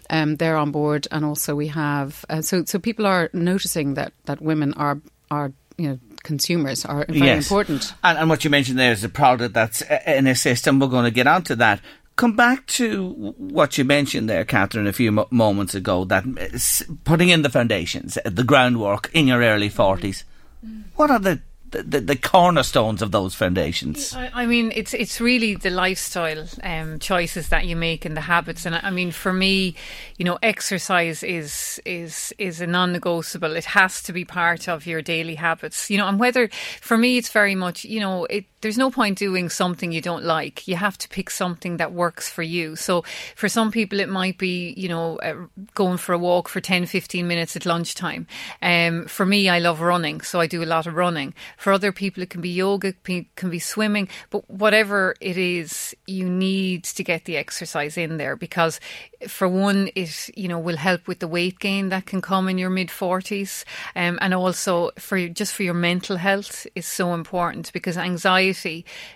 Um, 0.09 0.37
they're 0.37 0.57
on 0.57 0.71
board, 0.71 1.09
and 1.11 1.25
also 1.25 1.55
we 1.55 1.69
have 1.69 2.25
uh, 2.29 2.43
so 2.43 2.65
so 2.65 2.79
people 2.79 3.07
are 3.07 3.31
noticing 3.33 3.95
that 3.95 4.13
that 4.27 4.41
women 4.41 4.75
are 4.75 5.01
are 5.31 5.53
you 5.77 5.89
know 5.89 5.99
consumers 6.23 6.85
are 6.85 7.07
very 7.09 7.21
yes. 7.21 7.45
important. 7.45 7.95
And, 8.05 8.19
and, 8.19 8.29
what 8.29 8.45
you 8.45 8.51
mentioned 8.51 8.79
there 8.79 8.93
is 8.93 9.03
a 9.05 9.09
product 9.09 9.55
that's 9.55 9.83
in 10.07 10.27
a 10.27 10.35
system. 10.35 10.79
We're 10.79 10.89
going 10.89 11.07
to 11.07 11.11
get 11.11 11.27
onto 11.27 11.55
that. 11.57 11.81
Come 12.21 12.37
back 12.37 12.67
to 12.67 13.33
what 13.39 13.79
you 13.79 13.85
mentioned 13.87 14.29
there, 14.29 14.45
Catherine, 14.45 14.87
a 14.87 14.93
few 14.93 15.11
mo- 15.11 15.27
moments 15.31 15.75
ago 15.75 16.05
that 16.05 16.25
uh, 16.27 16.93
putting 17.05 17.31
in 17.31 17.41
the 17.41 17.49
foundations, 17.49 18.19
uh, 18.19 18.29
the 18.29 18.45
groundwork 18.45 19.09
in 19.15 19.27
your 19.27 19.41
early 19.41 19.71
40s. 19.71 20.25
Mm. 20.63 20.83
What 20.97 21.11
are 21.11 21.19
the 21.19 21.41
the, 21.71 22.01
the, 22.01 22.17
cornerstones 22.17 23.01
of 23.01 23.13
those 23.13 23.35
foundations? 23.35 24.13
I, 24.13 24.31
I, 24.35 24.47
mean, 24.47 24.73
it's 24.75 24.93
it's 24.93 25.21
really 25.21 25.55
the 25.55 25.71
lifestyle 25.71 26.45
um, 26.63 26.99
choices 26.99 27.49
that 27.49 27.65
you 27.65 27.77
make 27.77 28.05
and 28.05 28.17
the 28.17 28.23
habits. 28.23 28.67
And 28.67 28.75
I 28.75 28.91
mean, 28.91 29.13
for 29.13 29.33
me, 29.33 29.77
you 30.19 30.25
know, 30.25 30.39
exercise 30.43 31.23
is 31.23 31.81
is 31.87 32.35
is 32.39 32.61
a 32.61 32.67
non-negotiable. 32.67 33.57
It 33.57 33.67
has 33.67 34.03
to 34.03 34.13
be 34.13 34.25
part 34.25 34.69
of 34.69 34.85
your 34.85 35.01
daily 35.01 35.37
habits. 35.37 35.89
You 35.89 35.99
know, 35.99 36.09
and 36.09 36.19
whether 36.19 36.51
for 36.81 36.99
me, 36.99 37.17
it's 37.17 37.31
very 37.31 37.55
much 37.55 37.85
you 37.85 38.01
know, 38.01 38.25
it, 38.27 38.45
there's 38.61 38.79
no 38.79 38.91
point 38.91 39.19
doing 39.19 39.49
something 39.49 39.93
you 39.93 40.01
don't 40.01 40.25
like. 40.25 40.69
You 40.69 40.77
have 40.77 40.99
to 40.99 41.09
pick 41.09 41.31
something 41.31 41.79
that 41.79 41.93
works 41.93 42.29
for 42.29 42.43
you. 42.43 42.77
So 42.77 43.05
for 43.35 43.49
some 43.49 43.71
people, 43.71 44.01
it 44.01 44.09
might 44.09 44.39
be 44.39 44.75
you 44.77 44.89
know 44.89 45.19
uh, 45.19 45.47
going 45.75 45.99
for 45.99 46.13
a 46.13 46.19
walk 46.19 46.49
for 46.49 46.61
10, 46.61 46.87
15 46.87 47.27
minutes 47.27 47.57
at 47.57 47.67
lunchtime. 47.67 48.27
Um, 48.63 49.07
for 49.07 49.25
me, 49.25 49.49
I 49.49 49.59
love 49.59 49.81
running, 49.81 50.21
so 50.21 50.41
I 50.41 50.47
do 50.47 50.63
a 50.63 50.65
lot 50.65 50.87
of 50.87 50.95
running 50.95 51.35
for 51.57 51.73
other 51.73 51.93
people, 51.93 52.23
it 52.23 52.31
can 52.31 52.41
be 52.41 52.51
yoga, 52.51 52.95
it 53.07 53.37
can 53.37 53.51
be 53.51 53.59
swimming, 53.59 54.09
but 54.31 54.49
whatever 54.51 55.15
it 55.21 55.37
is, 55.37 55.95
you 56.07 56.29
need 56.29 56.85
to 56.85 57.05
get 57.05 57.25
the 57.25 57.37
exercise 57.37 57.97
in 57.97 58.17
there 58.17 58.37
because, 58.37 58.81
for 59.29 59.49
one, 59.49 59.91
it 59.95 60.31
you 60.37 60.49
know 60.49 60.59
will 60.59 60.77
help 60.77 61.07
with 61.07 61.21
the 61.21 61.29
weight 61.29 61.59
gain 61.59 61.89
that 61.91 62.07
can 62.07 62.21
come 62.21 62.49
in 62.49 62.59
your 62.59 62.71
mid 62.71 62.91
forties, 62.91 63.65
um, 63.97 64.19
and 64.21 64.35
also 64.35 64.91
for 64.99 65.29
just 65.29 65.55
for 65.55 65.63
your 65.63 65.75
mental 65.75 66.17
health 66.17 66.67
is 66.75 66.87
so 66.87 67.15
important 67.15 67.73
because 67.73 67.97
anxiety 67.97 68.50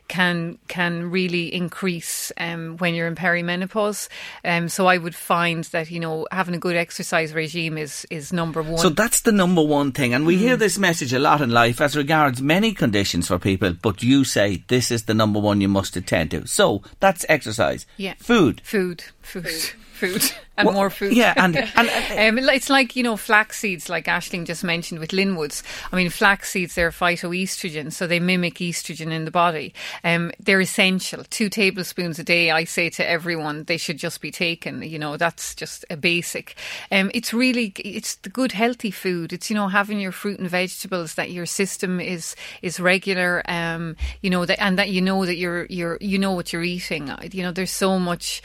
can 0.08 0.58
can 0.68 1.10
really 1.10 1.54
increase 1.54 2.32
um, 2.38 2.76
when 2.78 2.94
you're 2.94 3.06
in 3.06 3.14
perimenopause. 3.14 4.08
Um, 4.44 4.68
so 4.68 4.86
I 4.86 4.98
would 4.98 5.14
find 5.14 5.64
that 5.64 5.90
you 5.90 6.00
know 6.00 6.26
having 6.30 6.54
a 6.54 6.58
good 6.58 6.76
exercise 6.76 7.32
regime 7.32 7.78
is 7.78 8.06
is 8.10 8.32
number 8.32 8.62
one. 8.62 8.78
So 8.78 8.88
that's 8.88 9.22
the 9.22 9.32
number 9.32 9.62
one 9.62 9.92
thing, 9.92 10.14
and 10.14 10.26
we 10.26 10.36
mm. 10.36 10.40
hear 10.40 10.56
this 10.56 10.78
message 10.78 11.12
a 11.12 11.18
lot 11.18 11.40
in 11.40 11.50
life 11.50 11.80
as 11.80 11.96
regards 11.96 12.40
many 12.40 12.72
conditions 12.72 13.28
for 13.28 13.38
people, 13.38 13.72
but 13.72 14.02
you 14.02 14.24
say 14.24 14.62
this 14.68 14.90
is 14.90 15.04
the 15.04 15.14
number 15.14 15.40
one 15.40 15.60
you 15.60 15.68
must 15.68 15.96
attend 15.96 16.30
to. 16.32 16.46
So 16.46 16.82
that's 17.00 17.24
exercise. 17.28 17.86
Yeah. 17.96 18.14
Food. 18.18 18.60
Food. 18.64 19.04
Food. 19.22 19.48
Food. 19.48 19.72
and 20.56 20.66
well, 20.66 20.74
more 20.74 20.90
food. 20.90 21.12
Yeah, 21.14 21.34
and, 21.36 21.56
and 21.56 22.38
um, 22.38 22.48
it's 22.48 22.70
like 22.70 22.96
you 22.96 23.02
know 23.02 23.16
flax 23.16 23.58
seeds, 23.58 23.88
like 23.88 24.06
Aisling 24.06 24.46
just 24.46 24.62
mentioned 24.62 25.00
with 25.00 25.10
Linwoods. 25.10 25.62
I 25.92 25.96
mean, 25.96 26.10
flax 26.10 26.50
seeds 26.50 26.74
they're 26.74 26.90
phytoestrogen, 26.90 27.92
so 27.92 28.06
they 28.06 28.20
mimic 28.20 28.56
estrogen 28.56 29.10
in 29.10 29.24
the 29.24 29.30
body. 29.30 29.74
Um, 30.02 30.30
they're 30.38 30.60
essential. 30.60 31.24
Two 31.24 31.48
tablespoons 31.48 32.18
a 32.18 32.24
day, 32.24 32.50
I 32.50 32.64
say 32.64 32.90
to 32.90 33.08
everyone, 33.08 33.64
they 33.64 33.76
should 33.76 33.98
just 33.98 34.20
be 34.20 34.30
taken. 34.30 34.82
You 34.82 34.98
know, 34.98 35.16
that's 35.16 35.54
just 35.54 35.84
a 35.90 35.96
basic. 35.96 36.56
Um, 36.90 37.10
it's 37.14 37.32
really 37.32 37.72
it's 37.78 38.16
the 38.16 38.28
good 38.28 38.52
healthy 38.52 38.90
food. 38.90 39.32
It's 39.32 39.50
you 39.50 39.56
know 39.56 39.68
having 39.68 40.00
your 40.00 40.12
fruit 40.12 40.38
and 40.38 40.48
vegetables 40.48 41.14
that 41.14 41.30
your 41.30 41.46
system 41.46 42.00
is 42.00 42.36
is 42.62 42.78
regular. 42.78 43.42
Um, 43.46 43.96
you 44.22 44.30
know 44.30 44.44
that 44.44 44.62
and 44.62 44.78
that 44.78 44.90
you 44.90 45.00
know 45.00 45.26
that 45.26 45.36
you're 45.36 45.66
you're 45.66 45.98
you 46.00 46.18
know 46.18 46.32
what 46.32 46.52
you're 46.52 46.62
eating. 46.62 47.10
You 47.32 47.42
know, 47.42 47.52
there's 47.52 47.70
so 47.70 47.98
much 47.98 48.42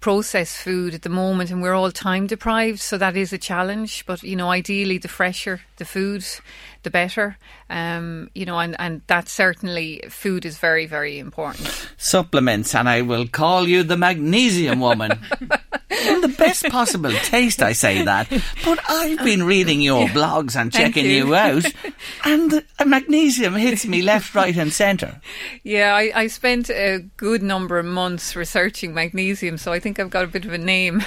processed 0.00 0.56
food 0.56 0.94
at 0.94 1.02
the 1.02 1.08
moment, 1.08 1.50
and 1.50 1.62
we're 1.62 1.74
all 1.74 1.90
time 1.92 2.26
deprived, 2.26 2.80
so 2.80 2.98
that 2.98 3.16
is 3.16 3.32
a 3.32 3.38
challenge. 3.38 4.04
But 4.06 4.22
you 4.22 4.36
know, 4.36 4.50
ideally, 4.50 4.98
the 4.98 5.08
fresher 5.08 5.60
the 5.76 5.84
food, 5.84 6.24
the 6.82 6.90
better. 6.90 7.36
Um, 7.70 8.30
you 8.34 8.46
know, 8.46 8.58
and, 8.58 8.76
and 8.78 9.02
that 9.08 9.28
certainly 9.28 10.02
food 10.08 10.44
is 10.44 10.58
very, 10.58 10.86
very 10.86 11.18
important. 11.18 11.88
Supplements, 11.96 12.74
and 12.74 12.88
I 12.88 13.02
will 13.02 13.26
call 13.26 13.68
you 13.68 13.82
the 13.82 13.96
magnesium 13.96 14.80
woman. 14.80 15.18
In 15.90 16.20
the 16.20 16.28
best 16.28 16.64
possible 16.66 17.10
taste, 17.10 17.60
I 17.62 17.72
say 17.72 18.02
that. 18.02 18.30
But 18.64 18.78
I've 18.88 19.18
been 19.24 19.42
reading 19.42 19.80
your 19.80 20.06
blogs 20.08 20.54
and 20.54 20.72
checking 20.72 21.06
you. 21.06 21.28
you. 21.28 21.34
out, 21.34 21.64
and 22.24 22.62
magnesium 22.86 23.54
hits 23.54 23.84
me 23.86 24.02
left, 24.02 24.34
right, 24.34 24.56
and 24.56 24.72
centre. 24.72 25.20
Yeah, 25.64 25.94
I, 25.94 26.12
I 26.14 26.26
spent 26.28 26.70
a 26.70 27.00
good 27.16 27.42
number 27.42 27.78
of 27.78 27.86
months 27.86 28.36
researching 28.36 28.94
magnesium, 28.94 29.58
so 29.58 29.72
I 29.72 29.80
think 29.80 29.98
I've 29.98 30.10
got 30.10 30.24
a 30.24 30.28
bit 30.28 30.44
of 30.44 30.52
a 30.52 30.58
name 30.58 31.02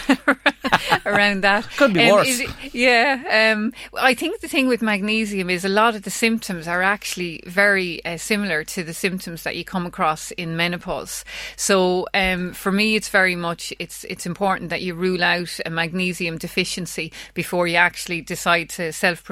around 1.05 1.41
that. 1.41 1.69
Could 1.77 1.93
be 1.93 2.01
um, 2.10 2.17
worse. 2.17 2.39
it- 2.39 2.49
yeah, 2.73 3.53
um, 3.53 3.73
I 3.97 4.13
think 4.13 4.41
the 4.41 4.47
thing 4.47 4.67
with 4.67 4.81
magnesium 4.81 5.49
is 5.49 5.61
a 5.65 5.69
lot 5.69 5.95
of 5.95 6.04
the 6.04 6.10
symptoms 6.10 6.67
are 6.67 6.82
actually 6.82 7.43
very 7.45 8.04
uh, 8.06 8.17
similar 8.17 8.63
to 8.65 8.84
the 8.84 8.93
symptoms 8.93 9.43
that 9.43 9.56
you 9.56 9.63
come 9.63 9.86
across 9.86 10.32
in 10.32 10.56
menopause. 10.56 11.24
So 11.56 12.08
um, 12.13 12.54
for 12.54 12.71
me, 12.71 12.95
it's 12.95 13.10
very 13.10 13.36
much 13.36 13.74
it's 13.80 14.04
it's 14.06 14.26
important 14.26 14.69
that 14.69 14.82
you 14.82 14.93
rule 14.93 15.24
out 15.24 15.60
a 15.65 15.69
magnesium 15.69 16.38
deficiency 16.38 17.12
before 17.34 17.67
you 17.67 17.76
actually 17.76 18.21
decide 18.21 18.69
to 18.69 18.91
self 18.91 19.24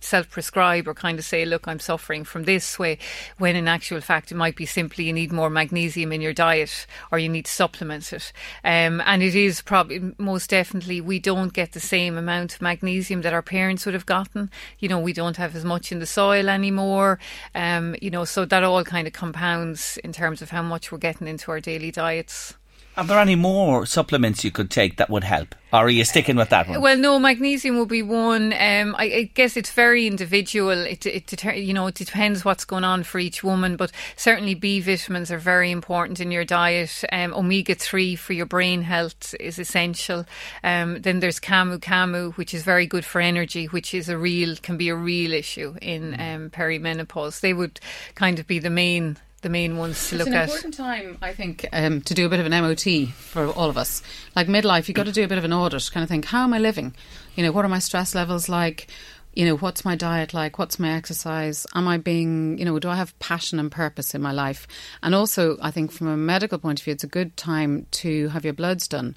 self 0.00 0.30
prescribe 0.30 0.88
or 0.88 0.94
kind 0.94 1.18
of 1.18 1.24
say, 1.24 1.44
look, 1.44 1.66
I'm 1.66 1.80
suffering 1.80 2.24
from 2.24 2.44
this 2.44 2.78
way, 2.78 2.98
when 3.38 3.56
in 3.56 3.68
actual 3.68 4.00
fact 4.00 4.32
it 4.32 4.36
might 4.36 4.56
be 4.56 4.66
simply 4.66 5.04
you 5.04 5.12
need 5.12 5.32
more 5.32 5.50
magnesium 5.50 6.12
in 6.12 6.20
your 6.20 6.32
diet 6.32 6.86
or 7.10 7.18
you 7.18 7.28
need 7.28 7.46
to 7.46 7.50
supplement 7.50 8.12
it. 8.12 8.32
Um, 8.64 9.02
and 9.04 9.22
it 9.22 9.34
is 9.34 9.60
probably 9.60 10.14
most 10.18 10.50
definitely 10.50 11.00
we 11.00 11.18
don't 11.18 11.52
get 11.52 11.72
the 11.72 11.80
same 11.80 12.16
amount 12.16 12.54
of 12.54 12.62
magnesium 12.62 13.22
that 13.22 13.32
our 13.32 13.42
parents 13.42 13.84
would 13.84 13.94
have 13.94 14.06
gotten. 14.06 14.50
You 14.78 14.88
know, 14.88 15.00
we 15.00 15.12
don't 15.12 15.36
have 15.36 15.54
as 15.56 15.64
much 15.64 15.92
in 15.92 15.98
the 15.98 16.06
soil 16.06 16.48
anymore. 16.48 17.18
Um, 17.54 17.96
you 18.00 18.10
know, 18.10 18.24
so 18.24 18.44
that 18.44 18.64
all 18.64 18.84
kind 18.84 19.06
of 19.06 19.12
compounds 19.12 19.98
in 19.98 20.12
terms 20.12 20.42
of 20.42 20.50
how 20.50 20.62
much 20.62 20.90
we're 20.90 20.98
getting 20.98 21.28
into 21.28 21.50
our 21.50 21.60
daily 21.60 21.90
diets. 21.90 22.54
Are 22.96 23.04
there 23.04 23.18
any 23.18 23.34
more 23.34 23.86
supplements 23.86 24.44
you 24.44 24.52
could 24.52 24.70
take 24.70 24.98
that 24.98 25.10
would 25.10 25.24
help? 25.24 25.56
Or 25.72 25.80
are 25.80 25.90
you 25.90 26.04
sticking 26.04 26.36
with 26.36 26.50
that 26.50 26.68
one? 26.68 26.80
Well, 26.80 26.96
no, 26.96 27.18
magnesium 27.18 27.76
will 27.76 27.86
be 27.86 28.02
one. 28.02 28.52
Um, 28.52 28.94
I, 28.96 29.04
I 29.04 29.30
guess 29.34 29.56
it's 29.56 29.72
very 29.72 30.06
individual. 30.06 30.70
It, 30.70 31.04
it, 31.04 31.26
deter- 31.26 31.54
you 31.54 31.74
know, 31.74 31.88
it 31.88 31.96
depends 31.96 32.44
what's 32.44 32.64
going 32.64 32.84
on 32.84 33.02
for 33.02 33.18
each 33.18 33.42
woman, 33.42 33.74
but 33.74 33.90
certainly 34.14 34.54
B 34.54 34.78
vitamins 34.78 35.32
are 35.32 35.38
very 35.38 35.72
important 35.72 36.20
in 36.20 36.30
your 36.30 36.44
diet. 36.44 37.02
Um, 37.10 37.34
Omega 37.34 37.74
three 37.74 38.14
for 38.14 38.32
your 38.32 38.46
brain 38.46 38.82
health 38.82 39.34
is 39.40 39.58
essential. 39.58 40.24
Um, 40.62 41.00
then 41.02 41.18
there's 41.18 41.40
camu 41.40 41.78
camu, 41.78 42.36
which 42.36 42.54
is 42.54 42.62
very 42.62 42.86
good 42.86 43.04
for 43.04 43.20
energy, 43.20 43.66
which 43.66 43.92
is 43.92 44.08
a 44.08 44.16
real 44.16 44.54
can 44.54 44.76
be 44.76 44.88
a 44.88 44.94
real 44.94 45.32
issue 45.32 45.74
in 45.82 46.14
um, 46.14 46.50
perimenopause. 46.50 47.40
They 47.40 47.52
would 47.52 47.80
kind 48.14 48.38
of 48.38 48.46
be 48.46 48.60
the 48.60 48.70
main 48.70 49.16
the 49.44 49.48
main 49.50 49.76
ones 49.76 50.08
to 50.08 50.16
It's 50.16 50.24
look 50.24 50.34
at. 50.34 50.48
It's 50.48 50.64
an 50.64 50.72
important 50.72 50.74
time, 50.74 51.18
I 51.22 51.32
think, 51.32 51.68
um, 51.72 52.00
to 52.00 52.14
do 52.14 52.26
a 52.26 52.28
bit 52.28 52.40
of 52.40 52.46
an 52.46 52.52
MOT 52.52 53.14
for 53.14 53.46
all 53.46 53.70
of 53.70 53.78
us. 53.78 54.02
Like 54.34 54.48
midlife, 54.48 54.88
you've 54.88 54.96
got 54.96 55.06
to 55.06 55.12
do 55.12 55.22
a 55.22 55.28
bit 55.28 55.38
of 55.38 55.44
an 55.44 55.52
audit, 55.52 55.88
kind 55.92 56.02
of 56.02 56.10
think, 56.10 56.24
how 56.24 56.42
am 56.42 56.52
I 56.52 56.58
living? 56.58 56.96
You 57.36 57.44
know, 57.44 57.52
what 57.52 57.64
are 57.64 57.68
my 57.68 57.78
stress 57.78 58.14
levels 58.14 58.48
like? 58.48 58.88
You 59.34 59.46
know, 59.46 59.56
what's 59.56 59.84
my 59.84 59.96
diet 59.96 60.32
like? 60.32 60.58
What's 60.58 60.78
my 60.78 60.92
exercise? 60.92 61.66
Am 61.74 61.86
I 61.86 61.98
being, 61.98 62.56
you 62.58 62.64
know, 62.64 62.78
do 62.78 62.88
I 62.88 62.96
have 62.96 63.18
passion 63.18 63.58
and 63.58 63.70
purpose 63.70 64.14
in 64.14 64.22
my 64.22 64.32
life? 64.32 64.66
And 65.02 65.14
also, 65.14 65.58
I 65.60 65.70
think 65.70 65.92
from 65.92 66.08
a 66.08 66.16
medical 66.16 66.58
point 66.58 66.80
of 66.80 66.84
view, 66.84 66.92
it's 66.92 67.04
a 67.04 67.08
good 67.08 67.36
time 67.36 67.86
to 67.92 68.28
have 68.28 68.44
your 68.44 68.54
bloods 68.54 68.88
done 68.88 69.16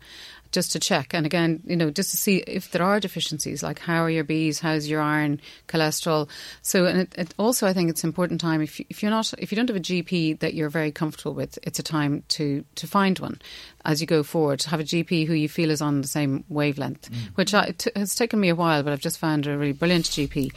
just 0.58 0.72
to 0.72 0.80
check. 0.80 1.14
And 1.14 1.24
again, 1.24 1.62
you 1.66 1.76
know, 1.76 1.92
just 1.92 2.10
to 2.10 2.18
see 2.18 2.38
if 2.38 2.72
there 2.72 2.82
are 2.82 3.00
deficiencies, 3.00 3.62
like 3.62 3.78
how 3.78 4.02
are 4.02 4.10
your 4.10 4.24
Bs, 4.24 4.60
how's 4.60 4.90
your 4.90 5.02
iron, 5.02 5.40
cholesterol. 5.68 6.28
So, 6.64 6.86
and 6.86 7.02
it, 7.02 7.14
it 7.16 7.34
also, 7.38 7.68
I 7.68 7.74
think 7.74 7.92
it's 7.92 8.04
important 8.04 8.42
time 8.42 8.64
if 8.64 8.80
you, 8.80 8.86
if 8.90 9.04
you're 9.04 9.12
not 9.12 9.32
if 9.38 9.52
you 9.52 9.56
don't 9.56 9.68
have 9.68 9.78
a 9.78 9.80
GP 9.80 10.40
that 10.40 10.56
you're 10.56 10.72
very 10.72 10.92
comfortable 10.92 11.36
with, 11.36 11.60
it's 11.62 11.78
a 11.78 11.84
time 11.84 12.24
to 12.30 12.66
to 12.74 12.88
find 12.88 13.20
one 13.20 13.40
as 13.86 14.02
you 14.02 14.08
go 14.08 14.24
forward. 14.24 14.60
To 14.62 14.70
have 14.72 14.80
a 14.80 14.84
GP 14.84 15.28
who 15.28 15.36
you 15.36 15.48
feel 15.48 15.70
is 15.70 15.80
on 15.80 16.02
the 16.02 16.08
same 16.08 16.44
wavelength, 16.50 17.12
mm. 17.12 17.18
which 17.36 17.54
it 17.54 17.86
has 17.96 18.16
taken 18.16 18.40
me 18.40 18.50
a 18.50 18.56
while, 18.56 18.82
but 18.82 18.94
I've 18.94 19.00
just 19.00 19.20
found 19.20 19.46
a 19.46 19.56
really 19.56 19.74
brilliant 19.74 20.06
GP. 20.06 20.52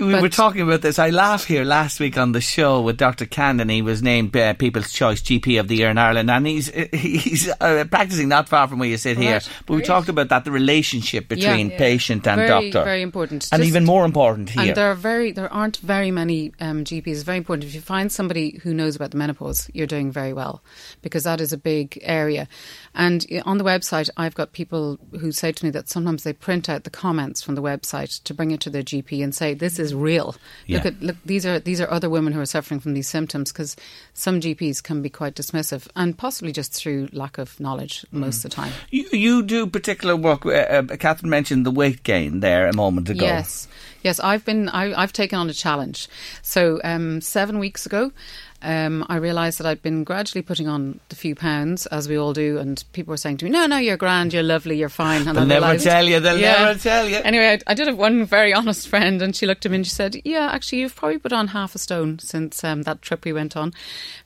We 0.00 0.12
But- 0.12 0.22
were 0.22 0.28
talking 0.28 0.60
about 0.60 0.82
this. 0.82 0.98
I 0.98 1.10
laugh 1.10 1.44
here 1.44 1.64
last 1.64 1.98
week 1.98 2.16
on 2.16 2.30
the 2.32 2.40
show 2.40 2.80
with 2.82 2.96
Dr. 2.98 3.26
Candon. 3.26 3.68
He 3.68 3.82
was 3.82 4.00
named 4.00 4.36
uh, 4.36 4.54
People's 4.54 4.92
Choice 4.92 5.20
GP 5.20 5.58
of 5.58 5.66
the 5.66 5.74
Year 5.76 5.90
in 5.90 5.98
Ireland, 5.98 6.30
and 6.30 6.46
he's 6.46 6.68
he's 6.92 7.48
uh, 7.60 7.84
practicing 7.90 8.28
not 8.28 8.48
far 8.48 8.68
from 8.68 8.78
where 8.78 8.88
you 8.88 8.96
sit 8.96 9.18
here. 9.18 9.40
But 9.66 9.74
we 9.74 9.82
talked 9.82 10.08
about 10.08 10.28
that 10.28 10.44
the 10.44 10.52
relationship 10.52 11.26
between 11.28 11.70
Yeah. 11.70 11.78
patient 11.78 12.26
and 12.28 12.36
very, 12.38 12.70
doctor, 12.70 12.84
very 12.84 13.02
important. 13.02 13.48
and 13.50 13.60
Just- 13.60 13.68
even 13.68 13.84
more 13.84 14.04
important 14.04 14.50
here. 14.50 14.62
And 14.68 14.74
there 14.76 14.88
are 14.90 14.94
very, 14.94 15.32
there 15.32 15.52
aren't 15.52 15.78
very 15.78 16.12
many 16.12 16.52
um, 16.60 16.84
GPs. 16.84 17.06
It's 17.08 17.22
very 17.22 17.38
important 17.38 17.64
if 17.68 17.74
you 17.74 17.80
find 17.80 18.12
somebody 18.12 18.60
who 18.62 18.72
knows 18.72 18.94
about 18.94 19.10
the 19.10 19.16
menopause, 19.16 19.68
you're 19.74 19.86
doing 19.88 20.12
very 20.12 20.32
well 20.32 20.62
because 21.02 21.24
that 21.24 21.40
is 21.40 21.52
a 21.52 21.58
big 21.58 21.98
area. 22.02 22.46
And 22.94 23.26
on 23.44 23.58
the 23.58 23.64
website, 23.64 24.10
I've 24.16 24.34
got 24.36 24.52
people 24.52 24.98
who 25.20 25.32
say 25.32 25.50
to 25.50 25.64
me 25.64 25.70
that 25.72 25.88
sometimes 25.88 26.22
they 26.22 26.32
print 26.32 26.68
out 26.68 26.84
the 26.84 26.90
comments 26.90 27.42
from 27.42 27.56
the 27.56 27.62
website 27.62 28.22
to 28.22 28.32
bring 28.32 28.52
it 28.52 28.60
to 28.60 28.70
their 28.70 28.82
GP 28.84 29.22
and 29.24 29.34
say, 29.34 29.54
"This 29.54 29.78
is 29.78 29.87
real. 29.94 30.36
Look 30.68 30.86
at 30.86 31.02
look. 31.02 31.16
These 31.24 31.46
are 31.46 31.58
these 31.58 31.80
are 31.80 31.90
other 31.90 32.10
women 32.10 32.32
who 32.32 32.40
are 32.40 32.46
suffering 32.46 32.80
from 32.80 32.94
these 32.94 33.08
symptoms." 33.08 33.52
Because 33.52 33.76
some 34.14 34.40
GPs 34.40 34.82
can 34.82 35.02
be 35.02 35.10
quite 35.10 35.34
dismissive 35.34 35.88
and 35.96 36.16
possibly 36.16 36.52
just 36.52 36.72
through 36.72 37.08
lack 37.12 37.38
of 37.38 37.58
knowledge 37.60 38.04
most 38.12 38.44
of 38.44 38.50
the 38.50 38.56
time. 38.56 38.72
you, 38.90 39.06
you 39.12 39.42
do 39.42 39.66
particular 39.66 40.16
work. 40.16 40.44
Uh, 40.46 40.50
uh, 40.50 40.96
Catherine 40.96 41.30
mentioned 41.30 41.66
the 41.66 41.70
weight 41.70 42.02
gain 42.02 42.40
there 42.40 42.66
a 42.66 42.74
moment 42.74 43.08
ago. 43.08 43.24
Yes, 43.24 43.68
yes. 44.02 44.20
I've 44.20 44.44
been. 44.44 44.68
I, 44.68 45.00
I've 45.00 45.12
taken 45.12 45.38
on 45.38 45.48
a 45.50 45.54
challenge. 45.54 46.08
So 46.42 46.80
um, 46.84 47.20
seven 47.20 47.58
weeks 47.58 47.86
ago, 47.86 48.12
um, 48.62 49.04
I 49.08 49.16
realised 49.16 49.58
that 49.58 49.66
I'd 49.66 49.82
been 49.82 50.04
gradually 50.04 50.42
putting 50.42 50.66
on 50.68 51.00
the 51.10 51.16
few 51.16 51.34
pounds, 51.34 51.86
as 51.86 52.08
we 52.08 52.16
all 52.18 52.32
do. 52.32 52.58
And 52.58 52.82
people 52.92 53.12
were 53.12 53.16
saying 53.16 53.36
to 53.38 53.44
me, 53.44 53.50
"No, 53.50 53.66
no, 53.66 53.76
you're 53.76 53.96
grand. 53.96 54.32
You're 54.32 54.42
lovely. 54.42 54.76
You're 54.78 54.88
fine." 54.88 55.26
And 55.28 55.36
They'll 55.36 55.44
I 55.44 55.46
never 55.46 55.66
realised- 55.66 55.84
tell 55.84 56.04
you, 56.06 56.20
they'll 56.20 56.38
Yeah. 56.38 56.64
never 56.64 56.78
tell 56.78 57.08
you. 57.08 57.16
Anyway, 57.16 57.46
I, 57.66 57.70
I 57.70 57.74
did 57.74 57.86
have 57.86 57.96
one 57.96 58.24
very 58.24 58.52
honest 58.58 58.88
friend, 58.88 59.22
and 59.22 59.34
she 59.36 59.46
looked 59.46 59.64
at 59.64 59.70
me 59.72 59.76
and 59.76 59.86
she 59.86 59.90
said, 59.92 60.16
"Yeah, 60.24 60.50
actually, 60.52 60.80
you've 60.80 60.96
probably 60.96 61.18
put 61.18 61.32
on 61.32 61.48
half 61.48 61.74
a 61.74 61.78
stone 61.78 62.18
since 62.18 62.64
um, 62.64 62.82
that 62.82 63.00
trip 63.02 63.24
we 63.24 63.32
went 63.32 63.56
on 63.56 63.72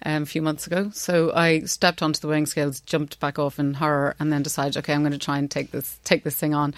um, 0.06 0.22
a 0.22 0.26
few 0.26 0.42
months 0.42 0.66
ago." 0.66 0.90
So 0.94 1.32
I 1.34 1.60
stepped 1.60 2.02
onto 2.02 2.20
the 2.20 2.28
weighing 2.28 2.46
scales, 2.46 2.80
jumped 2.80 3.20
back 3.20 3.38
off 3.38 3.58
in 3.58 3.74
horror, 3.74 4.16
and 4.18 4.32
then 4.32 4.42
decided, 4.42 4.76
"Okay, 4.78 4.94
I'm 4.94 5.02
going 5.02 5.12
to 5.12 5.18
try 5.18 5.38
and 5.38 5.50
take 5.50 5.70
this 5.72 5.98
take 6.04 6.24
this 6.24 6.36
thing 6.36 6.54
on." 6.54 6.74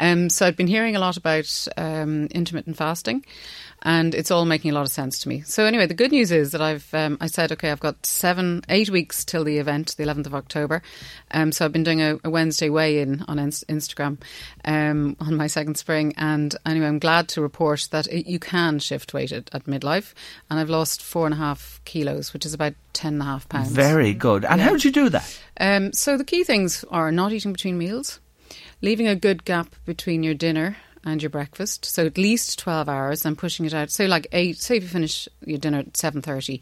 Um, 0.00 0.28
so 0.28 0.46
I've 0.46 0.56
been 0.56 0.66
hearing 0.66 0.96
a 0.96 1.00
lot 1.00 1.16
about 1.16 1.68
um, 1.76 2.26
intermittent 2.32 2.76
fasting. 2.76 3.24
And 3.86 4.16
it's 4.16 4.32
all 4.32 4.44
making 4.46 4.72
a 4.72 4.74
lot 4.74 4.82
of 4.82 4.90
sense 4.90 5.20
to 5.20 5.28
me. 5.28 5.42
So 5.42 5.64
anyway, 5.64 5.86
the 5.86 5.94
good 5.94 6.10
news 6.10 6.32
is 6.32 6.50
that 6.50 6.60
I've 6.60 6.92
um, 6.92 7.18
I 7.20 7.28
said 7.28 7.52
okay, 7.52 7.70
I've 7.70 7.78
got 7.78 8.04
seven, 8.04 8.64
eight 8.68 8.90
weeks 8.90 9.24
till 9.24 9.44
the 9.44 9.58
event, 9.58 9.94
the 9.96 10.02
11th 10.02 10.26
of 10.26 10.34
October. 10.34 10.82
Um, 11.30 11.52
so 11.52 11.64
I've 11.64 11.72
been 11.72 11.84
doing 11.84 12.02
a, 12.02 12.18
a 12.24 12.28
Wednesday 12.28 12.68
weigh-in 12.68 13.24
on 13.28 13.38
Inst- 13.38 13.64
Instagram 13.68 14.20
um, 14.64 15.16
on 15.20 15.36
my 15.36 15.46
second 15.46 15.76
spring, 15.76 16.14
and 16.16 16.56
anyway, 16.66 16.88
I'm 16.88 16.98
glad 16.98 17.28
to 17.28 17.40
report 17.40 17.86
that 17.92 18.08
it, 18.08 18.26
you 18.26 18.40
can 18.40 18.80
shift 18.80 19.14
weight 19.14 19.30
at, 19.30 19.54
at 19.54 19.66
midlife, 19.66 20.14
and 20.50 20.58
I've 20.58 20.68
lost 20.68 21.00
four 21.00 21.24
and 21.24 21.34
a 21.34 21.38
half 21.38 21.80
kilos, 21.84 22.32
which 22.32 22.44
is 22.44 22.54
about 22.54 22.74
ten 22.92 23.12
and 23.12 23.22
a 23.22 23.26
half 23.26 23.48
pounds. 23.48 23.70
Very 23.70 24.14
good. 24.14 24.44
And 24.44 24.60
how 24.60 24.72
did 24.72 24.84
you 24.84 24.90
do 24.90 25.08
that? 25.10 25.40
Um, 25.60 25.92
so 25.92 26.16
the 26.16 26.24
key 26.24 26.42
things 26.42 26.84
are 26.90 27.12
not 27.12 27.32
eating 27.32 27.52
between 27.52 27.78
meals, 27.78 28.18
leaving 28.82 29.06
a 29.06 29.14
good 29.14 29.44
gap 29.44 29.76
between 29.84 30.24
your 30.24 30.34
dinner 30.34 30.76
and 31.06 31.22
your 31.22 31.30
breakfast, 31.30 31.86
so 31.86 32.04
at 32.04 32.18
least 32.18 32.58
twelve 32.58 32.88
hours, 32.88 33.24
I'm 33.24 33.36
pushing 33.36 33.64
it 33.64 33.72
out. 33.72 33.90
So 33.90 34.04
like 34.04 34.26
eight. 34.32 34.58
Say 34.58 34.76
if 34.76 34.82
you 34.82 34.88
finish 34.88 35.28
your 35.44 35.58
dinner 35.58 35.78
at 35.78 35.96
seven 35.96 36.20
thirty, 36.20 36.60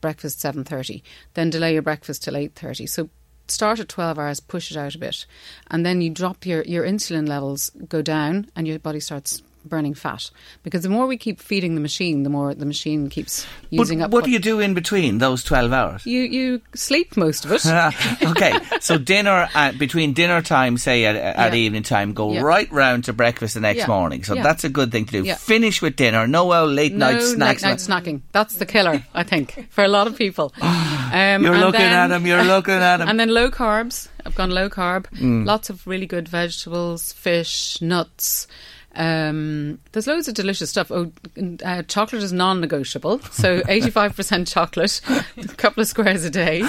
breakfast 0.00 0.38
seven 0.40 0.62
thirty, 0.62 1.02
then 1.34 1.50
delay 1.50 1.72
your 1.72 1.82
breakfast 1.82 2.22
till 2.22 2.36
eight 2.36 2.54
thirty. 2.54 2.86
So 2.86 3.08
start 3.48 3.78
at 3.78 3.88
12 3.88 4.18
hours 4.18 4.40
push 4.40 4.72
it 4.72 4.76
out 4.76 4.96
a 4.96 4.98
bit 4.98 5.24
and 5.70 5.86
then 5.86 6.00
you 6.00 6.10
drop 6.10 6.44
your, 6.44 6.64
your 6.64 6.84
insulin 6.84 7.28
levels 7.28 7.70
go 7.88 8.02
down 8.02 8.50
and 8.56 8.66
your 8.66 8.76
body 8.80 8.98
starts 8.98 9.40
burning 9.66 9.94
fat 9.94 10.30
because 10.62 10.82
the 10.82 10.88
more 10.88 11.06
we 11.06 11.16
keep 11.16 11.40
feeding 11.40 11.74
the 11.74 11.80
machine 11.80 12.22
the 12.22 12.30
more 12.30 12.54
the 12.54 12.66
machine 12.66 13.08
keeps 13.08 13.46
using 13.70 13.98
but 13.98 14.04
up 14.06 14.10
what 14.12 14.24
do 14.24 14.30
you 14.30 14.38
do 14.38 14.60
in 14.60 14.74
between 14.74 15.18
those 15.18 15.42
12 15.44 15.72
hours? 15.72 16.06
you 16.06 16.20
you 16.22 16.60
sleep 16.74 17.16
most 17.16 17.44
of 17.44 17.52
it 17.52 17.66
okay, 18.30 18.58
so 18.80 18.96
dinner 18.98 19.48
uh, 19.54 19.72
between 19.72 20.12
dinner 20.12 20.40
time, 20.42 20.76
say 20.78 21.04
at, 21.04 21.16
at 21.16 21.52
Yeah. 21.52 21.58
evening 21.58 21.82
time, 21.82 22.12
go 22.12 22.32
Yeah. 22.32 22.42
right 22.42 22.70
round 22.72 23.04
to 23.04 23.12
breakfast 23.12 23.54
the 23.54 23.60
next 23.60 23.78
Yeah. 23.78 23.86
morning. 23.88 24.24
So 24.24 24.34
that's 24.34 24.64
a 24.64 24.68
good 24.68 24.90
thing 24.92 25.06
to 25.06 25.22
do. 25.22 25.34
Finish 25.34 25.82
with 25.82 25.96
dinner. 25.96 26.26
No 26.26 26.52
uh, 26.52 26.64
late 26.64 26.92
no 26.92 27.10
night 27.12 27.22
snacks. 27.22 27.62
late 27.62 27.68
night 27.70 27.78
snacking. 27.78 28.20
That's 28.32 28.56
the 28.56 28.66
killer, 28.66 29.04
I 29.14 29.22
think, 29.22 29.68
for 29.70 29.84
a 29.84 29.88
lot 29.88 30.06
of 30.06 30.16
people. 30.16 30.52
Um, 31.06 31.44
You're 31.44 31.56
looking 31.58 31.80
then- 31.80 32.10
at 32.10 32.16
him. 32.16 32.26
You're 32.26 32.42
looking 32.54 32.74
at 32.74 33.00
him. 33.00 33.08
And 33.08 33.18
then 33.18 33.28
low 33.28 33.48
carbs. 33.50 34.08
I've 34.26 34.34
gone 34.34 34.50
low 34.50 34.68
carb. 34.68 35.06
Mm. 35.12 35.46
Lots 35.46 35.70
of 35.70 35.86
really 35.86 36.06
good 36.06 36.28
vegetables, 36.28 37.12
fish, 37.12 37.80
nuts. 37.80 38.48
Um, 38.96 39.78
there's 39.92 40.06
loads 40.06 40.26
of 40.28 40.34
delicious 40.34 40.70
stuff. 40.70 40.90
Oh, 40.90 41.12
uh, 41.64 41.82
chocolate 41.82 42.22
is 42.22 42.32
non-negotiable, 42.32 43.20
so 43.30 43.60
85% 43.68 44.48
chocolate, 44.50 45.00
a 45.36 45.48
couple 45.54 45.82
of 45.82 45.86
squares 45.86 46.24
a 46.24 46.30
day. 46.30 46.62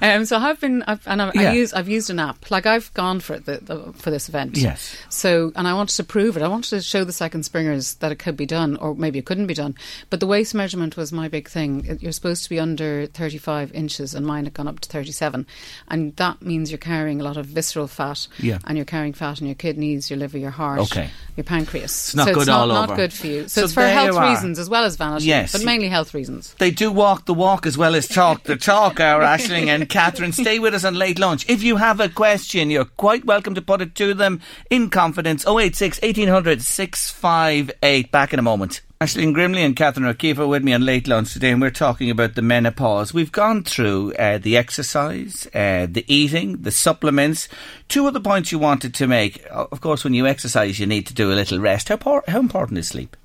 Um, 0.00 0.24
so 0.24 0.36
I've 0.38 0.60
been, 0.60 0.82
I've, 0.86 1.06
and 1.06 1.22
I've, 1.22 1.34
Yeah. 1.34 1.50
I 1.50 1.54
use, 1.54 1.72
I've 1.72 1.88
used 1.88 2.10
an 2.10 2.18
app. 2.18 2.50
Like 2.50 2.66
I've 2.66 2.92
gone 2.94 3.20
for 3.20 3.34
it 3.34 3.46
the, 3.46 3.58
the, 3.58 3.92
for 3.94 4.10
this 4.10 4.28
event. 4.28 4.56
Yes. 4.56 4.96
So, 5.08 5.52
and 5.56 5.66
I 5.66 5.74
wanted 5.74 5.96
to 5.96 6.04
prove 6.04 6.36
it. 6.36 6.42
I 6.42 6.48
wanted 6.48 6.70
to 6.70 6.82
show 6.82 7.04
the 7.04 7.12
second 7.12 7.44
springers 7.44 7.94
that 7.94 8.12
it 8.12 8.16
could 8.16 8.36
be 8.36 8.46
done, 8.46 8.76
or 8.76 8.94
maybe 8.94 9.18
it 9.18 9.24
couldn't 9.26 9.46
be 9.46 9.54
done. 9.54 9.74
But 10.10 10.20
the 10.20 10.26
waist 10.26 10.54
measurement 10.54 10.96
was 10.96 11.12
my 11.12 11.28
big 11.28 11.48
thing. 11.48 11.98
You're 12.00 12.12
supposed 12.12 12.44
to 12.44 12.50
be 12.50 12.60
under 12.60 13.06
35 13.06 13.72
inches, 13.72 14.14
and 14.14 14.26
mine 14.26 14.44
had 14.44 14.54
gone 14.54 14.68
up 14.68 14.80
to 14.80 14.88
37, 14.88 15.46
and 15.88 16.14
that 16.16 16.42
means 16.42 16.70
you're 16.70 16.78
carrying 16.78 17.20
a 17.20 17.24
lot 17.24 17.36
of 17.36 17.46
visceral 17.46 17.86
fat. 17.86 18.26
Yeah. 18.38 18.58
And 18.66 18.76
you're 18.76 18.84
carrying 18.84 19.12
fat 19.14 19.40
in 19.40 19.46
your 19.46 19.54
kidneys, 19.54 20.10
your 20.10 20.18
liver, 20.18 20.36
your 20.38 20.50
heart, 20.50 20.80
Okay. 20.80 21.10
your 21.36 21.44
pancreas. 21.44 21.61
It's 22.08 22.14
not 22.14 22.28
so 22.28 22.34
good 22.34 22.40
it's 22.42 22.46
not, 22.48 22.60
all 22.60 22.66
not 22.68 22.90
over. 22.90 22.96
good 22.96 23.12
for 23.12 23.26
you. 23.26 23.42
So, 23.42 23.60
So 23.60 23.64
it's 23.64 23.74
for 23.74 23.82
health 23.82 24.18
reasons 24.18 24.58
as 24.58 24.68
well 24.68 24.84
as 24.84 24.96
vanity. 24.96 25.26
Yes. 25.26 25.52
But 25.52 25.64
mainly 25.64 25.88
health 25.88 26.14
reasons. 26.14 26.54
They 26.58 26.70
do 26.70 26.90
walk 26.90 27.26
the 27.26 27.34
walk 27.34 27.66
as 27.66 27.76
well 27.78 27.94
as 27.94 28.06
talk 28.06 28.44
the 28.44 28.56
talk, 28.56 29.00
our 29.00 29.22
uh, 29.22 29.28
Aisling 29.36 29.66
and 29.68 29.88
Catherine. 29.88 30.32
Stay 30.32 30.58
with 30.58 30.74
us 30.74 30.84
on 30.84 30.94
late 30.94 31.18
lunch. 31.18 31.48
If 31.48 31.62
you 31.62 31.76
have 31.76 32.00
a 32.00 32.08
question, 32.08 32.70
you're 32.70 32.84
quite 32.84 33.24
welcome 33.24 33.54
to 33.54 33.62
put 33.62 33.80
it 33.80 33.94
to 33.96 34.14
them 34.14 34.40
in 34.70 34.90
confidence. 34.90 35.46
086 35.46 36.00
1800 36.02 36.62
658. 36.62 38.10
Back 38.10 38.32
in 38.32 38.38
a 38.38 38.42
moment. 38.42 38.82
Aisling 39.02 39.34
Grimley 39.34 39.66
and 39.66 39.74
Catherine 39.74 40.06
O'Keefe 40.06 40.38
are 40.38 40.46
with 40.46 40.62
me 40.62 40.72
on 40.72 40.86
late 40.86 41.08
lunch 41.08 41.32
today, 41.32 41.50
and 41.50 41.60
we're 41.60 41.70
talking 41.70 42.08
about 42.08 42.36
the 42.36 42.40
menopause. 42.40 43.12
We've 43.12 43.32
gone 43.32 43.64
through 43.64 44.12
uh, 44.14 44.38
the 44.38 44.56
exercise, 44.56 45.48
uh, 45.52 45.88
the 45.90 46.04
eating, 46.06 46.62
the 46.62 46.70
supplements. 46.70 47.48
Two 47.88 48.06
other 48.06 48.20
points 48.20 48.52
you 48.52 48.60
wanted 48.60 48.94
to 48.94 49.08
make. 49.08 49.44
Of 49.50 49.80
course, 49.80 50.04
when 50.04 50.14
you 50.14 50.28
exercise, 50.28 50.78
you 50.78 50.86
need 50.86 51.08
to 51.08 51.14
do 51.14 51.32
a 51.32 51.34
little 51.34 51.58
rest. 51.58 51.88
How, 51.88 51.98
how 52.28 52.38
important 52.38 52.78
is 52.78 52.86
sleep? 52.86 53.16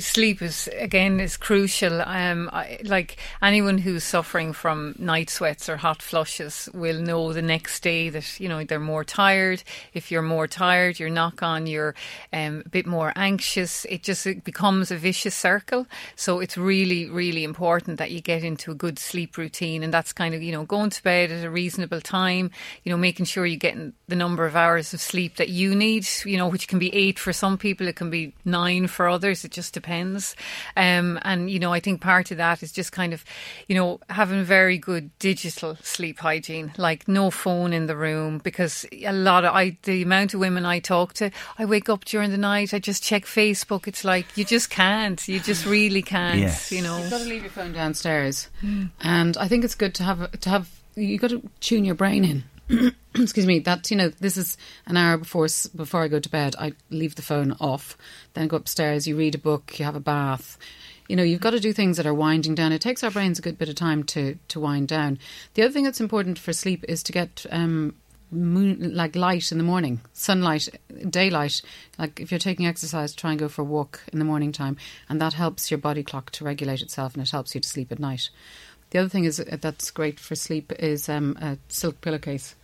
Sleep 0.00 0.42
is 0.42 0.68
again 0.76 1.20
is 1.20 1.36
crucial. 1.36 2.02
Um, 2.02 2.50
I, 2.52 2.80
like 2.82 3.16
anyone 3.40 3.78
who's 3.78 4.02
suffering 4.02 4.52
from 4.52 4.96
night 4.98 5.30
sweats 5.30 5.68
or 5.68 5.76
hot 5.76 6.02
flushes 6.02 6.68
will 6.74 7.00
know 7.00 7.32
the 7.32 7.42
next 7.42 7.84
day 7.84 8.08
that 8.10 8.40
you 8.40 8.48
know 8.48 8.64
they're 8.64 8.80
more 8.80 9.04
tired. 9.04 9.62
If 9.94 10.10
you're 10.10 10.20
more 10.20 10.48
tired, 10.48 10.98
you're 10.98 11.10
knock 11.10 11.44
on, 11.44 11.68
you're 11.68 11.94
um, 12.32 12.64
a 12.66 12.68
bit 12.68 12.86
more 12.86 13.12
anxious. 13.14 13.84
It 13.84 14.02
just 14.02 14.26
it 14.26 14.42
becomes 14.42 14.90
a 14.90 14.96
vicious 14.96 15.36
circle. 15.36 15.86
So 16.16 16.40
it's 16.40 16.58
really, 16.58 17.08
really 17.08 17.44
important 17.44 17.98
that 17.98 18.10
you 18.10 18.20
get 18.20 18.42
into 18.42 18.72
a 18.72 18.74
good 18.74 18.98
sleep 18.98 19.36
routine, 19.38 19.84
and 19.84 19.94
that's 19.94 20.12
kind 20.12 20.34
of 20.34 20.42
you 20.42 20.50
know 20.50 20.64
going 20.64 20.90
to 20.90 21.02
bed 21.04 21.30
at 21.30 21.44
a 21.44 21.50
reasonable 21.50 22.00
time. 22.00 22.50
You 22.82 22.90
know, 22.90 22.98
making 22.98 23.26
sure 23.26 23.46
you're 23.46 23.56
getting 23.56 23.92
the 24.08 24.16
number 24.16 24.44
of 24.44 24.56
hours 24.56 24.92
of 24.92 25.00
sleep 25.00 25.36
that 25.36 25.50
you 25.50 25.76
need. 25.76 26.04
You 26.24 26.36
know, 26.36 26.48
which 26.48 26.66
can 26.66 26.80
be 26.80 26.92
eight 26.92 27.20
for 27.20 27.32
some 27.32 27.56
people, 27.56 27.86
it 27.86 27.94
can 27.94 28.10
be 28.10 28.34
nine 28.44 28.88
for 28.88 29.08
others. 29.08 29.44
It 29.44 29.52
just 29.52 29.67
depends. 29.70 30.36
Um, 30.76 31.18
and 31.22 31.50
you 31.50 31.58
know, 31.58 31.72
I 31.72 31.80
think 31.80 32.00
part 32.00 32.30
of 32.30 32.36
that 32.38 32.62
is 32.62 32.72
just 32.72 32.92
kind 32.92 33.12
of, 33.12 33.24
you 33.66 33.74
know, 33.74 34.00
having 34.10 34.44
very 34.44 34.78
good 34.78 35.10
digital 35.18 35.76
sleep 35.82 36.18
hygiene, 36.18 36.72
like 36.76 37.08
no 37.08 37.30
phone 37.30 37.72
in 37.72 37.86
the 37.86 37.96
room, 37.96 38.38
because 38.38 38.86
a 38.92 39.12
lot 39.12 39.44
of 39.44 39.54
I 39.54 39.76
the 39.82 40.02
amount 40.02 40.34
of 40.34 40.40
women 40.40 40.64
I 40.64 40.78
talk 40.78 41.14
to, 41.14 41.30
I 41.58 41.64
wake 41.64 41.88
up 41.88 42.04
during 42.04 42.30
the 42.30 42.38
night, 42.38 42.74
I 42.74 42.78
just 42.78 43.02
check 43.02 43.24
Facebook. 43.24 43.86
It's 43.86 44.04
like 44.04 44.26
you 44.36 44.44
just 44.44 44.70
can't. 44.70 45.26
You 45.28 45.40
just 45.40 45.66
really 45.66 46.02
can't. 46.02 46.40
Yes. 46.40 46.72
You 46.72 46.82
know. 46.82 46.98
You've 46.98 47.10
got 47.10 47.18
to 47.18 47.24
leave 47.24 47.42
your 47.42 47.50
phone 47.50 47.72
downstairs, 47.72 48.48
and 49.00 49.36
I 49.36 49.48
think 49.48 49.64
it's 49.64 49.74
good 49.74 49.94
to 49.96 50.02
have 50.02 50.30
to 50.40 50.50
have 50.50 50.68
you've 50.94 51.20
got 51.20 51.30
to 51.30 51.42
tune 51.60 51.84
your 51.84 51.94
brain 51.94 52.24
in. 52.24 52.44
Excuse 53.14 53.46
me. 53.46 53.60
That 53.60 53.90
you 53.90 53.96
know, 53.96 54.08
this 54.08 54.36
is 54.36 54.56
an 54.86 54.96
hour 54.96 55.16
before 55.16 55.48
before 55.74 56.02
I 56.02 56.08
go 56.08 56.20
to 56.20 56.28
bed. 56.28 56.54
I 56.58 56.72
leave 56.90 57.14
the 57.14 57.22
phone 57.22 57.56
off, 57.60 57.96
then 58.34 58.48
go 58.48 58.56
upstairs. 58.56 59.06
You 59.06 59.16
read 59.16 59.34
a 59.34 59.38
book. 59.38 59.78
You 59.78 59.84
have 59.84 59.96
a 59.96 60.00
bath. 60.00 60.58
You 61.08 61.16
know, 61.16 61.22
you've 61.22 61.40
got 61.40 61.50
to 61.50 61.60
do 61.60 61.72
things 61.72 61.96
that 61.96 62.06
are 62.06 62.12
winding 62.12 62.54
down. 62.54 62.72
It 62.72 62.82
takes 62.82 63.02
our 63.02 63.10
brains 63.10 63.38
a 63.38 63.42
good 63.42 63.56
bit 63.56 63.70
of 63.70 63.74
time 63.74 64.04
to 64.04 64.38
to 64.48 64.60
wind 64.60 64.88
down. 64.88 65.18
The 65.54 65.62
other 65.62 65.72
thing 65.72 65.84
that's 65.84 66.00
important 66.00 66.38
for 66.38 66.52
sleep 66.52 66.84
is 66.86 67.02
to 67.04 67.12
get 67.12 67.46
um, 67.50 67.94
moon 68.30 68.94
like 68.94 69.16
light 69.16 69.50
in 69.50 69.56
the 69.56 69.64
morning, 69.64 70.02
sunlight, 70.12 70.68
daylight. 71.08 71.62
Like 71.98 72.20
if 72.20 72.30
you're 72.30 72.38
taking 72.38 72.66
exercise, 72.66 73.14
try 73.14 73.30
and 73.30 73.40
go 73.40 73.48
for 73.48 73.62
a 73.62 73.64
walk 73.64 74.02
in 74.12 74.18
the 74.18 74.26
morning 74.26 74.52
time, 74.52 74.76
and 75.08 75.20
that 75.22 75.32
helps 75.32 75.70
your 75.70 75.78
body 75.78 76.02
clock 76.02 76.30
to 76.32 76.44
regulate 76.44 76.82
itself, 76.82 77.14
and 77.14 77.22
it 77.22 77.30
helps 77.30 77.54
you 77.54 77.62
to 77.62 77.68
sleep 77.68 77.90
at 77.90 77.98
night. 77.98 78.28
The 78.90 78.98
other 78.98 79.08
thing 79.08 79.24
is 79.24 79.36
that's 79.36 79.90
great 79.90 80.18
for 80.18 80.34
sleep 80.34 80.72
is 80.78 81.08
um, 81.08 81.36
a 81.40 81.58
silk 81.68 82.00
pillowcase. 82.00 82.54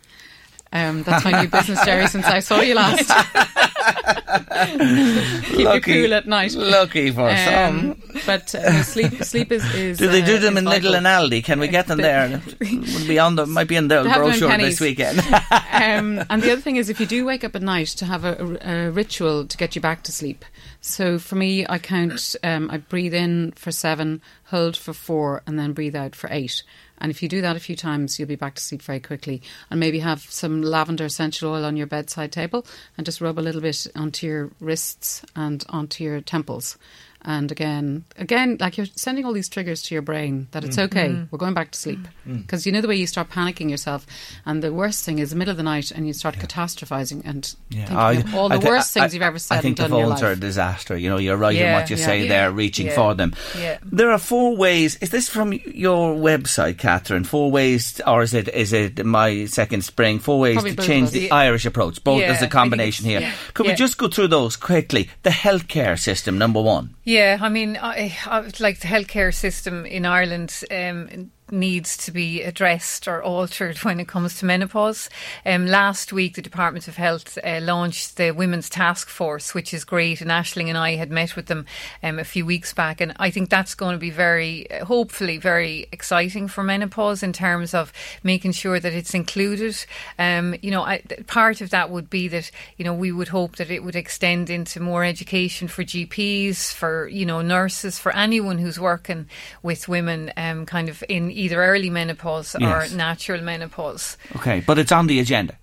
Um, 0.75 1.05
that's 1.05 1.25
my 1.25 1.41
new 1.41 1.49
business, 1.49 1.83
Jerry. 1.85 2.09
Since 2.09 2.27
I 2.27 2.41
saw 2.41 2.61
you 2.61 2.75
last, 2.75 3.09
keep 5.47 5.59
you 5.59 5.81
cool 5.81 6.15
at 6.15 6.27
night. 6.27 6.53
Lucky 6.55 7.13
for 7.13 7.35
some. 7.37 7.93
Um, 7.93 8.03
but 8.27 8.53
uh, 8.57 8.83
sleep, 8.83 9.23
sleep 9.23 9.53
is, 9.53 9.65
is. 9.73 9.99
Do 9.99 10.09
they 10.09 10.23
do 10.23 10.37
uh, 10.37 10.41
them 10.41 10.57
in 10.57 10.65
Lidl 10.65 10.83
vital. 10.83 10.97
and 10.97 11.07
Aldi? 11.07 11.45
Can 11.45 11.61
we 11.61 11.69
get 11.69 11.87
them 11.87 11.99
there? 11.99 12.43
Would 12.61 13.07
be 13.07 13.21
on 13.21 13.37
the 13.37 13.47
might 13.47 13.69
be 13.69 13.77
in 13.77 13.87
the 13.87 14.03
They 14.03 14.09
have 14.09 14.21
them 14.21 14.33
in 14.33 14.39
brochure 14.41 14.59
this 14.59 14.81
weekend. 14.81 15.21
um, 15.21 16.25
and 16.31 16.43
the 16.43 16.51
other 16.51 16.61
thing 16.61 16.75
is, 16.75 16.91
if 16.91 16.99
you 16.99 17.07
do 17.07 17.25
wake 17.25 17.45
up 17.45 17.55
at 17.55 17.63
night, 17.63 17.87
to 17.89 18.07
have 18.07 18.25
a, 18.25 18.35
a, 18.35 18.89
a 18.89 18.91
ritual 18.91 19.47
to 19.47 19.57
get 19.57 19.77
you 19.77 19.81
back 19.81 20.03
to 20.03 20.13
sleep. 20.13 20.45
So 20.81 21.21
for 21.21 21.37
me, 21.37 21.65
I 21.69 21.79
count. 21.79 22.35
Um, 22.43 22.69
I 22.69 22.79
breathe 22.79 23.15
in 23.15 23.53
for 23.53 23.71
seven, 23.71 24.21
hold 24.47 24.77
for 24.77 24.93
four, 24.93 25.43
and 25.47 25.57
then 25.57 25.73
breathe 25.73 25.95
out 25.95 26.17
for 26.17 26.29
eight. 26.33 26.65
And 26.99 27.11
if 27.11 27.23
you 27.23 27.29
do 27.29 27.41
that 27.41 27.57
a 27.57 27.61
few 27.61 27.77
times, 27.77 28.19
you'll 28.19 28.29
be 28.29 28.37
back 28.37 28.55
to 28.55 28.63
sleep 28.63 28.83
very 28.83 29.01
quickly. 29.01 29.43
And 29.71 29.81
maybe 29.81 29.99
have 29.99 30.23
some 30.23 30.63
lavender 30.63 31.05
essential 31.05 31.53
oil 31.53 31.65
on 31.65 31.77
your 31.77 31.87
bedside 31.87 32.33
table, 32.33 32.67
and 32.97 33.05
just 33.05 33.21
rub 33.21 33.39
a 33.39 33.41
little 33.41 33.61
bit 33.61 33.87
onto 33.97 34.27
your 34.27 34.51
wrists 34.61 35.23
and 35.35 35.65
onto 35.69 36.05
your 36.05 36.21
temples. 36.21 36.79
And 37.25 37.51
again, 37.51 38.05
again, 38.17 38.59
like 38.61 38.77
you're 38.77 38.87
sending 38.97 39.25
all 39.25 39.33
these 39.33 39.49
triggers 39.49 39.83
to 39.85 39.95
your 39.95 40.03
brain 40.03 40.49
that 40.51 40.63
it's 40.63 40.77
mm. 40.77 40.85
okay. 40.85 41.09
Mm. 41.09 41.29
We're 41.31 41.39
going 41.39 41.55
back 41.55 41.71
to 41.71 41.79
sleep 41.79 42.01
mm. 42.29 42.43
because 42.43 42.67
you 42.67 42.73
know 42.73 42.81
the 42.83 42.89
way 42.89 42.97
you 42.97 43.07
start 43.07 43.31
panicking 43.31 43.71
yourself, 43.71 44.07
and 44.45 44.63
the 44.63 44.73
worst 44.73 45.05
thing 45.05 45.19
is 45.19 45.31
the 45.31 45.37
middle 45.37 45.51
of 45.53 45.57
the 45.57 45.63
night, 45.63 45.91
and 45.91 46.07
you 46.07 46.13
start 46.13 46.37
catastrophizing 46.37 47.23
and 47.25 47.55
thinking 47.71 47.97
of 47.97 48.35
all 48.35 48.49
the 48.51 48.57
I 48.57 48.59
thi- 48.59 48.69
worst 48.69 48.93
things 48.93 49.13
I- 49.13 49.15
you've 49.15 49.23
ever 49.23 49.39
said 49.39 49.59
I 49.59 49.61
think 49.63 49.79
and 49.79 49.87
the 49.87 49.89
done 49.89 50.01
in 50.01 50.07
your 50.07 50.17
phones 50.17 50.23
are 50.23 50.33
a 50.33 50.37
disaster. 50.37 50.97
You 50.97 51.09
know, 51.09 51.19
you're 51.19 51.37
right 51.37 51.57
in 51.57 51.73
what 51.73 51.89
you 51.89 51.97
yeah. 51.97 52.05
say 52.07 52.23
Yeah. 52.23 52.29
there, 52.29 52.53
reaching 52.53 52.87
Yeah. 52.87 52.95
for 52.95 53.15
them. 53.15 53.35
Yeah. 53.59 53.79
There 53.85 54.11
are 54.11 54.19
four 54.19 54.57
ways. 54.57 54.97
Is 55.01 55.11
this 55.11 55.29
from 55.29 55.53
your 55.53 56.15
website, 56.15 56.77
Catherine? 56.79 57.25
Four 57.25 57.51
ways, 57.51 58.01
or 58.07 58.23
is 58.23 58.35
it 58.35 58.49
is 58.49 58.73
it 58.75 59.05
my 59.05 59.47
second 59.47 59.83
spring? 59.85 60.19
Four 60.19 60.41
ways 60.41 60.57
Probably 60.57 60.77
to 60.77 60.83
change 60.83 61.11
the 61.11 61.31
us. 61.31 61.33
Irish 61.33 61.65
approach. 61.65 62.05
Both 62.05 62.21
Yeah, 62.21 62.27
as 62.27 62.35
I 62.35 62.37
a 62.37 62.41
think 62.41 62.53
combination 62.53 63.07
here. 63.07 63.21
yeah. 63.21 63.33
Could 63.55 63.67
we 63.67 63.75
just 63.75 63.97
go 63.97 64.09
through 64.09 64.29
those 64.29 64.57
quickly? 64.57 65.09
The 65.23 65.31
healthcare 65.31 65.99
system, 65.99 66.37
number 66.37 66.61
one. 66.61 66.95
Yeah, 67.05 67.14
I 67.41 67.49
mean, 67.49 67.79
I, 67.81 68.17
I 68.27 68.41
like 68.61 68.81
the 68.81 68.89
healthcare 68.89 69.33
system 69.35 69.87
in 69.87 70.07
Ireland 70.07 70.63
um, 70.71 71.31
needs 71.51 71.97
to 71.99 72.11
be 72.11 72.43
addressed 72.43 73.07
or 73.07 73.23
altered 73.23 73.79
when 73.79 74.01
it 74.01 74.09
comes 74.09 74.39
to 74.39 74.47
menopause. 74.47 75.11
Um, 75.45 75.67
last 75.67 76.13
week, 76.13 76.35
the 76.35 76.43
Department 76.43 76.89
of 76.89 76.97
Health 76.97 77.39
uh, 77.45 77.61
launched 77.61 78.17
the 78.17 78.31
Women's 78.31 78.71
Task 78.71 79.09
Force, 79.09 79.55
which 79.55 79.75
is 79.75 79.85
great, 79.85 80.21
and 80.21 80.31
Aisling 80.31 80.69
and 80.69 80.79
I 80.79 80.97
had 80.97 81.11
met 81.11 81.37
with 81.37 81.47
them 81.47 81.67
um, 82.03 82.19
a 82.19 82.25
few 82.25 82.47
weeks 82.47 82.73
back, 82.73 83.01
and 83.01 83.13
I 83.19 83.31
think 83.31 83.51
that's 83.51 83.75
going 83.75 83.95
to 83.95 83.99
be 83.99 84.11
very, 84.11 84.71
uh, 84.71 84.85
hopefully, 84.85 85.39
very 85.39 85.87
exciting 85.93 86.49
for 86.49 86.63
menopause 86.63 87.23
in 87.23 87.33
terms 87.33 87.75
of 87.75 87.93
making 88.23 88.53
sure 88.53 88.81
that 88.81 88.93
it's 88.93 89.15
included. 89.15 89.77
Um, 90.19 90.55
you 90.63 90.71
know, 90.71 90.83
I, 90.83 91.03
part 91.27 91.61
of 91.61 91.71
that 91.71 91.91
would 91.91 92.09
be 92.09 92.29
that 92.29 92.51
you 92.77 92.85
know 92.85 92.95
we 92.95 93.13
would 93.13 93.29
hope 93.29 93.57
that 93.57 93.71
it 93.71 93.85
would 93.85 93.97
extend 93.97 94.51
into 94.51 94.81
more 94.81 95.05
education 95.05 95.69
for 95.69 95.85
GPs, 95.85 96.73
for 96.73 97.09
you 97.09 97.27
know 97.27 97.43
nurses, 97.43 97.99
for 97.99 98.15
anyone 98.15 98.59
who's 98.59 98.81
working 98.81 99.29
with 99.63 99.89
women, 99.89 100.33
um, 100.37 100.65
kind 100.67 100.89
of 100.89 101.05
in 101.09 101.34
either 101.35 101.63
early 101.63 101.91
menopause 101.91 102.57
Yes. 102.59 102.93
or 102.93 102.97
natural 102.97 103.43
menopause. 103.43 104.17
Okay, 104.37 104.63
but 104.67 104.79
it's 104.79 104.93
on 104.93 105.07
the 105.07 105.21
agenda. 105.21 105.59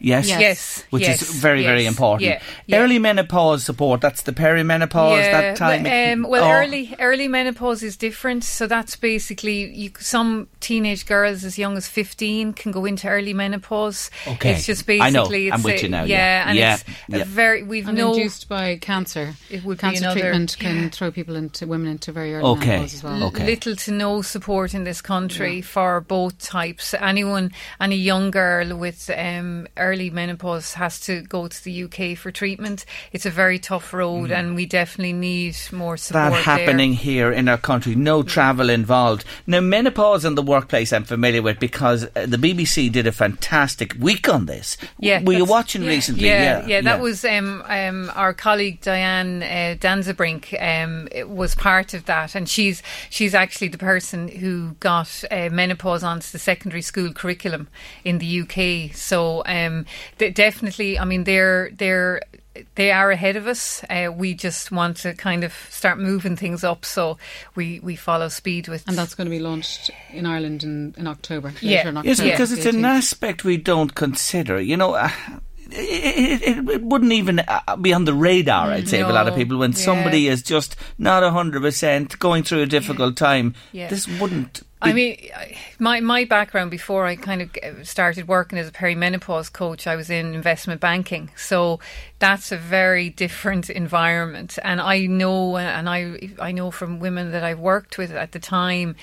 Yes. 0.00 0.28
Yes. 0.28 0.40
Yes, 0.40 0.84
Which 0.90 1.02
yes, 1.02 1.22
is 1.22 1.30
very, 1.30 1.62
very 1.62 1.84
important. 1.86 2.28
yeah, 2.28 2.40
yeah. 2.66 2.78
Early 2.80 2.98
menopause 2.98 3.64
support, 3.64 4.00
that's 4.00 4.22
the 4.22 4.32
perimenopause, 4.32 5.30
that 5.30 5.56
time. 5.56 5.82
Well, 5.82 6.12
um, 6.12 6.22
well 6.28 6.44
Oh. 6.44 6.52
early 6.52 6.94
early 6.98 7.28
menopause 7.28 7.82
is 7.82 7.96
different. 7.98 8.42
So 8.44 8.66
that's 8.66 8.96
basically 8.96 9.72
you, 9.74 9.90
some 10.00 10.48
teenage 10.60 11.04
girls 11.06 11.44
as 11.44 11.58
young 11.58 11.76
as 11.76 11.86
fifteen 11.86 12.52
can 12.54 12.72
go 12.72 12.84
into 12.86 13.08
early 13.08 13.34
menopause. 13.34 14.10
Okay. 14.26 14.52
it's 14.52 14.66
just 14.66 14.86
basically. 14.86 15.06
I 15.06 15.10
know. 15.10 15.22
basically 15.24 15.52
I'm 15.52 15.56
it's 15.60 15.64
with 15.64 15.74
a- 15.80 15.82
you 15.82 15.88
now, 15.90 16.04
Yeah, 16.04 16.16
yeah. 16.16 16.48
and 16.48 16.58
Yeah, 16.58 16.74
it's 16.74 16.84
yeah. 17.08 17.16
a 17.18 17.24
very 17.26 17.62
we've 17.62 17.86
and 17.88 17.98
no 17.98 18.14
induced 18.14 18.48
by 18.48 18.76
cancer. 18.76 19.34
It 19.50 19.64
would 19.64 19.78
cancer 19.78 20.04
another- 20.04 20.20
treatment 20.20 20.56
can 20.58 20.82
yeah. 20.84 20.88
throw 20.88 21.10
people 21.10 21.36
into 21.36 21.66
women 21.66 21.88
into 21.90 22.10
very 22.12 22.34
early 22.34 22.44
Okay. 22.46 22.66
menopause 22.68 22.94
as 22.94 23.02
well. 23.04 23.24
Okay. 23.24 23.44
little 23.44 23.76
to 23.76 23.90
no 23.92 24.22
support 24.22 24.72
in 24.72 24.84
this 24.84 25.02
country 25.02 25.60
for 25.60 26.00
both 26.00 26.38
types. 26.38 26.94
Anyone, 26.94 27.52
any 27.80 27.96
young 27.96 28.30
girl 28.30 28.74
with 28.76 29.10
um, 29.16 29.66
early 29.76 29.89
menopause 30.10 30.74
has 30.74 31.00
to 31.00 31.22
go 31.22 31.48
to 31.48 31.64
the 31.64 31.84
UK 31.84 32.16
for 32.16 32.30
treatment. 32.30 32.84
It's 33.12 33.26
a 33.26 33.30
very 33.30 33.58
tough 33.58 33.92
road, 33.92 34.30
and 34.30 34.54
we 34.54 34.66
definitely 34.66 35.12
need 35.12 35.56
more 35.72 35.96
support. 35.96 36.32
that 36.32 36.42
happening 36.42 36.92
there. 36.92 37.00
here 37.00 37.32
in 37.32 37.48
our 37.48 37.58
country. 37.58 37.94
No 37.94 38.22
travel 38.22 38.70
involved. 38.70 39.24
Now, 39.46 39.60
menopause 39.60 40.24
in 40.24 40.34
the 40.34 40.42
workplace, 40.42 40.92
I'm 40.92 41.04
familiar 41.04 41.42
with 41.42 41.58
because 41.58 42.04
uh, 42.04 42.26
the 42.26 42.36
BBC 42.36 42.90
did 42.92 43.06
a 43.06 43.12
fantastic 43.12 43.94
week 43.98 44.28
on 44.28 44.46
this. 44.46 44.76
Yeah, 44.98 45.22
were 45.22 45.32
you 45.32 45.44
watching 45.44 45.84
recently? 45.84 46.26
Yeah, 46.26 46.66
Yeah, 46.66 46.80
that 46.82 47.00
was 47.00 47.24
um, 47.24 47.62
um, 47.66 48.10
our 48.14 48.32
colleague 48.32 48.80
Diane 48.80 49.42
uh, 49.42 49.76
Danzebrink 49.78 50.54
um, 50.60 51.08
was 51.34 51.54
part 51.54 51.94
of 51.94 52.04
that, 52.06 52.34
and 52.34 52.48
she's 52.48 52.82
she's 53.08 53.34
actually 53.34 53.68
the 53.68 53.78
person 53.78 54.28
who 54.28 54.76
got 54.80 55.24
uh, 55.30 55.48
menopause 55.50 56.04
onto 56.04 56.30
the 56.30 56.38
secondary 56.38 56.82
school 56.82 57.12
curriculum 57.12 57.68
in 58.04 58.18
the 58.18 58.40
UK. 58.42 58.94
So 58.94 59.42
um, 59.46 59.79
th- 60.18 60.34
definitely, 60.34 60.98
I 60.98 61.04
mean, 61.04 61.24
they're 61.24 61.70
they're. 61.72 62.22
They 62.74 62.90
are 62.90 63.10
ahead 63.12 63.36
of 63.36 63.46
us. 63.46 63.82
Uh, 63.88 64.10
we 64.14 64.34
just 64.34 64.72
want 64.72 64.98
to 64.98 65.14
kind 65.14 65.44
of 65.44 65.54
start 65.70 65.98
moving 65.98 66.36
things 66.36 66.64
up, 66.64 66.84
so 66.84 67.16
we, 67.54 67.78
we 67.80 67.94
follow 67.94 68.28
speed 68.28 68.66
with. 68.66 68.86
And 68.88 68.98
that's 68.98 69.14
going 69.14 69.26
to 69.26 69.30
be 69.30 69.38
launched 69.38 69.90
in 70.10 70.26
Ireland 70.26 70.64
in, 70.64 70.94
in 70.98 71.06
October. 71.06 71.54
Yeah. 71.60 71.78
later 71.78 71.88
in 71.90 71.96
October. 71.98 72.08
Yes, 72.08 72.20
because 72.20 72.52
it's 72.52 72.66
an 72.66 72.84
aspect 72.84 73.44
we 73.44 73.56
don't 73.56 73.94
consider. 73.94 74.60
You 74.60 74.76
know, 74.76 74.94
uh, 74.94 75.10
it, 75.72 76.42
it, 76.42 76.68
it 76.68 76.82
wouldn't 76.82 77.12
even 77.12 77.40
uh, 77.40 77.60
uh, 77.68 77.76
be 77.76 77.92
on 77.92 78.04
the 78.04 78.14
radar, 78.14 78.70
I'd 78.70 78.88
say, 78.88 79.00
of 79.00 79.08
a 79.08 79.12
lot 79.12 79.28
of 79.28 79.34
people. 79.34 79.58
When 79.58 79.72
yeah. 79.72 79.78
somebody 79.78 80.28
is 80.28 80.42
just 80.42 80.76
not 80.98 81.22
100% 81.22 82.18
going 82.18 82.42
through 82.42 82.62
a 82.62 82.66
difficult 82.66 83.16
time, 83.16 83.54
Yeah. 83.72 83.88
this 83.88 84.06
wouldn't. 84.06 84.62
I 84.82 84.94
mean, 84.94 85.18
my 85.78 86.00
my 86.00 86.24
background 86.24 86.70
before 86.70 87.04
I 87.04 87.14
kind 87.14 87.42
of 87.42 87.50
uh, 87.62 87.84
started 87.84 88.26
working 88.26 88.58
as 88.58 88.66
a 88.66 88.72
perimenopause 88.72 89.52
coach, 89.52 89.86
I 89.86 89.94
was 89.94 90.08
in 90.08 90.32
investment 90.32 90.80
banking. 90.80 91.30
So 91.36 91.80
that's 92.18 92.50
a 92.50 92.56
very 92.56 93.10
different 93.10 93.68
environment, 93.84 94.58
and 94.64 94.80
I 94.80 95.04
know, 95.04 95.56
uh, 95.56 95.60
and 95.60 95.86
I 95.86 96.30
I 96.38 96.52
know 96.52 96.70
from 96.70 96.98
women 96.98 97.30
that 97.32 97.44
I've 97.44 97.58
worked 97.58 97.98
with 97.98 98.10
at 98.10 98.32
the 98.32 98.38
time. 98.38 98.96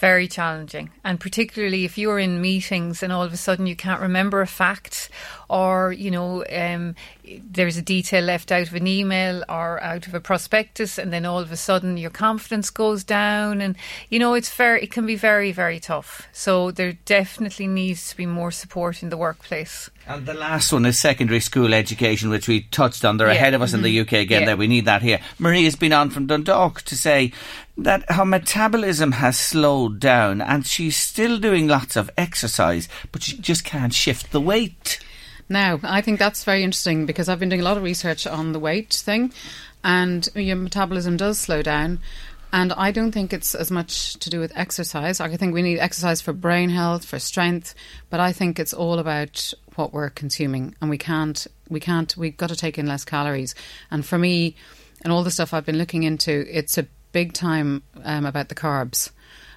Very 0.00 0.28
challenging, 0.28 0.90
and 1.04 1.18
particularly 1.20 1.84
if 1.84 1.96
you're 1.96 2.18
in 2.18 2.40
meetings 2.42 3.02
and 3.02 3.12
all 3.12 3.22
of 3.22 3.32
a 3.32 3.36
sudden 3.36 3.66
you 3.66 3.76
can't 3.76 4.00
remember 4.00 4.40
a 4.42 4.46
fact, 4.46 5.08
or 5.48 5.92
you 5.92 6.10
know 6.10 6.44
um, 6.52 6.94
there's 7.24 7.76
a 7.76 7.82
detail 7.82 8.22
left 8.24 8.50
out 8.52 8.66
of 8.66 8.74
an 8.74 8.86
email 8.86 9.44
or 9.48 9.80
out 9.82 10.06
of 10.06 10.14
a 10.14 10.20
prospectus, 10.20 10.98
and 10.98 11.12
then 11.12 11.24
all 11.24 11.38
of 11.38 11.52
a 11.52 11.56
sudden 11.56 11.96
your 11.96 12.10
confidence 12.10 12.70
goes 12.70 13.04
down, 13.04 13.60
and 13.60 13.76
you 14.10 14.18
know 14.18 14.34
it's 14.34 14.52
very 14.52 14.82
it 14.82 14.90
can 14.90 15.06
be 15.06 15.16
very 15.16 15.52
very 15.52 15.78
tough. 15.80 16.26
So 16.32 16.70
there 16.70 16.94
definitely 17.04 17.68
needs 17.68 18.10
to 18.10 18.16
be 18.16 18.26
more 18.26 18.50
support 18.50 19.02
in 19.02 19.08
the 19.10 19.16
workplace. 19.16 19.90
And 20.06 20.26
the 20.26 20.34
last 20.34 20.70
one 20.70 20.84
is 20.84 20.98
secondary 20.98 21.40
school 21.40 21.72
education, 21.72 22.28
which 22.28 22.46
we 22.46 22.62
touched 22.62 23.04
on. 23.06 23.16
They're 23.16 23.28
Yeah. 23.28 23.34
ahead 23.34 23.54
of 23.54 23.62
us 23.62 23.72
in 23.72 23.80
the 23.80 24.00
UK 24.00 24.20
again. 24.20 24.42
Yeah. 24.42 24.46
There, 24.48 24.56
we 24.58 24.66
need 24.66 24.84
that 24.84 25.00
here. 25.00 25.20
Marie 25.38 25.64
has 25.64 25.76
been 25.76 25.94
on 25.94 26.10
from 26.10 26.26
Dundalk 26.26 26.82
to 26.82 26.94
say 26.96 27.32
that 27.76 28.10
her 28.12 28.24
metabolism 28.24 29.12
has 29.12 29.38
slowed 29.38 29.98
down, 30.00 30.40
and 30.40 30.66
she's 30.66 30.96
still 30.96 31.38
doing 31.38 31.66
lots 31.66 31.96
of 31.96 32.10
exercise, 32.16 32.88
but 33.10 33.22
she 33.22 33.36
just 33.38 33.64
can't 33.64 33.92
shift 33.92 34.30
the 34.30 34.40
weight. 34.40 35.00
Now, 35.48 35.80
I 35.82 36.00
think 36.00 36.18
that's 36.18 36.44
very 36.44 36.62
interesting 36.62 37.04
because 37.04 37.28
I've 37.28 37.40
been 37.40 37.48
doing 37.48 37.60
a 37.60 37.64
lot 37.64 37.76
of 37.76 37.82
research 37.82 38.26
on 38.26 38.52
the 38.52 38.60
weight 38.60 38.92
thing, 38.92 39.32
and 39.82 40.28
your 40.34 40.56
metabolism 40.56 41.16
does 41.16 41.38
slow 41.38 41.62
down. 41.62 41.98
And 42.52 42.72
I 42.74 42.92
don't 42.92 43.10
think 43.10 43.32
it's 43.32 43.56
as 43.56 43.72
much 43.72 44.14
to 44.20 44.30
do 44.30 44.38
with 44.38 44.56
exercise. 44.56 45.18
I 45.18 45.36
think 45.36 45.52
we 45.52 45.60
need 45.60 45.80
exercise 45.80 46.20
for 46.20 46.32
brain 46.32 46.70
health, 46.70 47.04
for 47.04 47.18
strength, 47.18 47.74
but 48.10 48.20
I 48.20 48.32
think 48.32 48.60
it's 48.60 48.72
all 48.72 49.00
about 49.00 49.52
what 49.74 49.92
we're 49.92 50.10
consuming, 50.10 50.76
and 50.80 50.88
we 50.88 50.96
can't, 50.96 51.46
we 51.68 51.80
can't, 51.80 52.16
we've 52.16 52.36
got 52.36 52.50
to 52.50 52.56
take 52.56 52.78
in 52.78 52.86
less 52.86 53.04
calories. 53.04 53.56
And 53.90 54.06
for 54.06 54.18
me, 54.18 54.54
and 55.02 55.12
all 55.12 55.24
the 55.24 55.32
stuff 55.32 55.52
I've 55.52 55.66
been 55.66 55.78
looking 55.78 56.04
into, 56.04 56.46
it's 56.48 56.78
a 56.78 56.86
big 57.14 57.32
time 57.32 57.82
um, 58.04 58.26
about 58.26 58.50
the 58.50 58.54
carbs. 58.54 59.10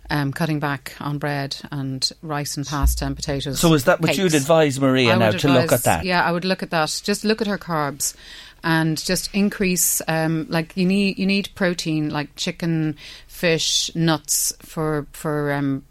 Um, 0.09 0.31
cutting 0.31 0.61
back 0.61 0.95
on 1.01 1.17
bread 1.17 1.57
and 1.69 2.09
rice 2.21 2.55
and 2.55 2.65
pasta 2.65 3.05
and 3.05 3.13
potatoes. 3.13 3.59
So 3.59 3.73
is 3.73 3.83
that 3.83 3.99
what 3.99 4.17
you'd 4.17 4.35
advise 4.35 4.79
Maria 4.79 5.17
now 5.17 5.31
would 5.31 5.39
to 5.39 5.49
look 5.49 5.73
at 5.73 5.83
that? 5.83 6.05
Yeah, 6.05 6.23
I 6.23 6.31
would 6.31 6.45
look 6.45 6.63
at 6.63 6.69
that. 6.69 7.01
Just 7.03 7.25
look 7.25 7.41
at 7.41 7.47
her 7.47 7.57
carbs, 7.57 8.15
and 8.63 8.97
just 8.97 9.29
increase. 9.33 10.01
Um, 10.07 10.45
like 10.47 10.77
you 10.77 10.85
need 10.85 11.19
you 11.19 11.25
need 11.25 11.49
protein, 11.55 12.09
like 12.09 12.33
chicken, 12.37 12.95
fish, 13.27 13.93
nuts 13.95 14.53
for 14.59 15.07
for 15.11 15.51
um, 15.51 15.83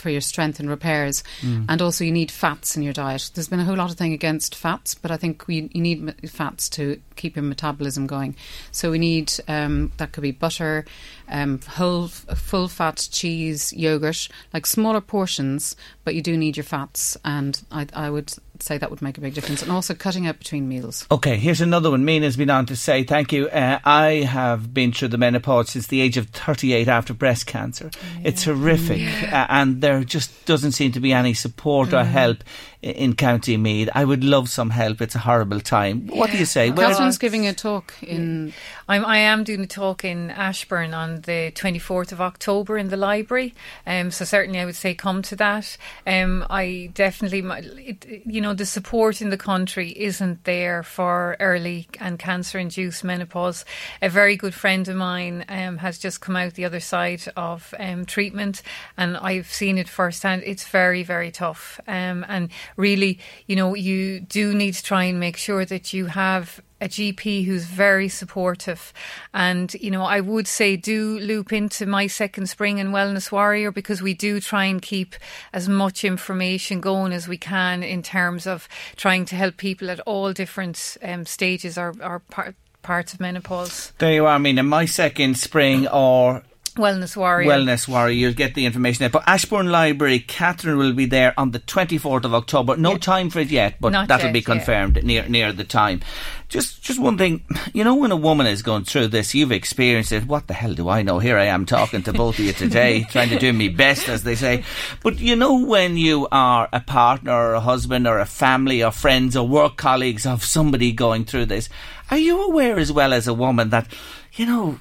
for 0.00 0.10
your 0.10 0.20
strength 0.20 0.58
and 0.60 0.68
repairs, 0.68 1.22
Mm. 1.42 1.66
and 1.68 1.82
also 1.82 2.04
you 2.04 2.12
need 2.12 2.30
fats 2.30 2.76
in 2.76 2.82
your 2.82 2.92
diet. 2.92 3.30
There's 3.34 3.48
been 3.48 3.60
a 3.60 3.64
whole 3.64 3.76
lot 3.76 3.90
of 3.90 3.96
thing 3.96 4.12
against 4.12 4.54
fats, 4.54 4.94
but 4.94 5.10
I 5.10 5.16
think 5.16 5.46
we 5.46 5.68
you 5.72 5.80
need 5.82 6.14
fats 6.30 6.68
to 6.70 7.00
keep 7.16 7.36
your 7.36 7.44
metabolism 7.44 8.06
going. 8.06 8.34
So 8.72 8.90
we 8.90 8.98
need 8.98 9.32
um, 9.46 9.92
that 9.98 10.12
could 10.12 10.22
be 10.22 10.32
butter, 10.32 10.84
um, 11.30 11.60
whole 11.60 12.08
full 12.08 12.68
fat 12.68 13.08
cheese, 13.10 13.72
yogurt, 13.72 14.28
like 14.52 14.66
smaller 14.66 15.00
portions, 15.00 15.76
but 16.04 16.14
you 16.14 16.22
do 16.22 16.36
need 16.36 16.56
your 16.56 16.64
fats, 16.64 17.16
and 17.24 17.62
I, 17.70 17.86
I 17.94 18.10
would 18.10 18.34
say 18.62 18.76
that 18.78 18.90
would 18.90 19.00
make 19.00 19.16
a 19.16 19.20
big 19.20 19.34
difference, 19.34 19.62
and 19.62 19.72
also 19.72 19.94
cutting 19.94 20.26
out 20.26 20.38
between 20.38 20.68
meals. 20.68 21.06
Okay, 21.10 21.36
here's 21.36 21.60
another 21.60 21.90
one. 21.90 22.04
Mina's 22.04 22.36
been 22.36 22.50
on 22.50 22.66
to 22.66 22.76
say, 22.76 23.04
thank 23.04 23.32
you. 23.32 23.48
Uh, 23.48 23.78
I 23.84 24.26
have 24.28 24.74
been 24.74 24.92
through 24.92 25.08
the 25.08 25.18
menopause 25.18 25.70
since 25.70 25.86
the 25.86 26.00
age 26.00 26.16
of 26.16 26.28
38 26.30 26.88
after 26.88 27.14
breast 27.14 27.46
cancer. 27.46 27.90
It's 28.24 28.44
horrific, 28.44 29.32
uh, 29.32 29.46
and 29.48 29.80
there 29.80 30.04
just 30.04 30.44
doesn't 30.46 30.72
seem 30.72 30.92
to 30.92 31.00
be 31.00 31.12
any 31.12 31.34
support 31.34 31.92
or 31.92 32.04
help 32.04 32.44
in 32.82 33.14
County 33.14 33.56
Meath. 33.56 33.88
I 33.94 34.04
would 34.04 34.24
love 34.24 34.48
some 34.48 34.70
help. 34.70 35.00
It's 35.00 35.14
a 35.14 35.20
horrible 35.20 35.60
time. 35.60 36.06
What 36.06 36.30
do 36.30 36.38
you 36.38 36.46
say? 36.46 36.70
Where- 36.70 36.88
Catherine's 36.88 37.18
giving 37.18 37.46
a 37.46 37.52
talk 37.52 37.94
in 38.02 38.52
I'm, 38.90 39.06
I 39.06 39.18
am 39.18 39.44
doing 39.44 39.60
a 39.60 39.68
talk 39.68 40.04
in 40.04 40.32
Ashbourne 40.32 40.94
on 40.94 41.20
the 41.20 41.52
24th 41.52 42.10
of 42.10 42.20
October 42.20 42.76
in 42.76 42.88
the 42.88 42.96
library. 42.96 43.54
Um, 43.86 44.10
so 44.10 44.24
certainly 44.24 44.58
I 44.58 44.64
would 44.64 44.74
say 44.74 44.94
come 44.94 45.22
to 45.22 45.36
that. 45.36 45.76
Um, 46.08 46.44
I 46.50 46.90
definitely, 46.92 47.38
it, 47.86 48.26
you 48.26 48.40
know, 48.40 48.52
the 48.52 48.66
support 48.66 49.22
in 49.22 49.30
the 49.30 49.36
country 49.36 49.90
isn't 49.90 50.42
there 50.42 50.82
for 50.82 51.36
early 51.38 51.86
and 52.00 52.18
cancer-induced 52.18 53.04
menopause. 53.04 53.64
A 54.02 54.08
very 54.08 54.34
good 54.34 54.54
friend 54.54 54.88
of 54.88 54.96
mine 54.96 55.44
um, 55.48 55.78
has 55.78 55.96
just 55.96 56.20
come 56.20 56.34
out 56.34 56.54
the 56.54 56.64
other 56.64 56.80
side 56.80 57.22
of 57.36 57.72
um, 57.78 58.04
treatment, 58.04 58.60
and 58.96 59.16
I've 59.16 59.52
seen 59.52 59.78
it 59.78 59.88
firsthand. 59.88 60.42
It's 60.44 60.66
very, 60.66 61.04
very 61.04 61.30
tough. 61.30 61.80
Um, 61.86 62.26
and 62.28 62.50
really, 62.76 63.18
you 63.46 63.56
know, 63.56 63.74
you 63.74 64.20
do 64.20 64.54
need 64.54 64.74
to 64.74 64.82
try 64.82 65.04
and 65.04 65.20
make 65.20 65.36
sure 65.36 65.64
that 65.64 65.92
you 65.92 66.06
have 66.06 66.60
a 66.80 66.88
GP 66.88 67.44
who's 67.44 67.64
very 67.64 68.08
supportive. 68.08 68.92
And, 69.34 69.72
you 69.74 69.90
know, 69.90 70.04
I 70.04 70.20
would 70.20 70.46
say 70.46 70.76
do 70.76 71.18
loop 71.18 71.52
into 71.52 71.86
My 71.86 72.06
Second 72.06 72.48
Spring 72.48 72.80
and 72.80 72.90
Wellness 72.94 73.30
Warrior 73.30 73.70
because 73.70 74.00
we 74.00 74.14
do 74.14 74.40
try 74.40 74.64
and 74.64 74.80
keep 74.80 75.14
as 75.52 75.68
much 75.68 76.04
information 76.04 76.80
going 76.80 77.12
as 77.12 77.28
we 77.28 77.36
can 77.36 77.82
in 77.82 78.02
terms 78.02 78.46
of 78.46 78.68
trying 78.96 79.24
to 79.26 79.36
help 79.36 79.56
people 79.56 79.90
at 79.90 80.00
all 80.00 80.32
different 80.32 80.96
um, 81.02 81.26
stages 81.26 81.76
or, 81.76 81.94
or 82.02 82.20
part, 82.30 82.54
parts 82.82 83.12
of 83.12 83.20
menopause. 83.20 83.92
there 83.98 84.14
you 84.14 84.26
are, 84.26 84.38
Mina. 84.38 84.62
My 84.62 84.86
second 84.86 85.36
spring 85.36 85.86
or 85.88 86.42
Wellness 86.74 87.16
Warrior. 87.16 87.48
Wellness 87.48 87.88
Warrior. 87.88 88.14
You'll 88.14 88.32
get 88.32 88.54
the 88.54 88.66
information 88.66 89.00
there. 89.00 89.10
But 89.10 89.24
Ashbourne 89.26 89.70
Library, 89.70 90.20
Catherine 90.20 90.76
will 90.76 90.92
be 90.92 91.06
there 91.06 91.34
on 91.38 91.50
the 91.50 91.60
24th 91.60 92.24
of 92.24 92.34
October. 92.34 92.76
No 92.76 92.96
time 92.96 93.30
for 93.30 93.40
it 93.40 93.48
yet, 93.48 93.76
but 93.80 93.92
Not 93.92 94.08
that'll 94.08 94.26
yet, 94.26 94.32
be 94.32 94.40
yeah. 94.40 94.44
confirmed 94.44 95.04
near 95.04 95.28
near 95.28 95.52
the 95.52 95.64
time. 95.64 96.00
Just 96.48 96.82
just 96.82 96.98
one 96.98 97.16
thing, 97.16 97.44
you 97.72 97.84
know, 97.84 97.94
when 97.94 98.10
a 98.10 98.16
woman 98.16 98.46
is 98.46 98.62
going 98.62 98.84
through 98.84 99.08
this, 99.08 99.34
you've 99.34 99.52
experienced 99.52 100.10
it. 100.10 100.26
What 100.26 100.48
the 100.48 100.54
hell 100.54 100.74
do 100.74 100.88
I 100.88 101.02
know? 101.02 101.18
Here 101.20 101.38
I 101.38 101.44
am 101.46 101.64
talking 101.64 102.02
to 102.02 102.12
both 102.12 102.38
of 102.38 102.44
you 102.44 102.52
today, 102.52 103.04
trying 103.10 103.28
to 103.28 103.38
do 103.38 103.52
me 103.52 103.68
best, 103.68 104.08
as 104.08 104.24
they 104.24 104.34
say. 104.34 104.64
But 105.02 105.20
you 105.20 105.36
know, 105.36 105.64
when 105.64 105.96
you 105.96 106.26
are 106.32 106.68
a 106.72 106.80
partner 106.80 107.32
or 107.32 107.54
a 107.54 107.60
husband 107.60 108.06
or 108.06 108.18
a 108.18 108.26
family 108.26 108.82
or 108.82 108.90
friends 108.90 109.36
or 109.36 109.46
work 109.46 109.76
colleagues 109.76 110.26
of 110.26 110.44
somebody 110.44 110.90
going 110.92 111.24
through 111.24 111.46
this, 111.46 111.68
are 112.10 112.18
you 112.18 112.42
aware 112.42 112.78
as 112.78 112.90
well 112.90 113.12
as 113.12 113.28
a 113.28 113.34
woman 113.34 113.70
that 113.70 113.86
you 114.34 114.46
know, 114.46 114.80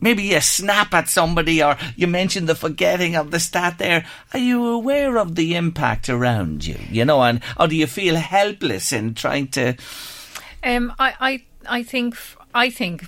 maybe 0.00 0.22
you 0.24 0.40
snap 0.40 0.94
at 0.94 1.08
somebody 1.08 1.62
or 1.62 1.76
you 1.96 2.06
mention 2.06 2.46
the 2.46 2.54
forgetting 2.54 3.16
of 3.16 3.30
the 3.30 3.40
stat 3.40 3.78
there. 3.78 4.06
Are 4.32 4.38
you 4.38 4.66
aware 4.66 5.18
of 5.18 5.34
the 5.34 5.54
impact 5.56 6.08
around 6.08 6.66
you? 6.66 6.76
You 6.90 7.04
know, 7.04 7.22
and 7.22 7.42
or 7.58 7.68
do 7.68 7.76
you 7.76 7.86
feel 7.86 8.16
helpless 8.16 8.92
in 8.92 9.14
trying 9.14 9.48
to? 9.48 9.76
Um, 10.62 10.92
I, 10.98 11.14
I, 11.20 11.44
I 11.68 11.82
think, 11.82 12.16
I 12.54 12.70
think 12.70 13.06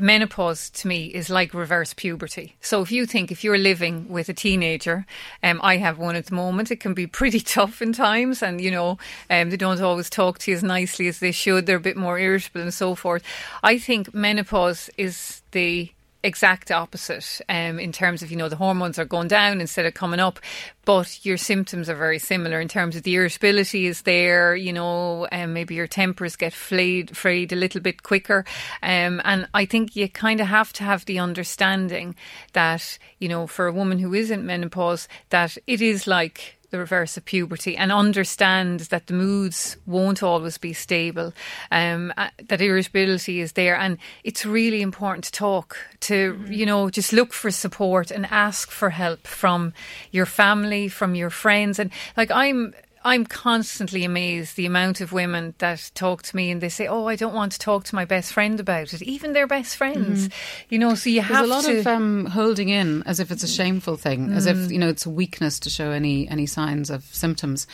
menopause 0.00 0.70
to 0.70 0.88
me 0.88 1.06
is 1.06 1.30
like 1.30 1.54
reverse 1.54 1.94
puberty. 1.94 2.56
So 2.60 2.82
if 2.82 2.90
you 2.92 3.06
think 3.06 3.30
if 3.30 3.44
you're 3.44 3.58
living 3.58 4.08
with 4.08 4.28
a 4.28 4.34
teenager, 4.34 5.06
um, 5.42 5.60
I 5.62 5.76
have 5.78 5.98
one 5.98 6.16
at 6.16 6.26
the 6.26 6.34
moment. 6.34 6.70
It 6.70 6.80
can 6.80 6.94
be 6.94 7.06
pretty 7.06 7.40
tough 7.56 7.82
in 7.82 7.92
times, 7.92 8.42
and 8.42 8.60
you 8.60 8.70
know, 8.70 8.98
um, 9.30 9.50
they 9.50 9.56
don't 9.56 9.80
always 9.80 10.10
talk 10.10 10.38
to 10.40 10.50
you 10.50 10.56
as 10.56 10.62
nicely 10.62 11.08
as 11.08 11.18
they 11.18 11.32
should. 11.32 11.66
They're 11.66 11.76
a 11.76 11.80
bit 11.80 11.96
more 11.96 12.18
irritable 12.18 12.60
and 12.60 12.74
so 12.74 12.94
forth. 12.94 13.22
I 13.62 13.78
think 13.78 14.14
menopause 14.14 14.90
is 14.96 15.42
the 15.52 15.90
exact 16.26 16.70
opposite 16.70 17.40
um, 17.48 17.78
in 17.78 17.92
terms 17.92 18.22
of, 18.22 18.30
you 18.30 18.36
know, 18.36 18.48
the 18.48 18.56
hormones 18.56 18.98
are 18.98 19.04
going 19.04 19.28
down 19.28 19.60
instead 19.60 19.86
of 19.86 19.94
coming 19.94 20.20
up, 20.20 20.40
but 20.84 21.24
your 21.24 21.36
symptoms 21.36 21.88
are 21.88 21.94
very 21.94 22.18
similar 22.18 22.60
in 22.60 22.68
terms 22.68 22.96
of 22.96 23.04
the 23.04 23.14
irritability 23.14 23.86
is 23.86 24.02
there, 24.02 24.54
you 24.56 24.72
know, 24.72 25.26
and 25.26 25.54
maybe 25.54 25.74
your 25.74 25.86
tempers 25.86 26.36
get 26.36 26.52
flayed, 26.52 27.16
frayed 27.16 27.52
a 27.52 27.56
little 27.56 27.80
bit 27.80 28.02
quicker. 28.02 28.44
Um, 28.82 29.22
and 29.24 29.48
I 29.54 29.66
think 29.66 29.94
you 29.94 30.08
kind 30.08 30.40
of 30.40 30.48
have 30.48 30.72
to 30.74 30.84
have 30.84 31.04
the 31.04 31.20
understanding 31.20 32.16
that, 32.52 32.98
you 33.18 33.28
know, 33.28 33.46
for 33.46 33.66
a 33.66 33.72
woman 33.72 33.98
who 33.98 34.12
isn't 34.12 34.44
menopause, 34.44 35.08
that 35.30 35.56
it 35.66 35.80
is 35.80 36.06
like 36.06 36.55
the 36.70 36.78
reverse 36.78 37.16
of 37.16 37.24
puberty 37.24 37.76
and 37.76 37.92
understand 37.92 38.80
that 38.80 39.06
the 39.06 39.14
moods 39.14 39.76
won't 39.86 40.22
always 40.22 40.58
be 40.58 40.72
stable, 40.72 41.32
um, 41.70 42.12
uh, 42.16 42.28
that 42.48 42.60
irritability 42.60 43.40
is 43.40 43.52
there. 43.52 43.76
And 43.76 43.98
it's 44.24 44.44
really 44.44 44.82
important 44.82 45.24
to 45.24 45.32
talk, 45.32 45.76
to, 46.00 46.34
mm-hmm. 46.34 46.52
you 46.52 46.66
know, 46.66 46.90
just 46.90 47.12
look 47.12 47.32
for 47.32 47.50
support 47.50 48.10
and 48.10 48.26
ask 48.26 48.70
for 48.70 48.90
help 48.90 49.26
from 49.26 49.72
your 50.10 50.26
family, 50.26 50.88
from 50.88 51.14
your 51.14 51.30
friends. 51.30 51.78
And 51.78 51.90
like, 52.16 52.30
I'm, 52.30 52.74
I'm 53.06 53.24
constantly 53.24 54.02
amazed 54.02 54.56
the 54.56 54.66
amount 54.66 55.00
of 55.00 55.12
women 55.12 55.54
that 55.58 55.92
talk 55.94 56.24
to 56.24 56.34
me 56.34 56.50
and 56.50 56.60
they 56.60 56.68
say, 56.68 56.88
"Oh, 56.88 57.06
I 57.06 57.14
don't 57.14 57.34
want 57.34 57.52
to 57.52 57.58
talk 57.60 57.84
to 57.84 57.94
my 57.94 58.04
best 58.04 58.32
friend 58.32 58.58
about 58.58 58.92
it," 58.92 59.00
even 59.00 59.32
their 59.32 59.46
best 59.46 59.76
friends. 59.76 60.26
Mm-hmm. 60.26 60.74
You 60.74 60.78
know, 60.80 60.94
so 60.96 61.10
you 61.10 61.20
There's 61.20 61.28
have 61.28 61.44
a 61.44 61.46
lot 61.46 61.64
to... 61.66 61.78
of 61.78 61.86
um, 61.86 62.26
holding 62.26 62.68
in 62.68 63.04
as 63.04 63.20
if 63.20 63.30
it's 63.30 63.44
a 63.44 63.48
shameful 63.48 63.96
thing, 63.96 64.30
mm. 64.30 64.36
as 64.36 64.46
if 64.46 64.56
mm. 64.56 64.72
you 64.72 64.78
know 64.80 64.88
it's 64.88 65.06
a 65.06 65.10
weakness 65.10 65.60
to 65.60 65.70
show 65.70 65.92
any 65.92 66.28
any 66.28 66.46
signs 66.46 66.90
of 66.90 67.04
symptoms. 67.04 67.68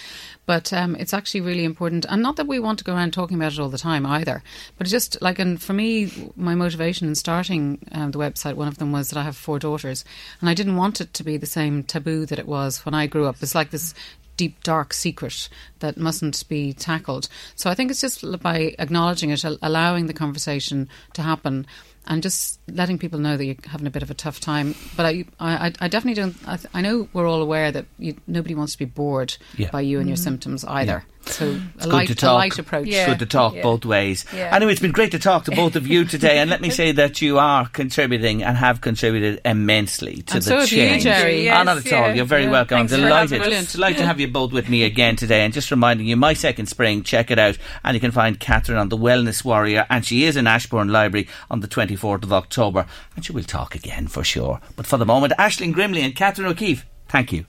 But 0.45 0.71
um, 0.73 0.97
it's 0.97 1.15
actually 1.15 1.41
really 1.41 1.65
important, 1.65 2.05
and 2.11 2.21
not 2.21 2.37
that 2.37 2.47
we 2.47 2.59
want 2.59 2.79
to 2.81 2.85
go 2.85 2.95
around 2.95 3.15
talking 3.15 3.39
about 3.39 3.55
it 3.55 3.59
all 3.59 3.71
the 3.71 3.79
time 3.79 4.05
either. 4.05 4.43
But 4.77 4.87
just 4.87 5.17
like, 5.23 5.39
and 5.39 5.63
for 5.63 5.73
me, 5.73 6.31
my 6.37 6.55
motivation 6.55 7.09
in 7.09 7.15
starting 7.15 7.79
um, 7.93 8.11
the 8.11 8.19
website, 8.19 8.57
one 8.57 8.69
of 8.69 8.77
them 8.77 8.93
was 8.93 9.09
that 9.09 9.19
I 9.19 9.23
have 9.23 9.37
four 9.37 9.59
daughters, 9.59 10.05
and 10.41 10.51
I 10.51 10.55
didn't 10.55 10.77
want 10.77 11.01
it 11.01 11.15
to 11.15 11.25
be 11.25 11.39
the 11.39 11.47
same 11.47 11.85
taboo 11.85 12.27
that 12.27 12.39
it 12.39 12.47
was 12.47 12.85
when 12.85 12.93
I 12.93 13.07
grew 13.07 13.25
up. 13.25 13.37
It's 13.41 13.55
like 13.55 13.71
this 13.71 13.95
deep, 14.37 14.63
dark 14.63 14.93
secret 14.93 15.49
that 15.81 15.97
mustn't 15.97 16.49
be 16.49 16.73
tackled. 16.73 17.29
So 17.55 17.71
I 17.71 17.75
think 17.75 17.91
it's 17.91 18.01
just 18.01 18.25
by 18.41 18.75
acknowledging 18.79 19.31
it, 19.31 19.45
allowing 19.63 20.07
the 20.07 20.13
conversation 20.13 20.89
to 21.15 21.23
happen, 21.23 21.67
and 22.07 22.23
just 22.23 22.59
letting 22.69 22.99
people 22.99 23.21
know 23.21 23.37
that 23.37 23.45
you're 23.45 23.57
having 23.67 23.87
a 23.87 23.91
bit 23.91 24.03
of 24.03 24.11
a 24.11 24.15
tough 24.15 24.41
time. 24.41 24.75
But 24.97 25.07
I, 25.07 25.25
I, 25.39 25.73
I 25.81 25.89
definitely 25.89 26.21
don't. 26.21 26.37
I, 26.47 26.59
I, 26.75 26.81
know 26.81 27.09
we're 27.13 27.29
all 27.29 27.43
aware 27.43 27.71
that 27.71 27.87
you, 27.99 28.17
nobody 28.27 28.55
wants 28.55 28.73
to 28.73 28.79
be 28.79 28.85
bored 28.85 29.37
yeah. 29.57 29.71
by 29.71 29.83
you 29.83 30.01
and 30.01 30.09
your 30.09 30.17
mm-hmm. 30.17 30.25
symptoms 30.25 30.65
either. 30.65 31.05
Yeah. 31.27 31.33
So 31.33 31.61
it's 31.77 31.87
a, 31.87 31.89
light, 31.89 32.09
to 32.09 32.15
talk. 32.15 32.31
a 32.31 32.35
light 32.35 32.59
approach. 32.59 32.87
Yeah. 32.87 33.03
It's 33.03 33.09
good 33.11 33.19
to 33.21 33.27
talk 33.27 33.55
yeah. 33.55 33.63
both 33.63 33.85
ways. 33.85 34.25
Anyway, 34.33 34.73
it's 34.73 34.81
been 34.81 34.93
great 34.93 35.13
to 35.13 35.19
talk 35.19 35.45
to 35.45 35.51
both 35.57 35.77
of 35.77 35.87
you 35.87 36.05
today, 36.05 36.39
and 36.39 36.51
let 36.51 36.61
me 36.61 36.71
say 36.71 36.93
that 36.93 37.23
you 37.23 37.39
are 37.39 37.69
contributing 37.69 38.43
and 38.43 38.57
have 38.57 38.81
contributed 38.81 39.41
immensely 39.45 40.23
to 40.23 40.35
and 40.35 40.43
the 40.43 40.49
so 40.49 40.67
change. 40.67 41.05
You, 41.05 41.11
Jerry. 41.11 41.51
Ah, 41.51 41.53
yes, 41.53 41.61
oh, 41.61 41.65
not 41.65 41.87
at 41.87 41.93
all. 41.93 42.15
You're 42.15 42.25
very 42.25 42.49
welcome. 42.49 42.79
Thanks 42.79 42.93
I'm 42.93 43.01
delighted. 43.01 43.69
Delighted 43.69 43.99
to 43.99 44.07
have 44.07 44.21
you 44.21 44.29
both 44.29 44.53
with 44.53 44.69
me 44.69 44.85
again 44.85 45.17
today, 45.17 45.45
and 45.45 45.53
just 45.53 45.71
reminding 45.71 46.07
you, 46.07 46.17
my 46.17 46.35
second 46.35 46.67
spring. 46.67 47.03
Check 47.03 47.31
it 47.31 47.39
out, 47.39 47.59
and 47.85 47.95
you 47.95 48.01
can 48.01 48.11
find 48.11 48.39
Catherine 48.39 48.79
on 48.79 48.89
the 48.89 48.97
Wellness 48.97 49.45
Warrior, 49.45 49.87
and 49.91 50.05
she 50.05 50.25
is 50.25 50.37
in 50.37 50.47
Ashbourne 50.47 50.89
Library 50.89 51.29
on 51.51 51.61
the 51.61 51.69
24th 51.69 52.23
of 52.25 52.33
October, 52.33 52.87
and 53.17 53.25
she 53.25 53.33
will 53.33 53.43
talk 53.43 53.75
again 53.75 54.07
for 54.09 54.25
sure. 54.25 54.61
But 54.77 54.87
for 54.87 54.97
the 54.97 55.07
moment, 55.07 55.33
Aisling 55.39 55.75
Grimley 55.75 56.01
and 56.01 56.15
Catherine 56.15 56.49
O'Keefe, 56.49 56.87
thank 57.09 57.33
you. 57.33 57.47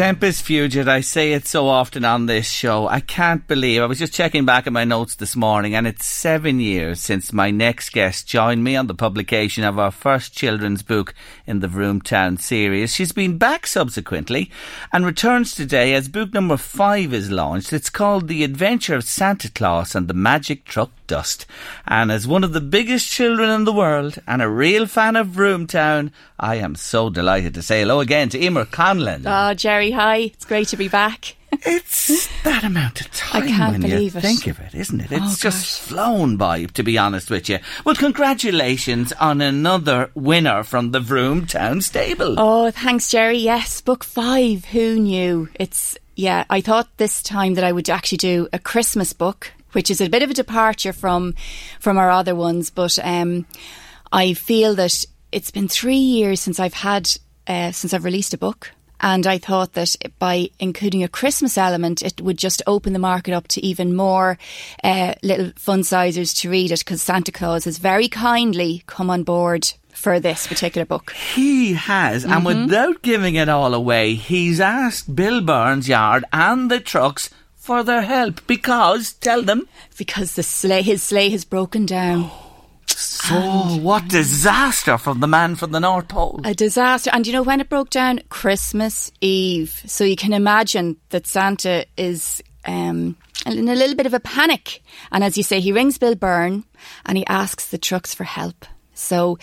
Tempus 0.00 0.40
Fugit, 0.40 0.88
I 0.88 1.02
say 1.02 1.34
it 1.34 1.46
so 1.46 1.68
often 1.68 2.06
on 2.06 2.24
this 2.24 2.48
show. 2.50 2.88
I 2.88 3.00
can't 3.00 3.46
believe 3.46 3.82
I 3.82 3.84
was 3.84 3.98
just 3.98 4.14
checking 4.14 4.46
back 4.46 4.66
at 4.66 4.72
my 4.72 4.84
notes 4.84 5.14
this 5.14 5.36
morning, 5.36 5.74
and 5.74 5.86
it's 5.86 6.06
seven 6.06 6.58
years 6.58 7.02
since 7.02 7.34
my 7.34 7.50
next 7.50 7.92
guest 7.92 8.26
joined 8.26 8.64
me 8.64 8.76
on 8.76 8.86
the 8.86 8.94
publication 8.94 9.62
of 9.62 9.78
our 9.78 9.90
first 9.90 10.34
children's 10.34 10.82
book 10.82 11.12
in 11.46 11.60
the 11.60 11.68
Vroomtown 11.68 12.40
series. 12.40 12.94
She's 12.94 13.12
been 13.12 13.36
back 13.36 13.66
subsequently 13.66 14.50
and 14.90 15.04
returns 15.04 15.54
today 15.54 15.92
as 15.92 16.08
book 16.08 16.32
number 16.32 16.56
five 16.56 17.12
is 17.12 17.30
launched. 17.30 17.74
It's 17.74 17.90
called 17.90 18.26
The 18.26 18.42
Adventure 18.42 18.94
of 18.94 19.04
Santa 19.04 19.50
Claus 19.50 19.94
and 19.94 20.08
the 20.08 20.14
Magic 20.14 20.64
Truck 20.64 20.92
dust. 21.10 21.44
And 21.88 22.12
as 22.12 22.26
one 22.26 22.44
of 22.44 22.52
the 22.52 22.60
biggest 22.60 23.10
children 23.10 23.50
in 23.50 23.64
the 23.64 23.72
world 23.72 24.20
and 24.28 24.40
a 24.40 24.48
real 24.48 24.86
fan 24.86 25.16
of 25.16 25.26
Vroomtown, 25.26 26.12
I 26.38 26.54
am 26.54 26.76
so 26.76 27.10
delighted 27.10 27.52
to 27.54 27.62
say 27.62 27.80
hello 27.80 27.98
again 27.98 28.28
to 28.28 28.40
Emer 28.40 28.64
Conlon. 28.64 29.24
Oh, 29.26 29.52
Jerry, 29.54 29.90
hi. 29.90 30.18
It's 30.18 30.44
great 30.44 30.68
to 30.68 30.76
be 30.76 30.86
back. 30.86 31.34
it's 31.66 32.28
that 32.44 32.62
amount 32.62 33.00
of 33.00 33.10
time 33.10 33.42
I 33.42 33.46
can't 33.48 33.82
believe 33.82 34.14
it. 34.14 34.20
think 34.20 34.46
of 34.46 34.60
it, 34.60 34.72
isn't 34.72 35.00
it? 35.00 35.10
It's 35.10 35.34
oh, 35.34 35.36
just 35.40 35.80
flown 35.80 36.36
by, 36.36 36.66
to 36.66 36.84
be 36.84 36.96
honest 36.96 37.28
with 37.28 37.48
you. 37.48 37.58
Well, 37.84 37.96
congratulations 37.96 39.12
on 39.14 39.40
another 39.40 40.12
winner 40.14 40.62
from 40.62 40.92
the 40.92 41.00
Vroomtown 41.00 41.82
stable. 41.82 42.36
Oh, 42.38 42.70
thanks, 42.70 43.10
Jerry. 43.10 43.38
Yes, 43.38 43.80
book 43.80 44.04
five. 44.04 44.64
Who 44.66 45.00
knew? 45.00 45.48
It's 45.54 45.98
yeah. 46.14 46.44
I 46.48 46.60
thought 46.60 46.96
this 46.98 47.20
time 47.20 47.54
that 47.54 47.64
I 47.64 47.72
would 47.72 47.90
actually 47.90 48.18
do 48.18 48.48
a 48.52 48.60
Christmas 48.60 49.12
book 49.12 49.52
which 49.72 49.90
is 49.90 50.00
a 50.00 50.08
bit 50.08 50.22
of 50.22 50.30
a 50.30 50.34
departure 50.34 50.92
from 50.92 51.34
from 51.78 51.98
our 51.98 52.10
other 52.10 52.34
ones. 52.34 52.70
But 52.70 52.98
um, 53.02 53.46
I 54.12 54.34
feel 54.34 54.74
that 54.74 55.04
it's 55.32 55.50
been 55.50 55.68
three 55.68 55.96
years 55.96 56.40
since 56.40 56.60
I've 56.60 56.74
had 56.74 57.10
uh, 57.46 57.72
since 57.72 57.94
I've 57.94 58.04
released 58.04 58.34
a 58.34 58.38
book. 58.38 58.72
And 59.02 59.26
I 59.26 59.38
thought 59.38 59.72
that 59.72 59.96
by 60.18 60.50
including 60.58 61.02
a 61.02 61.08
Christmas 61.08 61.56
element, 61.56 62.02
it 62.02 62.20
would 62.20 62.36
just 62.36 62.60
open 62.66 62.92
the 62.92 62.98
market 62.98 63.32
up 63.32 63.48
to 63.48 63.64
even 63.64 63.96
more 63.96 64.36
uh, 64.84 65.14
little 65.22 65.52
fun 65.56 65.84
sizers 65.84 66.34
to 66.34 66.50
read 66.50 66.70
it 66.70 66.80
because 66.80 67.00
Santa 67.00 67.32
Claus 67.32 67.64
has 67.64 67.78
very 67.78 68.08
kindly 68.08 68.82
come 68.86 69.08
on 69.08 69.22
board 69.22 69.72
for 69.94 70.20
this 70.20 70.46
particular 70.46 70.84
book. 70.84 71.12
He 71.12 71.74
has, 71.74 72.24
mm-hmm. 72.24 72.32
and 72.32 72.44
without 72.44 73.02
giving 73.02 73.36
it 73.36 73.48
all 73.48 73.74
away, 73.74 74.14
he's 74.14 74.60
asked 74.60 75.14
Bill 75.14 75.40
Byrne's 75.40 75.88
yard 75.88 76.24
and 76.32 76.70
the 76.70 76.80
trucks 76.80 77.30
for 77.60 77.84
their 77.84 78.02
help 78.02 78.44
because, 78.46 79.12
tell 79.12 79.42
them. 79.42 79.68
Because 79.96 80.34
the 80.34 80.42
sleigh, 80.42 80.82
his 80.82 81.02
sleigh 81.02 81.28
has 81.30 81.44
broken 81.44 81.86
down. 81.86 82.30
So, 82.92 83.36
and 83.36 83.84
what 83.84 84.08
disaster 84.08 84.98
from 84.98 85.20
the 85.20 85.28
man 85.28 85.54
from 85.54 85.70
the 85.70 85.78
North 85.78 86.08
Pole. 86.08 86.40
A 86.44 86.52
disaster. 86.52 87.10
And 87.12 87.26
you 87.26 87.32
know 87.32 87.42
when 87.42 87.60
it 87.60 87.68
broke 87.68 87.88
down? 87.88 88.20
Christmas 88.28 89.10
Eve. 89.20 89.82
So 89.86 90.04
you 90.04 90.16
can 90.16 90.32
imagine 90.32 90.96
that 91.10 91.26
Santa 91.26 91.86
is 91.96 92.42
um, 92.66 93.16
in 93.46 93.68
a 93.68 93.74
little 93.74 93.96
bit 93.96 94.06
of 94.06 94.14
a 94.14 94.20
panic. 94.20 94.82
And 95.12 95.22
as 95.24 95.38
you 95.38 95.42
say, 95.42 95.60
he 95.60 95.72
rings 95.72 95.96
Bill 95.96 96.14
Byrne 96.14 96.64
and 97.06 97.16
he 97.16 97.24
asks 97.26 97.68
the 97.68 97.78
trucks 97.78 98.12
for 98.12 98.24
help. 98.24 98.66
So, 98.94 99.38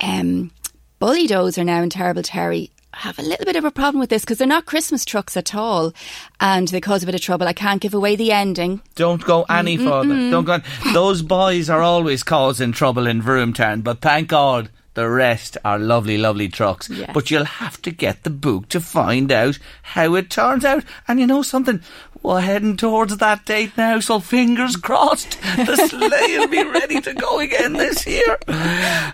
um, 0.00 0.52
Bully-Does 0.98 1.56
are 1.58 1.64
now 1.64 1.82
in 1.82 1.90
Terrible 1.90 2.22
Terry 2.22 2.70
have 3.00 3.18
a 3.18 3.22
little 3.22 3.44
bit 3.44 3.56
of 3.56 3.64
a 3.64 3.70
problem 3.70 3.98
with 3.98 4.10
this 4.10 4.22
because 4.22 4.38
they're 4.38 4.46
not 4.46 4.66
Christmas 4.66 5.04
trucks 5.04 5.36
at 5.36 5.54
all, 5.54 5.92
and 6.38 6.68
they 6.68 6.80
cause 6.80 7.02
a 7.02 7.06
bit 7.06 7.14
of 7.14 7.20
trouble. 7.20 7.48
I 7.48 7.52
can't 7.52 7.80
give 7.80 7.94
away 7.94 8.14
the 8.16 8.32
ending. 8.32 8.82
Don't 8.94 9.24
go 9.24 9.44
any 9.48 9.78
Mm-mm-mm. 9.78 9.88
further. 9.88 10.30
Don't 10.30 10.44
go. 10.44 10.58
Those 10.92 11.22
boys 11.22 11.70
are 11.70 11.82
always 11.82 12.22
causing 12.22 12.72
trouble 12.72 13.06
in 13.06 13.22
Vroomtown, 13.22 13.82
but 13.82 14.00
thank 14.00 14.28
God. 14.28 14.70
The 14.94 15.08
rest 15.08 15.56
are 15.64 15.78
lovely, 15.78 16.18
lovely 16.18 16.48
trucks. 16.48 16.90
Yeah. 16.90 17.12
But 17.12 17.30
you'll 17.30 17.44
have 17.44 17.80
to 17.82 17.92
get 17.92 18.24
the 18.24 18.28
book 18.28 18.68
to 18.70 18.80
find 18.80 19.30
out 19.30 19.56
how 19.82 20.16
it 20.16 20.30
turns 20.30 20.64
out. 20.64 20.84
And 21.06 21.20
you 21.20 21.28
know 21.28 21.42
something? 21.42 21.80
We're 22.22 22.42
heading 22.42 22.76
towards 22.76 23.16
that 23.16 23.46
date 23.46 23.78
now, 23.78 23.98
so 24.00 24.20
fingers 24.20 24.76
crossed 24.76 25.40
the 25.56 25.76
sleigh 25.88 26.38
will 26.38 26.48
be 26.48 26.62
ready 26.62 27.00
to 27.00 27.14
go 27.14 27.38
again 27.40 27.72
this 27.72 28.06
year. 28.06 28.38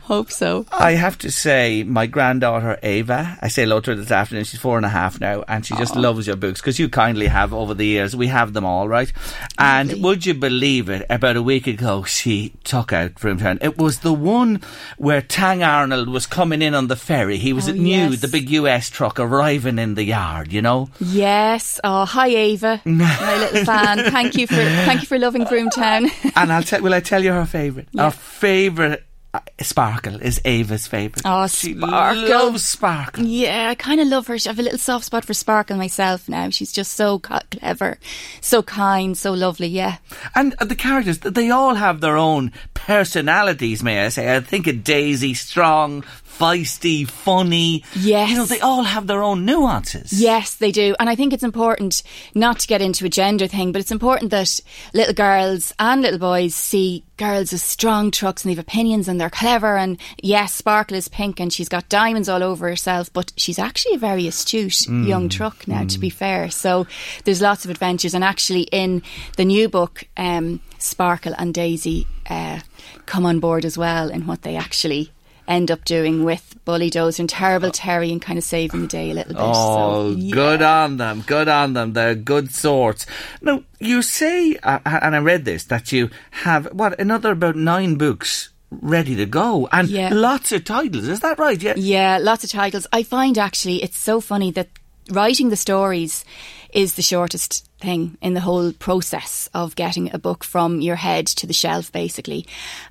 Hope 0.03 0.33
so. 0.33 0.67
I 0.73 0.93
have 0.93 1.17
to 1.19 1.31
say, 1.31 1.85
my 1.85 2.07
granddaughter 2.07 2.79
Ava, 2.83 3.39
I 3.41 3.47
say 3.47 3.63
hello 3.63 3.79
to 3.81 3.93
her 3.93 3.97
this 3.97 4.11
afternoon. 4.11 4.43
She's 4.43 4.59
four 4.59 4.77
and 4.77 4.85
a 4.85 4.89
half 4.89 5.21
now, 5.21 5.45
and 5.47 5.65
she 5.65 5.77
just 5.77 5.95
Aww. 5.95 6.03
loves 6.03 6.27
your 6.27 6.35
books 6.35 6.61
because 6.61 6.81
you 6.81 6.89
kindly 6.89 7.29
have 7.29 7.55
over 7.55 7.75
the 7.75 7.87
years. 7.87 8.17
We 8.17 8.27
have 8.27 8.55
them 8.55 8.65
all, 8.65 8.89
right? 8.89 9.13
And 9.57 9.89
Lovely. 9.91 10.03
would 10.03 10.27
you 10.27 10.35
believe 10.35 10.89
it? 10.89 11.07
About 11.09 11.37
a 11.37 11.43
week 11.43 11.69
ago, 11.69 12.03
she 12.03 12.55
took 12.65 12.93
out 12.93 13.15
Vroomtown. 13.15 13.59
It 13.63 13.79
was 13.79 14.01
the 14.01 14.13
one 14.13 14.61
where 14.99 15.23
Tang 15.23 15.63
Arnold 15.63 16.09
was 16.09 16.27
coming 16.27 16.61
in 16.61 16.75
on 16.75 16.89
the 16.89 16.97
ferry. 16.97 17.39
He 17.39 17.53
was 17.53 17.69
oh, 17.69 17.73
new, 17.73 18.11
yes. 18.11 18.21
the 18.21 18.29
big 18.29 18.51
US 18.51 18.91
truck 18.91 19.21
arriving 19.21 19.79
in 19.79 19.95
the 19.95 20.05
yard, 20.05 20.53
you 20.53 20.61
know? 20.61 20.89
Yes. 20.99 21.81
Oh, 21.85 22.05
hi, 22.05 22.29
Ava 22.29 22.83
my 23.21 23.39
little 23.39 23.65
fan. 23.65 23.99
Thank 24.11 24.37
you 24.37 24.47
for 24.47 24.55
thank 24.55 25.01
you 25.03 25.07
for 25.07 25.19
loving 25.19 25.45
Vroomtown. 25.45 26.11
and 26.37 26.53
I'll 26.53 26.63
tell. 26.71 26.81
Will 26.83 26.95
I 26.95 27.01
tell 27.01 27.23
you 27.23 27.33
her 27.33 27.45
favourite? 27.47 27.89
Yeah. 27.93 28.05
Our 28.05 28.11
favourite 28.11 29.03
Uh, 29.37 29.41
Sparkle 29.63 30.21
is 30.23 30.41
Ava's 30.45 30.87
favourite. 30.87 31.23
Oh, 31.25 31.47
she 31.47 31.77
Sparkle. 31.77 32.29
loves 32.29 32.65
Sparkle. 32.67 33.25
Yeah, 33.25 33.69
I 33.71 33.75
kind 33.75 34.01
of 34.01 34.09
love 34.09 34.27
her. 34.29 34.35
I 34.35 34.39
have 34.47 34.59
a 34.59 34.63
little 34.63 34.79
soft 34.79 35.05
spot 35.05 35.25
for 35.25 35.35
Sparkle 35.35 35.77
myself 35.77 36.29
now. 36.29 36.49
She's 36.51 36.73
just 36.73 36.93
so 36.93 37.19
clever, 37.19 37.99
so 38.41 38.63
kind, 38.63 39.17
so 39.17 39.33
lovely. 39.33 39.67
Yeah. 39.69 39.99
And 40.35 40.55
uh, 40.59 40.65
the 40.65 40.75
characters, 40.75 41.19
they 41.19 41.51
all 41.51 41.75
have 41.75 42.01
their 42.01 42.17
own 42.17 42.53
personalities, 42.75 43.83
may 43.83 44.05
I 44.05 44.09
say. 44.09 44.35
I 44.35 44.41
think 44.41 44.67
of 44.67 44.83
Daisy 44.85 45.35
Strong, 45.35 46.03
feisty, 46.03 47.07
funny. 47.07 47.85
Yes. 47.95 48.31
You 48.31 48.37
know, 48.37 48.45
they 48.47 48.61
all 48.61 48.85
have 48.85 49.07
their 49.07 49.23
own 49.23 49.45
nuances. 49.45 50.13
Yes, 50.13 50.55
they 50.55 50.73
do. 50.73 50.95
And 50.99 51.11
I 51.11 51.15
think 51.15 51.33
it's 51.33 51.43
important 51.43 52.03
not 52.35 52.61
to 52.61 52.67
get 52.67 52.81
into 52.81 53.05
a 53.05 53.09
gender 53.11 53.47
thing, 53.47 53.73
but 53.73 53.81
it's 53.81 53.93
important 53.93 54.31
that 54.31 54.61
little 54.95 55.15
girls 55.15 55.75
and 55.79 56.03
little 56.03 56.19
boys 56.19 56.55
see 56.55 57.05
girls 57.17 57.53
with 57.53 57.61
strong 57.61 58.11
trucks 58.11 58.45
and 58.45 58.51
they've 58.51 58.59
opinions 58.59 59.09
and 59.09 59.21
they're 59.21 59.31
clever 59.31 59.77
and 59.77 59.99
yes, 60.23 60.53
Sparkle 60.55 60.97
is 60.97 61.09
pink 61.09 61.41
and 61.41 61.53
she's 61.53 61.69
got 61.69 61.89
diamonds 61.89 62.29
all 62.29 62.43
over 62.43 62.69
herself, 62.69 63.13
but 63.13 63.33
she's 63.37 63.59
actually 63.59 63.95
a 63.95 63.99
very 63.99 64.27
astute 64.27 64.67
Mm. 64.67 65.07
young 65.07 65.29
truck 65.29 65.67
now, 65.69 65.85
to 65.85 65.99
be 65.99 66.11
fair. 66.11 66.51
So 66.51 66.87
there's 67.25 67.41
lots 67.41 67.65
of 67.65 67.71
adventures 67.71 68.15
and 68.15 68.23
actually 68.25 68.63
in 68.73 69.03
the 69.37 69.45
new 69.45 69.69
book, 69.69 70.05
um, 70.17 70.61
Sparkle 70.79 71.35
and 71.39 71.55
Daisy 71.55 72.07
uh, 72.29 72.61
come 73.07 73.25
on 73.25 73.41
board 73.41 73.65
as 73.65 73.79
well 73.79 74.11
in 74.11 74.27
what 74.27 74.43
they 74.43 74.57
actually 74.57 75.11
end 75.49 75.71
up 75.71 75.85
doing 75.85 76.25
with 76.25 76.57
Bully 76.65 76.91
Dozer 76.91 77.21
and 77.21 77.29
Terrible 77.29 77.71
Terry 77.71 78.11
and 78.11 78.21
kind 78.21 78.39
of 78.39 78.45
saving 78.45 78.81
the 78.83 78.87
day 78.87 79.11
a 79.11 79.15
little 79.15 79.35
bit. 79.35 79.43
Oh, 79.45 80.13
so, 80.13 80.17
yeah. 80.19 80.35
good 80.35 80.63
on 80.63 80.97
them, 80.97 81.23
good 81.27 81.49
on 81.49 81.73
them. 81.75 81.93
They're 81.93 82.15
good 82.15 82.53
sorts. 82.53 83.07
Now, 83.41 83.63
you 83.79 84.03
say, 84.03 84.57
uh, 84.63 84.81
and 84.85 85.15
I 85.15 85.19
read 85.19 85.45
this, 85.45 85.65
that 85.65 85.93
you 85.93 86.11
have, 86.31 86.67
what, 86.73 86.99
another 87.01 87.33
about 87.33 87.57
nine 87.57 87.97
books 87.97 88.51
ready 88.71 89.15
to 89.17 89.27
go 89.27 89.69
and 89.71 89.89
Yeah. 89.89 90.11
lots 90.13 90.51
of 90.53 90.65
titles. 90.65 91.07
Is 91.07 91.21
that 91.21 91.39
right? 91.39 91.63
Yeah. 91.63 91.75
Yeah, 91.77 92.19
lots 92.21 92.43
of 92.45 92.51
titles. 92.51 92.87
I 92.93 93.05
find 93.05 93.39
actually 93.39 93.83
it's 93.83 93.97
so 93.99 94.21
funny 94.21 94.51
that 94.53 94.69
writing 95.13 95.51
the 95.51 95.57
stories 95.57 96.25
is 96.73 96.95
the 96.95 97.03
shortest 97.03 97.65
thing 97.81 98.19
in 98.21 98.35
the 98.35 98.41
whole 98.41 98.73
process 98.73 99.49
of 99.55 99.77
getting 99.77 100.13
a 100.13 100.19
book 100.19 100.43
from 100.43 100.81
your 100.81 100.97
head 100.97 101.27
to 101.29 101.47
the 101.47 101.53
shelf, 101.53 101.93
basically, 101.93 102.45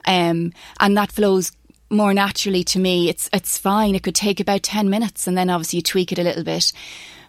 um, 0.08 0.54
and 0.80 0.96
that 0.96 1.12
flows 1.12 1.52
more 1.90 2.14
naturally 2.14 2.64
to 2.66 2.80
me. 2.80 3.10
It's 3.10 3.30
it's 3.34 3.58
fine. 3.58 3.96
It 3.96 4.04
could 4.04 4.16
take 4.16 4.40
about 4.40 4.64
ten 4.64 4.90
minutes, 4.90 5.28
and 5.28 5.38
then 5.38 5.50
obviously 5.50 5.78
you 5.78 5.84
tweak 5.84 6.12
it 6.12 6.20
a 6.20 6.24
little 6.24 6.44
bit. 6.44 6.72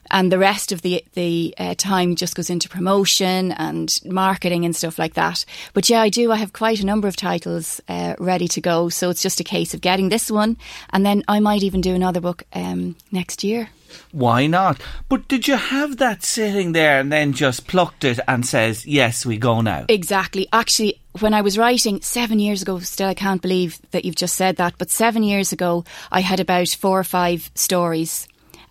And 0.08 0.30
the 0.30 0.38
rest 0.38 0.72
of 0.72 0.82
the 0.82 1.04
the 1.14 1.54
uh, 1.58 1.74
time 1.74 2.14
just 2.14 2.36
goes 2.36 2.48
into 2.48 2.68
promotion 2.68 3.52
and 3.52 3.98
marketing 4.04 4.64
and 4.64 4.74
stuff 4.74 4.98
like 4.98 5.14
that. 5.14 5.44
But 5.72 5.90
yeah, 5.90 6.00
I 6.00 6.08
do. 6.08 6.30
I 6.30 6.36
have 6.36 6.52
quite 6.52 6.80
a 6.80 6.86
number 6.86 7.08
of 7.08 7.16
titles 7.16 7.80
uh, 7.88 8.14
ready 8.18 8.48
to 8.48 8.60
go. 8.60 8.88
So 8.88 9.10
it's 9.10 9.22
just 9.22 9.40
a 9.40 9.44
case 9.44 9.74
of 9.74 9.80
getting 9.80 10.08
this 10.08 10.30
one, 10.30 10.56
and 10.90 11.04
then 11.04 11.24
I 11.28 11.40
might 11.40 11.62
even 11.62 11.80
do 11.80 11.94
another 11.94 12.20
book 12.20 12.44
um, 12.52 12.96
next 13.10 13.42
year. 13.42 13.68
Why 14.12 14.46
not? 14.46 14.80
But 15.08 15.28
did 15.28 15.48
you 15.48 15.56
have 15.56 15.98
that 15.98 16.24
sitting 16.24 16.72
there 16.72 17.00
and 17.00 17.12
then 17.12 17.32
just 17.32 17.66
plucked 17.66 18.04
it 18.04 18.18
and 18.26 18.46
says, 18.46 18.86
yes, 18.86 19.26
we 19.26 19.38
go 19.38 19.60
now? 19.60 19.86
Exactly. 19.88 20.48
Actually, 20.52 21.00
when 21.20 21.34
I 21.34 21.40
was 21.40 21.58
writing 21.58 22.00
seven 22.02 22.38
years 22.38 22.62
ago, 22.62 22.78
still 22.80 23.08
I 23.08 23.14
can't 23.14 23.42
believe 23.42 23.78
that 23.90 24.04
you've 24.04 24.16
just 24.16 24.36
said 24.36 24.56
that, 24.56 24.74
but 24.78 24.90
seven 24.90 25.22
years 25.22 25.52
ago, 25.52 25.84
I 26.10 26.20
had 26.20 26.40
about 26.40 26.68
four 26.68 26.98
or 26.98 27.04
five 27.04 27.50
stories. 27.54 28.28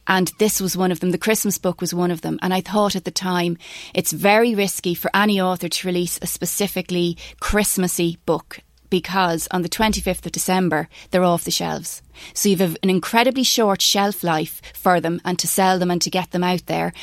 And 0.08 0.32
this 0.38 0.62
was 0.62 0.78
one 0.78 0.92
of 0.92 1.00
them. 1.00 1.12
The 1.12 1.18
Christmas 1.18 1.58
book 1.58 1.82
was 1.82 1.94
one 1.94 2.12
of 2.12 2.22
them. 2.22 2.38
And 2.44 2.54
I 2.54 2.62
thought 2.62 2.96
at 2.96 3.06
the 3.06 3.12
time, 3.12 3.58
it's 3.94 4.12
very 4.12 4.54
risky 4.54 4.94
for 4.94 5.10
any 5.16 5.42
author 5.42 5.68
to 5.68 5.88
release 5.88 6.20
a 6.22 6.28
specifically 6.28 7.18
Christmassy 7.40 8.20
book 8.26 8.60
because 8.96 9.46
on 9.52 9.62
the 9.62 9.68
25th 9.68 10.26
of 10.26 10.32
December, 10.32 10.88
they're 11.12 11.22
off 11.22 11.44
the 11.44 11.52
shelves. 11.52 12.02
So 12.34 12.48
you 12.48 12.56
have 12.56 12.78
an 12.82 12.90
incredibly 12.90 13.44
short 13.44 13.82
shelf 13.82 14.24
life 14.24 14.62
for 14.74 15.02
them 15.02 15.20
and 15.26 15.38
to 15.40 15.50
sell 15.50 15.80
them 15.80 15.92
and 15.92 16.02
to 16.02 16.10
get 16.10 16.32
them 16.32 16.46
out 16.46 16.66
there. 16.68 16.94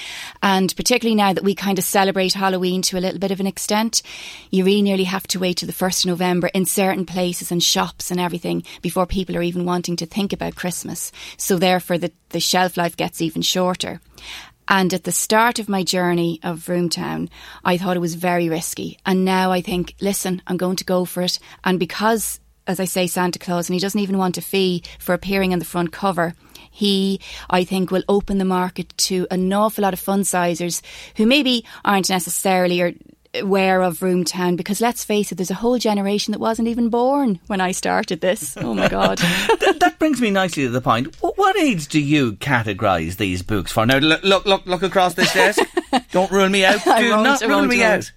And 0.43 0.75
particularly 0.75 1.15
now 1.15 1.35
that 1.35 1.45
we 1.45 1.55
kind 1.55 1.79
of 1.79 1.85
celebrate 1.85 2.33
Halloween 2.33 2.81
to 2.83 2.97
a 2.97 3.05
little 3.05 3.19
bit 3.19 3.31
of 3.31 3.41
an 3.41 3.47
extent, 3.47 4.01
you 4.51 4.65
really 4.65 4.81
nearly 4.81 5.05
have 5.05 5.27
to 5.29 5.39
wait 5.39 5.59
to 5.59 5.67
the 5.67 5.73
1st 5.75 6.05
of 6.05 6.09
November 6.09 6.47
in 6.55 6.65
certain 6.65 7.05
places 7.05 7.53
and 7.53 7.63
shops 7.63 8.11
and 8.11 8.19
everything 8.19 8.63
before 8.81 9.05
people 9.05 9.37
are 9.37 9.43
even 9.43 9.67
wanting 9.67 9.97
to 9.97 10.07
think 10.07 10.33
about 10.33 10.57
Christmas. 10.57 11.13
So 11.37 11.59
therefore 11.59 11.99
the, 11.99 12.11
the 12.31 12.41
shelf 12.41 12.79
life 12.79 12.97
gets 12.97 13.21
even 13.21 13.43
shorter. 13.43 14.01
And 14.69 14.95
at 14.95 15.05
the 15.05 15.13
start 15.13 15.59
of 15.59 15.69
my 15.69 15.83
journey 15.83 16.41
of 16.43 16.61
Vroomtown, 16.61 17.29
I 17.65 17.77
thought 17.77 17.97
it 17.97 18.01
was 18.01 18.15
very 18.15 18.49
risky. 18.49 18.99
And 19.05 19.25
now 19.25 19.51
I 19.53 19.61
think, 19.61 19.95
listen, 20.01 20.43
I'm 20.47 20.57
going 20.57 20.77
to 20.77 20.85
go 20.85 21.05
for 21.05 21.23
it. 21.23 21.39
And 21.65 21.79
because, 21.79 22.41
as 22.67 22.81
I 22.81 22.85
say, 22.85 23.07
Santa 23.07 23.39
Claus, 23.39 23.69
and 23.69 23.75
he 23.75 23.81
doesn't 23.81 24.01
even 24.01 24.19
want 24.19 24.39
a 24.39 24.43
fee 24.43 24.83
for 24.99 25.15
appearing 25.15 25.53
on 25.53 25.59
the 25.59 25.65
front 25.65 25.93
cover, 25.93 26.35
he, 26.71 27.21
I 27.51 27.65
think, 27.65 27.91
will 27.91 28.05
open 28.09 28.39
the 28.39 28.45
market 28.47 28.97
to 28.97 29.27
an 29.31 29.53
awful 29.53 29.83
lot 29.83 29.93
of 29.93 30.01
fun 30.01 30.25
sizers 30.25 30.81
who 31.17 31.27
maybe 31.27 31.65
aren't 31.85 32.09
necessarily 32.09 32.81
or 32.81 32.93
aware 33.35 33.83
of 33.83 33.99
Vroomtown 33.99 34.57
because 34.57 34.81
let's 34.81 35.05
face 35.05 35.33
it, 35.33 35.37
there's 35.37 35.51
a 35.51 35.55
whole 35.55 35.79
generation 35.79 36.33
that 36.33 36.39
wasn't 36.39 36.69
even 36.69 36.89
born 36.89 37.41
when 37.47 37.61
I 37.61 37.73
started 37.73 38.21
this. 38.21 38.57
Oh 38.57 38.75
my 38.75 38.89
God. 38.89 39.19
Th- 39.61 39.79
that 39.79 39.99
brings 39.99 40.21
me 40.21 40.31
nicely 40.31 40.65
to 40.65 40.71
the 40.71 40.81
point. 40.81 41.17
What, 41.23 41.39
what 41.39 41.57
age 41.57 41.89
do 41.89 42.01
you 42.01 42.33
categorise 42.35 43.17
these 43.17 43.43
books 43.43 43.73
for? 43.73 43.87
Now, 43.87 43.99
look, 43.99 44.23
look, 44.23 44.45
look, 44.45 44.67
look 44.67 44.83
across 44.83 45.15
this 45.15 45.33
desk. 45.33 45.61
Don't 46.11 46.31
rule 46.31 46.49
me 46.49 46.65
out. 46.65 46.83
Do 46.85 47.09
not 47.09 47.41
rule 47.43 47.67
me 47.67 47.83
out. 47.83 48.11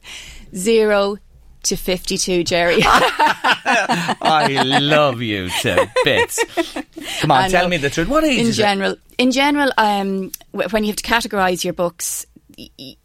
Zero 0.55 1.17
to 1.63 1.75
52, 1.75 2.43
Jerry. 2.43 2.79
I 2.85 4.61
love 4.79 5.21
you 5.21 5.49
to 5.61 5.89
bits. 6.03 6.43
Come 7.21 7.31
on, 7.31 7.49
tell 7.49 7.67
me 7.67 7.77
the 7.77 7.89
truth. 7.89 8.07
What 8.07 8.23
age 8.23 8.39
in 8.39 8.47
is 8.47 8.59
it? 8.59 8.61
general, 8.61 8.95
in 9.17 9.31
general, 9.31 9.71
um, 9.77 10.31
when 10.51 10.83
you 10.83 10.87
have 10.87 10.97
to 10.97 11.03
categorise 11.03 11.63
your 11.63 11.73
books, 11.73 12.25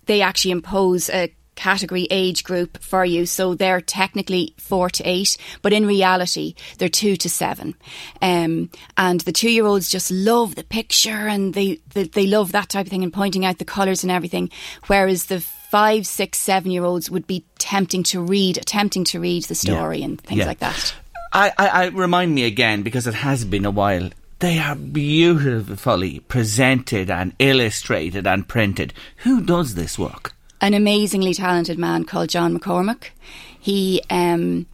they 0.06 0.20
actually 0.20 0.50
impose 0.50 1.08
a 1.08 1.34
category 1.60 2.06
age 2.10 2.42
group 2.42 2.82
for 2.82 3.04
you. 3.04 3.26
So 3.26 3.54
they're 3.54 3.80
technically 3.82 4.54
four 4.56 4.88
to 4.90 5.02
eight, 5.04 5.36
but 5.62 5.72
in 5.72 5.84
reality, 5.86 6.54
they're 6.78 6.88
two 6.88 7.16
to 7.16 7.28
seven. 7.28 7.74
Um, 8.22 8.70
and 8.96 9.20
the 9.20 9.32
two 9.32 9.50
year 9.50 9.66
olds 9.66 9.90
just 9.90 10.10
love 10.10 10.54
the 10.54 10.64
picture 10.64 11.28
and 11.28 11.52
they, 11.54 11.78
they, 11.94 12.04
they 12.04 12.26
love 12.26 12.52
that 12.52 12.70
type 12.70 12.86
of 12.86 12.90
thing 12.90 13.02
and 13.04 13.12
pointing 13.12 13.44
out 13.44 13.58
the 13.58 13.64
colours 13.64 14.02
and 14.02 14.10
everything. 14.10 14.50
Whereas 14.86 15.26
the 15.26 15.40
five, 15.40 16.06
six, 16.06 16.38
seven 16.38 16.70
year 16.72 16.84
olds 16.84 17.10
would 17.10 17.26
be 17.26 17.44
tempting 17.58 18.02
to 18.04 18.20
read, 18.22 18.56
attempting 18.56 19.04
to 19.04 19.20
read 19.20 19.44
the 19.44 19.54
story 19.54 20.02
and 20.02 20.20
things 20.20 20.38
Yeah. 20.40 20.46
like 20.46 20.60
that. 20.60 20.94
I, 21.32 21.52
I, 21.58 21.68
I 21.68 21.84
remind 21.88 22.34
me 22.34 22.44
again 22.44 22.82
because 22.82 23.06
it 23.06 23.14
has 23.14 23.44
been 23.44 23.64
a 23.66 23.70
while. 23.70 24.10
They 24.40 24.58
are 24.58 24.74
beautifully 24.74 26.20
presented 26.20 27.10
and 27.10 27.34
illustrated 27.38 28.26
and 28.26 28.48
printed. 28.48 28.94
Who 29.18 29.42
does 29.42 29.74
this 29.74 29.98
work? 29.98 30.32
An 30.60 30.74
amazingly 30.74 31.34
talented 31.34 31.78
man 31.78 32.04
called 32.04 32.28
John 32.28 32.58
McCormack. 32.58 33.10
He 33.58 34.02
um, 34.10 34.66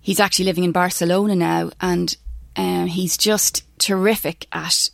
he's 0.00 0.20
actually 0.20 0.46
living 0.46 0.64
in 0.64 0.72
Barcelona 0.72 1.36
now, 1.36 1.70
and 1.80 2.16
um, 2.56 2.86
he's 2.86 3.16
just 3.16 3.64
terrific 3.78 4.46
at 4.52 4.90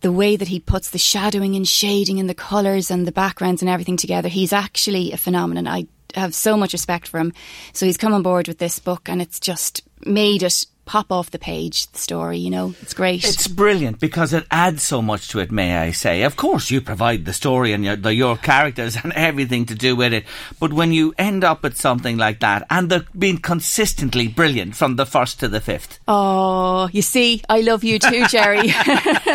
the 0.00 0.12
way 0.12 0.36
that 0.36 0.48
he 0.48 0.58
puts 0.58 0.90
the 0.90 0.98
shadowing 0.98 1.54
and 1.54 1.66
shading 1.66 2.18
and 2.18 2.28
the 2.28 2.34
colours 2.34 2.90
and 2.90 3.06
the 3.06 3.12
backgrounds 3.12 3.62
and 3.62 3.70
everything 3.70 3.96
together. 3.96 4.28
He's 4.28 4.52
actually 4.52 5.12
a 5.12 5.16
phenomenon. 5.16 5.68
I 5.68 5.86
have 6.14 6.34
so 6.34 6.56
much 6.56 6.72
respect 6.72 7.06
for 7.08 7.18
him. 7.18 7.32
So 7.72 7.86
he's 7.86 7.96
come 7.96 8.12
on 8.12 8.22
board 8.22 8.48
with 8.48 8.58
this 8.58 8.78
book, 8.78 9.08
and 9.08 9.22
it's 9.22 9.40
just 9.40 9.82
made 10.04 10.42
it 10.42 10.66
pop 10.84 11.12
off 11.12 11.30
the 11.30 11.38
page. 11.38 11.86
The 11.92 11.98
story, 11.98 12.38
you 12.38 12.50
know, 12.50 12.74
it's 12.82 12.94
great. 12.94 13.24
It's 13.24 13.48
brilliant 13.48 14.00
because 14.00 14.32
it 14.32 14.46
adds 14.50 14.82
so 14.82 15.00
much 15.00 15.28
to 15.28 15.38
it, 15.38 15.52
may 15.52 15.76
I 15.76 15.92
say. 15.92 16.22
Of 16.22 16.36
course, 16.36 16.70
you 16.70 16.80
provide 16.80 17.24
the 17.24 17.32
story 17.32 17.72
and 17.72 17.84
your, 17.84 17.96
the, 17.96 18.14
your 18.14 18.36
characters 18.36 18.96
and 19.02 19.12
everything 19.12 19.66
to 19.66 19.74
do 19.74 19.96
with 19.96 20.12
it. 20.12 20.24
But 20.58 20.72
when 20.72 20.92
you 20.92 21.14
end 21.18 21.44
up 21.44 21.62
with 21.62 21.76
something 21.76 22.16
like 22.16 22.40
that, 22.40 22.66
and 22.70 22.90
they're 22.90 23.06
being 23.16 23.38
consistently 23.38 24.28
brilliant 24.28 24.76
from 24.76 24.96
the 24.96 25.06
first 25.06 25.40
to 25.40 25.48
the 25.48 25.60
fifth, 25.60 26.00
Oh, 26.08 26.88
you 26.92 27.02
see, 27.02 27.42
I 27.48 27.60
love 27.60 27.84
you 27.84 27.98
too, 27.98 28.26
Jerry. 28.26 28.68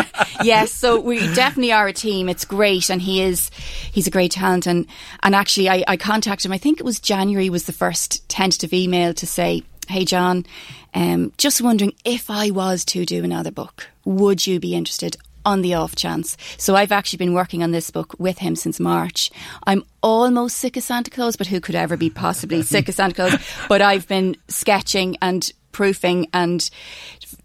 yes, 0.43 0.71
so 0.71 0.99
we 0.99 1.19
definitely 1.33 1.71
are 1.71 1.87
a 1.87 1.93
team. 1.93 2.29
It's 2.29 2.45
great, 2.45 2.89
and 2.89 3.01
he 3.01 3.21
is 3.21 3.49
he's 3.91 4.07
a 4.07 4.11
great 4.11 4.31
talent. 4.31 4.67
And 4.67 4.87
and 5.23 5.35
actually, 5.35 5.69
I, 5.69 5.83
I 5.87 5.97
contacted 5.97 6.45
him. 6.45 6.51
I 6.53 6.57
think 6.57 6.79
it 6.79 6.83
was 6.85 6.99
January 6.99 7.49
was 7.49 7.65
the 7.65 7.73
first 7.73 8.27
tentative 8.29 8.73
email 8.73 9.13
to 9.13 9.27
say, 9.27 9.63
"Hey, 9.87 10.05
John, 10.05 10.45
um, 10.93 11.31
just 11.37 11.61
wondering 11.61 11.93
if 12.05 12.29
I 12.29 12.51
was 12.51 12.85
to 12.85 13.05
do 13.05 13.23
another 13.23 13.51
book, 13.51 13.87
would 14.05 14.45
you 14.45 14.59
be 14.59 14.75
interested?" 14.75 15.17
On 15.45 15.61
the 15.61 15.75
off 15.75 15.95
chance. 15.95 16.35
So 16.57 16.75
I've 16.75 16.91
actually 16.91 17.19
been 17.19 17.33
working 17.33 17.63
on 17.63 17.71
this 17.71 17.89
book 17.89 18.13
with 18.19 18.39
him 18.39 18.57
since 18.57 18.81
March. 18.81 19.31
I'm 19.65 19.85
almost 20.03 20.57
sick 20.57 20.75
of 20.75 20.83
Santa 20.83 21.09
Claus, 21.09 21.37
but 21.37 21.47
who 21.47 21.61
could 21.61 21.75
ever 21.75 21.95
be 21.95 22.09
possibly 22.09 22.61
sick 22.63 22.89
of 22.89 22.95
Santa 22.95 23.15
Claus? 23.15 23.35
But 23.69 23.81
I've 23.81 24.09
been 24.09 24.35
sketching 24.49 25.15
and 25.21 25.49
proofing 25.71 26.27
and 26.33 26.69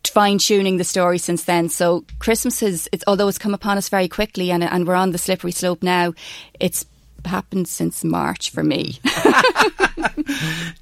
fine 0.04 0.38
tuning 0.38 0.78
the 0.78 0.84
story 0.84 1.18
since 1.18 1.44
then. 1.44 1.68
So 1.68 2.04
Christmas 2.18 2.62
is, 2.62 2.88
it's, 2.92 3.04
although 3.06 3.28
it's 3.28 3.38
come 3.38 3.54
upon 3.54 3.78
us 3.78 3.88
very 3.88 4.08
quickly 4.08 4.50
and, 4.50 4.64
and 4.64 4.86
we're 4.86 4.94
on 4.94 5.10
the 5.10 5.18
slippery 5.18 5.52
slope 5.52 5.82
now, 5.82 6.14
it's 6.58 6.84
happened 7.26 7.68
since 7.68 8.04
March 8.04 8.50
for 8.50 8.62
me. 8.62 8.98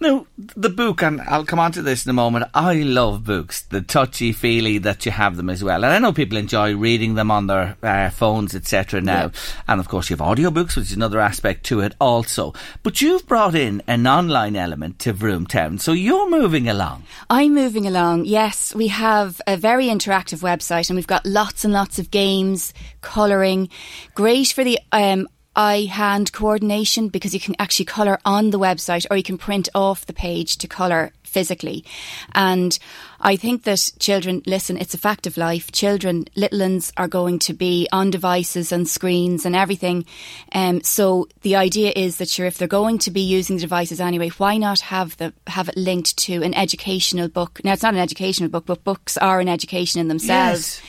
Now, 0.01 0.26
the 0.38 0.70
book, 0.70 1.03
and 1.03 1.20
I'll 1.20 1.45
come 1.45 1.59
on 1.59 1.72
to 1.72 1.82
this 1.82 2.07
in 2.07 2.11
a 2.11 2.14
moment. 2.14 2.47
I 2.55 2.76
love 2.76 3.24
books, 3.24 3.62
the 3.62 3.82
touchy 3.82 4.32
feely 4.32 4.78
that 4.78 5.05
you 5.05 5.12
have 5.12 5.36
them 5.36 5.51
as 5.51 5.62
well. 5.62 5.84
And 5.84 5.93
I 5.93 5.99
know 5.99 6.12
people 6.12 6.38
enjoy 6.38 6.74
reading 6.74 7.14
them 7.14 7.30
on 7.30 7.47
their 7.47 7.76
uh, 7.82 8.09
phones, 8.09 8.55
etc. 8.55 9.03
now. 9.03 9.30
And 9.68 9.78
of 9.78 9.88
course, 9.88 10.09
you 10.09 10.16
have 10.16 10.26
audiobooks, 10.26 10.76
which 10.76 10.86
is 10.86 10.93
another 10.93 11.20
aspect 11.20 11.64
to 11.66 11.80
it 11.80 11.95
also. 12.01 12.55
But 12.82 13.03
you've 13.03 13.26
brought 13.26 13.55
in 13.55 13.82
an 13.86 14.07
online 14.07 14.57
element 14.57 14.99
to 15.01 15.12
Vroomtown, 15.12 15.80
so 15.80 15.93
you're 15.93 16.30
moving 16.30 16.68
along. 16.68 17.05
I'm 17.28 17.55
moving 17.55 17.86
along. 17.86 18.24
Yes, 18.24 18.74
we 18.74 18.88
have 18.88 19.41
a 19.47 19.57
very 19.57 19.86
interactive 19.86 20.41
website 20.41 20.88
and 20.88 20.97
we've 20.97 21.07
got 21.07 21.26
lots 21.26 21.64
and 21.64 21.74
lots 21.74 21.99
of 21.99 22.11
games, 22.11 22.72
colouring. 23.03 23.68
Great 24.14 24.49
for 24.49 24.64
the 24.64 24.78
um, 24.93 25.28
eye 25.55 25.88
hand 25.90 26.32
coordination 26.32 27.09
because 27.09 27.34
you 27.34 27.40
can 27.40 27.57
actually 27.59 27.84
colour 27.84 28.18
on 28.24 28.51
the 28.51 28.59
website 28.59 29.07
or 29.11 29.16
you 29.16 29.22
can 29.22 29.38
print 29.38 29.68
off 29.74 30.07
the 30.07 30.12
page 30.12 30.57
to 30.59 30.68
colour 30.68 31.12
physically. 31.22 31.84
And 32.32 32.76
I 33.20 33.36
think 33.36 33.62
that 33.62 33.92
children, 34.01 34.42
listen, 34.46 34.76
it's 34.76 34.94
a 34.94 34.98
fact 34.98 35.26
of 35.26 35.36
life. 35.36 35.70
Children, 35.70 36.24
little 36.34 36.59
ones 36.59 36.92
are 36.96 37.09
going 37.09 37.38
to 37.40 37.53
be 37.53 37.88
on 37.92 38.11
devices 38.11 38.72
and 38.72 38.88
screens 38.88 39.44
and 39.44 39.55
everything. 39.55 40.05
Um, 40.53 40.82
so 40.82 41.28
the 41.42 41.57
idea 41.57 41.92
is 41.94 42.16
that 42.16 42.28
sure, 42.28 42.46
if 42.46 42.59
they're 42.59 42.68
going 42.68 42.98
to 42.98 43.11
be 43.11 43.20
using 43.20 43.57
the 43.57 43.62
devices 43.62 44.01
anyway, 44.01 44.30
why 44.30 44.57
not 44.57 44.80
have 44.80 45.16
the 45.18 45.32
have 45.46 45.68
it 45.68 45.76
linked 45.76 46.16
to 46.18 46.42
an 46.42 46.55
educational 46.55 47.28
book? 47.28 47.61
Now 47.64 47.72
it's 47.72 47.82
not 47.82 47.94
an 47.94 48.01
educational 48.01 48.51
book, 48.51 48.66
but 48.66 48.84
books 48.84 49.16
are 49.16 49.40
an 49.40 49.48
education 49.48 50.01
in 50.01 50.09
themselves. 50.09 50.80
Yes. 50.80 50.82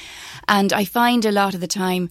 And 0.48 0.74
I 0.74 0.86
find 0.86 1.26
a 1.26 1.32
lot 1.32 1.54
of 1.54 1.62
the 1.62 1.68
time 1.68 2.10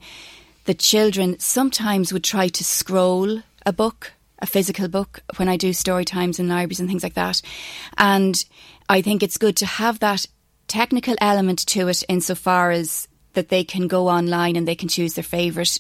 that 0.65 0.79
children 0.79 1.39
sometimes 1.39 2.13
would 2.13 2.25
try 2.25 2.49
to 2.49 2.65
scroll 2.65 3.43
a 3.67 3.73
book, 3.73 4.13
a 4.39 4.47
physical 4.47 4.89
book, 4.89 5.21
when 5.37 5.49
I 5.49 5.57
do 5.57 5.73
story 5.73 6.05
times 6.05 6.39
in 6.39 6.49
libraries 6.49 6.81
and 6.81 6.89
things 6.89 7.03
like 7.03 7.15
that. 7.15 7.43
And 7.97 8.43
I 8.89 9.03
think 9.03 9.23
it's 9.23 9.39
good 9.39 9.57
to 9.57 9.67
have 9.67 10.01
that 10.01 10.27
technical 10.69 11.17
element 11.21 11.67
to 11.67 11.89
it 11.89 12.03
insofar 12.09 12.71
as 12.71 13.09
that 13.33 13.49
they 13.49 13.65
can 13.65 13.89
go 13.89 14.09
online 14.09 14.57
and 14.57 14.67
they 14.67 14.75
can 14.75 14.89
choose 14.89 15.15
their 15.15 15.25
favourite 15.25 15.79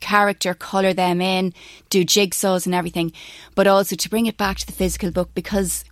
character, 0.00 0.54
colour 0.54 0.92
them 0.92 1.20
in, 1.20 1.52
do 1.90 2.04
jigsaws 2.04 2.66
and 2.66 2.74
everything, 2.74 3.12
but 3.54 3.66
also 3.66 3.96
to 3.96 4.08
bring 4.08 4.26
it 4.26 4.36
back 4.36 4.58
to 4.58 4.66
the 4.66 4.72
physical 4.72 5.10
book 5.10 5.30
because 5.34 5.84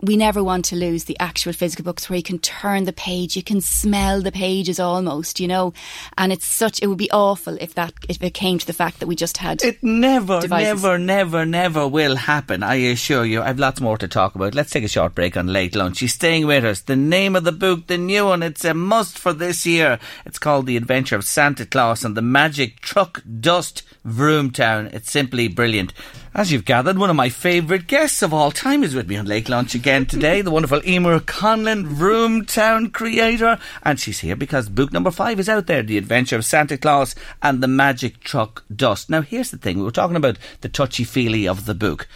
we 0.00 0.16
never 0.16 0.44
want 0.44 0.64
to 0.66 0.76
lose 0.76 1.04
the 1.04 1.18
actual 1.18 1.52
physical 1.52 1.84
books 1.84 2.08
where 2.08 2.16
you 2.16 2.22
can 2.22 2.38
turn 2.38 2.84
the 2.84 2.92
page, 2.92 3.36
you 3.36 3.42
can 3.42 3.60
smell 3.60 4.22
the 4.22 4.30
pages 4.30 4.78
almost, 4.78 5.40
you 5.40 5.48
know. 5.48 5.72
And 6.16 6.32
it's 6.32 6.46
such 6.46 6.80
it 6.80 6.86
would 6.86 6.98
be 6.98 7.10
awful 7.10 7.56
if 7.60 7.74
that 7.74 7.92
if 8.08 8.22
it 8.22 8.32
came 8.32 8.58
to 8.58 8.66
the 8.66 8.72
fact 8.72 9.00
that 9.00 9.08
we 9.08 9.16
just 9.16 9.38
had 9.38 9.64
It 9.64 9.82
never, 9.82 10.40
devices. 10.40 10.82
never, 10.82 10.98
never, 10.98 11.44
never 11.44 11.88
will 11.88 12.14
happen. 12.14 12.62
I 12.62 12.76
assure 12.76 13.24
you. 13.24 13.42
I've 13.42 13.58
lots 13.58 13.80
more 13.80 13.98
to 13.98 14.06
talk 14.06 14.36
about. 14.36 14.54
Let's 14.54 14.70
take 14.70 14.84
a 14.84 14.88
short 14.88 15.16
break 15.16 15.36
on 15.36 15.48
late 15.48 15.74
lunch. 15.74 15.96
She's 15.96 16.14
staying 16.14 16.46
with 16.46 16.64
us. 16.64 16.82
The 16.82 16.94
name 16.94 17.34
of 17.34 17.42
the 17.42 17.50
book, 17.50 17.88
the 17.88 17.98
new 17.98 18.26
one, 18.26 18.44
it's 18.44 18.64
a 18.64 18.74
must 18.74 19.18
for 19.18 19.32
this 19.32 19.66
year. 19.66 19.98
It's 20.24 20.38
called 20.38 20.66
The 20.66 20.76
Adventure 20.76 21.16
of 21.16 21.24
Santa 21.24 21.66
Claus 21.66 22.04
and 22.04 22.16
the 22.16 22.22
Magic 22.22 22.78
Truck 22.80 23.20
Dust 23.40 23.82
Vroomtown. 24.06 24.94
It's 24.94 25.10
simply 25.10 25.48
brilliant. 25.48 25.92
As 26.34 26.52
you've 26.52 26.64
gathered, 26.64 26.98
one 26.98 27.10
of 27.10 27.16
my 27.16 27.30
favourite 27.30 27.88
guests 27.88 28.22
of 28.22 28.32
all 28.32 28.52
time 28.52 28.84
is 28.84 28.94
with 28.94 29.08
me 29.08 29.16
on 29.16 29.26
Late 29.26 29.48
Lunch 29.48 29.74
again 29.74 29.87
today, 29.88 30.42
the 30.42 30.50
wonderful 30.50 30.86
Emer 30.86 31.18
Conlon, 31.18 31.86
Vroomtown 31.86 32.92
creator. 32.92 33.58
And 33.82 33.98
she's 33.98 34.18
here 34.18 34.36
because 34.36 34.68
book 34.68 34.92
number 34.92 35.10
five 35.10 35.40
is 35.40 35.48
out 35.48 35.66
there 35.66 35.82
The 35.82 35.96
Adventure 35.96 36.36
of 36.36 36.44
Santa 36.44 36.76
Claus 36.76 37.14
and 37.42 37.62
the 37.62 37.68
Magic 37.68 38.20
Truck 38.20 38.64
Dust. 38.74 39.08
Now, 39.08 39.22
here's 39.22 39.50
the 39.50 39.56
thing 39.56 39.78
we 39.78 39.84
were 39.84 39.90
talking 39.90 40.16
about 40.16 40.36
the 40.60 40.68
touchy 40.68 41.04
feely 41.04 41.48
of 41.48 41.64
the 41.64 41.72
book. 41.72 42.06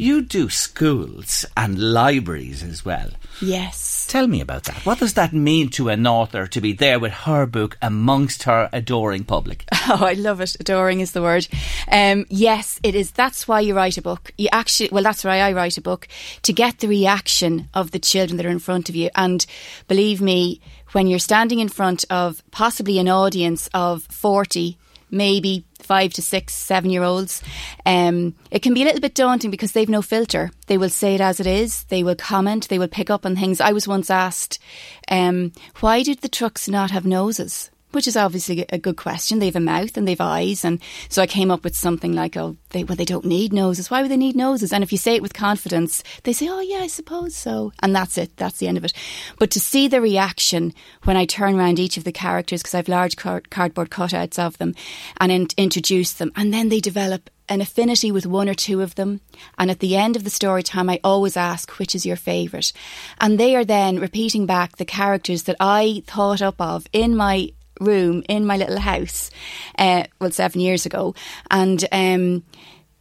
You 0.00 0.22
do 0.22 0.48
schools 0.48 1.44
and 1.58 1.92
libraries 1.92 2.62
as 2.62 2.86
well. 2.86 3.10
Yes. 3.42 4.06
Tell 4.08 4.26
me 4.26 4.40
about 4.40 4.64
that. 4.64 4.86
What 4.86 4.98
does 4.98 5.12
that 5.12 5.34
mean 5.34 5.68
to 5.72 5.90
an 5.90 6.06
author 6.06 6.46
to 6.46 6.60
be 6.62 6.72
there 6.72 6.98
with 6.98 7.12
her 7.12 7.44
book 7.44 7.76
amongst 7.82 8.44
her 8.44 8.70
adoring 8.72 9.24
public? 9.24 9.66
Oh, 9.92 10.04
I 10.04 10.12
love 10.12 10.40
it. 10.40 10.56
Adoring 10.60 11.00
is 11.00 11.12
the 11.12 11.20
word. 11.20 11.48
Um, 11.90 12.24
yes, 12.28 12.78
it 12.84 12.94
is. 12.94 13.10
That's 13.10 13.48
why 13.48 13.60
you 13.60 13.74
write 13.74 13.98
a 13.98 14.02
book. 14.02 14.32
You 14.38 14.48
actually, 14.52 14.88
well, 14.90 15.02
that's 15.02 15.24
why 15.24 15.40
I 15.40 15.52
write 15.52 15.76
a 15.76 15.82
book 15.82 16.06
to 16.42 16.52
get 16.52 16.78
the 16.78 16.86
reaction 16.86 17.68
of 17.74 17.90
the 17.90 17.98
children 17.98 18.36
that 18.36 18.46
are 18.46 18.50
in 18.50 18.60
front 18.60 18.88
of 18.88 18.94
you. 18.94 19.10
And 19.16 19.44
believe 19.88 20.20
me, 20.20 20.60
when 20.92 21.08
you're 21.08 21.18
standing 21.18 21.58
in 21.58 21.68
front 21.68 22.04
of 22.08 22.42
possibly 22.52 22.98
an 23.00 23.08
audience 23.08 23.68
of 23.74 24.04
40, 24.04 24.78
maybe 25.10 25.64
five 25.90 26.12
to 26.12 26.22
six, 26.22 26.54
seven 26.54 26.88
year 26.88 27.02
olds, 27.02 27.42
um, 27.84 28.32
it 28.52 28.62
can 28.62 28.74
be 28.74 28.82
a 28.82 28.84
little 28.84 29.00
bit 29.00 29.16
daunting 29.16 29.50
because 29.50 29.72
they've 29.72 29.88
no 29.88 30.02
filter. 30.02 30.52
They 30.68 30.78
will 30.78 30.88
say 30.88 31.16
it 31.16 31.20
as 31.20 31.40
it 31.40 31.48
is. 31.48 31.82
They 31.88 32.04
will 32.04 32.14
comment. 32.14 32.68
They 32.68 32.78
will 32.78 32.86
pick 32.86 33.10
up 33.10 33.26
on 33.26 33.34
things. 33.34 33.60
I 33.60 33.72
was 33.72 33.88
once 33.88 34.08
asked, 34.08 34.60
um, 35.10 35.50
why 35.80 36.04
did 36.04 36.20
the 36.20 36.28
trucks 36.28 36.68
not 36.68 36.92
have 36.92 37.04
noses? 37.04 37.70
Which 37.92 38.06
is 38.06 38.16
obviously 38.16 38.64
a 38.68 38.78
good 38.78 38.96
question. 38.96 39.38
They 39.38 39.46
have 39.46 39.56
a 39.56 39.60
mouth 39.60 39.96
and 39.96 40.06
they 40.06 40.12
have 40.12 40.20
eyes, 40.20 40.64
and 40.64 40.80
so 41.08 41.22
I 41.22 41.26
came 41.26 41.50
up 41.50 41.64
with 41.64 41.74
something 41.74 42.12
like, 42.12 42.36
"Oh, 42.36 42.56
they 42.70 42.84
well, 42.84 42.96
they 42.96 43.04
don't 43.04 43.24
need 43.24 43.52
noses. 43.52 43.90
Why 43.90 44.00
would 44.00 44.10
they 44.10 44.16
need 44.16 44.36
noses?" 44.36 44.72
And 44.72 44.84
if 44.84 44.92
you 44.92 44.98
say 44.98 45.16
it 45.16 45.22
with 45.22 45.34
confidence, 45.34 46.04
they 46.22 46.32
say, 46.32 46.48
"Oh, 46.48 46.60
yeah, 46.60 46.78
I 46.78 46.86
suppose 46.86 47.34
so," 47.34 47.72
and 47.80 47.94
that's 47.94 48.16
it. 48.16 48.36
That's 48.36 48.58
the 48.58 48.68
end 48.68 48.78
of 48.78 48.84
it. 48.84 48.92
But 49.38 49.50
to 49.50 49.60
see 49.60 49.88
the 49.88 50.00
reaction 50.00 50.72
when 51.02 51.16
I 51.16 51.24
turn 51.24 51.56
around 51.56 51.80
each 51.80 51.96
of 51.96 52.04
the 52.04 52.12
characters, 52.12 52.62
because 52.62 52.74
I've 52.74 52.88
large 52.88 53.16
car- 53.16 53.42
cardboard 53.50 53.90
cutouts 53.90 54.38
of 54.38 54.58
them, 54.58 54.74
and 55.16 55.32
in- 55.32 55.48
introduce 55.56 56.12
them, 56.12 56.30
and 56.36 56.54
then 56.54 56.68
they 56.68 56.80
develop 56.80 57.28
an 57.48 57.60
affinity 57.60 58.12
with 58.12 58.24
one 58.26 58.48
or 58.48 58.54
two 58.54 58.80
of 58.80 58.94
them. 58.94 59.20
And 59.58 59.70
at 59.70 59.80
the 59.80 59.96
end 59.96 60.14
of 60.14 60.22
the 60.22 60.30
story 60.30 60.62
time, 60.62 60.88
I 60.88 61.00
always 61.02 61.36
ask, 61.36 61.72
which 61.80 61.96
is 61.96 62.06
your 62.06 62.14
favourite? 62.14 62.72
And 63.20 63.40
they 63.40 63.56
are 63.56 63.64
then 63.64 63.98
repeating 63.98 64.46
back 64.46 64.76
the 64.76 64.84
characters 64.84 65.42
that 65.42 65.56
I 65.58 66.04
thought 66.06 66.40
up 66.40 66.60
of 66.60 66.86
in 66.92 67.16
my 67.16 67.50
room, 67.80 68.22
in 68.28 68.46
my 68.46 68.56
little 68.56 68.78
house, 68.78 69.30
uh, 69.78 70.04
well, 70.20 70.30
seven 70.30 70.60
years 70.60 70.86
ago. 70.86 71.14
And 71.50 71.84
um, 71.90 72.44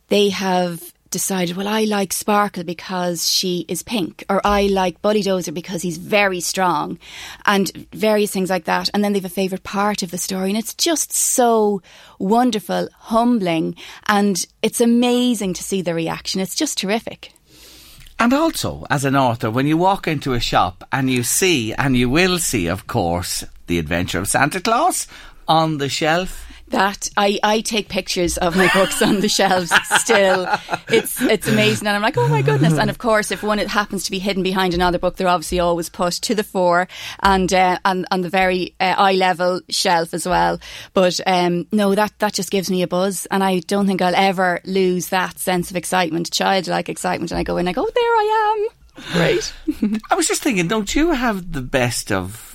they 0.07 0.29
have 0.29 0.93
decided, 1.09 1.57
well, 1.57 1.67
I 1.67 1.85
like 1.85 2.13
Sparkle 2.13 2.63
because 2.63 3.27
she 3.29 3.65
is 3.67 3.83
pink, 3.83 4.23
or 4.29 4.41
I 4.45 4.67
like 4.67 5.01
Buddy 5.01 5.23
Dozer 5.23 5.53
because 5.53 5.81
he's 5.81 5.97
very 5.97 6.39
strong, 6.39 6.99
and 7.45 7.71
various 7.93 8.31
things 8.31 8.49
like 8.49 8.65
that. 8.65 8.89
And 8.93 9.03
then 9.03 9.13
they 9.13 9.19
have 9.19 9.25
a 9.25 9.29
favourite 9.29 9.63
part 9.63 10.03
of 10.03 10.11
the 10.11 10.17
story, 10.17 10.49
and 10.49 10.57
it's 10.57 10.75
just 10.75 11.11
so 11.11 11.81
wonderful, 12.19 12.89
humbling, 12.93 13.75
and 14.07 14.45
it's 14.61 14.81
amazing 14.81 15.53
to 15.55 15.63
see 15.63 15.81
the 15.81 15.95
reaction. 15.95 16.41
It's 16.41 16.55
just 16.55 16.77
terrific. 16.77 17.33
And 18.21 18.33
also, 18.33 18.85
as 18.89 19.05
an 19.05 19.15
author, 19.15 19.49
when 19.49 19.65
you 19.65 19.77
walk 19.77 20.05
into 20.05 20.33
a 20.33 20.41
shop 20.41 20.83
and 20.91 21.09
you 21.09 21.23
see, 21.23 21.73
and 21.73 21.95
you 21.95 22.09
will 22.09 22.37
see, 22.37 22.67
of 22.67 22.85
course, 22.85 23.45
The 23.69 23.77
Adventure 23.77 24.17
of 24.17 24.27
Santa 24.27 24.59
Claus 24.59 25.07
on 25.47 25.77
the 25.77 25.89
shelf. 25.89 26.45
That 26.69 27.07
I, 27.15 27.39
I 27.43 27.61
take 27.61 27.87
pictures 27.87 28.37
of 28.39 28.55
my 28.55 28.67
books 28.73 28.99
on 29.03 29.21
the 29.21 29.29
shelves 29.29 29.71
still. 29.99 30.47
It's 30.87 31.21
it's 31.21 31.47
amazing 31.47 31.87
and 31.87 31.95
I'm 31.95 32.01
like, 32.01 32.17
oh 32.17 32.27
my 32.27 32.41
goodness. 32.41 32.79
And 32.79 32.89
of 32.89 32.97
course 32.97 33.31
if 33.31 33.43
one 33.43 33.59
it 33.59 33.67
happens 33.67 34.05
to 34.05 34.11
be 34.11 34.17
hidden 34.17 34.41
behind 34.41 34.73
another 34.73 34.97
book, 34.97 35.17
they're 35.17 35.27
obviously 35.27 35.59
always 35.59 35.87
put 35.87 36.13
to 36.13 36.33
the 36.33 36.43
fore 36.43 36.87
and 37.21 37.53
uh, 37.53 37.77
and 37.85 38.07
on 38.09 38.21
the 38.21 38.29
very 38.29 38.73
uh, 38.79 38.95
eye 38.97 39.13
level 39.13 39.61
shelf 39.69 40.15
as 40.15 40.27
well. 40.27 40.59
But 40.93 41.19
um, 41.27 41.67
no, 41.71 41.93
that, 41.93 42.17
that 42.19 42.33
just 42.33 42.49
gives 42.49 42.71
me 42.71 42.81
a 42.81 42.87
buzz 42.87 43.27
and 43.29 43.43
I 43.43 43.59
don't 43.59 43.85
think 43.85 44.01
I'll 44.01 44.15
ever 44.15 44.61
lose 44.65 45.09
that 45.09 45.37
sense 45.37 45.69
of 45.69 45.77
excitement, 45.77 46.31
childlike 46.31 46.89
excitement 46.89 47.31
and 47.31 47.39
I 47.39 47.43
go 47.43 47.57
in 47.57 47.67
and 47.67 47.69
I 47.69 47.73
go, 47.73 47.85
there 47.85 47.93
I 48.03 48.67
am. 48.97 49.13
Great. 49.13 49.53
I 50.09 50.15
was 50.15 50.27
just 50.27 50.41
thinking, 50.41 50.67
don't 50.67 50.93
you 50.95 51.11
have 51.11 51.51
the 51.51 51.61
best 51.61 52.11
of 52.11 52.48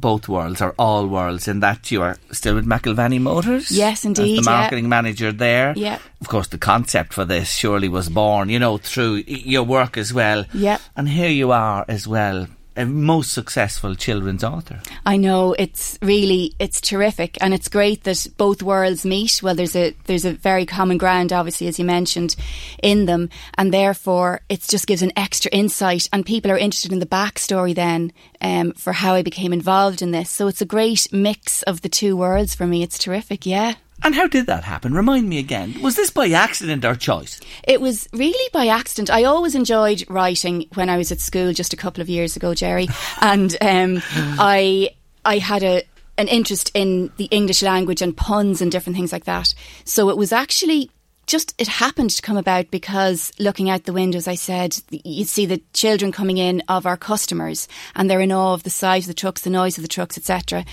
both 0.00 0.28
worlds 0.28 0.60
or 0.60 0.74
all 0.78 1.06
worlds 1.06 1.48
in 1.48 1.60
that 1.60 1.90
you 1.90 2.02
are 2.02 2.16
still 2.32 2.54
with 2.54 2.66
McIlvany 2.66 3.20
Motors? 3.20 3.70
Yes, 3.70 4.00
As 4.00 4.04
indeed, 4.04 4.38
the 4.38 4.42
yeah. 4.42 4.58
marketing 4.58 4.88
manager 4.88 5.32
there. 5.32 5.72
Yeah. 5.76 5.98
Of 6.20 6.28
course, 6.28 6.48
the 6.48 6.58
concept 6.58 7.12
for 7.12 7.24
this 7.24 7.52
surely 7.52 7.88
was 7.88 8.08
born, 8.08 8.48
you 8.48 8.58
know, 8.58 8.78
through 8.78 9.24
your 9.26 9.62
work 9.62 9.96
as 9.96 10.12
well. 10.12 10.44
Yeah. 10.52 10.78
And 10.96 11.08
here 11.08 11.30
you 11.30 11.52
are 11.52 11.84
as 11.88 12.06
well, 12.08 12.46
most 12.86 13.32
successful 13.32 13.94
children's 13.94 14.44
author. 14.44 14.80
I 15.06 15.16
know 15.16 15.54
it's 15.58 15.98
really 16.02 16.54
it's 16.58 16.80
terrific 16.80 17.38
and 17.40 17.54
it's 17.54 17.68
great 17.68 18.04
that 18.04 18.26
both 18.36 18.62
worlds 18.62 19.04
meet. 19.04 19.42
Well, 19.42 19.54
there's 19.54 19.76
a 19.76 19.94
there's 20.04 20.24
a 20.24 20.32
very 20.32 20.66
common 20.66 20.98
ground, 20.98 21.32
obviously, 21.32 21.68
as 21.68 21.78
you 21.78 21.84
mentioned, 21.84 22.36
in 22.82 23.06
them, 23.06 23.30
and 23.54 23.72
therefore 23.72 24.40
it 24.48 24.62
just 24.62 24.86
gives 24.86 25.02
an 25.02 25.12
extra 25.16 25.50
insight, 25.50 26.08
and 26.12 26.24
people 26.24 26.50
are 26.50 26.58
interested 26.58 26.92
in 26.92 26.98
the 26.98 27.06
backstory 27.06 27.74
then 27.74 28.12
um, 28.40 28.72
for 28.72 28.92
how 28.92 29.14
I 29.14 29.22
became 29.22 29.52
involved 29.52 30.02
in 30.02 30.10
this. 30.10 30.30
So 30.30 30.48
it's 30.48 30.62
a 30.62 30.66
great 30.66 31.08
mix 31.12 31.62
of 31.64 31.82
the 31.82 31.88
two 31.88 32.16
worlds 32.16 32.54
for 32.54 32.66
me. 32.66 32.82
It's 32.82 32.98
terrific, 32.98 33.46
yeah. 33.46 33.74
And 34.02 34.14
how 34.14 34.26
did 34.26 34.46
that 34.46 34.64
happen? 34.64 34.94
Remind 34.94 35.28
me 35.28 35.38
again. 35.38 35.80
Was 35.82 35.96
this 35.96 36.10
by 36.10 36.30
accident 36.30 36.84
or 36.84 36.94
choice? 36.94 37.40
It 37.64 37.80
was 37.80 38.08
really 38.12 38.48
by 38.52 38.68
accident. 38.68 39.10
I 39.10 39.24
always 39.24 39.54
enjoyed 39.54 40.04
writing 40.08 40.66
when 40.74 40.88
I 40.88 40.96
was 40.96 41.10
at 41.10 41.20
school 41.20 41.52
just 41.52 41.72
a 41.72 41.76
couple 41.76 42.00
of 42.00 42.08
years 42.08 42.36
ago, 42.36 42.54
Jerry, 42.54 42.88
and 43.20 43.56
um, 43.60 44.02
I 44.14 44.90
I 45.24 45.38
had 45.38 45.62
a 45.62 45.82
an 46.16 46.28
interest 46.28 46.70
in 46.74 47.12
the 47.16 47.26
English 47.26 47.62
language 47.62 48.02
and 48.02 48.16
puns 48.16 48.60
and 48.60 48.72
different 48.72 48.96
things 48.96 49.12
like 49.12 49.24
that. 49.24 49.54
So 49.84 50.10
it 50.10 50.16
was 50.16 50.32
actually 50.32 50.90
just 51.26 51.54
it 51.58 51.68
happened 51.68 52.10
to 52.10 52.22
come 52.22 52.36
about 52.36 52.70
because 52.70 53.30
looking 53.38 53.70
out 53.70 53.84
the 53.84 53.92
windows, 53.92 54.26
I 54.26 54.34
said 54.34 54.76
you'd 54.90 55.28
see 55.28 55.46
the 55.46 55.62
children 55.74 56.10
coming 56.10 56.38
in 56.38 56.62
of 56.68 56.86
our 56.86 56.96
customers, 56.96 57.68
and 57.94 58.10
they're 58.10 58.20
in 58.20 58.32
awe 58.32 58.54
of 58.54 58.62
the 58.62 58.70
size 58.70 59.04
of 59.04 59.08
the 59.08 59.20
trucks, 59.20 59.42
the 59.42 59.50
noise 59.50 59.78
of 59.78 59.82
the 59.82 59.88
trucks, 59.88 60.16
etc. 60.16 60.64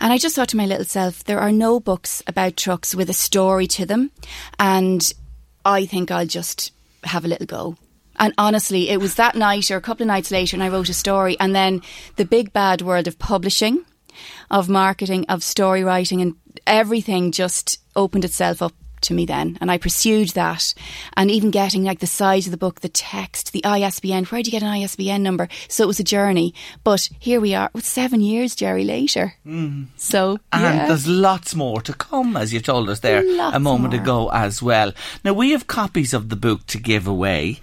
And 0.00 0.12
I 0.12 0.18
just 0.18 0.36
thought 0.36 0.48
to 0.50 0.56
my 0.56 0.66
little 0.66 0.84
self, 0.84 1.24
there 1.24 1.40
are 1.40 1.52
no 1.52 1.80
books 1.80 2.22
about 2.26 2.56
trucks 2.56 2.94
with 2.94 3.10
a 3.10 3.14
story 3.14 3.66
to 3.68 3.84
them. 3.84 4.10
And 4.58 5.12
I 5.64 5.86
think 5.86 6.10
I'll 6.10 6.26
just 6.26 6.72
have 7.04 7.24
a 7.24 7.28
little 7.28 7.46
go. 7.46 7.76
And 8.16 8.34
honestly, 8.36 8.90
it 8.90 9.00
was 9.00 9.14
that 9.14 9.36
night 9.36 9.70
or 9.70 9.76
a 9.76 9.80
couple 9.80 10.04
of 10.04 10.08
nights 10.08 10.30
later, 10.30 10.56
and 10.56 10.62
I 10.62 10.68
wrote 10.68 10.88
a 10.88 10.94
story. 10.94 11.36
And 11.38 11.54
then 11.54 11.82
the 12.16 12.24
big 12.24 12.52
bad 12.52 12.82
world 12.82 13.06
of 13.06 13.18
publishing, 13.18 13.84
of 14.50 14.68
marketing, 14.68 15.26
of 15.28 15.42
story 15.42 15.84
writing, 15.84 16.20
and 16.20 16.34
everything 16.66 17.30
just 17.32 17.78
opened 17.94 18.24
itself 18.24 18.60
up 18.62 18.72
to 19.02 19.14
me 19.14 19.26
then, 19.26 19.58
and 19.60 19.70
I 19.70 19.78
pursued 19.78 20.30
that, 20.30 20.74
and 21.16 21.30
even 21.30 21.50
getting 21.50 21.84
like 21.84 22.00
the 22.00 22.06
size 22.06 22.46
of 22.46 22.50
the 22.50 22.56
book, 22.56 22.80
the 22.80 22.88
text, 22.88 23.52
the 23.52 23.64
ISBN. 23.64 24.24
Where 24.26 24.42
do 24.42 24.48
you 24.48 24.52
get 24.52 24.62
an 24.62 24.68
ISBN 24.68 25.22
number? 25.22 25.48
So 25.68 25.84
it 25.84 25.86
was 25.86 26.00
a 26.00 26.04
journey, 26.04 26.54
but 26.84 27.08
here 27.18 27.40
we 27.40 27.54
are, 27.54 27.70
with 27.72 27.84
seven 27.84 28.20
years, 28.20 28.54
Jerry, 28.54 28.84
later. 28.84 29.34
Mm. 29.46 29.86
So 29.96 30.38
and 30.52 30.62
yeah. 30.62 30.86
there's 30.86 31.06
lots 31.06 31.54
more 31.54 31.80
to 31.82 31.92
come, 31.92 32.36
as 32.36 32.52
you 32.52 32.60
told 32.60 32.88
us 32.90 33.00
there 33.00 33.22
Lots 33.22 33.56
a 33.56 33.60
moment 33.60 33.94
more. 33.94 34.02
ago 34.02 34.30
as 34.32 34.62
well. 34.62 34.92
Now 35.24 35.32
we 35.32 35.50
have 35.50 35.66
copies 35.66 36.14
of 36.14 36.28
the 36.28 36.36
book 36.36 36.66
to 36.66 36.78
give 36.78 37.06
away. 37.06 37.60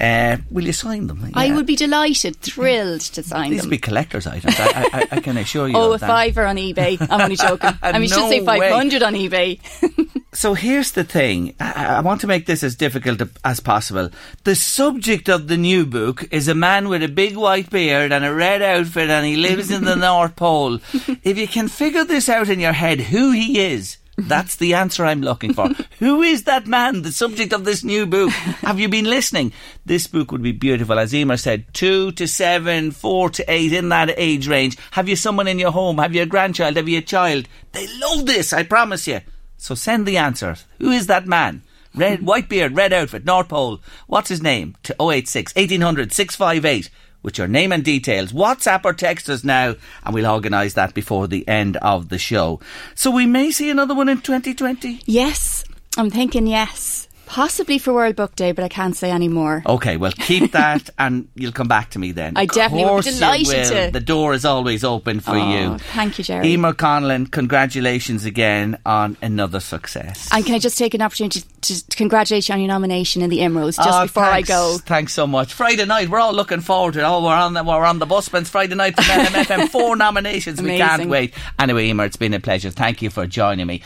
Uh, 0.00 0.36
will 0.50 0.64
you 0.64 0.72
sign 0.72 1.06
them? 1.06 1.30
I 1.34 1.52
would 1.52 1.66
be 1.66 1.76
delighted, 1.76 2.36
thrilled 2.36 3.00
to 3.02 3.22
sign 3.22 3.50
These 3.50 3.62
them. 3.62 3.70
be 3.70 3.78
collector's 3.78 4.26
items. 4.26 4.54
I, 4.58 4.88
I, 4.92 5.08
I 5.16 5.20
can 5.20 5.36
assure 5.36 5.68
you. 5.68 5.76
Oh, 5.76 5.92
a 5.92 5.98
that. 5.98 6.06
fiver 6.06 6.44
on 6.46 6.56
eBay. 6.56 6.98
I'm 7.10 7.20
only 7.20 7.36
joking. 7.36 7.70
I 7.82 7.92
mean, 7.92 8.02
you 8.04 8.08
No 8.10 8.16
should 8.16 8.30
say 8.30 8.40
way. 8.40 8.70
500 8.70 9.02
on 9.02 9.14
eBay. 9.14 9.58
So 10.34 10.54
here's 10.54 10.92
the 10.92 11.04
thing. 11.04 11.54
I, 11.60 11.96
I 11.96 12.00
want 12.00 12.22
to 12.22 12.26
make 12.26 12.46
this 12.46 12.62
as 12.62 12.74
difficult 12.74 13.20
as 13.44 13.60
possible. 13.60 14.08
The 14.44 14.54
subject 14.54 15.28
of 15.28 15.46
the 15.46 15.58
new 15.58 15.84
book 15.84 16.24
is 16.32 16.48
a 16.48 16.54
man 16.54 16.88
with 16.88 17.02
a 17.02 17.08
big 17.08 17.36
white 17.36 17.68
beard 17.68 18.12
and 18.12 18.24
a 18.24 18.32
red 18.32 18.62
outfit 18.62 19.10
and 19.10 19.26
he 19.26 19.36
lives 19.36 19.70
in 19.70 19.84
the 19.84 19.94
North 20.08 20.34
Pole. 20.34 20.78
If 21.22 21.36
you 21.36 21.46
can 21.46 21.68
figure 21.68 22.04
this 22.04 22.30
out 22.30 22.48
in 22.48 22.60
your 22.60 22.72
head, 22.72 22.98
who 23.00 23.32
he 23.32 23.60
is, 23.60 23.98
that's 24.16 24.56
the 24.56 24.74
answer 24.74 25.04
I'm 25.04 25.22
looking 25.22 25.54
for. 25.54 25.68
Who 25.98 26.22
is 26.22 26.44
that 26.44 26.66
man, 26.66 27.02
the 27.02 27.12
subject 27.12 27.52
of 27.52 27.64
this 27.64 27.82
new 27.82 28.06
book? 28.06 28.30
Have 28.30 28.78
you 28.78 28.88
been 28.88 29.06
listening? 29.06 29.52
This 29.86 30.06
book 30.06 30.30
would 30.30 30.42
be 30.42 30.52
beautiful. 30.52 30.98
As 30.98 31.14
Emer 31.14 31.36
said, 31.36 31.72
two 31.72 32.12
to 32.12 32.28
seven, 32.28 32.90
four 32.90 33.30
to 33.30 33.50
eight, 33.50 33.72
in 33.72 33.88
that 33.88 34.12
age 34.16 34.48
range. 34.48 34.76
Have 34.92 35.08
you 35.08 35.16
someone 35.16 35.48
in 35.48 35.58
your 35.58 35.72
home? 35.72 35.98
Have 35.98 36.14
you 36.14 36.22
a 36.22 36.26
grandchild? 36.26 36.76
Have 36.76 36.88
you 36.88 36.98
a 36.98 37.02
child? 37.02 37.48
They 37.72 37.86
love 37.98 38.26
this, 38.26 38.52
I 38.52 38.64
promise 38.64 39.06
you. 39.06 39.20
So 39.56 39.74
send 39.74 40.06
the 40.06 40.18
answers. 40.18 40.64
Who 40.78 40.90
is 40.90 41.06
that 41.06 41.26
man? 41.26 41.62
Red, 41.94 42.22
white 42.22 42.48
beard, 42.48 42.74
red 42.74 42.92
outfit, 42.92 43.24
North 43.24 43.48
Pole. 43.48 43.80
What's 44.06 44.30
his 44.30 44.42
name? 44.42 44.76
To 44.84 44.96
086 44.98 45.54
1800 45.54 46.12
658 46.12 46.90
with 47.22 47.38
your 47.38 47.48
name 47.48 47.72
and 47.72 47.84
details. 47.84 48.32
WhatsApp 48.32 48.84
or 48.84 48.92
text 48.92 49.28
us 49.28 49.44
now 49.44 49.74
and 50.04 50.14
we'll 50.14 50.26
organise 50.26 50.74
that 50.74 50.94
before 50.94 51.28
the 51.28 51.46
end 51.48 51.76
of 51.78 52.08
the 52.08 52.18
show. 52.18 52.60
So 52.94 53.10
we 53.10 53.26
may 53.26 53.50
see 53.50 53.70
another 53.70 53.94
one 53.94 54.08
in 54.08 54.20
2020. 54.20 55.02
yes, 55.06 55.64
I'm 55.96 56.10
thinking 56.10 56.46
yes. 56.46 57.08
Possibly 57.32 57.78
for 57.78 57.94
World 57.94 58.14
Book 58.14 58.36
Day, 58.36 58.52
but 58.52 58.62
I 58.62 58.68
can't 58.68 58.94
say 58.94 59.10
any 59.10 59.26
more. 59.28 59.62
Okay, 59.64 59.96
well 59.96 60.12
keep 60.18 60.52
that 60.52 60.90
and 60.98 61.28
you'll 61.34 61.50
come 61.52 61.66
back 61.66 61.88
to 61.92 61.98
me 61.98 62.12
then. 62.12 62.34
I 62.36 62.44
definitely 62.44 62.84
would 62.84 62.88
be 62.90 62.90
Of 62.90 62.92
course 62.92 63.06
you 63.06 63.20
delighted 63.20 63.72
will. 63.74 63.86
to. 63.86 63.90
The 63.90 64.00
door 64.00 64.34
is 64.34 64.44
always 64.44 64.84
open 64.84 65.20
for 65.20 65.30
Oh, 65.34 65.50
you. 65.72 65.78
thank 65.78 66.18
you, 66.18 66.24
Jerry. 66.24 66.46
Emer 66.52 66.74
Conlon, 66.74 67.30
congratulations 67.30 68.26
again 68.26 68.76
on 68.84 69.16
another 69.22 69.60
success. 69.60 70.28
And 70.30 70.44
can 70.44 70.54
I 70.56 70.58
just 70.58 70.76
take 70.76 70.92
an 70.92 71.00
opportunity 71.00 71.40
to, 71.62 71.88
to 71.88 71.96
congratulate 71.96 72.50
you 72.50 72.52
on 72.54 72.60
your 72.60 72.68
nomination 72.68 73.22
in 73.22 73.30
the 73.30 73.38
IMROs 73.38 73.76
just 73.76 73.88
Oh, 73.88 74.02
before 74.02 74.24
thanks. 74.26 74.50
I 74.50 74.52
go? 74.52 74.76
Thanks 74.84 75.14
so 75.14 75.26
much. 75.26 75.54
Friday 75.54 75.86
night, 75.86 76.10
we're 76.10 76.20
all 76.20 76.34
looking 76.34 76.60
forward 76.60 76.92
to 76.94 77.00
it. 77.00 77.04
Oh, 77.04 77.24
we're 77.24 77.32
on 77.32 77.54
the 77.54 77.64
we're 77.64 77.82
on 77.86 77.98
the 77.98 78.04
bus. 78.04 78.28
It's 78.34 78.50
Friday 78.50 78.74
night 78.74 78.94
from 78.94 79.04
LMFM. 79.06 79.70
Four 79.70 79.96
nominations. 80.06 80.60
We 80.60 80.76
can't 80.76 81.08
wait. 81.08 81.32
Anyway, 81.58 81.86
Emer, 81.86 82.04
it's 82.04 82.16
been 82.16 82.34
a 82.34 82.40
pleasure. 82.40 82.68
Thank 82.68 83.00
you 83.00 83.08
for 83.08 83.26
joining 83.26 83.66
me. 83.68 83.80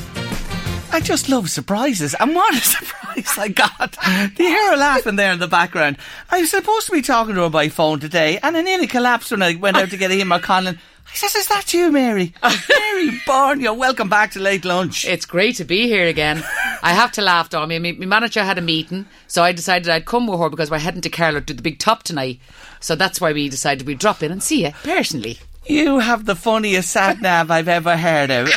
I 0.93 1.01
just 1.01 1.29
love 1.29 1.51
surprises. 1.51 2.15
And 2.19 2.35
what 2.35 2.55
a 2.55 2.59
surprise 2.63 3.39
I 3.39 3.49
got. 3.49 3.97
Do 4.35 4.43
you 4.43 4.49
hear 4.49 4.71
her 4.71 4.77
laughing 4.77 5.17
there 5.17 5.33
in 5.33 5.39
the 5.39 5.47
background? 5.47 5.99
I 6.31 6.41
was 6.41 6.51
supposed 6.51 6.87
to 6.87 6.93
be 6.93 7.03
talking 7.03 7.35
to 7.35 7.43
her 7.43 7.51
by 7.51 7.69
phone 7.69 8.01
today, 8.01 8.39
and 8.43 8.57
I 8.57 8.63
nearly 8.63 8.87
collapsed 8.87 9.31
when 9.31 9.43
I 9.43 9.57
went 9.57 9.77
out 9.77 9.91
to 9.91 9.97
get 9.97 10.11
Emer 10.11 10.39
Conlon. 10.39 10.79
I 11.09 11.15
says, 11.15 11.35
Is 11.35 11.49
that 11.49 11.73
you, 11.75 11.93
Mary? 11.93 12.35
Mary 12.43 13.21
Byrne, 13.27 13.61
you're 13.61 13.75
welcome 13.75 14.09
back 14.09 14.33
to 14.33 14.41
late 14.41 14.65
lunch. 14.65 15.05
It's 15.07 15.27
great 15.27 15.57
to 15.57 15.65
be 15.65 15.87
here 15.87 16.07
again. 16.07 16.43
I 16.83 16.93
have 16.93 17.13
to 17.13 17.23
laugh, 17.23 17.49
Tommy. 17.49 17.79
My, 17.79 17.93
my 17.93 18.07
manager 18.07 18.43
had 18.43 18.59
a 18.59 18.63
meeting, 18.63 19.07
so 19.27 19.43
I 19.43 19.53
decided 19.53 19.89
I'd 19.89 20.07
come 20.07 20.27
with 20.27 20.41
her 20.41 20.49
because 20.49 20.71
we're 20.71 20.79
heading 20.79 21.03
to 21.03 21.11
Carlow 21.11 21.41
to 21.41 21.55
the 21.55 21.63
big 21.63 21.79
top 21.79 22.03
tonight. 22.03 22.41
So 22.81 22.97
that's 22.97 23.21
why 23.21 23.33
we 23.33 23.49
decided 23.49 23.87
we'd 23.87 23.99
drop 23.99 24.23
in 24.23 24.33
and 24.33 24.43
see 24.43 24.65
you 24.65 24.73
personally. 24.83 25.39
You 25.67 25.99
have 25.99 26.27
the 26.27 26.37
funniest 26.37 26.91
sat 26.91 27.21
nav 27.21 27.51
I've 27.51 27.69
ever 27.69 27.97
heard 27.97 28.31
of. 28.31 28.49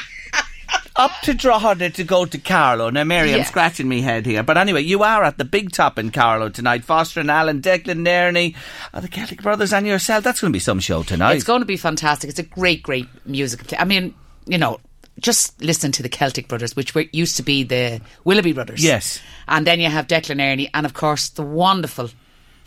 Up 0.96 1.12
to 1.24 1.34
Drogheda 1.34 1.92
to 1.92 2.04
go 2.04 2.26
to 2.26 2.38
Carlow. 2.38 2.90
Now, 2.90 3.04
Mary, 3.04 3.34
I'm 3.34 3.46
scratching 3.46 3.88
me 3.88 4.02
head 4.02 4.26
here. 4.26 4.44
But 4.44 4.58
anyway, 4.58 4.82
you 4.82 5.04
are 5.04 5.24
at 5.24 5.38
the 5.38 5.46
big 5.46 5.72
top 5.72 5.98
in 5.98 6.12
Carlow 6.12 6.50
tonight. 6.50 6.84
Foster 6.84 7.20
and 7.20 7.32
Allen, 7.32 7.62
Declan 7.62 8.06
Nerney, 8.06 8.56
the 8.94 9.08
Celtic 9.08 9.42
Brothers, 9.42 9.72
and 9.72 9.88
yourself. 9.88 10.24
That's 10.24 10.42
going 10.42 10.52
to 10.52 10.56
be 10.56 10.60
some 10.60 10.80
show 10.80 11.04
tonight. 11.04 11.36
It's 11.36 11.44
going 11.44 11.62
to 11.62 11.66
be 11.66 11.78
fantastic. 11.78 12.30
It's 12.30 12.40
a 12.40 12.44
great, 12.44 12.84
great 12.84 13.08
music. 13.26 13.74
I 13.80 13.86
mean, 13.86 14.14
you 14.46 14.58
know, 14.58 14.80
just 15.20 15.62
listen 15.62 15.92
to 15.94 16.04
the 16.04 16.10
Celtic 16.10 16.48
Brothers, 16.48 16.76
which 16.76 16.96
were, 16.96 17.06
used 17.12 17.38
to 17.38 17.44
be 17.44 17.64
the 17.64 18.02
Willoughby 18.24 18.54
Brothers. 18.54 18.84
Yes. 18.84 19.22
And 19.48 19.66
then 19.66 19.80
you 19.80 19.90
have 19.90 20.08
Declan 20.08 20.38
Nerney, 20.38 20.70
and 20.74 20.86
of 20.86 20.94
course 20.94 21.30
the 21.30 21.44
wonderful 21.44 22.10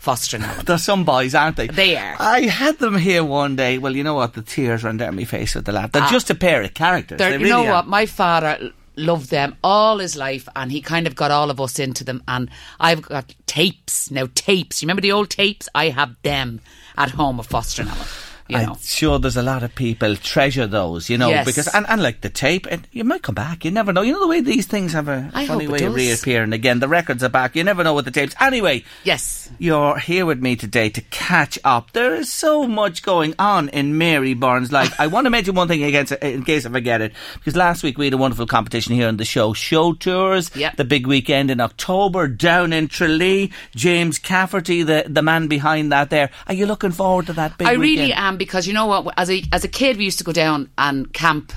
Foster 0.03 0.37
Allen. 0.37 0.65
There's 0.65 0.83
some 0.91 1.05
boys, 1.05 1.33
aren't 1.33 1.55
they? 1.55 1.67
They 1.67 1.95
are. 1.95 2.17
I 2.19 2.41
had 2.41 2.77
them 2.79 2.97
here 2.97 3.23
one 3.23 3.55
day. 3.55 3.77
Well, 3.77 3.95
you 3.95 4.03
know 4.03 4.15
what? 4.15 4.33
The 4.33 4.41
tears 4.41 4.83
ran 4.83 4.97
down 4.97 5.15
my 5.15 5.23
face 5.23 5.55
with 5.55 5.63
the 5.63 5.71
laugh. 5.71 5.93
They're 5.93 6.05
just 6.07 6.29
a 6.29 6.35
pair 6.35 6.61
of 6.61 6.73
characters. 6.73 7.21
Ah. 7.21 7.29
They 7.29 7.37
you 7.37 7.47
know 7.47 7.65
are. 7.65 7.71
what? 7.71 7.87
My 7.87 8.05
father 8.05 8.73
loved 8.97 9.29
them 9.29 9.55
all 9.63 9.99
his 9.99 10.17
life, 10.17 10.49
and 10.57 10.73
he 10.73 10.81
kind 10.81 11.07
of 11.07 11.15
got 11.15 11.31
all 11.31 11.49
of 11.49 11.61
us 11.61 11.79
into 11.79 12.03
them. 12.03 12.21
And 12.27 12.49
I've 12.81 13.01
got 13.01 13.33
tapes 13.45 14.11
now. 14.11 14.27
Tapes. 14.35 14.81
You 14.81 14.87
remember 14.87 15.01
the 15.01 15.13
old 15.13 15.29
tapes? 15.29 15.69
I 15.73 15.87
have 15.87 16.17
them 16.21 16.59
at 16.97 17.11
home 17.11 17.39
of 17.39 17.47
Foster 17.47 17.83
and 17.83 17.91
Allen. 17.91 18.07
You. 18.49 18.57
I'm 18.57 18.75
sure 18.81 19.19
there's 19.19 19.37
a 19.37 19.41
lot 19.41 19.63
of 19.63 19.73
people 19.73 20.15
treasure 20.17 20.67
those, 20.67 21.09
you 21.09 21.17
know, 21.17 21.29
Yes. 21.29 21.45
because 21.45 21.67
and, 21.69 21.85
and 21.87 22.03
like 22.03 22.21
the 22.21 22.29
tape, 22.29 22.67
and 22.69 22.85
you 22.91 23.03
might 23.05 23.21
come 23.23 23.35
back. 23.35 23.63
You 23.63 23.71
never 23.71 23.93
know. 23.93 24.01
You 24.01 24.11
know 24.13 24.19
the 24.19 24.27
way 24.27 24.41
these 24.41 24.65
things 24.67 24.91
have 24.93 25.07
a 25.07 25.31
I 25.33 25.47
funny 25.47 25.67
way 25.67 25.83
of 25.83 25.93
reappearing 25.95 26.51
again. 26.51 26.79
The 26.79 26.87
records 26.89 27.23
are 27.23 27.29
back. 27.29 27.55
You 27.55 27.63
never 27.63 27.83
know 27.83 27.93
with 27.93 28.05
the 28.05 28.11
tapes. 28.11 28.35
Anyway, 28.41 28.83
Yes. 29.05 29.49
you're 29.59 29.97
here 29.97 30.25
with 30.25 30.41
me 30.41 30.55
today 30.57 30.89
to 30.89 31.01
catch 31.09 31.57
up. 31.63 31.93
There 31.93 32.13
is 32.15 32.31
so 32.33 32.67
much 32.67 33.01
going 33.01 33.33
on 33.39 33.69
in 33.69 33.97
Mary 33.97 34.33
Byrne's 34.33 34.71
life. 34.73 34.93
I 34.99 35.07
want 35.07 35.25
to 35.25 35.29
mention 35.29 35.55
one 35.55 35.69
thing 35.69 35.83
against, 35.83 36.11
in 36.11 36.43
case 36.43 36.65
I 36.65 36.69
forget 36.69 36.99
it, 37.01 37.13
because 37.35 37.55
last 37.55 37.81
week 37.81 37.97
we 37.97 38.05
had 38.05 38.13
a 38.13 38.17
wonderful 38.17 38.45
competition 38.45 38.93
here 38.93 39.07
on 39.07 39.17
the 39.17 39.25
show. 39.25 39.53
Show 39.53 39.93
tours, 39.93 40.51
Yep. 40.55 40.75
the 40.75 40.83
big 40.85 41.07
weekend 41.07 41.49
in 41.49 41.61
October 41.61 42.27
down 42.27 42.73
in 42.73 42.89
Tralee. 42.89 43.51
James 43.73 44.19
Cafferty, 44.19 44.83
the, 44.83 45.05
the 45.07 45.21
man 45.21 45.47
behind 45.47 45.91
that 45.93 46.09
there. 46.09 46.29
Are 46.47 46.53
you 46.53 46.65
looking 46.65 46.91
forward 46.91 47.27
to 47.27 47.33
that 47.33 47.57
big 47.57 47.67
I 47.67 47.77
weekend? 47.77 47.81
really 47.99 48.13
am 48.13 48.32
because 48.37 48.67
you 48.67 48.73
know 48.73 48.85
what? 48.85 49.13
As 49.17 49.29
a 49.29 49.43
as 49.51 49.63
a 49.63 49.67
kid, 49.67 49.97
we 49.97 50.05
used 50.05 50.17
to 50.19 50.23
go 50.23 50.31
down 50.31 50.69
and 50.77 51.11
camp 51.13 51.53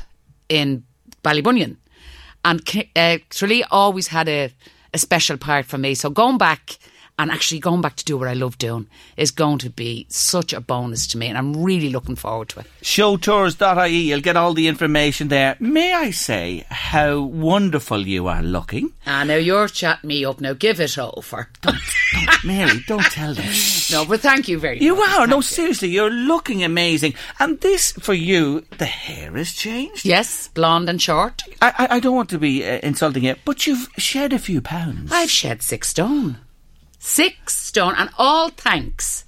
in 0.49 0.85
Ballybunion, 1.22 1.77
and 2.45 2.61
uh, 2.97 3.18
Tralee 3.31 3.64
always 3.70 4.09
had 4.09 4.29
a 4.29 4.51
a 4.95 4.99
special 4.99 5.37
part 5.37 5.66
for 5.66 5.79
me. 5.79 5.95
So 5.95 6.11
going 6.11 6.39
back 6.39 6.79
and 7.19 7.31
actually 7.31 7.61
going 7.61 7.81
back 7.81 7.97
to 7.97 8.05
do 8.05 8.17
what 8.19 8.29
I 8.29 8.35
love 8.35 8.59
doing 8.59 8.87
is 9.17 9.31
going 9.31 9.59
to 9.59 9.71
be 9.71 10.07
such 10.09 10.53
a 10.53 10.61
bonus 10.61 11.07
to 11.09 11.19
me, 11.19 11.29
and 11.29 11.39
I'm 11.39 11.62
really 11.62 11.89
looking 11.91 12.17
forward 12.17 12.51
to 12.51 12.61
it. 12.61 12.67
showtours.ie. 12.83 13.89
You'll 14.11 14.21
get 14.21 14.37
all 14.37 14.53
the 14.55 14.69
information 14.69 15.29
there. 15.29 15.57
May 15.59 15.93
I 15.95 16.11
say 16.11 16.64
how 16.71 17.21
wonderful 17.21 18.07
you 18.07 18.27
are 18.27 18.43
looking? 18.43 18.93
Ah, 19.07 19.25
now 19.25 19.37
you're 19.37 19.69
chatting 19.69 20.09
me 20.09 20.25
up. 20.25 20.41
Now 20.41 20.53
give 20.53 20.81
it 20.81 20.99
over. 20.99 21.49
Don't, 21.62 21.77
don't 22.12 22.45
Mary, 22.45 22.81
don't 22.87 23.03
tell 23.05 23.35
them. 23.35 23.53
no, 23.91 24.05
but 24.05 24.21
thank 24.21 24.49
you 24.49 24.59
very 24.59 24.79
You 24.81 24.95
much. 24.97 25.09
You 25.09 25.21
are. 25.21 25.27
No, 25.27 25.37
you. 25.37 25.43
seriously, 25.43 25.89
you're 25.89 26.11
looking 26.11 26.62
amazing. 26.64 27.14
And 27.41 27.61
this, 27.61 27.93
for 27.93 28.14
you, 28.14 28.64
the 28.79 28.87
hair 28.87 29.33
has 29.33 29.53
changed. 29.53 30.05
Yes, 30.05 30.49
blonde 30.49 30.89
and 30.89 31.01
short. 31.01 31.43
I, 31.62 31.73
I, 31.91 31.97
I 31.97 32.01
don't 32.01 32.17
want 32.17 32.31
to 32.31 32.39
be 32.39 32.64
uh, 32.64 32.81
insulting 32.83 33.25
you, 33.25 33.37
but 33.45 33.67
you've 33.67 33.89
shed 33.97 34.33
a 34.33 34.39
few 34.39 34.61
pounds. 34.61 35.11
I've 35.12 35.31
shed 35.31 35.62
six 35.62 35.89
stone. 35.89 36.39
Six 37.09 37.57
stone, 37.57 37.94
and 37.96 38.11
all 38.18 38.48
thanks 38.48 39.24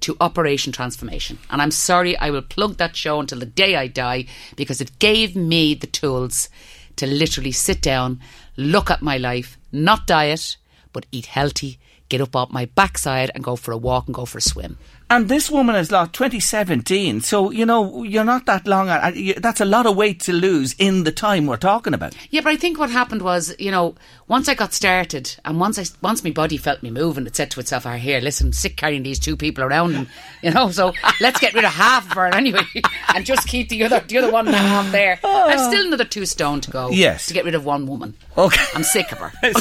to 0.00 0.16
Operation 0.18 0.72
Transformation. 0.72 1.38
And 1.50 1.60
I'm 1.60 1.70
sorry, 1.70 2.16
I 2.16 2.30
will 2.30 2.40
plug 2.40 2.78
that 2.78 2.96
show 2.96 3.20
until 3.20 3.38
the 3.38 3.44
day 3.44 3.76
I 3.76 3.86
die 3.86 4.24
because 4.56 4.80
it 4.80 4.98
gave 4.98 5.36
me 5.36 5.74
the 5.74 5.86
tools 5.86 6.48
to 6.96 7.06
literally 7.06 7.52
sit 7.52 7.82
down, 7.82 8.20
look 8.56 8.90
at 8.90 9.02
my 9.02 9.18
life, 9.18 9.58
not 9.70 10.06
diet, 10.06 10.56
but 10.94 11.04
eat 11.12 11.26
healthy, 11.26 11.78
get 12.08 12.22
up 12.22 12.34
off 12.34 12.50
my 12.50 12.64
backside 12.64 13.30
and 13.34 13.44
go 13.44 13.56
for 13.56 13.72
a 13.72 13.76
walk 13.76 14.06
and 14.06 14.14
go 14.14 14.24
for 14.24 14.38
a 14.38 14.40
swim. 14.40 14.78
And 15.10 15.28
this 15.28 15.50
woman 15.50 15.74
has 15.74 15.90
lost 15.90 16.12
2017, 16.12 17.22
so, 17.22 17.50
you 17.50 17.64
know, 17.64 18.02
you're 18.02 18.24
not 18.24 18.44
that 18.44 18.66
long. 18.66 18.88
That's 19.38 19.60
a 19.60 19.64
lot 19.64 19.86
of 19.86 19.96
weight 19.96 20.20
to 20.20 20.32
lose 20.34 20.74
in 20.78 21.04
the 21.04 21.12
time 21.12 21.46
we're 21.46 21.56
talking 21.56 21.94
about. 21.94 22.14
Yeah, 22.30 22.42
but 22.42 22.50
I 22.52 22.56
think 22.56 22.78
what 22.78 22.90
happened 22.90 23.22
was, 23.22 23.54
you 23.58 23.70
know, 23.70 23.94
once 24.28 24.48
I 24.48 24.54
got 24.54 24.74
started 24.74 25.34
and 25.46 25.58
once 25.58 25.78
I 25.78 25.84
once 26.02 26.22
my 26.22 26.30
body 26.30 26.58
felt 26.58 26.82
me 26.82 26.90
moving, 26.90 27.26
it 27.26 27.34
said 27.34 27.50
to 27.52 27.60
itself, 27.60 27.86
"Ah, 27.86 27.94
here, 27.94 28.20
listen, 28.20 28.48
I'm 28.48 28.52
sick 28.52 28.76
carrying 28.76 29.02
these 29.02 29.18
two 29.18 29.36
people 29.36 29.64
around, 29.64 29.94
and 29.94 30.06
you 30.42 30.50
know, 30.50 30.70
so 30.70 30.92
let's 31.20 31.40
get 31.40 31.54
rid 31.54 31.64
of 31.64 31.72
half 31.72 32.04
of 32.10 32.12
her 32.12 32.26
anyway, 32.26 32.60
and 33.14 33.24
just 33.24 33.48
keep 33.48 33.70
the 33.70 33.82
other 33.84 34.00
the 34.00 34.18
other 34.18 34.30
one 34.30 34.46
and 34.46 34.54
a 34.54 34.58
half 34.58 34.92
there. 34.92 35.18
I've 35.24 35.60
still 35.60 35.86
another 35.86 36.04
two 36.04 36.26
stone 36.26 36.60
to 36.60 36.70
go. 36.70 36.90
Yes. 36.90 37.26
to 37.26 37.34
get 37.34 37.46
rid 37.46 37.54
of 37.54 37.64
one 37.64 37.86
woman. 37.86 38.14
Okay. 38.36 38.62
I'm 38.74 38.84
sick 38.84 39.10
of 39.12 39.18
her. 39.18 39.32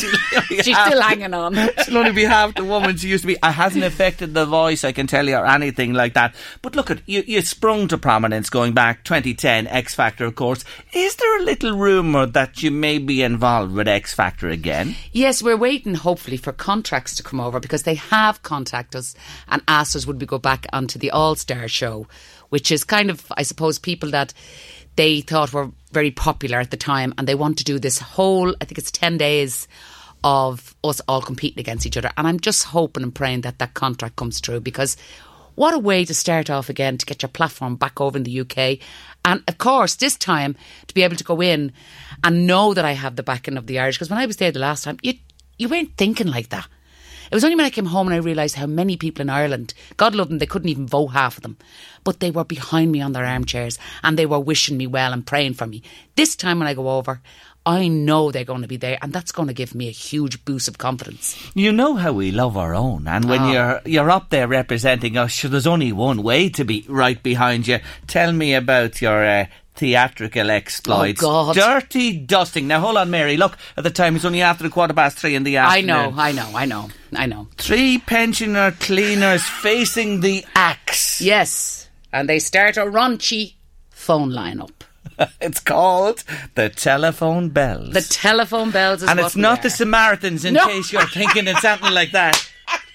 She's 0.62 0.78
still 0.78 1.02
hanging 1.02 1.34
on. 1.34 1.56
She'll 1.86 1.98
only 1.98 2.12
be 2.12 2.26
half 2.26 2.54
the 2.56 2.66
woman 2.66 2.98
she 2.98 3.08
used 3.08 3.24
to 3.24 3.28
be. 3.28 3.34
It 3.34 3.44
hasn't 3.46 3.84
affected 3.84 4.34
the 4.34 4.46
voice, 4.46 4.84
I 4.84 4.92
can 4.92 5.08
tell 5.08 5.28
you. 5.28 5.37
Or 5.38 5.46
anything 5.46 5.94
like 5.94 6.14
that. 6.14 6.36
But 6.62 6.76
look 6.76 6.92
at 6.92 7.02
you, 7.08 7.24
you 7.26 7.42
sprung 7.42 7.88
to 7.90 7.98
prominence 7.98 8.50
going 8.50 8.74
back 8.74 9.04
2010 9.04 9.68
X 9.68 9.96
Factor, 9.96 10.26
of 10.26 10.36
course. 10.36 10.64
Is 10.94 11.16
there 11.16 11.40
a 11.40 11.44
little 11.44 11.78
rumour 11.78 12.26
that 12.28 12.64
you 12.64 12.72
may 12.72 12.98
be 12.98 13.22
involved 13.22 13.74
with 13.74 13.88
X 13.88 14.14
Factor 14.14 14.50
again? 14.50 14.96
Yes, 15.12 15.42
we're 15.44 15.58
waiting 15.58 15.96
hopefully 15.96 16.38
for 16.38 16.52
contracts 16.52 17.16
to 17.16 17.24
come 17.24 17.40
over 17.40 17.60
because 17.60 17.84
they 17.84 17.96
have 17.96 18.44
contacted 18.44 19.00
us 19.00 19.16
and 19.48 19.62
asked 19.68 19.96
us 19.96 20.06
would 20.06 20.20
we 20.20 20.28
go 20.28 20.38
back 20.38 20.66
onto 20.74 21.00
the 21.00 21.12
All 21.12 21.36
Star 21.36 21.68
show, 21.68 22.08
which 22.50 22.72
is 22.72 22.84
kind 22.84 23.10
of, 23.10 23.26
I 23.36 23.44
suppose, 23.44 23.80
people 23.80 24.12
that 24.12 24.34
they 24.96 25.22
thought 25.22 25.54
were 25.54 25.72
very 25.92 26.12
popular 26.12 26.60
at 26.60 26.72
the 26.72 26.78
time 26.78 27.14
and 27.18 27.28
they 27.28 27.36
want 27.36 27.58
to 27.60 27.64
do 27.64 27.80
this 27.80 28.00
whole, 28.00 28.54
I 28.60 28.66
think 28.66 28.78
it's 28.78 28.92
10 28.92 29.18
days 29.18 29.68
of 30.24 30.76
us 30.84 31.00
all 31.08 31.22
competing 31.22 31.60
against 31.60 31.86
each 31.86 31.98
other. 31.98 32.12
And 32.18 32.28
I'm 32.28 32.40
just 32.40 32.66
hoping 32.66 33.04
and 33.04 33.14
praying 33.14 33.42
that 33.42 33.60
that 33.60 33.74
contract 33.74 34.16
comes 34.16 34.40
through 34.40 34.62
because 34.62 34.98
what 35.58 35.74
a 35.74 35.80
way 35.80 36.06
to 36.06 36.14
start 36.14 36.52
off 36.52 36.70
again 36.70 37.00
to 37.00 37.06
get 37.06 37.24
your 37.24 37.30
platform 37.30 37.78
back 37.78 38.00
over 38.00 38.16
in 38.16 38.24
the 38.24 38.42
UK. 38.42 38.78
And 39.26 39.42
of 39.48 39.58
course, 39.58 39.96
this 39.96 40.16
time 40.16 40.56
to 40.86 40.94
be 40.94 41.02
able 41.02 41.16
to 41.16 41.24
go 41.24 41.42
in 41.42 41.74
and 42.24 42.46
know 42.46 42.76
that 42.76 42.86
I 42.86 42.92
have 42.92 43.16
the 43.16 43.24
backing 43.24 43.58
of 43.58 43.66
the 43.66 43.80
Irish. 43.80 43.98
Because 43.98 44.12
when 44.12 44.20
I 44.20 44.28
was 44.28 44.38
there 44.38 44.52
the 44.52 44.60
last 44.60 44.84
time, 44.84 45.00
you, 45.02 45.16
you 45.58 45.68
weren't 45.68 45.98
thinking 45.98 46.28
like 46.28 46.50
that. 46.50 46.68
It 47.32 47.36
was 47.36 47.44
only 47.44 47.56
when 47.56 47.66
I 47.66 47.72
came 47.72 47.88
home 47.88 48.06
and 48.06 48.14
I 48.14 48.20
realised 48.20 48.54
how 48.54 48.68
many 48.68 48.98
people 48.98 49.24
in 49.24 49.32
Ireland, 49.32 49.74
God 49.98 50.14
love 50.14 50.30
them, 50.30 50.38
they 50.38 50.46
couldn't 50.46 50.70
even 50.70 50.86
vote 50.86 51.08
half 51.08 51.38
of 51.38 51.44
them, 51.44 51.58
but 52.04 52.20
they 52.20 52.30
were 52.30 52.46
behind 52.46 52.92
me 52.92 53.02
on 53.02 53.14
their 53.14 53.26
armchairs 53.26 53.80
and 54.04 54.18
they 54.18 54.28
were 54.28 54.40
wishing 54.40 54.78
me 54.78 54.86
well 54.86 55.12
and 55.12 55.26
praying 55.26 55.56
for 55.56 55.66
me. 55.66 55.82
This 56.16 56.36
time 56.36 56.60
when 56.60 56.68
I 56.68 56.76
go 56.76 56.92
over, 56.92 57.20
I 57.68 57.90
know 57.90 58.32
they're 58.32 58.46
going 58.46 58.62
to 58.62 58.68
be 58.68 58.78
there, 58.78 58.98
and 59.02 59.12
that's 59.12 59.34
going 59.34 59.50
to 59.50 59.54
give 59.54 59.76
me 59.76 59.90
a 59.90 59.92
huge 59.92 60.44
boost 60.46 60.68
of 60.70 60.78
confidence. 60.78 61.36
You 61.54 61.74
know 61.74 61.96
how 61.96 62.14
we 62.14 62.32
love 62.32 62.56
our 62.56 62.74
own, 62.74 63.08
and 63.08 63.26
when 63.26 63.42
Oh. 63.42 63.52
you're 63.52 63.82
you're 63.86 64.10
up 64.10 64.30
there 64.30 64.48
representing 64.48 65.18
us, 65.18 65.32
sure, 65.34 65.50
there's 65.52 65.68
only 65.68 65.92
one 65.92 66.24
way 66.24 66.48
to 66.50 66.64
be 66.64 66.86
right 66.88 67.22
behind 67.22 67.68
you. 67.68 67.80
Tell 68.08 68.32
me 68.32 68.54
about 68.56 69.02
your. 69.02 69.24
Uh, 69.26 69.46
Theatrical 69.80 70.50
exploits. 70.50 71.22
Oh, 71.24 71.54
God. 71.54 71.56
Dirty 71.56 72.18
dusting. 72.18 72.68
Now, 72.68 72.80
hold 72.80 72.98
on, 72.98 73.12
Mary. 73.12 73.38
Look, 73.38 73.56
at 73.78 73.84
the 73.84 73.92
time, 73.92 74.16
it's 74.16 74.26
only 74.26 74.42
after 74.42 74.64
the 74.64 74.72
quarter 74.72 74.96
past 74.96 75.20
three 75.20 75.36
in 75.36 75.44
the 75.44 75.58
afternoon. 75.58 75.90
I 75.92 76.10
know, 76.10 76.14
I 76.18 76.32
know, 76.32 76.52
I 76.56 76.66
know, 76.66 76.90
I 77.16 77.26
know. 77.28 77.48
Three 77.60 78.00
pensioner 78.00 78.72
cleaners 78.72 79.44
facing 79.44 80.22
the 80.22 80.44
axe. 80.56 81.22
Yes, 81.22 81.90
and 82.12 82.28
they 82.28 82.40
start 82.40 82.78
a 82.78 82.86
raunchy 82.86 83.54
phone 83.92 84.32
line 84.32 84.62
up. 84.62 84.77
It's 85.42 85.60
called 85.60 86.24
the 86.56 86.70
telephone 86.70 87.50
bells. 87.50 87.94
The 87.94 88.02
telephone 88.02 88.72
bells 88.72 89.02
is 89.04 89.10
and 89.10 89.20
it's 89.20 89.36
not 89.36 89.60
are. 89.60 89.64
the 89.64 89.70
Samaritans, 89.70 90.46
in 90.46 90.54
No. 90.54 90.66
case 90.68 90.92
you're 90.92 91.08
thinking 91.08 91.48
it's 91.48 91.62
something 91.62 91.92
like 91.94 92.12
that. 92.12 92.36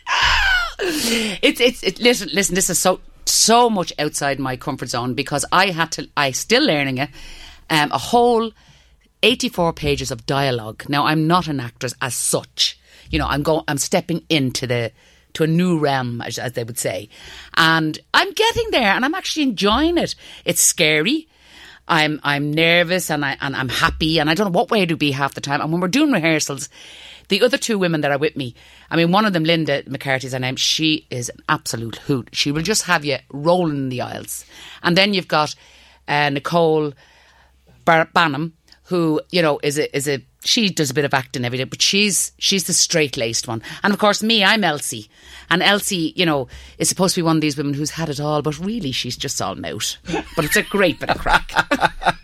it's 0.79 1.61
it's 1.61 1.83
it, 1.83 2.01
listen 2.01 2.29
listen 2.33 2.55
this 2.55 2.71
is 2.71 2.79
so 2.79 3.01
so 3.25 3.71
much 3.71 3.93
outside 3.99 4.39
my 4.39 4.57
comfort 4.57 4.89
zone 4.89 5.15
because 5.15 5.45
I 5.53 5.71
had 5.71 5.93
to 5.93 6.09
I 6.17 6.33
still 6.33 6.65
learning 6.65 6.99
it 6.99 7.11
um, 7.71 7.91
a 7.93 7.99
whole 7.99 8.51
84 9.23 9.73
pages 9.75 10.11
of 10.11 10.27
dialogue 10.27 10.85
now 10.89 11.07
I'm 11.07 11.27
not 11.27 11.47
an 11.47 11.61
actress 11.61 11.95
as 12.03 12.15
such 12.15 12.79
you 13.11 13.19
know 13.19 13.27
I'm 13.27 13.43
going 13.43 13.63
I'm 13.69 13.79
stepping 13.79 14.25
into 14.29 14.67
the 14.67 14.91
to 15.35 15.45
a 15.45 15.47
new 15.47 15.79
realm 15.79 16.21
as, 16.21 16.39
as 16.39 16.53
they 16.53 16.65
would 16.65 16.79
say 16.79 17.09
and 17.57 17.99
I'm 18.13 18.33
getting 18.33 18.71
there 18.73 18.93
and 18.95 19.05
I'm 19.05 19.15
actually 19.15 19.45
enjoying 19.45 19.99
it 19.99 20.15
it's 20.45 20.61
scary 20.63 21.29
I'm 21.89 22.21
I'm 22.23 22.53
nervous 22.53 23.11
and 23.11 23.25
I 23.25 23.37
and 23.41 23.57
I'm 23.57 23.69
happy 23.69 24.19
and 24.19 24.31
I 24.31 24.35
don't 24.35 24.53
know 24.53 24.59
what 24.59 24.71
way 24.71 24.87
to 24.87 24.97
be 24.97 25.11
half 25.11 25.35
the 25.35 25.41
time. 25.41 25.61
And 25.61 25.73
when 25.73 25.81
we're 25.81 25.89
doing 25.89 26.13
rehearsals, 26.13 26.69
the 27.29 27.43
other 27.43 27.59
two 27.59 27.79
women 27.79 28.03
that 28.03 28.11
are 28.11 28.19
with 28.19 28.37
me, 28.37 28.55
I 28.91 28.97
mean, 28.97 29.11
one 29.11 29.25
of 29.25 29.33
them, 29.33 29.45
Linda 29.45 29.83
McCarthy's 29.87 30.33
her 30.33 30.39
name. 30.39 30.57
She 30.57 31.07
is 31.11 31.29
an 31.29 31.39
absolute 31.49 31.97
hoot. 31.97 32.29
She 32.33 32.53
will 32.53 32.63
just 32.63 32.85
have 32.85 33.05
you 33.05 33.19
rolling 33.31 33.77
in 33.77 33.89
the 33.89 34.03
aisles. 34.03 34.45
And 34.83 34.97
then 34.97 35.15
you've 35.15 35.29
got 35.29 35.55
uh, 36.09 36.31
Nicole 36.31 36.93
Bar- 37.85 38.11
Banham, 38.15 38.53
who 38.85 39.21
you 39.31 39.43
know 39.43 39.59
is 39.63 39.79
a 39.79 39.95
is 39.97 40.09
a 40.09 40.25
she 40.45 40.71
does 40.71 40.91
a 40.91 40.95
bit 40.95 41.05
of 41.05 41.15
acting 41.15 41.45
every 41.45 41.59
day, 41.59 41.65
but 41.65 41.83
she's 41.83 42.33
she's 42.39 42.65
the 42.65 42.73
straight 42.73 43.17
laced 43.17 43.49
one. 43.49 43.63
And 43.83 43.93
of 43.93 43.99
course, 43.99 44.23
me, 44.23 44.45
I'm 44.45 44.65
Elsie, 44.65 45.09
and 45.51 45.63
Elsie, 45.63 46.13
you 46.17 46.27
know, 46.27 46.49
is 46.79 46.89
supposed 46.89 47.15
to 47.15 47.21
be 47.21 47.25
one 47.25 47.37
of 47.37 47.41
these 47.41 47.57
women 47.57 47.75
who's 47.75 47.91
had 47.91 48.09
it 48.09 48.21
all, 48.21 48.43
but 48.43 48.59
really, 48.59 48.93
she's 48.93 49.17
just 49.17 49.41
all 49.41 49.55
mouth. 49.55 49.97
But 50.37 50.45
it's 50.45 50.57
a 50.57 50.63
great 50.63 51.01
bit 51.01 51.11
of 51.11 51.19
crack. 51.19 51.53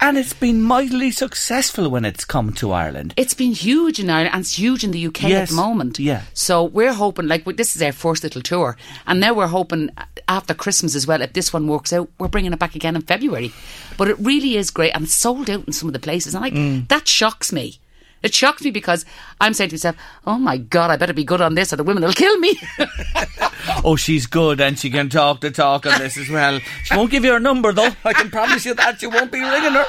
And 0.00 0.18
it's 0.18 0.32
been 0.32 0.62
mightily 0.62 1.10
successful 1.10 1.88
when 1.88 2.04
it's 2.04 2.24
come 2.24 2.52
to 2.54 2.72
Ireland. 2.72 3.14
It's 3.16 3.34
been 3.34 3.52
huge 3.52 3.98
in 3.98 4.10
Ireland 4.10 4.34
and 4.34 4.40
it's 4.42 4.58
huge 4.58 4.84
in 4.84 4.90
the 4.90 5.06
UK 5.06 5.24
at 5.24 5.48
the 5.48 5.54
moment. 5.54 5.98
yeah. 5.98 6.22
So 6.34 6.64
we're 6.64 6.92
hoping, 6.92 7.26
like, 7.28 7.44
this 7.56 7.76
is 7.76 7.82
our 7.82 7.92
first 7.92 8.22
little 8.22 8.42
tour. 8.42 8.76
And 9.06 9.20
now 9.20 9.34
we're 9.34 9.46
hoping 9.46 9.90
after 10.28 10.54
Christmas 10.54 10.94
as 10.94 11.06
well, 11.06 11.22
if 11.22 11.32
this 11.32 11.52
one 11.52 11.66
works 11.68 11.92
out, 11.92 12.08
we're 12.18 12.28
bringing 12.28 12.52
it 12.52 12.58
back 12.58 12.74
again 12.74 12.96
in 12.96 13.02
February. 13.02 13.52
But 13.96 14.08
it 14.08 14.18
really 14.18 14.56
is 14.56 14.70
great 14.70 14.92
and 14.94 15.08
sold 15.08 15.48
out 15.50 15.66
in 15.66 15.72
some 15.72 15.88
of 15.88 15.92
the 15.92 15.98
places. 15.98 16.34
And 16.34 16.42
like, 16.42 16.54
Mm. 16.54 16.88
that 16.88 17.06
shocks 17.08 17.52
me. 17.52 17.78
It 18.26 18.34
shocks 18.34 18.62
me 18.62 18.70
because 18.70 19.04
I'm 19.40 19.54
saying 19.54 19.70
to 19.70 19.74
myself, 19.76 19.96
oh 20.26 20.36
my 20.38 20.58
God, 20.58 20.90
I 20.90 20.96
better 20.96 21.14
be 21.14 21.24
good 21.24 21.40
on 21.40 21.54
this 21.54 21.72
or 21.72 21.76
the 21.76 21.84
women 21.84 22.02
will 22.02 22.12
kill 22.12 22.36
me. 22.38 22.58
Oh, 23.84 23.96
she's 23.96 24.26
good 24.26 24.60
and 24.60 24.78
she 24.78 24.90
can 24.90 25.08
talk 25.08 25.40
the 25.40 25.50
talk 25.50 25.86
on 25.86 25.98
this 25.98 26.16
as 26.16 26.28
well. 26.28 26.60
She 26.84 26.96
won't 26.96 27.10
give 27.10 27.24
you 27.24 27.32
her 27.32 27.40
number 27.40 27.72
though. 27.72 27.90
I 28.04 28.12
can 28.12 28.30
promise 28.30 28.64
you 28.64 28.74
that. 28.74 29.00
She 29.00 29.06
won't 29.08 29.32
be 29.32 29.40
ringing 29.40 29.72
her. 29.72 29.84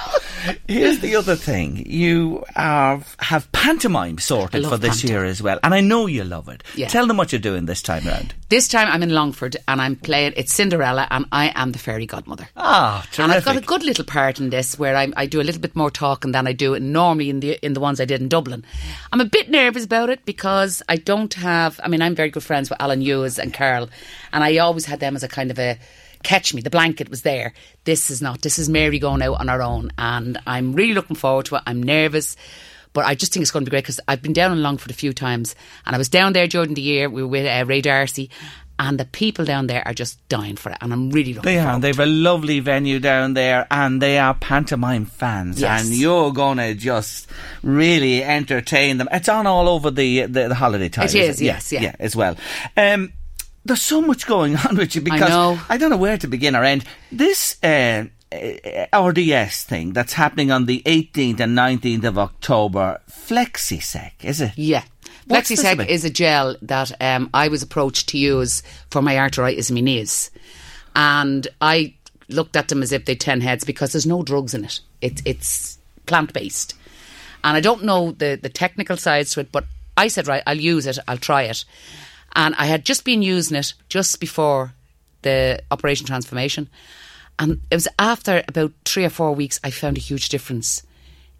Here's 0.67 0.99
the 0.99 1.15
other 1.15 1.35
thing. 1.35 1.83
You 1.85 2.43
are, 2.55 3.01
have 3.19 3.51
pantomime 3.51 4.17
sorted 4.17 4.65
for 4.65 4.77
this 4.77 5.01
panto. 5.01 5.13
year 5.13 5.25
as 5.25 5.43
well. 5.43 5.59
And 5.63 5.73
I 5.75 5.81
know 5.81 6.07
you 6.07 6.23
love 6.23 6.49
it. 6.49 6.63
Yeah. 6.75 6.88
Tell 6.88 7.05
them 7.05 7.17
what 7.17 7.31
you're 7.31 7.39
doing 7.39 7.65
this 7.65 7.81
time 7.83 8.05
round. 8.05 8.33
this 8.49 8.67
time 8.67 8.88
I'm 8.89 9.03
in 9.03 9.09
Longford 9.13 9.57
and 9.67 9.79
I'm 9.79 9.95
playing, 9.95 10.33
it's 10.38 10.53
Cinderella 10.53 11.07
and 11.11 11.25
I 11.31 11.51
am 11.53 11.71
the 11.71 11.79
fairy 11.79 12.05
godmother. 12.07 12.49
Ah, 12.57 13.01
terrific. 13.11 13.19
And 13.23 13.31
I've 13.31 13.45
got 13.45 13.57
a 13.57 13.61
good 13.61 13.83
little 13.83 14.05
part 14.05 14.39
in 14.39 14.49
this 14.49 14.77
where 14.79 14.95
I, 14.95 15.11
I 15.15 15.25
do 15.27 15.39
a 15.39 15.43
little 15.43 15.61
bit 15.61 15.75
more 15.75 15.91
talking 15.91 16.31
than 16.31 16.47
I 16.47 16.53
do 16.53 16.79
normally 16.79 17.29
in 17.29 17.41
the 17.41 17.63
in 17.65 17.73
the 17.73 17.79
ones 17.79 17.99
I 18.01 18.05
did 18.05 18.21
in 18.21 18.26
Dublin. 18.28 18.65
I'm 19.11 19.21
a 19.21 19.25
bit 19.25 19.49
nervous 19.49 19.86
about 19.86 20.09
it 20.09 20.25
because 20.25 20.82
I 20.88 20.97
don't 20.97 21.34
have. 21.36 21.80
I 21.84 21.88
mean, 21.88 22.01
I'm 22.01 22.15
very 22.15 22.30
good 22.30 22.43
friends 22.43 22.69
with 22.69 22.82
Alan 22.82 23.01
Hughes 23.01 23.39
and 23.39 23.53
Carl, 23.53 23.89
and 24.34 24.43
I 24.43 24.57
always 24.57 24.86
had 24.86 24.99
them 24.99 25.15
as 25.15 25.23
a 25.23 25.28
kind 25.28 25.51
of 25.51 25.59
a 25.59 25.80
catch 26.23 26.53
me. 26.53 26.61
The 26.61 26.69
blanket 26.69 27.09
was 27.09 27.21
there. 27.21 27.53
This 27.84 28.09
is 28.09 28.21
not. 28.21 28.41
This 28.41 28.59
is 28.59 28.69
Mary 28.69 28.99
going 28.99 29.21
out 29.21 29.39
on 29.39 29.47
her 29.47 29.61
own, 29.61 29.91
and 29.97 30.38
I'm 30.45 30.73
really 30.73 30.93
looking 30.93 31.15
forward 31.15 31.45
to 31.47 31.55
it. 31.55 31.63
I'm 31.65 31.82
nervous. 31.82 32.36
But 32.93 33.05
I 33.05 33.13
just 33.13 33.32
think 33.32 33.43
it's 33.43 33.51
going 33.51 33.63
to 33.63 33.69
be 33.69 33.75
great 33.75 33.84
because 33.84 33.99
I've 34.07 34.23
been 34.23 34.34
down 34.34 34.51
in 34.51 34.63
Longford 34.63 34.89
a 34.89 34.95
few 34.95 35.13
times, 35.13 35.55
and 35.86 35.93
I 35.93 35.99
was 35.99 36.09
down 36.09 36.34
there 36.34 36.47
during 36.47 36.73
the 36.73 36.82
year. 36.82 37.09
We 37.09 37.21
were 37.21 37.28
with 37.28 37.45
uh, 37.45 37.63
Ray 37.67 37.82
D'Arcy, 37.82 38.32
and 38.80 38.99
the 38.99 39.05
people 39.05 39.43
down 39.45 39.67
there 39.67 39.82
are 39.88 39.93
just 39.93 40.19
dying 40.30 40.55
for 40.55 40.71
it, 40.71 40.78
and 40.82 40.93
I'm 40.93 41.09
really 41.09 41.34
looking 41.34 41.51
They 41.51 41.59
are. 41.59 41.80
They've 41.80 41.99
a 41.99 42.05
lovely 42.05 42.59
venue 42.59 42.99
down 42.99 43.34
there, 43.34 43.65
and 43.71 44.01
they 44.01 44.17
are 44.19 44.34
pantomime 44.34 45.05
fans, 45.05 45.59
Yes. 45.59 45.86
and 45.86 45.95
you're 45.95 46.32
gonna 46.32 46.73
just 46.75 47.28
really 47.63 48.23
entertain 48.23 48.97
them. 48.97 49.09
It's 49.11 49.30
on 49.30 49.47
all 49.47 49.67
over 49.67 49.89
the 49.91 50.21
the, 50.28 50.47
the 50.49 50.55
holiday 50.55 50.89
time. 50.89 51.05
It 51.05 51.15
is, 51.15 51.41
yes, 51.41 51.71
yeah. 51.71 51.82
yeah, 51.82 51.95
as 51.99 52.15
well. 52.15 52.36
Um, 52.75 53.13
there's 53.65 53.82
so 53.82 54.01
much 54.01 54.25
going 54.28 54.55
on 54.55 54.78
with 54.78 54.95
you 54.95 55.01
because 55.01 55.30
know. 55.30 55.59
I 55.69 55.78
don't 55.78 55.89
know 55.89 55.97
where 55.97 56.17
to 56.17 56.28
begin 56.28 56.55
or 56.55 56.63
end. 56.63 56.84
This. 57.11 57.57
Uh, 57.63 58.05
uh, 58.30 58.86
RDS 58.93 59.63
thing 59.63 59.93
that's 59.93 60.11
happening 60.11 60.51
on 60.51 60.65
the 60.65 60.82
18th 60.86 61.39
and 61.39 61.57
19th 61.57 62.03
of 62.03 62.17
October, 62.19 62.99
Flexiseq, 63.09 64.11
is 64.23 64.41
it? 64.41 64.51
Yeah. 64.57 64.84
This 65.86 65.91
is 65.91 66.05
a 66.05 66.09
gel 66.09 66.55
that 66.61 66.91
um, 67.01 67.30
I 67.34 67.47
was 67.49 67.61
approached 67.61 68.09
to 68.09 68.17
use 68.17 68.63
for 68.89 69.01
my 69.01 69.17
arthritis 69.17 69.69
in 69.69 69.75
my 69.75 69.82
knees. 69.82 70.32
And 70.95 71.47
I 71.61 71.95
looked 72.30 72.55
at 72.55 72.67
them 72.69 72.82
as 72.82 72.91
if 72.91 73.05
they'd 73.05 73.19
10 73.19 73.41
heads 73.41 73.63
because 73.63 73.91
there's 73.91 74.05
no 74.05 74.23
drugs 74.23 74.53
in 74.53 74.65
it. 74.65 74.80
it 75.01 75.21
it's 75.25 75.78
plant 76.05 76.34
based. 76.34 76.73
And 77.43 77.55
I 77.55 77.61
don't 77.61 77.84
know 77.84 78.11
the, 78.11 78.39
the 78.41 78.49
technical 78.49 78.97
sides 78.97 79.34
to 79.34 79.41
it, 79.41 79.51
but 79.51 79.65
I 79.95 80.07
said, 80.07 80.28
right, 80.28 80.43
I'll 80.45 80.57
use 80.57 80.86
it, 80.86 80.97
I'll 81.07 81.17
try 81.17 81.43
it. 81.43 81.65
And 82.36 82.55
I 82.55 82.65
had 82.65 82.86
just 82.86 83.03
been 83.03 83.21
using 83.21 83.57
it 83.57 83.73
just 83.89 84.19
before 84.19 84.73
the 85.21 85.61
Operation 85.71 86.05
Transformation. 86.05 86.69
And 87.39 87.61
it 87.69 87.75
was 87.75 87.88
after 87.99 88.43
about 88.47 88.73
three 88.86 89.05
or 89.05 89.09
four 89.09 89.34
weeks, 89.34 89.59
I 89.63 89.71
found 89.71 89.97
a 89.97 90.01
huge 90.01 90.30
difference 90.30 90.84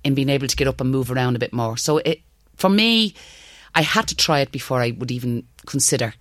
in 0.04 0.14
being 0.14 0.30
able 0.30 0.48
to 0.48 0.56
get 0.56 0.68
up 0.68 0.80
and 0.82 0.92
move 0.92 1.12
around 1.12 1.36
a 1.36 1.40
bit 1.40 1.54
more. 1.54 1.78
So 1.78 1.98
it, 2.00 2.22
for 2.56 2.70
me, 2.70 3.14
I 3.78 3.84
had 3.84 4.08
to 4.08 4.16
try 4.16 4.40
it 4.42 4.52
before 4.52 4.82
I 4.82 4.92
would 4.98 5.12
even 5.12 5.44
consider, 5.68 6.14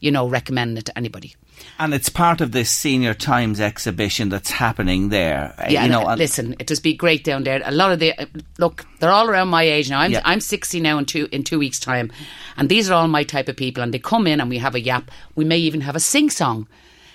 you 0.00 0.10
know, 0.10 0.26
recommending 0.26 0.78
it 0.78 0.86
to 0.86 0.96
anybody. 0.96 1.34
And 1.78 1.94
it's 1.94 2.08
part 2.08 2.40
of 2.40 2.50
this 2.50 2.70
Senior 2.70 3.14
Times 3.14 3.60
exhibition 3.60 4.30
that's 4.30 4.50
happening 4.50 5.10
there. 5.10 5.54
Uh, 5.58 5.66
Yeah, 5.68 5.84
you 5.84 5.90
know, 5.90 6.08
and, 6.08 6.18
listen, 6.18 6.56
it 6.58 6.66
just 6.66 6.82
be 6.82 6.94
great 6.94 7.22
down 7.22 7.44
there. 7.44 7.60
A 7.64 7.70
lot 7.70 7.92
of 7.92 7.98
the 7.98 8.18
uh, 8.18 8.26
look, 8.58 8.86
they're 8.98 9.12
all 9.12 9.28
around 9.28 9.48
my 9.48 9.62
age 9.62 9.90
now. 9.90 10.00
I'm 10.00 10.12
Yeah. 10.12 10.22
I'm 10.24 10.40
sixty 10.40 10.80
now 10.80 10.98
in 10.98 11.04
two 11.04 11.28
in 11.30 11.44
two 11.44 11.58
weeks' 11.58 11.78
time, 11.78 12.10
and 12.56 12.68
these 12.68 12.90
are 12.90 12.94
all 12.94 13.08
my 13.08 13.24
type 13.24 13.48
of 13.50 13.56
people. 13.56 13.82
And 13.82 13.92
they 13.92 14.00
come 14.00 14.26
in 14.26 14.40
and 14.40 14.50
we 14.50 14.58
have 14.58 14.74
a 14.74 14.80
yap. 14.80 15.10
We 15.36 15.44
may 15.44 15.58
even 15.58 15.82
have 15.82 15.96
a 15.96 16.00
sing 16.00 16.30
song, 16.30 16.66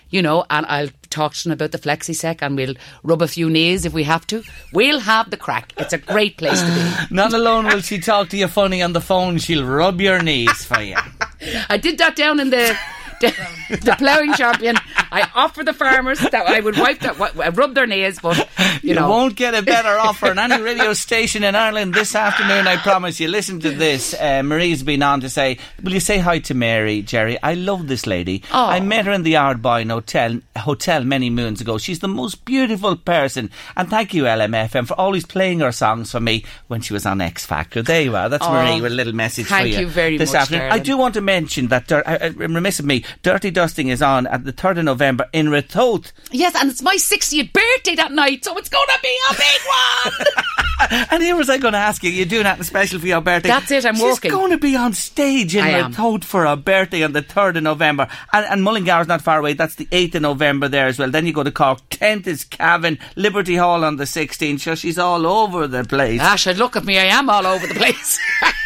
you 0.10 0.22
know. 0.22 0.46
And 0.50 0.66
I'll 0.68 0.92
talk 1.18 1.34
to 1.34 1.44
them 1.44 1.54
about 1.54 1.72
the 1.72 1.80
Flexiseq, 1.80 2.38
and 2.42 2.56
we'll 2.56 2.76
rub 3.04 3.22
a 3.22 3.28
few 3.28 3.50
knees 3.50 3.86
if 3.86 3.94
we 3.94 4.04
have 4.04 4.26
to. 4.28 4.44
We'll 4.74 5.00
have 5.00 5.30
the 5.32 5.38
crack. 5.38 5.74
It's 5.78 5.94
a 5.94 5.98
great 5.98 6.38
place 6.38 6.62
to 6.62 6.72
be. 6.78 6.84
Not 7.16 7.34
alone 7.34 7.66
will 7.66 7.82
she 7.82 8.00
talk 8.00 8.30
to 8.30 8.38
you 8.38 8.48
funny 8.48 8.82
on 8.82 8.94
the 8.94 9.02
phone, 9.02 9.38
she'll 9.40 9.66
rub 9.66 10.00
your 10.00 10.22
knees 10.22 10.66
for 10.66 10.82
you. 10.82 10.98
I 11.70 11.78
did 11.78 11.98
that 11.98 12.16
down 12.16 12.40
in 12.40 12.50
the 12.50 12.78
the, 13.22 13.34
the 13.82 13.96
ploughing 13.98 14.34
champion. 14.34 14.76
I 15.12 15.30
offer 15.36 15.64
the 15.64 15.74
farmers 15.74 16.20
that 16.20 16.36
I 16.48 16.60
would 16.60 16.78
wipe 16.78 17.00
that, 17.00 17.18
rub 17.56 17.76
their 17.76 17.88
knees, 17.88 18.20
but 18.20 18.38
you, 18.84 18.90
You, 18.90 18.96
know. 18.96 19.10
won't 19.10 19.36
get 19.36 19.54
a 19.56 19.62
better 19.62 19.90
offer 20.00 20.28
on 20.28 20.40
any 20.40 20.62
radio 20.62 20.94
station 20.94 21.44
in 21.44 21.56
Ireland 21.56 21.94
this 21.94 22.14
afternoon, 22.16 22.68
I 22.68 22.76
promise 22.78 23.20
you. 23.20 23.28
Listen 23.30 23.60
to 23.62 23.70
this. 23.72 24.14
Uh, 24.14 24.44
Marie's 24.44 24.84
been 24.84 25.02
on 25.04 25.22
to 25.22 25.30
say, 25.30 25.58
Will 25.82 25.94
you 25.94 26.00
say 26.00 26.18
hi 26.18 26.40
to 26.40 26.54
Mary, 26.54 27.02
Jerry? 27.02 27.38
I 27.42 27.54
love 27.54 27.88
this 27.88 28.06
lady. 28.06 28.44
Oh. 28.52 28.66
I 28.66 28.80
met 28.82 29.06
her 29.06 29.12
in 29.14 29.24
the 29.24 29.34
Ardboyne 29.36 29.90
Hotel, 29.92 30.42
hotel 30.58 31.04
many 31.04 31.30
moons 31.30 31.62
ago. 31.62 31.78
She's 31.78 32.00
the 32.00 32.08
most 32.10 32.44
beautiful 32.46 32.96
person. 32.98 33.50
And 33.78 33.90
thank 33.90 34.14
you, 34.14 34.24
LMFM, 34.24 34.88
for 34.88 34.94
always 34.96 35.26
playing 35.26 35.62
her 35.62 35.72
songs 35.72 36.12
for 36.12 36.20
me 36.20 36.44
when 36.68 36.82
she 36.82 36.94
was 36.94 37.06
on 37.06 37.22
X 37.22 37.46
Factor. 37.46 37.82
There 37.82 38.02
you 38.02 38.16
are. 38.16 38.28
That's 38.30 38.46
Oh, 38.46 38.52
Marie 38.52 38.82
with 38.82 38.92
a 38.92 38.96
little 38.96 39.14
message 39.16 39.48
for 39.48 39.56
you. 39.60 39.74
thank 39.74 39.78
you. 39.80 39.88
very 39.88 40.18
this 40.18 40.34
much, 40.34 40.42
afternoon. 40.44 40.72
I 40.72 40.80
do 40.80 40.98
want 40.98 41.14
to 41.16 41.22
mention 41.22 41.68
that, 41.68 41.92
I'm 41.92 42.38
remiss 42.56 42.80
of 42.80 42.86
me, 42.86 43.04
Dirty 43.24 43.52
Dusting 43.52 43.90
is 43.90 44.02
on 44.02 44.28
at 44.28 44.44
the 44.44 44.54
3rd 44.54 44.80
of 44.80 44.86
November 44.86 45.26
in 45.34 45.48
Ratoath. 45.48 46.12
Yes, 46.32 46.56
and 46.56 46.70
it's 46.70 46.82
my 46.82 46.96
60th 46.96 47.54
birthday 47.54 47.96
that 47.96 48.12
night, 48.12 48.46
so 48.46 48.58
it's 48.58 48.70
going 48.70 48.88
to 48.88 49.00
be 49.02 49.18
a 49.30 49.34
big 49.34 49.62
one. 49.68 50.28
And 50.80 51.24
here 51.24 51.36
was 51.36 51.50
I 51.50 51.58
going 51.58 51.74
to 51.74 51.80
ask 51.80 52.04
you, 52.04 52.12
you're 52.12 52.28
doing 52.28 52.44
that 52.44 52.64
special 52.64 53.00
for 53.00 53.08
your 53.08 53.20
birthday. 53.20 53.50
That's 53.50 53.72
it, 53.72 53.84
I'm 53.84 53.96
She's 53.96 54.04
working. 54.04 54.30
going 54.30 54.52
to 54.52 54.60
be 54.60 54.76
on 54.76 54.94
stage 54.94 55.56
in 55.56 55.64
I. 55.64 56.18
For 56.20 56.46
her 56.46 56.56
birthday 56.56 57.04
on 57.04 57.14
the 57.14 57.24
3rd 57.24 57.58
of 57.58 57.64
November. 57.64 58.08
And, 58.32 58.46
and 58.46 58.64
Mullingar's 58.64 59.08
not 59.08 59.24
far 59.24 59.40
away, 59.40 59.54
that's 59.54 59.74
the 59.74 59.88
8th 59.88 60.16
of 60.16 60.22
November 60.22 60.68
there 60.68 60.86
as 60.86 61.00
well. 61.00 61.10
Then 61.10 61.26
you 61.26 61.34
go 61.34 61.44
to 61.44 61.52
Cork, 61.52 61.80
10th 61.90 62.28
is 62.28 62.44
Cavan, 62.44 63.00
Liberty 63.16 63.56
Hall 63.56 63.84
on 63.84 63.96
the 63.96 64.04
16th. 64.04 64.60
So 64.60 64.76
she's 64.76 65.00
all 65.00 65.26
over 65.26 65.68
the 65.68 65.84
place. 65.84 66.22
Ash, 66.22 66.46
look 66.46 66.76
at 66.76 66.86
me, 66.86 67.00
I 67.00 67.06
am 67.06 67.28
all 67.28 67.48
over 67.48 67.66
the 67.66 67.74
place. 67.74 68.20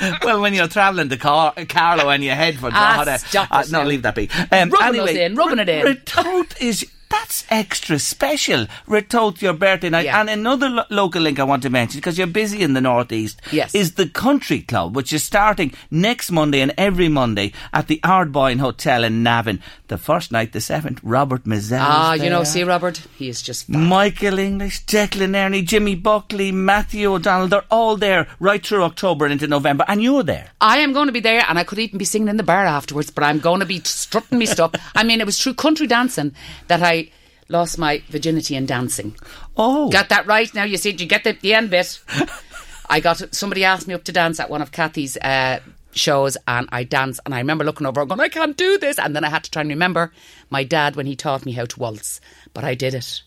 well, 0.24 0.40
when 0.40 0.54
you're 0.54 0.68
travelling 0.68 1.08
to 1.08 1.16
Car- 1.16 1.54
Carlow 1.68 2.08
and 2.10 2.22
you 2.24 2.30
head 2.30 2.58
for 2.58 2.70
Ah, 2.72 2.94
Drogheda. 3.04 3.18
stop 3.18 3.48
uh, 3.50 3.64
no, 3.70 3.84
leave 3.84 4.02
that 4.02 4.14
be. 4.14 4.28
Um, 4.50 4.70
Rubbing 4.70 5.00
anyway, 5.00 5.12
us 5.12 5.16
in, 5.18 5.34
rubbing 5.36 5.58
it 5.60 5.68
in. 5.68 5.86
Ratoath 5.86 6.60
is. 6.60 6.90
That's 7.14 7.44
extra 7.50 7.98
special. 7.98 8.66
Ratoath, 8.88 9.40
your 9.40 9.52
birthday 9.52 9.88
night. 9.90 10.06
Yeah. 10.06 10.20
And 10.20 10.28
another 10.30 10.68
lo- 10.68 10.84
local 10.90 11.22
link 11.22 11.38
I 11.38 11.44
want 11.44 11.62
to 11.62 11.70
mention, 11.70 11.98
because 11.98 12.18
you're 12.18 12.26
busy 12.26 12.62
in 12.62 12.74
the 12.74 12.80
Northeast, 12.80 13.40
Yes. 13.52 13.74
is 13.74 13.94
the 13.94 14.08
Country 14.08 14.60
Club, 14.62 14.96
which 14.96 15.12
is 15.12 15.22
starting 15.22 15.72
next 15.90 16.30
Monday 16.30 16.60
and 16.60 16.72
every 16.76 17.08
Monday 17.08 17.52
at 17.72 17.86
the 17.88 18.00
Ardboyne 18.02 18.58
Hotel 18.60 19.04
in 19.04 19.22
Navan. 19.22 19.60
The 19.88 19.98
first 19.98 20.32
night, 20.32 20.52
the 20.52 20.58
7th, 20.60 20.98
Robert 21.02 21.44
Mizzell. 21.44 21.78
ah, 21.82 22.14
you 22.14 22.30
know, 22.30 22.42
see, 22.42 22.64
Robert, 22.64 23.02
he 23.16 23.28
is 23.28 23.42
just. 23.42 23.68
Michael 23.68 24.38
English, 24.38 24.84
Declan 24.86 25.30
Nerney, 25.30 25.64
Jimmy 25.64 25.94
Buckley, 25.94 26.50
Matthew 26.52 27.12
O'Donnell, 27.12 27.48
they're 27.48 27.64
all 27.70 27.96
there 27.96 28.26
right 28.40 28.64
through 28.66 28.82
October 28.82 29.24
and 29.26 29.32
into 29.32 29.46
November, 29.46 29.84
and 29.86 30.02
you're 30.02 30.22
there. 30.24 30.48
I 30.60 30.78
am 30.78 30.92
going 30.92 31.06
to 31.06 31.12
be 31.12 31.20
there, 31.20 31.44
and 31.48 31.58
I 31.58 31.64
could 31.64 31.78
even 31.78 31.98
be 31.98 32.04
singing 32.04 32.28
in 32.28 32.38
the 32.38 32.42
bar 32.42 32.64
afterwards. 32.64 33.10
But 33.10 33.24
I'm 33.24 33.38
going 33.38 33.60
to 33.60 33.66
be 33.66 33.80
strutting 33.84 34.38
me 34.38 34.46
stuff. 34.46 34.72
I 34.94 35.04
mean, 35.04 35.20
it 35.20 35.26
was 35.26 35.40
through 35.40 35.54
country 35.54 35.86
dancing 35.86 36.34
that 36.68 36.82
I 36.82 37.03
lost 37.48 37.78
my 37.78 38.02
virginity 38.08 38.56
in 38.56 38.66
dancing. 38.66 39.16
Oh. 39.56 39.90
Got 39.90 40.08
that 40.08 40.26
right? 40.26 40.52
Now 40.54 40.64
you 40.64 40.76
see, 40.76 40.92
did 40.92 41.02
you 41.02 41.06
get 41.06 41.24
the, 41.24 41.32
the 41.32 41.54
end 41.54 41.70
bit? 41.70 42.00
I 42.88 43.00
got 43.00 43.34
somebody 43.34 43.64
asked 43.64 43.88
me 43.88 43.94
up 43.94 44.04
to 44.04 44.12
dance 44.12 44.38
at 44.40 44.50
one 44.50 44.62
of 44.62 44.72
Kathy's 44.72 45.16
uh, 45.16 45.60
shows, 45.92 46.36
and 46.46 46.68
I 46.70 46.84
danced. 46.84 47.20
And 47.24 47.34
I 47.34 47.38
remember 47.38 47.64
looking 47.64 47.86
over, 47.86 48.00
and 48.00 48.08
going, 48.08 48.20
"I 48.20 48.28
can't 48.28 48.56
do 48.56 48.78
this," 48.78 48.98
and 48.98 49.16
then 49.16 49.24
I 49.24 49.30
had 49.30 49.44
to 49.44 49.50
try 49.50 49.62
and 49.62 49.70
remember 49.70 50.12
my 50.50 50.64
dad 50.64 50.96
when 50.96 51.06
he 51.06 51.16
taught 51.16 51.46
me 51.46 51.52
how 51.52 51.64
to 51.64 51.80
waltz. 51.80 52.20
But 52.52 52.64
I 52.64 52.74
did 52.74 52.94
it, 52.94 53.22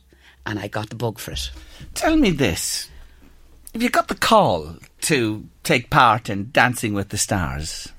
and 0.45 0.59
I 0.59 0.67
got 0.67 0.89
the 0.89 0.95
bug 0.95 1.19
for 1.19 1.31
it. 1.31 1.51
Tell 1.95 2.15
me 2.15 2.31
this. 2.31 2.89
If 3.73 3.83
you 3.83 3.89
got 3.89 4.07
the 4.07 4.15
call 4.15 4.75
to 5.01 5.45
take 5.63 5.89
part 5.89 6.29
in 6.29 6.51
Dancing 6.51 6.93
with 6.93 7.09
the 7.09 7.17
Stars, 7.17 7.89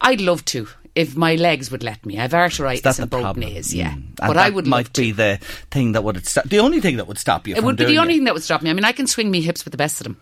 I'd 0.00 0.20
love 0.20 0.44
to. 0.46 0.68
If 0.94 1.16
my 1.16 1.36
legs 1.36 1.70
would 1.70 1.82
let 1.82 2.04
me, 2.04 2.18
I've 2.18 2.34
arthritis 2.34 2.82
that's 2.82 2.98
in 2.98 3.08
both 3.08 3.22
problem. 3.22 3.46
knees, 3.46 3.72
yeah. 3.72 3.92
Mm. 3.92 4.16
But 4.16 4.36
I 4.36 4.50
would 4.50 4.66
might 4.66 4.92
be 4.92 5.12
the 5.12 5.38
thing 5.70 5.92
that 5.92 6.02
would 6.02 6.26
stop. 6.26 6.44
The 6.44 6.58
only 6.58 6.80
thing 6.80 6.96
that 6.96 7.06
would 7.06 7.18
stop 7.18 7.46
you. 7.46 7.54
It 7.54 7.62
would 7.62 7.76
be 7.76 7.84
the 7.84 7.98
only 7.98 8.14
it. 8.14 8.16
thing 8.18 8.24
that 8.24 8.34
would 8.34 8.42
stop 8.42 8.62
me. 8.62 8.70
I 8.70 8.72
mean, 8.72 8.84
I 8.84 8.92
can 8.92 9.06
swing 9.06 9.30
me 9.30 9.40
hips 9.40 9.64
with 9.64 9.70
the 9.72 9.78
best 9.78 10.00
of 10.00 10.04
them. 10.04 10.20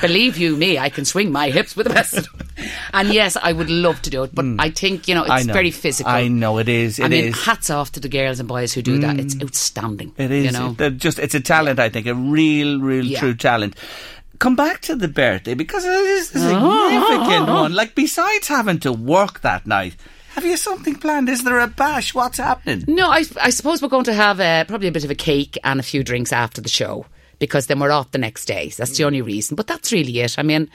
Believe 0.00 0.38
you 0.38 0.56
me, 0.56 0.78
I 0.78 0.88
can 0.88 1.04
swing 1.04 1.32
my 1.32 1.50
hips 1.50 1.74
with 1.76 1.88
the 1.88 1.92
best 1.92 2.16
of 2.16 2.28
them. 2.32 2.48
And 2.92 3.12
yes, 3.12 3.36
I 3.36 3.52
would 3.52 3.68
love 3.68 4.00
to 4.02 4.10
do 4.10 4.22
it, 4.22 4.34
but 4.34 4.44
I 4.58 4.70
think, 4.70 5.08
you 5.08 5.14
know. 5.14 5.24
It's 5.26 5.46
know. 5.46 5.52
very 5.52 5.70
physical. 5.70 6.12
I 6.12 6.28
know 6.28 6.58
it 6.58 6.68
is. 6.68 7.00
I 7.00 7.08
mean, 7.08 7.26
is. 7.26 7.44
Hats 7.44 7.70
off 7.70 7.92
to 7.92 8.00
the 8.00 8.08
girls 8.08 8.38
and 8.38 8.48
boys 8.48 8.72
who 8.72 8.82
do 8.82 8.98
that. 8.98 9.18
It's 9.18 9.34
outstanding. 9.42 10.12
It 10.16 10.30
is. 10.30 10.44
You 10.46 10.52
know? 10.52 10.72
They're 10.72 10.90
just 10.90 11.18
it's 11.18 11.34
a 11.34 11.40
talent. 11.40 11.80
I 11.80 11.88
think 11.88 12.06
a 12.06 12.14
real, 12.14 12.80
real, 12.80 13.04
Yeah. 13.04 13.18
true 13.18 13.34
talent. 13.34 13.76
Come 14.40 14.56
back 14.56 14.80
to 14.82 14.96
the 14.96 15.06
birthday 15.06 15.54
because 15.54 15.84
it 15.84 15.90
is 15.90 16.34
a 16.34 16.50
Oh. 16.52 16.88
significant 16.88 17.48
one. 17.60 17.72
Like 17.74 17.94
besides 17.94 18.48
having 18.48 18.80
to 18.80 18.92
work 18.92 19.40
that 19.42 19.66
night, 19.66 19.94
have 20.34 20.44
you 20.44 20.56
something 20.56 20.94
planned? 20.96 21.28
Is 21.28 21.44
there 21.44 21.60
a 21.60 21.66
bash? 21.68 22.14
What's 22.14 22.38
happening? 22.38 22.84
No, 22.88 23.10
I, 23.10 23.24
I 23.40 23.50
suppose 23.50 23.80
we're 23.82 23.88
going 23.88 24.04
to 24.04 24.14
have 24.14 24.40
uh, 24.40 24.64
probably 24.64 24.88
a 24.88 24.92
bit 24.92 25.04
of 25.04 25.10
a 25.10 25.14
cake 25.14 25.56
and 25.62 25.78
a 25.78 25.82
few 25.82 26.02
drinks 26.02 26.32
after 26.32 26.60
the 26.60 26.68
show 26.68 27.06
because 27.38 27.66
then 27.66 27.80
we're 27.80 27.90
off 27.92 28.10
the 28.12 28.18
next 28.18 28.46
day. 28.46 28.70
So 28.70 28.82
that's 28.82 28.96
the 28.96 29.04
only 29.04 29.22
reason. 29.22 29.56
But 29.56 29.66
that's 29.66 29.92
really 29.92 30.18
it. 30.20 30.38
I 30.38 30.42
mean, 30.42 30.70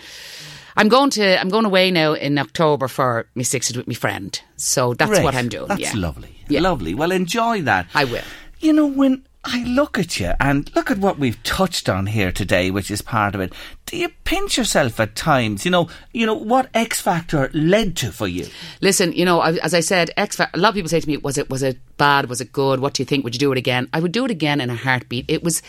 I'm 0.77 0.87
going 0.89 1.09
to 1.11 1.39
I'm 1.41 1.49
going 1.49 1.65
away 1.65 1.89
now 1.89 2.13
in 2.13 2.37
October 2.37 2.87
for 2.87 3.27
my 3.33 3.43
60th 3.43 3.77
with 3.77 3.87
my 3.87 3.93
friend. 3.95 4.39
So 4.57 4.93
that's 4.93 5.09
Great. 5.09 5.23
what 5.23 5.33
I'm 5.35 5.49
doing. 5.49 5.67
That's 5.69 5.81
yeah. 5.81 5.93
lovely. 5.95 6.35
Yeah. 6.49 6.59
Lovely. 6.59 6.93
Well, 6.93 7.11
enjoy 7.11 7.61
that. 7.63 7.87
I 7.95 8.03
will. 8.03 8.23
You 8.59 8.73
know, 8.73 8.85
when 8.85 9.25
I 9.47 9.63
look 9.63 9.99
at 9.99 10.19
you 10.19 10.33
and 10.39 10.75
look 10.75 10.89
at 10.89 10.97
what 10.97 11.19
we've 11.19 11.41
touched 11.43 11.87
on 11.87 12.07
here 12.07 12.31
today, 12.31 12.71
which 12.71 12.89
is 12.89 13.03
part 13.03 13.35
of 13.35 13.41
it, 13.41 13.53
do 13.85 13.95
you 13.95 14.09
pinch 14.23 14.57
yourself 14.57 14.99
at 14.99 15.15
times? 15.15 15.65
You 15.65 15.71
know, 15.71 15.87
you 16.11 16.25
know 16.25 16.33
what 16.33 16.69
X 16.73 16.99
Factor 16.99 17.51
led 17.53 17.95
to 17.97 18.11
for 18.11 18.27
you. 18.27 18.47
Listen, 18.81 19.13
you 19.13 19.23
know, 19.23 19.41
as 19.41 19.75
I 19.75 19.81
said, 19.81 20.09
X 20.17 20.37
Factor. 20.37 20.57
A 20.57 20.59
lot 20.59 20.69
of 20.69 20.75
people 20.75 20.89
say 20.89 20.99
to 20.99 21.07
me, 21.07 21.17
"Was 21.17 21.37
it 21.37 21.49
was 21.49 21.61
it 21.61 21.77
bad? 21.97 22.27
Was 22.27 22.41
it 22.41 22.51
good? 22.51 22.79
What 22.79 22.95
do 22.95 23.03
you 23.03 23.05
think? 23.05 23.23
Would 23.23 23.35
you 23.35 23.39
do 23.39 23.51
it 23.51 23.57
again?" 23.59 23.87
I 23.93 23.99
would 23.99 24.11
do 24.11 24.25
it 24.25 24.31
again 24.31 24.59
in 24.59 24.71
a 24.71 24.75
heartbeat. 24.75 25.25
It 25.27 25.43
was, 25.43 25.61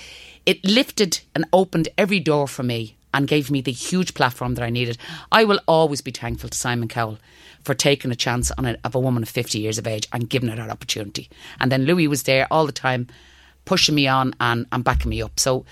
it 0.47 0.65
lifted 0.65 1.21
and 1.35 1.45
opened 1.53 1.89
every 1.99 2.19
door 2.19 2.49
for 2.49 2.63
me 2.63 2.97
and 3.13 3.29
gave 3.29 3.51
me 3.51 3.61
the 3.61 3.73
huge 3.73 4.15
platform 4.15 4.55
that 4.55 4.65
I 4.65 4.71
needed. 4.71 4.97
I 5.31 5.45
will 5.45 5.61
always 5.69 6.01
be 6.01 6.11
thankful 6.13 6.49
to 6.49 6.57
Simon 6.57 6.89
Cowell 6.89 7.19
for 7.63 7.75
taking 7.75 8.11
a 8.11 8.17
chance 8.17 8.51
on 8.53 8.65
a, 8.65 8.79
of 8.85 8.95
a 8.95 9.01
woman 9.01 9.23
of 9.23 9.29
fifty 9.29 9.59
years 9.59 9.77
of 9.77 9.87
age 9.87 10.09
and 10.15 10.31
giving 10.31 10.49
her 10.49 10.57
that 10.57 10.71
opportunity. 10.71 11.29
And 11.61 11.71
then 11.71 11.85
Louis 11.85 12.09
was 12.09 12.23
there 12.23 12.47
all 12.51 12.65
the 12.65 12.73
time, 12.73 13.09
pushing 13.67 13.95
me 13.95 14.07
on 14.09 14.33
and, 14.41 14.67
and 14.73 14.83
backing 14.83 15.11
me 15.11 15.21
up. 15.21 15.39
So. 15.39 15.67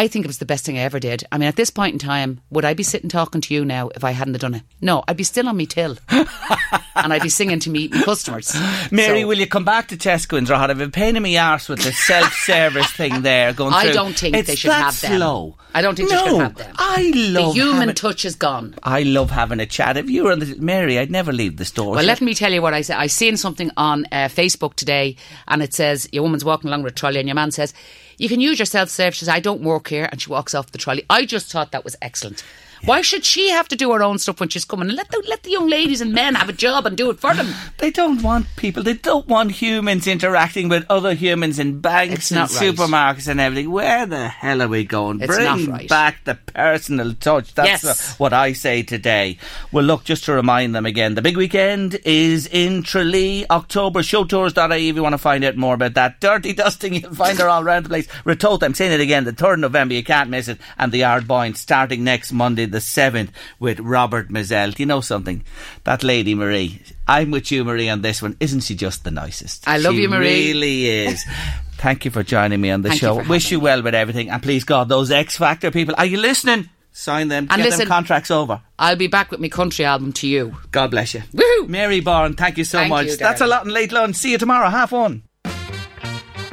I 0.00 0.08
think 0.08 0.24
it 0.24 0.28
was 0.28 0.38
the 0.38 0.46
best 0.46 0.64
thing 0.64 0.78
I 0.78 0.82
ever 0.82 0.98
did. 1.00 1.24
I 1.30 1.36
mean, 1.38 1.48
at 1.48 1.56
this 1.56 1.68
point 1.70 1.92
in 1.92 1.98
time, 1.98 2.40
would 2.50 2.64
I 2.64 2.74
be 2.74 2.82
sitting 2.82 3.10
talking 3.10 3.40
to 3.42 3.52
you 3.54 3.64
now 3.64 3.90
if 3.94 4.04
I 4.04 4.12
hadn't 4.12 4.38
done 4.40 4.54
it? 4.54 4.62
No, 4.80 5.02
I'd 5.06 5.16
be 5.16 5.24
still 5.24 5.48
on 5.48 5.56
me 5.56 5.66
till, 5.66 5.98
and 6.08 7.12
I'd 7.12 7.22
be 7.22 7.28
singing 7.28 7.58
to 7.60 7.70
me 7.70 7.80
me 7.88 7.88
customers. 7.88 8.54
Mary, 8.90 9.22
So, 9.22 9.26
will 9.28 9.38
you 9.38 9.46
come 9.46 9.64
back 9.64 9.88
to 9.88 9.96
Tesco's? 9.96 10.46
Drogheda? 10.46 10.72
I've 10.72 10.78
been 10.78 10.90
pain 10.90 11.16
in 11.16 11.22
my 11.22 11.36
arse 11.36 11.68
with 11.68 11.82
the 11.82 11.92
self-service 11.92 12.90
thing 12.92 13.22
there 13.22 13.52
going 13.52 13.72
I 13.72 13.84
through. 13.84 13.92
don't 13.92 14.18
think 14.18 14.36
it's 14.36 14.48
they 14.48 14.54
should 14.56 14.72
have 14.72 14.98
them. 15.00 15.16
slow. 15.18 15.56
I 15.74 15.82
don't 15.82 15.94
think 15.94 16.10
no, 16.10 16.16
they 16.24 16.30
should 16.30 16.40
have 16.40 16.54
them. 16.56 16.74
I 16.78 17.12
love 17.14 17.54
the 17.54 17.60
human 17.60 17.80
having, 17.80 17.94
touch 17.94 18.24
is 18.24 18.34
gone. 18.34 18.74
I 18.82 19.02
love 19.02 19.30
having 19.30 19.60
a 19.60 19.66
chat. 19.66 19.96
If 19.96 20.10
you 20.10 20.24
were 20.24 20.32
on 20.32 20.40
the 20.40 20.56
Mary, 20.58 20.98
I'd 20.98 21.10
never 21.10 21.32
leave 21.32 21.58
the 21.58 21.64
store. 21.64 21.94
Well, 21.94 22.04
let 22.04 22.20
me 22.20 22.34
tell 22.34 22.52
you 22.52 22.60
what 22.62 22.74
I 22.74 22.80
said. 22.82 22.96
I 22.96 23.06
seen 23.06 23.36
something 23.36 23.70
on 23.76 24.06
uh, 24.10 24.28
Facebook 24.28 24.74
today, 24.74 25.16
and 25.46 25.62
it 25.62 25.72
says 25.74 26.08
your 26.12 26.22
woman's 26.22 26.44
walking 26.44 26.68
along 26.68 26.82
with 26.82 26.92
a 26.92 26.96
trolley, 26.96 27.20
and 27.20 27.28
your 27.28 27.36
man 27.36 27.50
says, 27.50 27.72
"You 28.20 28.28
can 28.28 28.40
use 28.48 28.58
your 28.58 28.66
self-serve." 28.66 29.14
She 29.14 29.20
says, 29.20 29.34
"I 29.38 29.40
don't 29.40 29.62
work 29.62 29.88
here," 29.88 30.06
and 30.10 30.20
she 30.20 30.28
walks 30.30 30.54
off 30.54 30.70
the 30.70 30.78
trolley. 30.78 31.04
I 31.08 31.24
just 31.24 31.46
thought 31.50 31.72
that 31.72 31.84
was 31.84 31.96
excellent. 32.00 32.44
Why 32.84 33.02
should 33.02 33.24
she 33.24 33.50
have 33.50 33.68
to 33.68 33.76
do 33.76 33.92
her 33.92 34.02
own 34.02 34.18
stuff 34.18 34.40
when 34.40 34.48
she's 34.48 34.64
coming? 34.64 34.88
And 34.88 34.96
let 34.96 35.10
the 35.10 35.22
let 35.28 35.42
the 35.42 35.50
young 35.50 35.68
ladies 35.68 36.00
and 36.00 36.12
men 36.12 36.34
have 36.34 36.48
a 36.48 36.52
job 36.52 36.86
and 36.86 36.96
do 36.96 37.10
it 37.10 37.18
for 37.20 37.34
them. 37.34 37.52
They 37.78 37.90
don't 37.90 38.22
want 38.22 38.46
people. 38.56 38.82
They 38.82 38.94
don't 38.94 39.26
want 39.28 39.52
humans 39.52 40.06
interacting 40.06 40.68
with 40.68 40.84
other 40.90 41.14
humans 41.14 41.58
in 41.58 41.80
banks 41.80 42.30
and 42.30 42.40
right. 42.40 42.48
supermarkets 42.50 43.28
and 43.28 43.40
everything. 43.40 43.70
Where 43.70 44.06
the 44.06 44.28
hell 44.28 44.62
are 44.62 44.68
we 44.68 44.84
going? 44.84 45.20
It's 45.20 45.34
Bring 45.34 45.70
right. 45.70 45.88
back 45.88 46.24
the 46.24 46.34
personal 46.34 47.14
touch. 47.14 47.54
That's 47.54 47.84
Yes. 47.84 48.18
what 48.18 48.32
I 48.32 48.52
say 48.52 48.82
today. 48.82 49.38
Well, 49.72 49.84
look, 49.84 50.04
just 50.04 50.24
to 50.24 50.32
remind 50.32 50.74
them 50.74 50.86
again, 50.86 51.14
the 51.14 51.22
big 51.22 51.36
weekend 51.36 51.98
is 52.04 52.46
in 52.46 52.82
Tralee, 52.82 53.44
October. 53.50 54.00
Showtours.ie 54.00 54.88
if 54.88 54.96
you 54.96 55.02
want 55.02 55.12
to 55.14 55.18
find 55.18 55.44
out 55.44 55.56
more 55.56 55.74
about 55.74 55.94
that. 55.94 56.20
Dirty 56.20 56.52
Dusting, 56.52 56.94
you'll 56.94 57.14
find 57.14 57.38
her 57.38 57.48
all 57.48 57.62
around 57.62 57.84
the 57.84 57.88
place. 57.90 58.06
Ratoath, 58.24 58.62
I'm 58.62 58.74
saying 58.74 58.92
it 58.92 59.00
again, 59.00 59.24
the 59.24 59.32
3rd 59.32 59.54
of 59.54 59.60
November, 59.60 59.94
you 59.94 60.04
can't 60.04 60.30
miss 60.30 60.48
it. 60.48 60.58
And 60.78 60.92
the 60.92 61.02
Ardboyne 61.02 61.56
starting 61.56 62.04
next 62.04 62.32
Monday, 62.32 62.66
the 62.70 62.78
7th, 62.78 63.30
with 63.58 63.80
Robert 63.80 64.28
Mizzell. 64.28 64.74
Do 64.74 64.82
you 64.82 64.86
know 64.86 65.00
something? 65.00 65.42
That 65.84 66.02
lady, 66.02 66.34
Marie, 66.34 66.82
I'm 67.08 67.30
with 67.30 67.50
you, 67.52 67.64
Marie, 67.64 67.88
on 67.88 68.02
this 68.02 68.22
one. 68.22 68.36
Isn't 68.40 68.60
she 68.60 68.74
just 68.74 69.04
the 69.04 69.10
nicest? 69.10 69.66
I 69.68 69.78
love 69.78 69.94
She 69.94 70.02
you, 70.02 70.08
Marie. 70.08 70.52
really 70.52 70.86
is. 70.86 71.24
Thank 71.78 72.04
you 72.04 72.10
for 72.10 72.22
joining 72.22 72.60
me 72.60 72.70
on 72.70 72.82
the 72.82 72.90
Thank 72.90 73.00
show. 73.00 73.20
for 73.22 73.28
Wish 73.28 73.50
you 73.50 73.58
well 73.60 73.82
with 73.82 73.94
everything. 73.94 74.28
And 74.30 74.42
please, 74.42 74.64
God, 74.64 74.88
those 74.88 75.10
X 75.10 75.36
Factor 75.38 75.70
people, 75.70 75.94
are 75.96 76.04
you 76.06 76.18
listening? 76.18 76.68
Sign 76.92 77.28
them. 77.28 77.46
And 77.50 77.58
Get 77.62 77.64
listen- 77.66 77.78
them 77.80 77.88
contracts 77.88 78.30
over. 78.30 78.60
I'll 78.78 78.96
be 78.96 79.06
back 79.06 79.30
with 79.30 79.40
my 79.40 79.48
country 79.48 79.84
album 79.84 80.12
to 80.14 80.26
you. 80.26 80.56
God 80.72 80.90
bless 80.90 81.14
you. 81.14 81.20
Woohoo! 81.32 81.68
Mary 81.68 82.00
Byrne, 82.00 82.34
thank 82.34 82.58
you 82.58 82.64
so 82.64 82.78
Thank 82.78 82.90
much. 82.90 83.06
you, 83.06 83.16
That's 83.16 83.40
a 83.40 83.46
lot 83.46 83.64
in 83.64 83.72
late 83.72 83.92
lunch. 83.92 84.16
See 84.16 84.32
you 84.32 84.38
tomorrow, 84.38 84.68
half 84.68 84.92
one. 84.92 85.22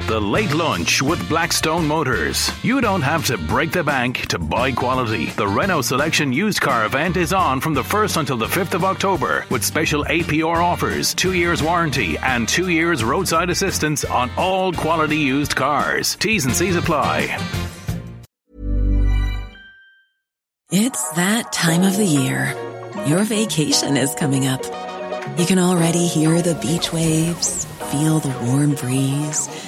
The 0.08 0.18
Late 0.18 0.54
Lunch 0.54 1.02
with 1.02 1.28
Blackstone 1.28 1.86
Motors. 1.86 2.50
You 2.64 2.80
don't 2.80 3.02
have 3.02 3.26
to 3.26 3.36
break 3.36 3.72
the 3.72 3.84
bank 3.84 4.24
to 4.28 4.38
buy 4.38 4.72
quality. 4.72 5.26
The 5.26 5.46
Renault 5.46 5.82
Selection 5.82 6.32
Used 6.32 6.62
Car 6.62 6.86
event 6.86 7.18
is 7.18 7.34
on 7.34 7.60
from 7.60 7.74
the 7.74 7.82
1st 7.82 8.16
until 8.16 8.38
the 8.38 8.46
5th 8.46 8.72
of 8.72 8.84
October 8.84 9.44
with 9.50 9.62
special 9.62 10.04
APR 10.06 10.64
offers, 10.64 11.12
two 11.12 11.34
years 11.34 11.62
warranty, 11.62 12.16
and 12.16 12.48
two 12.48 12.70
years 12.70 13.04
roadside 13.04 13.50
assistance 13.50 14.06
on 14.06 14.30
all 14.38 14.72
quality 14.72 15.18
used 15.18 15.54
cars. 15.54 16.16
T's 16.16 16.46
and 16.46 16.54
C's 16.54 16.74
apply. 16.74 17.36
It's 20.70 21.10
that 21.16 21.52
time 21.52 21.82
of 21.82 21.98
the 21.98 22.06
year. 22.06 22.54
Your 23.06 23.24
vacation 23.24 23.98
is 23.98 24.14
coming 24.14 24.46
up. 24.46 24.64
You 25.38 25.44
can 25.44 25.58
already 25.58 26.06
hear 26.06 26.40
the 26.40 26.54
beach 26.54 26.94
waves, 26.94 27.66
feel 27.92 28.20
the 28.20 28.34
warm 28.46 28.74
breeze, 28.74 29.67